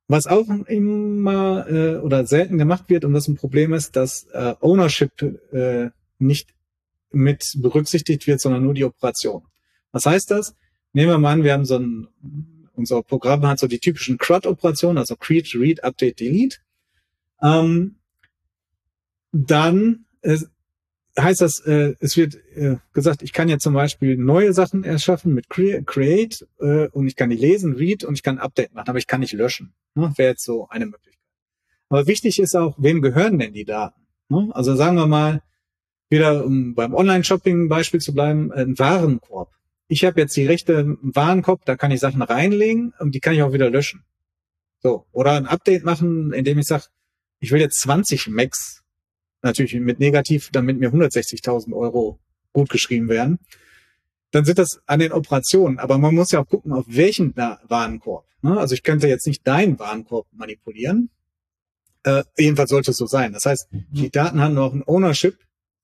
Was 0.08 0.28
auch 0.28 0.48
immer 0.68 1.68
äh, 1.68 1.96
oder 1.98 2.26
selten 2.26 2.58
gemacht 2.58 2.90
wird 2.90 3.06
und 3.06 3.14
was 3.14 3.28
ein 3.28 3.36
Problem 3.36 3.74
ist, 3.74 3.96
dass 3.96 4.26
äh, 4.34 4.56
Ownership 4.60 5.22
äh, 5.52 5.90
nicht 6.20 6.54
mit 7.12 7.56
berücksichtigt 7.58 8.28
wird, 8.28 8.42
sondern 8.42 8.64
nur 8.64 8.74
die 8.74 8.86
Operation. 8.86 9.44
Was 9.92 10.06
heißt 10.06 10.32
das? 10.32 10.56
Nehmen 10.94 11.12
wir 11.12 11.18
mal 11.18 11.34
an, 11.34 11.44
wir 11.44 11.54
haben 11.54 11.66
so 11.66 11.78
ein 11.78 12.08
unser 12.82 13.04
Programm 13.04 13.46
hat 13.46 13.60
so 13.60 13.68
die 13.68 13.80
typischen 13.80 14.18
CRUD-Operationen, 14.18 14.98
also 14.98 15.16
Create, 15.16 15.54
Read, 15.54 15.84
Update, 15.84 16.20
Delete. 16.20 16.58
Ähm, 17.42 17.98
dann 19.32 20.06
äh, 20.22 20.38
heißt 21.20 21.42
das, 21.42 21.60
äh, 21.60 21.94
es 22.00 22.18
wird 22.18 22.36
äh, 22.56 22.78
gesagt, 22.94 23.22
ich 23.22 23.34
kann 23.34 23.50
jetzt 23.50 23.64
zum 23.64 23.76
Beispiel 23.76 24.18
neue 24.18 24.54
Sachen 24.54 24.84
erschaffen 24.84 25.34
mit 25.34 25.48
Create 25.50 26.48
äh, 26.60 26.88
und 26.88 27.08
ich 27.08 27.16
kann 27.16 27.30
die 27.30 27.36
lesen, 27.36 27.76
Read 27.76 28.04
und 28.04 28.16
ich 28.16 28.24
kann 28.24 28.40
Update 28.40 28.74
machen, 28.74 28.90
aber 28.90 28.98
ich 28.98 29.08
kann 29.08 29.20
nicht 29.20 29.34
löschen. 29.34 29.74
Ne? 29.94 30.12
Wäre 30.18 30.32
jetzt 30.32 30.44
so 30.44 30.68
eine 30.70 30.86
Möglichkeit. 30.86 31.22
Aber 31.90 32.08
wichtig 32.08 32.40
ist 32.40 32.56
auch, 32.56 32.76
wem 32.80 33.02
gehören 33.02 33.38
denn 33.38 33.54
die 33.54 33.66
Daten? 33.66 34.02
Ne? 34.30 34.50
Also 34.54 34.76
sagen 34.76 34.96
wir 34.96 35.08
mal, 35.08 35.44
wieder 36.10 36.46
um 36.46 36.74
beim 36.74 36.94
Online-Shopping-Beispiel 36.94 38.02
zu 38.02 38.14
bleiben, 38.14 38.52
ein 38.52 38.78
Warenkorb. 38.78 39.52
Ich 39.92 40.06
habe 40.06 40.22
jetzt 40.22 40.38
die 40.38 40.46
Rechte 40.46 40.72
im 40.72 41.00
Warenkorb, 41.02 41.66
da 41.66 41.76
kann 41.76 41.92
ich 41.92 42.00
Sachen 42.00 42.22
reinlegen 42.22 42.94
und 43.00 43.14
die 43.14 43.20
kann 43.20 43.34
ich 43.34 43.44
auch 43.44 43.52
wieder 43.52 43.70
löschen. 43.70 44.06
So, 44.80 45.06
oder 45.12 45.34
ein 45.34 45.48
Update 45.48 45.84
machen, 45.84 46.32
indem 46.32 46.60
ich 46.60 46.66
sage, 46.66 46.86
ich 47.40 47.52
will 47.52 47.60
jetzt 47.60 47.82
20 47.82 48.30
Macs 48.30 48.84
natürlich 49.42 49.74
mit 49.74 50.00
negativ, 50.00 50.50
damit 50.54 50.80
mir 50.80 50.94
160.000 50.94 51.74
Euro 51.74 52.22
gut 52.54 52.70
geschrieben 52.70 53.10
werden, 53.10 53.40
dann 54.32 54.46
sind 54.46 54.60
das 54.60 54.80
an 54.86 55.00
den 55.00 55.12
Operationen. 55.12 55.78
Aber 55.78 55.98
man 55.98 56.16
muss 56.16 56.32
ja 56.32 56.40
auch 56.40 56.48
gucken, 56.48 56.72
auf 56.72 56.86
welchen 56.88 57.36
Warenkorb. 57.36 58.26
Ne? 58.44 58.58
Also 58.58 58.76
ich 58.76 58.84
könnte 58.84 59.10
jetzt 59.10 59.28
nicht 59.28 59.46
deinen 59.46 59.78
Warenkorb 59.78 60.26
manipulieren. 60.32 61.10
Äh, 62.04 62.24
jedenfalls 62.38 62.70
sollte 62.70 62.92
es 62.92 62.98
so 62.98 63.08
sein. 63.08 63.34
Das 63.34 63.46
heißt, 63.46 63.74
mhm. 63.74 63.88
die 63.92 64.10
Daten 64.10 64.40
haben 64.40 64.54
noch 64.54 64.74
ein 64.74 64.88
Ownership 64.88 65.38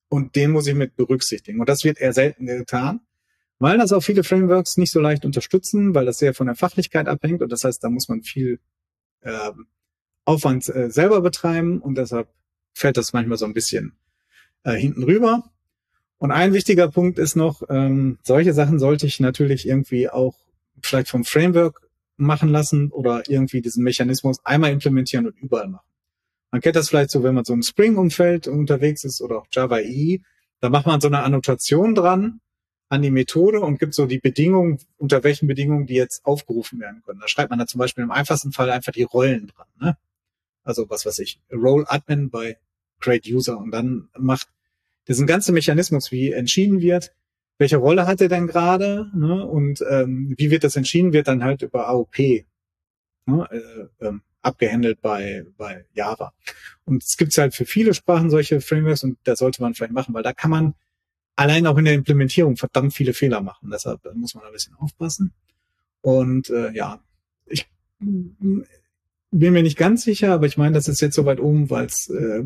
und 0.07 0.37
den 0.37 0.51
muss 0.51 0.65
ich 0.65 0.75
mit 0.75 0.95
berücksichtigen. 0.95 1.59
Und 1.59 1.67
das 1.67 1.83
wird 1.83 1.99
eher 1.99 2.13
selten 2.13 2.45
getan, 2.45 3.01
weil 3.59 3.77
das 3.77 3.91
auch 3.91 4.01
viele 4.01 4.23
Frameworks 4.23 4.77
nicht 4.77 4.91
so 4.91 4.99
leicht 4.99 5.25
unterstützen, 5.25 5.95
weil 5.95 6.05
das 6.05 6.17
sehr 6.17 6.33
von 6.33 6.47
der 6.47 6.55
Fachlichkeit 6.55 7.07
abhängt. 7.07 7.41
Und 7.41 7.51
das 7.51 7.63
heißt, 7.63 7.83
da 7.83 7.89
muss 7.89 8.07
man 8.07 8.21
viel 8.21 8.59
äh, 9.21 9.51
Aufwand 10.25 10.67
äh, 10.69 10.89
selber 10.89 11.21
betreiben 11.21 11.79
und 11.79 11.97
deshalb 11.97 12.27
fällt 12.73 12.97
das 12.97 13.13
manchmal 13.13 13.37
so 13.37 13.45
ein 13.45 13.53
bisschen 13.53 13.93
äh, 14.63 14.73
hinten 14.73 15.03
rüber. 15.03 15.51
Und 16.19 16.31
ein 16.31 16.53
wichtiger 16.53 16.89
Punkt 16.89 17.19
ist 17.19 17.35
noch, 17.35 17.63
ähm, 17.69 18.17
solche 18.23 18.53
Sachen 18.53 18.79
sollte 18.79 19.05
ich 19.05 19.19
natürlich 19.19 19.67
irgendwie 19.67 20.09
auch 20.09 20.35
vielleicht 20.81 21.09
vom 21.09 21.23
Framework 21.23 21.87
machen 22.17 22.49
lassen 22.49 22.91
oder 22.91 23.23
irgendwie 23.27 23.61
diesen 23.61 23.83
Mechanismus 23.83 24.43
einmal 24.43 24.71
implementieren 24.71 25.27
und 25.27 25.39
überall 25.39 25.67
machen. 25.67 25.85
Man 26.51 26.61
kennt 26.61 26.75
das 26.75 26.89
vielleicht 26.89 27.11
so, 27.11 27.23
wenn 27.23 27.35
man 27.35 27.45
so 27.45 27.53
im 27.53 27.61
Spring-Umfeld 27.61 28.47
unterwegs 28.47 29.03
ist 29.03 29.21
oder 29.21 29.39
auch 29.39 29.47
Java 29.51 29.79
EE, 29.79 30.19
da 30.59 30.69
macht 30.69 30.87
man 30.87 31.01
so 31.01 31.07
eine 31.07 31.21
Annotation 31.21 31.93
dran 31.93 32.39
an 32.89 33.01
die 33.01 33.11
Methode 33.11 33.59
und 33.59 33.79
gibt 33.79 33.93
so 33.93 34.05
die 34.05 34.19
Bedingungen, 34.19 34.79
unter 34.97 35.23
welchen 35.23 35.47
Bedingungen 35.47 35.87
die 35.87 35.95
jetzt 35.95 36.25
aufgerufen 36.25 36.79
werden 36.79 37.01
können. 37.05 37.19
Da 37.19 37.27
schreibt 37.27 37.49
man 37.49 37.59
da 37.59 37.67
zum 37.67 37.79
Beispiel 37.79 38.03
im 38.03 38.11
einfachsten 38.11 38.51
Fall 38.51 38.69
einfach 38.69 38.93
die 38.93 39.03
Rollen 39.03 39.47
dran. 39.47 39.67
Ne? 39.79 39.97
Also 40.63 40.89
was 40.89 41.05
weiß 41.05 41.19
ich, 41.19 41.39
Role 41.51 41.89
Admin 41.89 42.29
bei 42.29 42.57
Create 42.99 43.27
User 43.27 43.57
und 43.57 43.71
dann 43.71 44.09
macht 44.17 44.47
diesen 45.07 45.27
ganzen 45.27 45.53
Mechanismus, 45.53 46.11
wie 46.11 46.31
entschieden 46.31 46.81
wird, 46.81 47.13
welche 47.57 47.77
Rolle 47.77 48.07
hat 48.07 48.21
er 48.21 48.27
denn 48.29 48.47
gerade 48.47 49.09
ne? 49.13 49.45
und 49.45 49.83
ähm, 49.89 50.33
wie 50.37 50.51
wird 50.51 50.63
das 50.63 50.75
entschieden, 50.75 51.13
wird 51.13 51.27
dann 51.27 51.43
halt 51.43 51.61
über 51.61 51.87
AOP 51.87 52.17
ne? 53.25 53.47
äh, 53.51 54.05
ähm, 54.05 54.21
abgehandelt 54.41 55.01
bei, 55.01 55.45
bei 55.57 55.85
Java. 55.93 56.33
Und 56.85 57.03
es 57.03 57.17
gibt 57.17 57.37
halt 57.37 57.53
für 57.53 57.65
viele 57.65 57.93
Sprachen 57.93 58.29
solche 58.29 58.61
Frameworks 58.61 59.03
und 59.03 59.17
da 59.23 59.35
sollte 59.35 59.61
man 59.61 59.73
vielleicht 59.73 59.93
machen, 59.93 60.13
weil 60.13 60.23
da 60.23 60.33
kann 60.33 60.51
man 60.51 60.73
allein 61.37 61.67
auch 61.67 61.77
in 61.77 61.85
der 61.85 61.93
Implementierung 61.93 62.57
verdammt 62.57 62.93
viele 62.93 63.13
Fehler 63.13 63.41
machen. 63.41 63.69
Deshalb 63.71 64.01
muss 64.15 64.35
man 64.35 64.43
ein 64.43 64.51
bisschen 64.51 64.75
aufpassen. 64.75 65.33
Und 66.01 66.49
äh, 66.49 66.71
ja, 66.73 67.01
ich 67.45 67.67
bin 67.99 68.65
mir 69.31 69.63
nicht 69.63 69.77
ganz 69.77 70.03
sicher, 70.03 70.33
aber 70.33 70.47
ich 70.47 70.57
meine, 70.57 70.73
das 70.73 70.87
ist 70.87 70.99
jetzt 70.99 71.15
so 71.15 71.25
weit 71.25 71.39
oben, 71.39 71.69
weil 71.69 71.85
es 71.85 72.09
äh, 72.09 72.43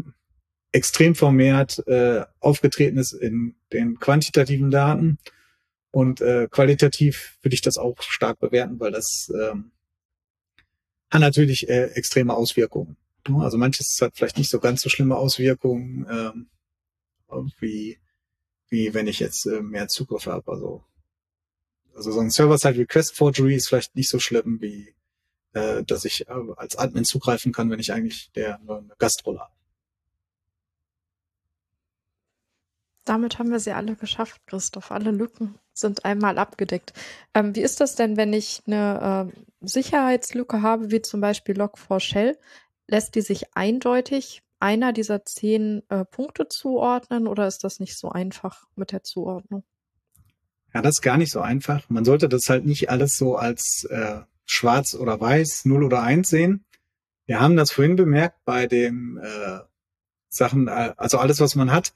extrem 0.72 1.16
vermehrt 1.16 1.86
äh, 1.88 2.26
aufgetreten 2.40 2.98
ist 2.98 3.14
in 3.14 3.56
den 3.74 4.00
quantitativen 4.00 4.72
Daten. 4.72 5.18
Und 5.92 6.22
äh, 6.22 6.48
qualitativ 6.50 7.38
würde 7.42 7.54
ich 7.54 7.62
das 7.62 7.78
auch 7.78 8.02
stark 8.02 8.40
bewerten, 8.40 8.80
weil 8.80 8.92
das 8.92 9.32
ähm, 9.34 9.72
hat 11.10 11.22
natürlich 11.22 11.68
äh, 11.68 11.88
extreme 11.94 12.34
Auswirkungen. 12.34 12.98
Also 13.40 13.58
manches 13.58 13.98
hat 14.02 14.16
vielleicht 14.16 14.38
nicht 14.38 14.50
so 14.50 14.60
ganz 14.60 14.82
so 14.82 14.90
schlimme 14.90 15.16
Auswirkungen 15.16 16.08
ähm, 16.10 16.48
wie, 17.60 18.01
wie 18.72 18.96
wenn 18.96 19.06
ich 19.06 19.20
jetzt 19.20 19.46
äh, 19.46 19.62
mehr 19.62 19.88
Zugriff 19.88 20.26
habe. 20.26 20.52
Also, 20.52 20.84
also 21.94 22.12
so 22.12 22.20
ein 22.20 22.32
Server-Side-Request-Forgery 22.32 23.56
ist 23.56 23.68
vielleicht 23.68 23.96
nicht 23.96 24.10
so 24.10 24.18
schlimm 24.18 24.60
wie 24.62 24.96
äh, 25.54 25.84
dass 25.84 26.06
ich 26.06 26.28
äh, 26.28 26.34
als 26.56 26.78
Admin 26.78 27.06
zugreifen 27.06 27.52
kann, 27.52 27.70
wenn 27.70 27.80
ich 27.80 27.92
eigentlich 27.92 28.32
der 28.32 28.60
nur 28.60 28.80
eine 28.80 28.96
Gastrolle 28.98 29.42
habe. 29.42 29.54
Damit 33.04 33.40
haben 33.40 33.52
wir 33.52 33.60
sie 33.60 33.72
alle 33.72 33.96
geschafft, 33.96 34.42
Christoph. 34.46 34.92
Alle 34.92 35.12
Lücken 35.12 35.56
sind 35.74 36.06
einmal 36.06 36.38
abgedeckt. 36.38 36.94
Ähm, 37.34 37.56
wie 37.56 37.62
ist 37.62 37.82
das 37.82 37.96
denn, 37.96 38.16
wenn 38.16 38.32
ich 38.32 38.62
eine 38.68 39.32
äh, 39.34 39.68
Sicherheitslücke 39.68 40.62
habe, 40.62 40.92
wie 40.92 41.02
zum 41.02 41.20
Beispiel 41.20 41.60
Log4Shell? 41.60 42.38
Lässt 42.88 43.16
die 43.16 43.22
sich 43.22 43.56
eindeutig 43.56 44.44
einer 44.62 44.94
dieser 44.94 45.26
zehn 45.26 45.82
äh, 45.90 46.06
Punkte 46.06 46.48
zuordnen 46.48 47.28
oder 47.28 47.48
ist 47.48 47.64
das 47.64 47.80
nicht 47.80 47.98
so 47.98 48.10
einfach 48.10 48.68
mit 48.76 48.92
der 48.92 49.04
Zuordnung? 49.04 49.64
Ja, 50.74 50.82
das 50.82 50.96
ist 50.96 51.02
gar 51.02 51.18
nicht 51.18 51.32
so 51.32 51.42
einfach. 51.42 51.90
Man 51.90 52.06
sollte 52.06 52.30
das 52.30 52.44
halt 52.48 52.66
nicht 52.66 52.90
alles 52.90 53.16
so 53.16 53.36
als 53.36 53.86
äh, 53.90 54.22
schwarz 54.46 54.96
oder 54.96 55.20
weiß, 55.20 55.66
0 55.66 55.84
oder 55.84 56.02
1 56.02 56.30
sehen. 56.30 56.66
Wir 57.26 57.40
haben 57.40 57.58
das 57.58 57.72
vorhin 57.72 57.96
bemerkt 57.96 58.38
bei 58.46 58.68
dem 58.68 59.18
äh, 59.18 59.60
Sachen, 60.30 60.68
äh, 60.68 60.94
also 60.98 61.18
alles, 61.18 61.40
was 61.40 61.56
man 61.56 61.72
hat, 61.72 61.94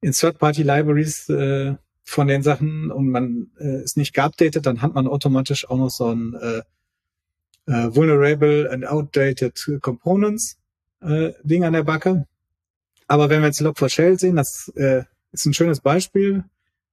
in 0.00 0.12
Third-Party-Libraries 0.12 1.28
äh, 1.28 1.74
von 2.02 2.28
den 2.28 2.42
Sachen 2.42 2.90
und 2.90 3.08
man 3.10 3.50
äh, 3.58 3.82
ist 3.82 3.96
nicht 3.96 4.14
geupdatet, 4.14 4.64
dann 4.64 4.80
hat 4.80 4.94
man 4.94 5.08
automatisch 5.08 5.68
auch 5.68 5.76
noch 5.76 5.90
so 5.90 6.08
ein 6.08 6.34
äh, 6.34 6.62
äh, 7.66 7.94
Vulnerable 7.94 8.70
and 8.70 8.86
Outdated 8.86 9.80
Components 9.80 10.58
äh, 11.00 11.32
Ding 11.42 11.64
an 11.64 11.72
der 11.72 11.84
Backe. 11.84 12.26
Aber 13.06 13.30
wenn 13.30 13.40
wir 13.40 13.46
jetzt 13.46 13.60
Log4Shell 13.60 14.18
sehen, 14.18 14.36
das 14.36 14.72
äh, 14.76 15.04
ist 15.32 15.46
ein 15.46 15.54
schönes 15.54 15.80
Beispiel, 15.80 16.44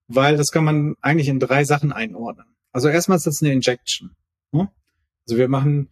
weil 0.07 0.38
das 0.38 0.51
kann 0.51 0.63
man 0.63 0.95
eigentlich 1.01 1.27
in 1.27 1.39
drei 1.39 1.63
Sachen 1.63 1.91
einordnen. 1.91 2.45
Also 2.71 2.89
erstmal 2.89 3.17
ist 3.17 3.27
das 3.27 3.41
eine 3.41 3.53
Injection. 3.53 4.15
Ne? 4.51 4.69
Also 5.25 5.38
wir 5.38 5.47
machen 5.47 5.89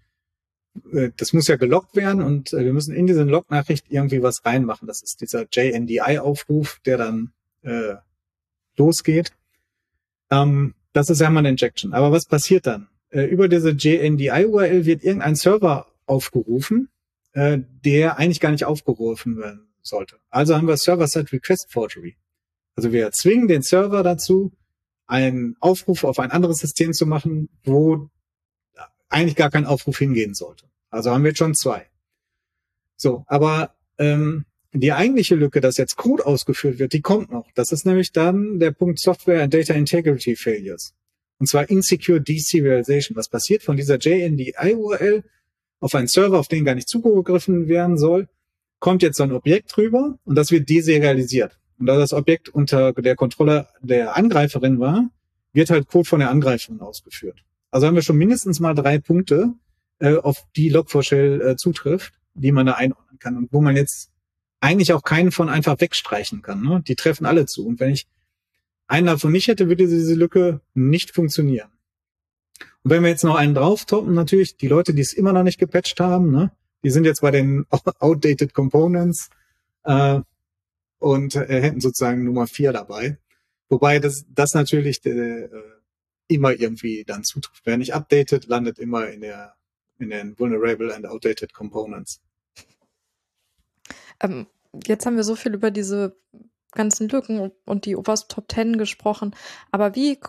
äh, 0.91 1.11
das 1.17 1.33
muss 1.33 1.47
ja 1.47 1.55
gelockt 1.57 1.95
werden 1.95 2.21
und 2.21 2.53
äh, 2.53 2.63
wir 2.63 2.73
müssen 2.73 2.95
in 2.95 3.07
diese 3.07 3.23
Log-Nachricht 3.23 3.85
irgendwie 3.89 4.23
was 4.23 4.45
reinmachen. 4.45 4.87
Das 4.87 5.01
ist 5.01 5.21
dieser 5.21 5.45
JNDI-Aufruf, 5.51 6.79
der 6.85 6.97
dann 6.97 7.31
äh, 7.63 7.95
losgeht. 8.77 9.31
Ähm, 10.29 10.75
das 10.93 11.09
ist 11.09 11.21
ja 11.21 11.29
mal 11.29 11.39
eine 11.39 11.49
Injection. 11.49 11.93
Aber 11.93 12.11
was 12.11 12.25
passiert 12.25 12.67
dann? 12.67 12.87
Äh, 13.09 13.25
über 13.25 13.47
diese 13.47 13.71
JNDI-URL 13.71 14.85
wird 14.85 15.03
irgendein 15.03 15.35
Server 15.35 15.87
aufgerufen, 16.05 16.89
äh, 17.33 17.59
der 17.85 18.17
eigentlich 18.17 18.39
gar 18.39 18.51
nicht 18.51 18.65
aufgerufen 18.65 19.37
werden 19.37 19.73
sollte. 19.81 20.19
Also 20.29 20.55
haben 20.55 20.67
wir 20.67 20.77
Server-Side-Request-Forgery. 20.77 22.17
Also 22.75 22.91
wir 22.91 23.11
zwingen 23.11 23.47
den 23.47 23.61
Server 23.61 24.03
dazu, 24.03 24.53
einen 25.07 25.55
Aufruf 25.59 26.03
auf 26.03 26.19
ein 26.19 26.31
anderes 26.31 26.59
System 26.59 26.93
zu 26.93 27.05
machen, 27.05 27.49
wo 27.63 28.09
eigentlich 29.09 29.35
gar 29.35 29.49
kein 29.49 29.65
Aufruf 29.65 29.97
hingehen 29.97 30.33
sollte. 30.33 30.67
Also 30.89 31.11
haben 31.11 31.23
wir 31.23 31.29
jetzt 31.29 31.39
schon 31.39 31.55
zwei. 31.55 31.89
So, 32.95 33.25
aber 33.27 33.75
ähm, 33.97 34.45
die 34.73 34.93
eigentliche 34.93 35.35
Lücke, 35.35 35.59
dass 35.59 35.77
jetzt 35.77 35.97
Code 35.97 36.25
ausgeführt 36.25 36.79
wird, 36.79 36.93
die 36.93 37.01
kommt 37.01 37.31
noch. 37.31 37.51
Das 37.53 37.71
ist 37.71 37.85
nämlich 37.85 38.13
dann 38.13 38.59
der 38.59 38.71
Punkt 38.71 38.99
Software 38.99 39.43
and 39.43 39.53
Data 39.53 39.73
Integrity 39.73 40.35
Failures. 40.35 40.93
Und 41.39 41.47
zwar 41.47 41.69
Insecure 41.69 42.21
Deserialization. 42.21 43.17
Was 43.17 43.27
passiert 43.27 43.63
von 43.63 43.75
dieser 43.75 43.97
JNDI-URL 43.97 45.23
auf 45.81 45.93
einen 45.95 46.07
Server, 46.07 46.39
auf 46.39 46.47
den 46.47 46.63
gar 46.63 46.75
nicht 46.75 46.87
zugegriffen 46.87 47.67
werden 47.67 47.97
soll, 47.97 48.29
kommt 48.79 49.03
jetzt 49.03 49.17
so 49.17 49.23
ein 49.23 49.33
Objekt 49.33 49.75
drüber 49.75 50.17
und 50.23 50.35
das 50.35 50.51
wird 50.51 50.69
deserialisiert. 50.69 51.59
Und 51.77 51.87
da 51.87 51.97
das 51.97 52.13
Objekt 52.13 52.47
unter 52.47 52.93
der 52.93 53.15
Kontrolle 53.15 53.67
der 53.81 54.15
Angreiferin 54.15 54.79
war, 54.79 55.09
wird 55.51 55.69
halt 55.69 55.87
Code 55.87 56.07
von 56.07 56.19
der 56.19 56.29
Angreiferin 56.29 56.79
ausgeführt. 56.79 57.43
Also 57.71 57.87
haben 57.87 57.95
wir 57.95 58.01
schon 58.01 58.17
mindestens 58.17 58.59
mal 58.59 58.75
drei 58.75 58.99
Punkte, 58.99 59.53
äh, 59.99 60.15
auf 60.15 60.45
die 60.55 60.73
Log4Shell 60.73 61.41
äh, 61.41 61.55
zutrifft, 61.57 62.13
die 62.33 62.51
man 62.51 62.65
da 62.65 62.73
einordnen 62.73 63.19
kann 63.19 63.37
und 63.37 63.51
wo 63.51 63.61
man 63.61 63.75
jetzt 63.75 64.11
eigentlich 64.59 64.93
auch 64.93 65.03
keinen 65.03 65.31
von 65.31 65.49
einfach 65.49 65.79
wegstreichen 65.81 66.41
kann. 66.41 66.61
Ne? 66.61 66.83
Die 66.87 66.95
treffen 66.95 67.25
alle 67.25 67.45
zu. 67.47 67.65
Und 67.65 67.79
wenn 67.79 67.91
ich 67.91 68.07
einen 68.87 69.07
davon 69.07 69.31
nicht 69.31 69.47
hätte, 69.47 69.67
würde 69.67 69.87
diese 69.87 70.13
Lücke 70.13 70.61
nicht 70.73 71.13
funktionieren. 71.13 71.70
Und 72.83 72.91
wenn 72.91 73.03
wir 73.03 73.09
jetzt 73.09 73.23
noch 73.23 73.35
einen 73.35 73.53
drauf 73.53 73.85
toppen, 73.85 74.13
natürlich 74.13 74.57
die 74.57 74.67
Leute, 74.67 74.93
die 74.93 75.01
es 75.01 75.13
immer 75.13 75.33
noch 75.33 75.43
nicht 75.43 75.59
gepatcht 75.59 75.99
haben, 75.99 76.31
ne, 76.31 76.51
die 76.83 76.89
sind 76.89 77.05
jetzt 77.05 77.21
bei 77.21 77.31
den 77.31 77.65
outdated 77.99 78.53
Components 78.53 79.29
äh, 79.83 80.19
und 80.99 81.35
äh, 81.35 81.61
hätten 81.61 81.81
sozusagen 81.81 82.23
Nummer 82.23 82.47
vier 82.47 82.73
dabei. 82.73 83.17
Wobei 83.69 83.99
das, 83.99 84.25
das 84.29 84.53
natürlich 84.53 85.05
äh, 85.05 85.47
immer 86.27 86.51
irgendwie 86.51 87.03
dann 87.05 87.23
zutrifft. 87.23 87.61
Wer 87.65 87.77
nicht 87.77 87.93
updated, 87.93 88.47
landet 88.47 88.79
immer 88.79 89.07
in 89.09 89.21
der 89.21 89.55
in 90.01 90.09
den 90.09 90.37
vulnerable 90.37 90.93
and 90.93 91.05
outdated 91.05 91.53
components. 91.53 92.19
Ähm, 94.19 94.47
jetzt 94.85 95.05
haben 95.05 95.15
wir 95.15 95.23
so 95.23 95.35
viel 95.35 95.53
über 95.53 95.71
diese 95.71 96.17
ganzen 96.71 97.07
Lücken 97.07 97.51
und 97.65 97.85
die 97.85 97.95
OWASP 97.95 98.29
Top 98.29 98.51
10 98.51 98.77
gesprochen. 98.77 99.35
Aber 99.71 99.95
wie, 99.95 100.19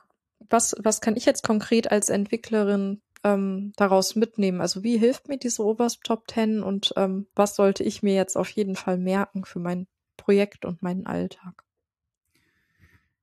was, 0.52 0.74
was 0.78 1.00
kann 1.00 1.16
ich 1.16 1.24
jetzt 1.24 1.42
konkret 1.42 1.90
als 1.90 2.08
Entwicklerin 2.08 3.00
ähm, 3.24 3.72
daraus 3.76 4.14
mitnehmen? 4.14 4.60
Also 4.60 4.82
wie 4.82 4.98
hilft 4.98 5.28
mir 5.28 5.38
diese 5.38 5.64
OWASP 5.64 6.04
Top 6.04 6.30
10 6.30 6.62
und 6.62 6.92
ähm, 6.96 7.26
was 7.34 7.56
sollte 7.56 7.82
ich 7.82 8.02
mir 8.02 8.14
jetzt 8.14 8.36
auf 8.36 8.50
jeden 8.50 8.76
Fall 8.76 8.98
merken 8.98 9.44
für 9.44 9.58
mein 9.58 9.86
Projekt 10.16 10.64
und 10.64 10.82
meinen 10.82 11.06
Alltag? 11.06 11.64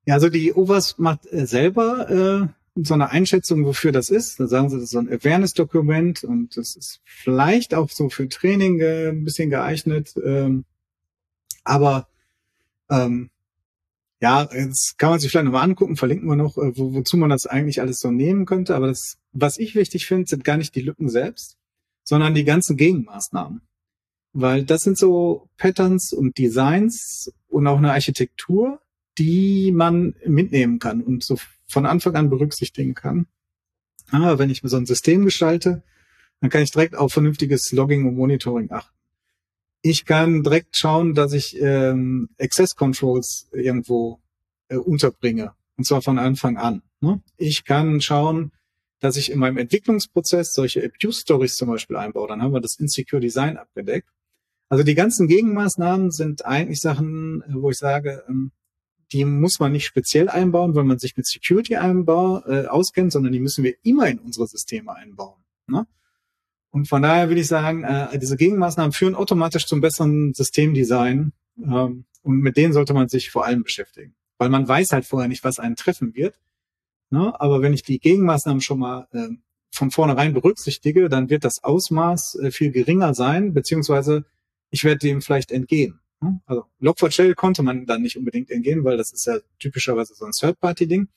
Ja, 0.06 0.16
also 0.16 0.30
die 0.30 0.54
OWASP 0.56 1.00
macht 1.00 1.32
äh, 1.32 1.46
selber 1.46 2.10
äh, 2.10 2.48
so 2.84 2.94
eine 2.94 3.10
Einschätzung, 3.10 3.66
wofür 3.66 3.92
das 3.92 4.10
ist. 4.10 4.40
Da 4.40 4.48
sagen 4.48 4.70
sie, 4.70 4.78
das 4.78 4.86
ist 4.86 4.92
so 4.92 5.00
ein 5.00 5.10
Awareness-Dokument 5.10 6.24
und 6.24 6.58
das 6.58 6.76
ist 6.76 7.02
vielleicht 7.04 7.74
auch 7.74 7.90
so 7.90 8.10
für 8.10 8.28
Training 8.30 8.80
äh, 8.80 9.10
ein 9.10 9.24
bisschen 9.24 9.50
geeignet. 9.50 10.16
Ähm, 10.24 10.66
aber 11.64 12.08
ähm, 12.90 13.30
ja, 14.22 14.50
jetzt 14.54 14.98
kann 14.98 15.12
man 15.12 15.20
sich 15.20 15.32
vielleicht 15.32 15.46
nochmal 15.46 15.64
angucken, 15.64 15.96
verlinken 15.96 16.28
wir 16.28 16.36
noch, 16.36 16.58
äh, 16.58 16.78
wo, 16.78 16.94
wozu 16.94 17.16
man 17.18 17.30
das 17.30 17.46
eigentlich 17.46 17.82
alles 17.82 18.00
so 18.00 18.12
nehmen 18.12 18.46
könnte. 18.46 18.76
Aber 18.76 18.88
das, 18.88 19.18
was 19.32 19.58
ich 19.58 19.76
wichtig 19.76 20.08
finde, 20.08 20.28
sind 20.28 20.44
gar 20.44 20.58
nicht 20.58 20.76
die 20.76 20.82
Lücken 20.82 21.10
selbst, 21.10 21.58
sondern 22.04 22.34
die 22.34 22.44
ganzen 22.44 22.76
Gegenmaßnahmen. 22.76 23.62
Weil 24.34 24.64
das 24.64 24.82
sind 24.82 24.98
so 24.98 25.50
Patterns 25.58 26.14
und 26.14 26.38
Designs 26.38 27.32
und 27.48 27.66
auch 27.66 27.78
eine 27.78 27.94
Architektur, 27.94 28.82
die 29.18 29.72
man 29.72 30.16
mitnehmen 30.26 30.80
kann 30.80 31.02
und 31.02 31.24
so 31.24 31.38
von 31.68 31.86
Anfang 31.86 32.16
an 32.16 32.30
berücksichtigen 32.30 32.94
kann. 32.94 33.28
Ah, 34.12 34.38
wenn 34.38 34.50
ich 34.50 34.64
mir 34.64 34.70
so 34.70 34.78
ein 34.78 34.86
System 34.86 35.24
gestalte, 35.24 35.84
dann 36.42 36.50
kann 36.50 36.64
ich 36.64 36.72
direkt 36.72 36.96
auf 36.96 37.14
vernünftiges 37.14 37.72
Logging 37.72 38.08
und 38.08 38.16
Monitoring 38.16 38.72
achten. 38.72 38.99
Ich 39.82 40.06
kann 40.06 40.44
direkt 40.44 40.76
schauen, 40.76 41.14
dass 41.14 41.34
ich 41.34 41.60
ähm, 41.62 42.30
Access 42.38 42.76
Controls 42.76 43.48
irgendwo 43.54 44.20
äh, 44.68 44.76
unterbringe. 44.76 45.54
Und 45.78 45.86
zwar 45.86 46.02
von 46.02 46.20
Anfang 46.20 46.58
an. 46.58 46.82
Ne? 47.00 47.22
Ich 47.38 47.64
kann 47.64 48.02
schauen, 48.02 48.52
dass 49.00 49.16
ich 49.16 49.32
in 49.32 49.40
meinem 49.40 49.58
Entwicklungsprozess 49.58 50.54
solche 50.54 50.84
Abuse 50.84 51.22
Stories 51.22 51.56
zum 51.56 51.70
Beispiel 51.70 51.96
einbaue. 51.96 52.28
Dann 52.28 52.42
haben 52.42 52.54
wir 52.54 52.60
das 52.60 52.78
Insecure 52.78 53.22
Design 53.22 53.58
abgedeckt. 53.58 54.10
Also 54.68 54.84
die 54.84 54.96
ganzen 54.96 55.28
Gegenmaßnahmen 55.28 56.12
sind 56.12 56.46
eigentlich 56.46 56.82
Sachen, 56.82 57.42
äh, 57.44 57.54
wo 57.54 57.70
ich 57.70 57.78
sage, 57.78 58.24
ähm, 58.28 58.52
die 59.12 59.26
muss 59.26 59.60
man 59.60 59.72
nicht 59.72 59.86
speziell 59.86 60.30
einbauen, 60.30 60.76
weil 60.76 60.84
man 60.84 61.00
sich 61.00 61.18
mit 61.18 61.26
Security 61.26 61.78
einbau, 61.78 62.44
äh, 62.46 62.68
auskennt, 62.68 63.12
sondern 63.12 63.32
die 63.32 63.40
müssen 63.40 63.64
wir 63.64 63.74
immer 63.84 64.08
in 64.08 64.20
unsere 64.20 64.46
Systeme 64.46 64.96
einbauen. 64.96 65.42
Ne? 65.68 65.88
Und 66.72 66.88
von 66.88 67.02
daher 67.02 67.30
will 67.30 67.38
ich 67.38 67.48
sagen, 67.48 67.84
äh, 67.84 68.18
diese 68.20 68.38
Gegenmaßnahmen 68.38 68.92
führen 68.92 69.16
automatisch 69.16 69.66
zum 69.66 69.82
besseren 69.82 70.34
Systemdesign 70.34 71.34
ähm, 71.58 72.06
und 72.22 72.40
mit 72.42 72.58
denen 72.58 72.74
sollte 72.74 72.94
man 72.94 73.10
sich 73.10 73.32
vor 73.32 73.46
allem 73.46 73.64
beschäftigen, 73.64 74.16
weil 74.38 74.50
man 74.50 74.68
weiß 74.68 74.92
halt 74.92 75.06
vorher 75.06 75.28
nicht, 75.28 75.44
was 75.44 75.60
einen 75.60 75.76
treffen 75.76 76.14
wird. 76.16 76.40
Ne? 77.10 77.34
Aber 77.40 77.62
wenn 77.62 77.74
ich 77.74 77.84
die 77.84 78.00
Gegenmaßnahmen 78.00 78.62
schon 78.62 78.80
mal 78.80 79.08
äh, 79.14 79.30
von 79.72 79.92
vornherein 79.92 80.34
berücksichtige, 80.34 81.10
dann 81.10 81.30
wird 81.30 81.44
das 81.44 81.64
Ausmaß 81.64 82.36
äh, 82.36 82.52
viel 82.52 82.72
geringer 82.72 83.14
sein, 83.16 83.54
beziehungsweise 83.54 84.26
ich 84.70 84.84
werde 84.84 85.00
dem 85.00 85.22
vielleicht 85.22 85.52
entgehen. 85.52 86.00
Ne? 86.22 86.40
Also 86.46 86.66
Log4Shell 86.82 87.34
konnte 87.34 87.64
man 87.64 87.88
dann 87.88 88.04
nicht 88.04 88.18
unbedingt 88.18 88.52
entgehen, 88.52 88.84
weil 88.84 88.98
das 88.98 89.12
ist 89.12 89.26
ja 89.26 89.38
typischerweise 89.58 90.14
so 90.14 90.26
ein 90.26 90.32
Third-Party-Ding. 90.32 91.08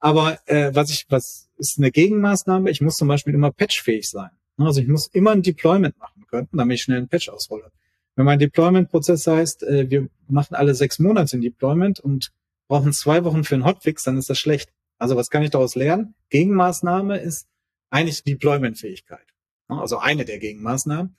Aber 0.00 0.38
äh, 0.46 0.74
was 0.74 0.90
ich, 0.90 1.06
was 1.08 1.48
ist 1.58 1.78
eine 1.78 1.90
Gegenmaßnahme? 1.90 2.70
Ich 2.70 2.80
muss 2.80 2.96
zum 2.96 3.08
Beispiel 3.08 3.34
immer 3.34 3.52
patchfähig 3.52 4.08
sein. 4.08 4.30
Ne? 4.56 4.66
Also 4.66 4.80
ich 4.80 4.88
muss 4.88 5.08
immer 5.08 5.32
ein 5.32 5.42
Deployment 5.42 5.98
machen 5.98 6.26
können, 6.28 6.48
damit 6.52 6.76
ich 6.76 6.82
schnell 6.82 6.98
einen 6.98 7.08
Patch 7.08 7.28
ausrolle. 7.28 7.70
Wenn 8.14 8.24
mein 8.24 8.38
Deployment-Prozess 8.38 9.26
heißt, 9.26 9.62
äh, 9.64 9.90
wir 9.90 10.08
machen 10.28 10.54
alle 10.54 10.74
sechs 10.74 10.98
Monate 10.98 11.36
ein 11.36 11.42
Deployment 11.42 12.00
und 12.00 12.32
brauchen 12.68 12.92
zwei 12.92 13.24
Wochen 13.24 13.44
für 13.44 13.54
einen 13.54 13.64
Hotfix, 13.64 14.02
dann 14.04 14.16
ist 14.16 14.30
das 14.30 14.38
schlecht. 14.38 14.72
Also 14.98 15.16
was 15.16 15.30
kann 15.30 15.42
ich 15.42 15.50
daraus 15.50 15.74
lernen? 15.74 16.14
Gegenmaßnahme 16.30 17.18
ist 17.18 17.46
eigentlich 17.90 18.24
Deployment-Fähigkeit. 18.24 19.26
Ne? 19.68 19.80
Also 19.80 19.98
eine 19.98 20.24
der 20.24 20.38
Gegenmaßnahmen. 20.38 21.16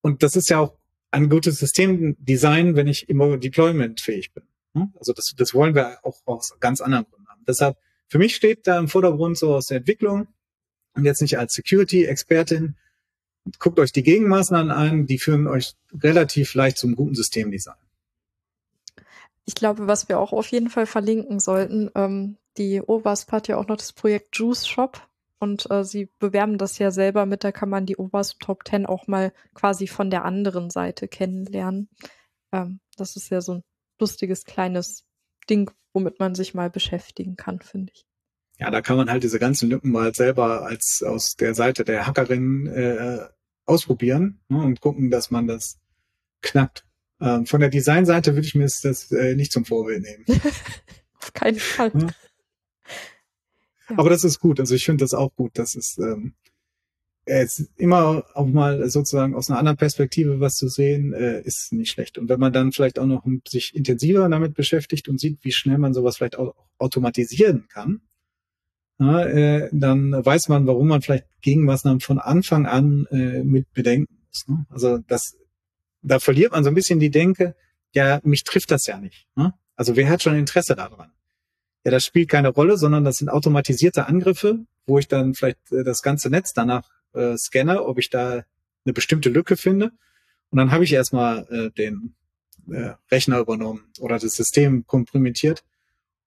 Und 0.00 0.22
das 0.22 0.34
ist 0.34 0.48
ja 0.48 0.58
auch 0.58 0.76
ein 1.10 1.28
gutes 1.28 1.58
Systemdesign, 1.58 2.74
wenn 2.74 2.86
ich 2.88 3.08
immer 3.08 3.36
deploymentfähig 3.36 4.32
bin. 4.32 4.44
Hm? 4.74 4.94
Also 4.98 5.12
das, 5.12 5.34
das 5.36 5.54
wollen 5.54 5.74
wir 5.74 5.98
auch 6.02 6.18
aus 6.24 6.58
ganz 6.58 6.80
anderen 6.80 7.04
Gründen 7.04 7.28
haben. 7.28 7.42
Deshalb, 7.46 7.76
für 8.08 8.18
mich 8.18 8.34
steht 8.34 8.66
da 8.66 8.78
im 8.78 8.88
Vordergrund 8.88 9.36
so 9.36 9.54
aus 9.54 9.66
der 9.66 9.78
Entwicklung 9.78 10.26
und 10.94 11.04
jetzt 11.04 11.22
nicht 11.22 11.38
als 11.38 11.54
Security-Expertin, 11.54 12.76
guckt 13.58 13.78
euch 13.78 13.92
die 13.92 14.02
Gegenmaßnahmen 14.02 14.70
an, 14.70 15.06
die 15.06 15.18
führen 15.18 15.46
euch 15.46 15.74
relativ 15.92 16.54
leicht 16.54 16.78
zum 16.78 16.94
guten 16.94 17.14
Systemdesign. 17.14 17.74
Ich 19.44 19.54
glaube, 19.54 19.88
was 19.88 20.08
wir 20.08 20.20
auch 20.20 20.32
auf 20.32 20.46
jeden 20.48 20.70
Fall 20.70 20.86
verlinken 20.86 21.40
sollten, 21.40 21.90
ähm, 21.94 22.36
die 22.56 22.80
OWASP 22.80 23.32
hat 23.32 23.48
ja 23.48 23.56
auch 23.56 23.66
noch 23.66 23.76
das 23.76 23.92
Projekt 23.92 24.36
Juice 24.36 24.68
Shop 24.68 25.08
und 25.40 25.68
äh, 25.70 25.82
sie 25.84 26.08
bewerben 26.20 26.58
das 26.58 26.78
ja 26.78 26.92
selber 26.92 27.26
mit, 27.26 27.42
da 27.42 27.50
kann 27.50 27.68
man 27.68 27.86
die 27.86 27.98
OWASP 27.98 28.38
Top 28.38 28.68
10 28.68 28.86
auch 28.86 29.08
mal 29.08 29.32
quasi 29.54 29.88
von 29.88 30.10
der 30.10 30.24
anderen 30.24 30.70
Seite 30.70 31.08
kennenlernen. 31.08 31.88
Ähm, 32.52 32.78
das 32.96 33.16
ist 33.16 33.30
ja 33.30 33.40
so 33.40 33.54
ein 33.54 33.64
lustiges 33.98 34.44
kleines 34.44 35.04
Ding, 35.50 35.70
womit 35.92 36.20
man 36.20 36.36
sich 36.36 36.54
mal 36.54 36.70
beschäftigen 36.70 37.36
kann, 37.36 37.60
finde 37.60 37.92
ich. 37.94 38.06
Ja, 38.62 38.70
da 38.70 38.80
kann 38.80 38.96
man 38.96 39.10
halt 39.10 39.24
diese 39.24 39.40
ganzen 39.40 39.68
Lücken 39.68 39.90
mal 39.90 40.14
selber 40.14 40.64
als 40.64 41.02
aus 41.02 41.34
der 41.34 41.52
Seite 41.52 41.82
der 41.82 42.06
Hackerin 42.06 42.68
äh, 42.68 43.18
ausprobieren 43.64 44.38
ne, 44.48 44.62
und 44.62 44.80
gucken, 44.80 45.10
dass 45.10 45.32
man 45.32 45.48
das 45.48 45.80
knackt. 46.42 46.86
Ähm, 47.20 47.44
von 47.44 47.58
der 47.58 47.70
Designseite 47.70 48.36
würde 48.36 48.46
ich 48.46 48.54
mir 48.54 48.62
das 48.62 49.10
äh, 49.10 49.34
nicht 49.34 49.50
zum 49.50 49.64
Vorbild 49.64 50.02
nehmen. 50.02 50.24
Auf 51.20 51.32
keinen 51.32 51.58
Fall. 51.58 51.90
Ja? 51.92 52.06
Aber 53.96 54.10
das 54.10 54.22
ist 54.22 54.38
gut. 54.38 54.60
Also 54.60 54.76
ich 54.76 54.84
finde 54.84 55.02
das 55.02 55.12
auch 55.12 55.34
gut. 55.34 55.50
Das 55.54 55.74
ist 55.74 55.98
ähm, 55.98 56.34
jetzt 57.26 57.68
immer 57.76 58.24
auch 58.34 58.46
mal 58.46 58.88
sozusagen 58.88 59.34
aus 59.34 59.50
einer 59.50 59.58
anderen 59.58 59.76
Perspektive 59.76 60.38
was 60.38 60.54
zu 60.54 60.68
sehen, 60.68 61.14
äh, 61.14 61.40
ist 61.40 61.72
nicht 61.72 61.90
schlecht. 61.90 62.16
Und 62.16 62.28
wenn 62.28 62.38
man 62.38 62.52
dann 62.52 62.70
vielleicht 62.70 63.00
auch 63.00 63.06
noch 63.06 63.26
sich 63.48 63.74
intensiver 63.74 64.28
damit 64.28 64.54
beschäftigt 64.54 65.08
und 65.08 65.18
sieht, 65.18 65.40
wie 65.42 65.50
schnell 65.50 65.78
man 65.78 65.94
sowas 65.94 66.18
vielleicht 66.18 66.38
auch 66.38 66.54
automatisieren 66.78 67.66
kann, 67.66 68.02
na, 69.02 69.26
äh, 69.26 69.68
dann 69.72 70.12
weiß 70.12 70.48
man, 70.48 70.66
warum 70.66 70.88
man 70.88 71.02
vielleicht 71.02 71.26
Gegenmaßnahmen 71.40 72.00
von 72.00 72.18
Anfang 72.18 72.66
an 72.66 73.06
äh, 73.10 73.42
mit 73.42 73.72
bedenken 73.72 74.16
muss. 74.28 74.48
Ne? 74.48 74.66
Also 74.70 74.98
das, 74.98 75.36
da 76.02 76.18
verliert 76.18 76.52
man 76.52 76.64
so 76.64 76.70
ein 76.70 76.74
bisschen 76.74 77.00
die 77.00 77.10
Denke, 77.10 77.54
ja, 77.94 78.20
mich 78.22 78.44
trifft 78.44 78.70
das 78.70 78.86
ja 78.86 78.98
nicht. 78.98 79.26
Ne? 79.34 79.54
Also 79.76 79.96
wer 79.96 80.08
hat 80.08 80.22
schon 80.22 80.36
Interesse 80.36 80.76
daran? 80.76 81.10
ja, 81.84 81.90
das 81.90 82.04
spielt 82.04 82.28
keine 82.28 82.48
Rolle, 82.48 82.76
sondern 82.76 83.04
das 83.04 83.18
sind 83.18 83.28
automatisierte 83.28 84.06
Angriffe, 84.06 84.60
wo 84.86 84.98
ich 84.98 85.08
dann 85.08 85.34
vielleicht 85.34 85.72
äh, 85.72 85.84
das 85.84 86.02
ganze 86.02 86.30
Netz 86.30 86.52
danach 86.52 86.88
äh, 87.14 87.36
scanne, 87.36 87.84
ob 87.84 87.98
ich 87.98 88.10
da 88.10 88.44
eine 88.84 88.92
bestimmte 88.92 89.28
Lücke 89.30 89.56
finde. 89.56 89.92
Und 90.50 90.58
dann 90.58 90.70
habe 90.70 90.84
ich 90.84 90.92
erstmal 90.92 91.46
äh, 91.50 91.70
den 91.70 92.14
äh, 92.70 92.92
Rechner 93.10 93.38
übernommen 93.38 93.84
oder 94.00 94.18
das 94.18 94.34
System 94.34 94.86
komprimiert 94.86 95.64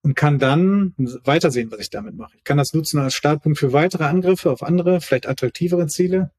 und 0.06 0.14
kann 0.14 0.38
dann 0.38 0.94
weitersehen, 1.23 1.72
was 1.72 1.80
ich 1.80 1.90
damit 1.90 2.15
mache. 2.15 2.38
Ich 2.38 2.44
kann 2.44 2.57
das 2.57 2.76
nutzen 2.76 2.99
als 2.99 3.15
Startpunkt 3.15 3.57
für 3.57 3.73
weitere 3.73 4.03
Angriffe 4.03 4.52
auf 4.52 4.61
andere, 4.61 5.02
vielleicht 5.02 5.27
attraktivere 5.27 5.88
Ziele. 5.88 6.30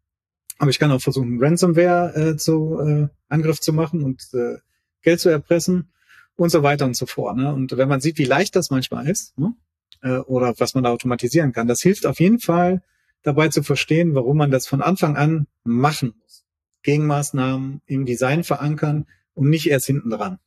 Aber 0.59 0.70
ich 0.70 0.78
kann 0.78 0.93
auch 0.93 1.01
versuchen, 1.01 1.43
Ransomware 1.43 2.14
äh, 2.14 2.36
zu 2.36 2.78
äh, 2.78 3.09
Angriff 3.28 3.60
zu 3.60 3.72
machen 3.72 4.05
und 4.05 4.22
äh, 4.34 4.59
Geld 5.02 5.18
zu 5.18 5.30
erpressen 5.30 5.90
und 6.36 6.51
so 6.51 6.62
weiter 6.62 6.84
und 6.84 6.97
so 6.97 7.06
fort. 7.06 7.36
Ne? 7.36 7.52
Und 7.52 7.76
wenn 7.76 7.88
man 7.88 8.01
sieht, 8.01 8.18
wie 8.18 8.24
leicht 8.24 8.55
das 8.55 8.70
manchmal 8.70 9.09
ist, 9.09 9.36
ne? 9.36 9.52
äh, 10.01 10.18
oder 10.18 10.55
was 10.59 10.74
man 10.74 10.84
da 10.84 10.90
automatisieren 10.90 11.52
kann, 11.52 11.66
das 11.66 11.80
hilft 11.80 12.06
auf 12.06 12.20
jeden 12.20 12.38
Fall 12.38 12.84
dabei 13.22 13.48
zu 13.48 13.64
verstehen, 13.64 14.14
warum 14.14 14.36
man 14.36 14.52
das 14.52 14.68
von 14.68 14.80
Anfang 14.80 15.16
an 15.16 15.48
machen 15.64 16.14
muss. 16.22 16.44
Gegenmaßnahmen 16.84 17.82
im 17.86 18.06
Design 18.06 18.44
verankern 18.44 19.06
und 19.34 19.51
nicht 19.51 19.68
erst 19.68 19.86
hinten 19.86 20.10
dran. 20.10 20.38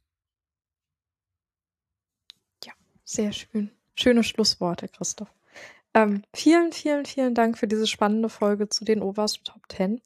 Ja, 2.64 2.72
sehr 3.10 3.32
schön. 3.32 3.72
Schöne 3.96 4.24
Schlussworte, 4.24 4.88
Christoph. 4.88 5.34
Ähm, 5.94 6.24
vielen, 6.34 6.72
vielen, 6.72 7.06
vielen 7.06 7.34
Dank 7.34 7.58
für 7.58 7.68
diese 7.68 7.88
spannende 7.88 8.30
Folge 8.30 8.70
zu 8.70 8.86
den 8.86 9.02
OWASP 9.02 9.44
Top 9.46 9.64
10. 9.70 10.02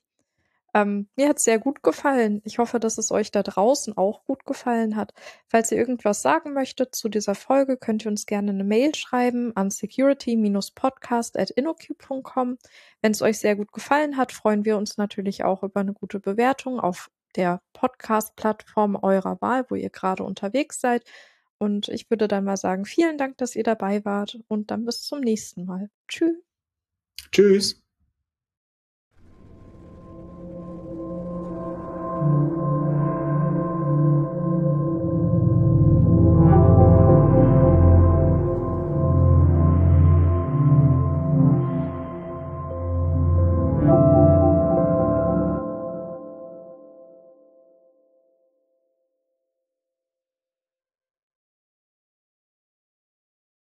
Ähm, 0.74 1.08
mir 1.16 1.30
hat's 1.30 1.44
sehr 1.44 1.60
gut 1.60 1.84
gefallen. 1.84 2.42
Ich 2.46 2.58
hoffe, 2.58 2.80
dass 2.80 2.98
es 2.98 3.12
euch 3.12 3.30
da 3.30 3.44
draußen 3.44 3.96
auch 3.98 4.26
gut 4.26 4.46
gefallen 4.46 4.96
hat. 4.96 5.14
Falls 5.48 5.72
ihr 5.72 5.78
irgendwas 5.78 6.24
sagen 6.24 6.54
möchtet 6.54 6.96
zu 6.96 7.10
dieser 7.10 7.36
Folge, 7.36 7.78
könnt 7.78 8.06
ihr 8.06 8.12
uns 8.12 8.26
gerne 8.26 8.52
eine 8.52 8.64
Mail 8.64 8.96
schreiben 8.96 9.56
an 9.56 9.70
security-podcast.inocube.com. 9.70 12.58
Wenn 13.02 13.12
es 13.12 13.22
euch 13.22 13.38
sehr 13.38 13.56
gut 13.56 13.72
gefallen 13.72 14.18
hat, 14.18 14.32
freuen 14.32 14.66
wir 14.66 14.78
uns 14.78 14.98
natürlich 14.98 15.44
auch 15.44 15.62
über 15.62 15.82
eine 15.82 15.94
gute 15.94 16.20
Bewertung 16.20 16.80
auf 16.80 17.12
der 17.36 17.62
Podcast-Plattform 17.74 18.96
eurer 18.96 19.40
Wahl, 19.42 19.66
wo 19.70 19.76
ihr 19.76 19.90
gerade 19.90 20.24
unterwegs 20.24 20.80
seid. 20.80 21.04
Und 21.64 21.88
ich 21.88 22.10
würde 22.10 22.27
dann 22.27 22.44
mal 22.44 22.57
sagen, 22.57 22.84
vielen 22.84 23.18
Dank, 23.18 23.38
dass 23.38 23.56
ihr 23.56 23.64
dabei 23.64 24.03
wart 24.03 24.38
und 24.49 24.69
dann 24.69 24.84
bis 24.84 25.02
zum 25.02 25.22
nächsten 25.22 25.64
Mal. 25.64 25.90
Tschüss. 26.10 26.35
Tschüss. 27.31 27.82